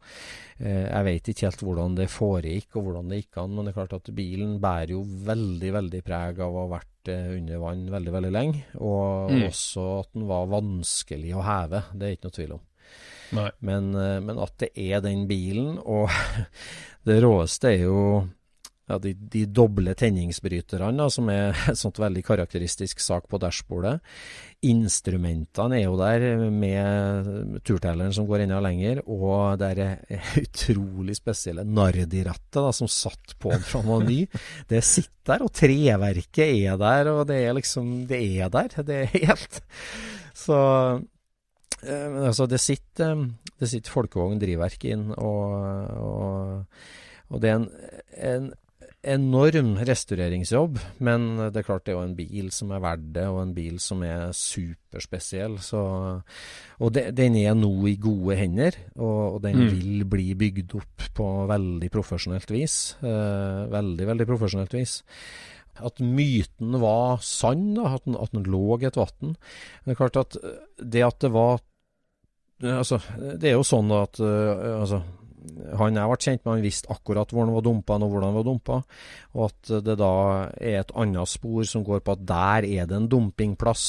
Uh, 0.60 0.86
jeg 0.86 1.06
vet 1.08 1.32
ikke 1.32 1.46
helt 1.48 1.64
hvordan 1.66 1.98
det 1.98 2.08
foregikk 2.12 2.76
og 2.76 2.88
hvordan 2.88 3.12
det 3.12 3.22
gikk 3.22 3.40
an, 3.44 3.54
men 3.56 3.64
det 3.64 3.72
er 3.72 3.78
klart 3.80 3.98
at 4.00 4.14
bilen 4.14 4.58
bærer 4.60 4.94
jo 4.96 5.04
veldig, 5.30 5.70
veldig 5.78 6.02
preg 6.06 6.42
av 6.44 6.56
å 6.56 6.64
ha 6.66 6.72
vært 6.76 7.12
uh, 7.14 7.30
under 7.38 7.62
vann 7.64 7.86
veldig, 7.96 8.16
veldig 8.18 8.34
lenge. 8.34 8.64
Og 8.80 9.30
Mm. 9.30 9.44
også 9.46 9.84
at 10.00 10.08
den 10.14 10.26
var 10.26 10.50
vanskelig 10.50 11.32
å 11.38 11.44
heve. 11.46 11.84
Det 11.94 12.06
er 12.06 12.16
ikke 12.16 12.28
noe 12.28 12.36
tvil 12.36 12.52
om. 12.56 12.66
Men, 13.62 13.94
eh, 13.94 14.18
men 14.20 14.38
at 14.42 14.56
det 14.58 14.70
er 14.74 15.00
den 15.04 15.26
bilen, 15.30 15.78
og 15.78 16.10
det 17.06 17.20
råeste 17.22 17.70
er 17.70 17.84
jo 17.84 18.00
ja, 18.90 18.98
de, 18.98 19.12
de 19.14 19.44
doble 19.46 19.94
tenningsbryterne, 19.98 21.06
som 21.12 21.30
er 21.30 21.54
et 21.70 21.78
sånt 21.78 22.00
veldig 22.02 22.24
karakteristisk 22.26 23.02
sak 23.02 23.28
på 23.30 23.38
dashbordet. 23.42 23.98
Instrumentene 24.66 25.78
er 25.78 25.86
jo 25.86 25.94
der 26.00 26.50
med 26.52 27.60
turtelleren 27.64 28.12
som 28.12 28.26
går 28.28 28.44
enda 28.44 28.58
lenger, 28.64 29.02
og 29.06 29.60
det 29.60 29.70
er 29.78 30.20
utrolig 30.42 31.16
spesielle 31.18 31.64
Nardi-rattet 31.64 32.58
da, 32.58 32.72
som 32.76 32.90
satt 32.90 33.36
på 33.40 33.54
fra 33.64 33.84
noe 33.86 34.02
ny. 34.04 34.24
Det 34.68 34.82
sitter 34.84 35.16
der, 35.30 35.46
og 35.46 35.54
treverket 35.54 36.42
er 36.66 36.78
der, 36.80 37.12
og 37.12 37.26
det 37.28 37.36
er 37.44 37.54
liksom 37.54 38.08
Det 38.10 38.18
er 38.18 38.50
der. 38.50 38.72
Det 38.82 38.96
er 38.96 39.12
helt 39.14 39.60
Så 40.44 40.56
eh, 41.84 42.16
altså, 42.26 42.46
det 42.50 42.60
sitter, 42.62 43.12
eh, 43.12 43.52
det 43.60 43.68
sitter 43.70 43.92
folkevogn 43.92 44.40
drivverk 44.40 44.88
inn, 44.90 45.10
og, 45.14 45.54
og, 46.00 46.82
og 47.30 47.42
det 47.42 47.52
er 47.52 47.60
en, 47.60 47.68
en 48.32 48.50
enorm 49.02 49.78
restaureringsjobb, 49.88 50.78
men 51.00 51.22
det 51.54 51.62
er 51.62 51.64
klart 51.64 51.86
det 51.86 51.94
er 51.94 51.96
jo 51.98 52.04
en 52.04 52.16
bil 52.18 52.50
som 52.52 52.72
er 52.76 52.82
verdt 52.84 53.06
det, 53.14 53.24
og 53.32 53.38
en 53.42 53.54
bil 53.56 53.78
som 53.80 54.02
er 54.04 54.34
superspesiell. 54.36 55.56
Så, 55.64 55.80
og 56.80 56.92
det, 56.92 57.06
den 57.16 57.38
er 57.40 57.56
nå 57.56 57.70
i 57.88 57.94
gode 58.00 58.36
hender, 58.36 58.76
og, 58.96 59.36
og 59.36 59.38
den 59.46 59.56
Mm. 59.60 59.70
vil 59.72 60.04
bli 60.04 60.26
bygd 60.34 60.74
opp 60.80 61.06
på 61.16 61.28
veldig 61.48 61.90
profesjonelt 61.92 62.52
vis. 62.52 62.76
Eh, 63.00 63.62
veldig, 63.72 64.06
veldig 64.12 64.26
profesjonelt 64.28 64.76
vis. 64.76 64.98
At 65.80 66.00
myten 66.04 66.76
var 66.80 67.22
sann, 67.24 67.74
da, 67.78 67.94
at, 67.96 68.04
den, 68.04 68.16
at 68.20 68.32
den 68.36 68.44
lå 68.44 68.76
i 68.82 68.86
et 68.88 69.00
vann. 69.00 69.36
Det 69.86 69.94
er 69.94 70.00
klart 70.02 70.20
at 70.20 70.36
eh, 70.44 70.60
det 70.76 71.02
at 71.08 71.18
det 71.24 71.32
var 71.32 71.60
Altså, 72.60 72.98
det 73.40 73.48
er 73.48 73.54
jo 73.54 73.62
sånn 73.64 73.88
at 73.96 74.18
eh, 74.20 74.80
altså, 74.82 74.98
han 75.78 75.96
jeg 75.96 76.10
ble 76.10 76.18
kjent 76.20 76.44
med, 76.44 76.52
han 76.52 76.64
visste 76.64 76.90
akkurat 76.92 77.32
hvor 77.32 77.46
han 77.46 77.54
var 77.54 77.64
dumpa 77.64 77.96
og 77.98 78.10
hvordan 78.10 78.28
han 78.28 78.38
var 78.38 78.46
dumpa. 78.48 78.78
Og 79.36 79.46
at 79.48 79.72
det 79.86 79.96
da 80.00 80.12
er 80.58 80.80
et 80.82 80.94
annet 80.98 81.30
spor 81.30 81.66
som 81.68 81.84
går 81.86 82.02
på 82.04 82.16
at 82.16 82.24
der 82.28 82.68
er 82.68 82.88
det 82.90 82.96
en 82.96 83.08
dumpingplass. 83.10 83.84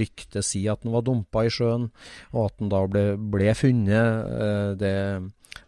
Ryktet 0.00 0.46
sier 0.46 0.74
at 0.74 0.86
han 0.86 0.94
var 0.96 1.06
dumpa 1.06 1.46
i 1.46 1.52
sjøen, 1.52 1.88
og 2.34 2.48
at 2.48 2.58
han 2.62 2.72
da 2.72 2.82
ble, 2.90 3.06
ble 3.16 3.54
funnet. 3.58 4.32
Eh, 4.36 4.72
Det, 4.76 4.94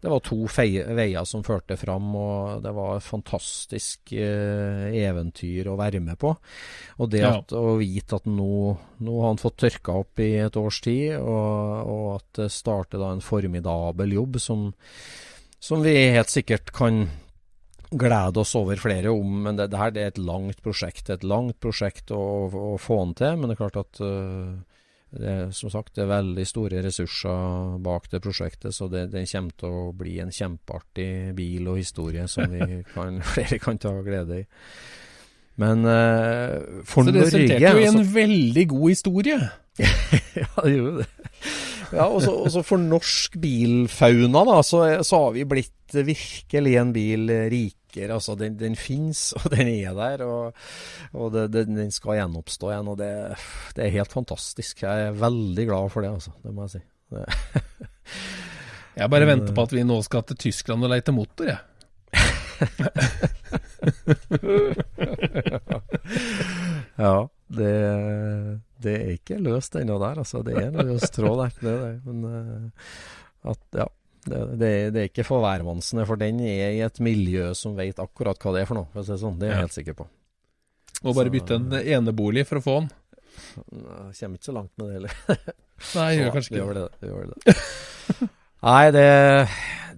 det 0.01 0.11
var 0.13 0.21
to 0.23 0.37
veier 0.47 1.25
som 1.27 1.43
førte 1.43 1.75
fram, 1.81 2.09
og 2.15 2.63
det 2.63 2.71
var 2.77 2.97
et 2.97 3.07
fantastisk 3.07 4.13
eh, 4.15 4.85
eventyr 4.95 5.67
å 5.73 5.77
være 5.79 6.01
med 6.05 6.19
på. 6.23 6.35
Og 7.03 7.11
det 7.11 7.25
Ja. 7.25 7.33
å 7.59 7.77
vite 7.81 8.21
at 8.21 8.29
nå, 8.31 8.77
nå 9.03 9.21
har 9.21 9.33
han 9.33 9.43
fått 9.43 9.59
tørka 9.65 9.97
opp 10.05 10.23
i 10.23 10.37
et 10.45 10.57
års 10.57 10.81
tid, 10.87 11.17
og, 11.19 11.89
og 11.89 12.05
at 12.21 12.43
det 12.43 12.51
starter 12.55 13.03
da 13.03 13.11
en 13.15 13.25
formidabel 13.25 14.15
jobb 14.21 14.39
som, 14.43 14.69
som 15.59 15.83
vi 15.83 15.97
helt 16.15 16.31
sikkert 16.31 16.71
kan 16.77 17.09
glede 17.91 18.39
oss 18.43 18.55
over 18.55 18.77
flere 18.77 19.11
om. 19.11 19.43
Men 19.43 19.57
det, 19.59 19.71
det 19.73 19.79
her 19.81 19.91
det 19.91 20.03
er 20.03 20.11
et 20.13 20.19
langt 20.23 20.63
prosjekt. 20.63 21.11
Et 21.11 21.25
langt 21.25 21.59
prosjekt 21.59 22.13
å, 22.15 22.23
å 22.53 22.75
få 22.79 23.01
den 23.05 23.15
til. 23.19 23.39
Men 23.39 23.49
det 23.49 23.57
er 23.57 23.63
klart 23.65 23.79
at 23.81 24.01
øh, 24.05 24.59
det 25.11 25.29
er, 25.33 25.45
som 25.57 25.71
sagt, 25.73 25.95
det 25.97 26.05
er 26.05 26.11
veldig 26.11 26.45
store 26.45 26.83
ressurser 26.85 27.79
bak 27.85 28.11
det 28.13 28.21
prosjektet, 28.25 28.75
så 28.77 28.91
det, 28.93 29.07
det 29.15 29.25
kommer 29.31 29.57
til 29.57 29.77
å 29.81 29.85
bli 29.97 30.19
en 30.21 30.33
kjempeartig 30.35 31.11
bil 31.39 31.71
og 31.73 31.81
historie 31.81 32.27
som 32.29 32.51
vi 32.53 32.83
kan, 32.95 33.23
flere 33.25 33.61
kan 33.63 33.81
ta 33.81 33.95
glede 34.05 34.43
i. 34.43 34.45
Men 35.59 35.83
uh, 35.89 36.85
for 36.87 37.03
Så 37.03 37.11
det 37.11 37.17
Norge 37.17 37.31
resulterte 37.33 37.73
jo 37.73 37.81
i 37.81 37.89
en 37.89 37.97
altså- 37.97 38.15
veldig 38.15 38.67
god 38.75 38.93
historie. 38.93 39.39
ja, 40.43 40.53
det 40.61 40.77
gjorde 40.77 41.01
det. 41.01 41.09
Ja, 41.89 42.05
og 42.05 42.21
så 42.53 42.61
for 42.67 42.77
norsk 42.83 43.39
bilfauna, 43.41 44.43
da, 44.45 44.59
så, 44.67 44.83
så 45.07 45.23
har 45.25 45.31
vi 45.39 45.47
blitt 45.49 45.95
virkelig 45.97 46.75
en 46.77 46.93
bil 46.93 47.31
rikere. 47.89 48.15
Altså, 48.15 48.35
den, 48.35 48.59
den 48.59 48.77
fins, 48.77 49.33
og 49.39 49.51
den 49.51 49.69
er 49.69 49.95
der, 49.95 50.25
og, 50.27 50.53
og 51.13 51.33
det, 51.33 51.53
det, 51.53 51.67
den 51.69 51.91
skal 51.91 52.15
gjenoppstå 52.19 52.71
igjen. 52.73 52.89
Og 52.89 52.99
det, 52.99 53.37
det 53.77 53.85
er 53.85 53.91
helt 53.99 54.13
fantastisk. 54.13 54.83
Jeg 54.83 55.03
er 55.09 55.13
veldig 55.13 55.67
glad 55.67 55.91
for 55.91 56.01
det, 56.03 56.13
altså. 56.13 56.31
Det 56.43 56.55
må 56.55 56.63
jeg 56.67 56.71
si. 56.79 56.81
Jeg 58.99 59.11
bare 59.13 59.29
venter 59.29 59.53
på 59.55 59.63
at 59.63 59.71
vi 59.71 59.85
nå 59.87 60.03
skal 60.03 60.25
til 60.27 60.35
Tyskland 60.43 60.83
og 60.83 60.91
leite 60.91 61.15
motor, 61.15 61.47
jeg. 61.47 61.59
ja, 66.99 67.31
det, 67.55 67.75
det 68.83 68.95
er 68.97 69.13
ikke 69.13 69.39
løst 69.39 69.79
ennå 69.79 70.03
der, 70.03 70.19
altså. 70.25 70.43
Det 70.43 70.59
er 70.59 70.67
en 70.73 70.83
løs 70.89 71.07
tråd 71.15 71.39
der, 71.45 71.53
det 71.63 71.77
det. 71.85 71.95
Men 72.09 72.19
eh, 72.27 72.67
at, 73.55 73.63
ja. 73.79 73.87
Det, 74.29 74.41
det, 74.61 74.71
det 74.95 75.01
er 75.03 75.09
ikke 75.11 75.25
for 75.27 75.41
hvermannsene, 75.45 76.05
for 76.09 76.21
den 76.21 76.41
er 76.45 76.71
i 76.77 76.81
et 76.87 77.01
miljø 77.05 77.51
som 77.57 77.77
vet 77.79 77.99
akkurat 78.03 78.39
hva 78.43 78.53
det 78.57 78.63
er 78.63 78.69
for 78.71 78.81
noe. 78.81 78.89
For 78.93 79.03
å 79.03 79.07
si 79.09 79.15
det 79.15 79.21
sånn. 79.23 79.39
Det 79.41 79.49
er 79.49 79.53
jeg 79.55 79.59
Ja. 79.59 79.65
helt 79.67 79.77
sikker 79.79 79.97
på. 80.03 80.09
Må 81.05 81.15
bare 81.15 81.31
bytte 81.31 81.55
en 81.61 81.71
enebolig 81.79 82.47
for 82.49 82.59
å 82.59 82.65
få 82.65 82.77
den. 82.81 82.91
Jeg 83.39 84.17
kommer 84.19 84.39
ikke 84.41 84.49
så 84.51 84.55
langt 84.57 84.73
med 84.77 84.89
det 84.89 84.95
heller. 84.99 85.55
Nei, 85.99 86.09
gjør 86.19 86.25
Ja, 86.27 86.33
kanskje 86.35 86.51
ikke 86.53 86.63
gjør 86.65 86.79
det. 86.79 86.87
gjør 87.07 87.33
det. 87.33 87.59
Nei, 88.69 88.85
det, 88.91 89.05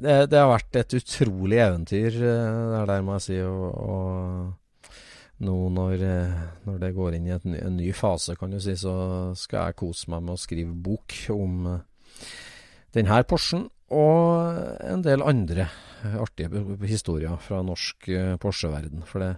det, 0.04 0.16
det 0.30 0.38
har 0.42 0.50
vært 0.52 0.76
et 0.82 0.96
utrolig 1.00 1.60
eventyr 1.64 2.18
det 2.20 2.34
er 2.82 2.90
der, 2.90 3.04
må 3.06 3.16
jeg 3.16 3.24
si. 3.30 3.38
Og, 3.48 3.64
og 3.80 5.46
nå 5.48 5.54
når, 5.72 6.02
eh, 6.04 6.34
når 6.68 6.78
det 6.82 6.90
går 6.98 7.16
inn 7.16 7.30
i 7.32 7.38
ny- 7.48 7.62
en 7.64 7.78
ny 7.80 7.94
fase, 7.96 8.34
kan 8.36 8.52
du 8.52 8.58
si, 8.60 8.74
så 8.76 8.92
skal 9.40 9.70
jeg 9.70 9.78
kose 9.80 10.10
meg 10.12 10.26
med 10.26 10.34
å 10.36 10.42
skrive 10.42 10.74
bok 10.84 11.16
om 11.32 11.54
eh, 11.78 12.26
denne 12.92 13.22
Porschen. 13.24 13.70
Og 13.90 14.54
en 14.86 15.02
del 15.02 15.22
andre 15.26 15.64
artige 16.22 16.62
historier 16.86 17.34
fra 17.42 17.58
norsk 17.66 18.06
eh, 18.14 18.36
Porsche-verden. 18.40 19.02
For 19.08 19.18
det, 19.24 19.30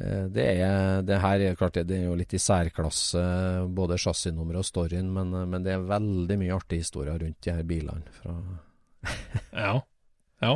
eh, 0.00 0.24
det 0.32 0.46
er 0.64 1.02
det 1.06 1.18
her 1.20 1.44
er 1.50 1.58
klart 1.60 1.76
det, 1.76 1.90
er 1.98 2.06
jo 2.08 2.16
litt 2.16 2.32
i 2.34 2.40
særklasse, 2.40 3.20
både 3.76 3.98
chassisnummeret 4.00 4.62
og 4.64 4.68
storyen, 4.70 5.10
men, 5.12 5.34
eh, 5.36 5.44
men 5.52 5.60
det 5.66 5.74
er 5.76 5.84
veldig 5.90 6.38
mye 6.40 6.56
artige 6.56 6.80
historier 6.86 7.20
rundt 7.20 7.40
de 7.44 7.52
her 7.52 7.62
bilene. 7.68 8.08
Fra, 8.20 8.32
Ja. 9.52 9.74
ja. 10.44 10.54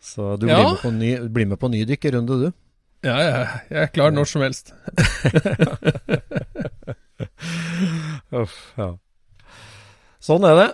så 0.00 0.36
du 0.40 0.46
Ja. 0.48 0.56
blir, 0.60 0.68
med 0.74 0.80
på 0.84 0.90
ny, 0.92 1.10
blir 1.28 1.46
med 1.54 1.58
på 1.60 1.68
ny 1.72 1.84
dykkerrunde, 1.88 2.38
du. 2.46 2.52
Ja, 3.02 3.16
jeg, 3.18 3.46
jeg 3.72 3.82
er 3.82 3.88
klar 3.96 4.12
når 4.14 4.28
som 4.30 4.42
helst. 4.44 4.70
Uff, 8.32 8.54
ja. 8.78 8.92
Sånn 10.22 10.44
er 10.46 10.54
det. 10.60 10.68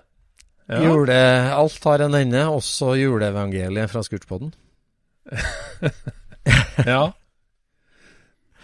Ja. 0.68 0.82
Jule, 0.84 1.18
alt 1.56 1.84
har 1.88 2.02
en 2.04 2.14
ende, 2.18 2.42
også 2.52 2.92
juleevangeliet 3.00 3.88
fra 3.88 4.02
Scootspoden. 4.04 4.50
ja. 6.84 7.02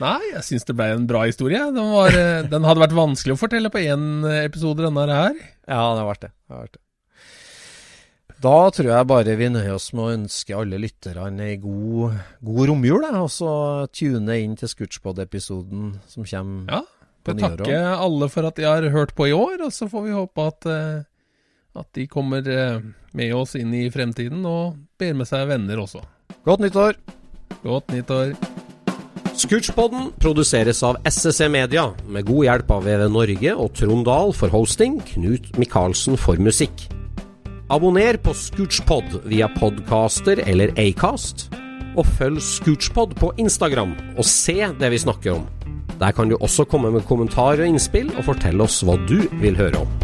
Nei, 0.02 0.20
jeg 0.32 0.43
syns 0.43 0.66
det 0.66 0.74
ble 0.76 0.89
en 0.97 1.06
bra 1.09 1.22
historie. 1.28 1.60
Den, 1.72 1.93
var, 1.94 2.12
eh, 2.18 2.47
den 2.51 2.66
hadde 2.66 2.82
vært 2.82 2.97
vanskelig 2.98 3.36
å 3.36 3.40
fortelle 3.40 3.70
på 3.72 3.81
én 3.85 4.24
episode, 4.43 4.82
denne 4.85 5.06
her. 5.09 5.36
Ja, 5.68 5.85
det 5.94 6.02
har 6.02 6.09
vært 6.10 6.26
det. 6.26 6.32
det, 6.35 6.55
har 6.56 6.64
vært 6.66 6.76
det. 6.76 6.82
Da 8.44 8.56
tror 8.76 8.90
jeg 8.90 9.09
bare 9.09 9.36
vi 9.40 9.47
nøyer 9.55 9.76
oss 9.78 9.86
med 9.97 10.05
å 10.05 10.14
ønske 10.18 10.56
alle 10.59 10.76
lytterne 10.82 11.47
ei 11.47 11.55
god, 11.62 12.18
god 12.44 12.66
romjul, 12.68 13.06
og 13.22 13.31
så 13.32 13.52
tune 13.94 14.36
inn 14.43 14.59
til 14.60 14.68
Scootspod-episoden 14.68 15.94
som 16.10 16.26
kommer 16.28 16.74
Ja. 16.74 16.82
på 17.24 17.32
nyåret. 17.39 17.62
takke 17.64 17.81
alle 18.05 18.28
for 18.28 18.44
at 18.51 18.56
de 18.60 18.66
har 18.68 18.90
hørt 18.93 19.14
på 19.16 19.31
i 19.31 19.32
år, 19.32 19.62
og 19.64 19.72
så 19.72 19.89
får 19.89 20.05
vi 20.05 20.18
håpe 20.18 20.47
at, 20.51 20.66
eh, 20.66 21.05
at 21.74 21.88
de 21.96 22.06
kommer 22.10 22.46
eh, 22.46 22.82
med 23.14 23.34
oss 23.34 23.55
inn 23.59 23.74
i 23.74 23.86
fremtiden 23.92 24.44
og 24.46 24.76
ber 24.98 25.14
med 25.18 25.28
seg 25.28 25.48
venner 25.51 25.82
også. 25.82 26.02
Godt 26.46 26.64
nyttår! 26.64 26.98
Godt 27.64 27.94
nyttår. 27.94 28.34
Scootchpoden 29.34 30.12
produseres 30.22 30.82
av 30.86 31.01
SSC 31.09 31.48
Media, 31.51 31.88
med 32.06 32.26
god 32.28 32.46
hjelp 32.46 32.70
av 32.70 32.84
VV 32.86 33.09
Norge 33.10 33.55
og 33.59 33.72
Trond 33.74 34.06
Dahl 34.06 34.30
for 34.36 34.52
hosting, 34.55 35.01
Knut 35.09 35.51
Micaelsen 35.59 36.18
for 36.20 36.38
musikk. 36.38 36.86
Abonner 37.72 38.20
på 38.22 38.34
Scootchpod 38.36 39.24
via 39.26 39.48
podcaster 39.59 40.44
eller 40.46 40.70
Acast, 40.78 41.48
og 41.98 42.06
følg 42.18 42.38
Scootchpod 42.44 43.18
på 43.18 43.32
Instagram 43.42 43.96
og 44.14 44.24
se 44.28 44.60
det 44.78 44.94
vi 44.94 45.02
snakker 45.02 45.40
om. 45.40 45.46
Der 45.98 46.14
kan 46.14 46.30
du 46.30 46.38
også 46.38 46.66
komme 46.70 46.94
med 46.94 47.06
kommentarer 47.09 47.64
og 47.64 47.74
innspill, 47.74 48.10
og 48.14 48.26
fortelle 48.30 48.66
oss 48.66 48.82
hva 48.86 48.98
du 49.09 49.22
vil 49.42 49.59
høre 49.59 49.82
om. 49.82 50.03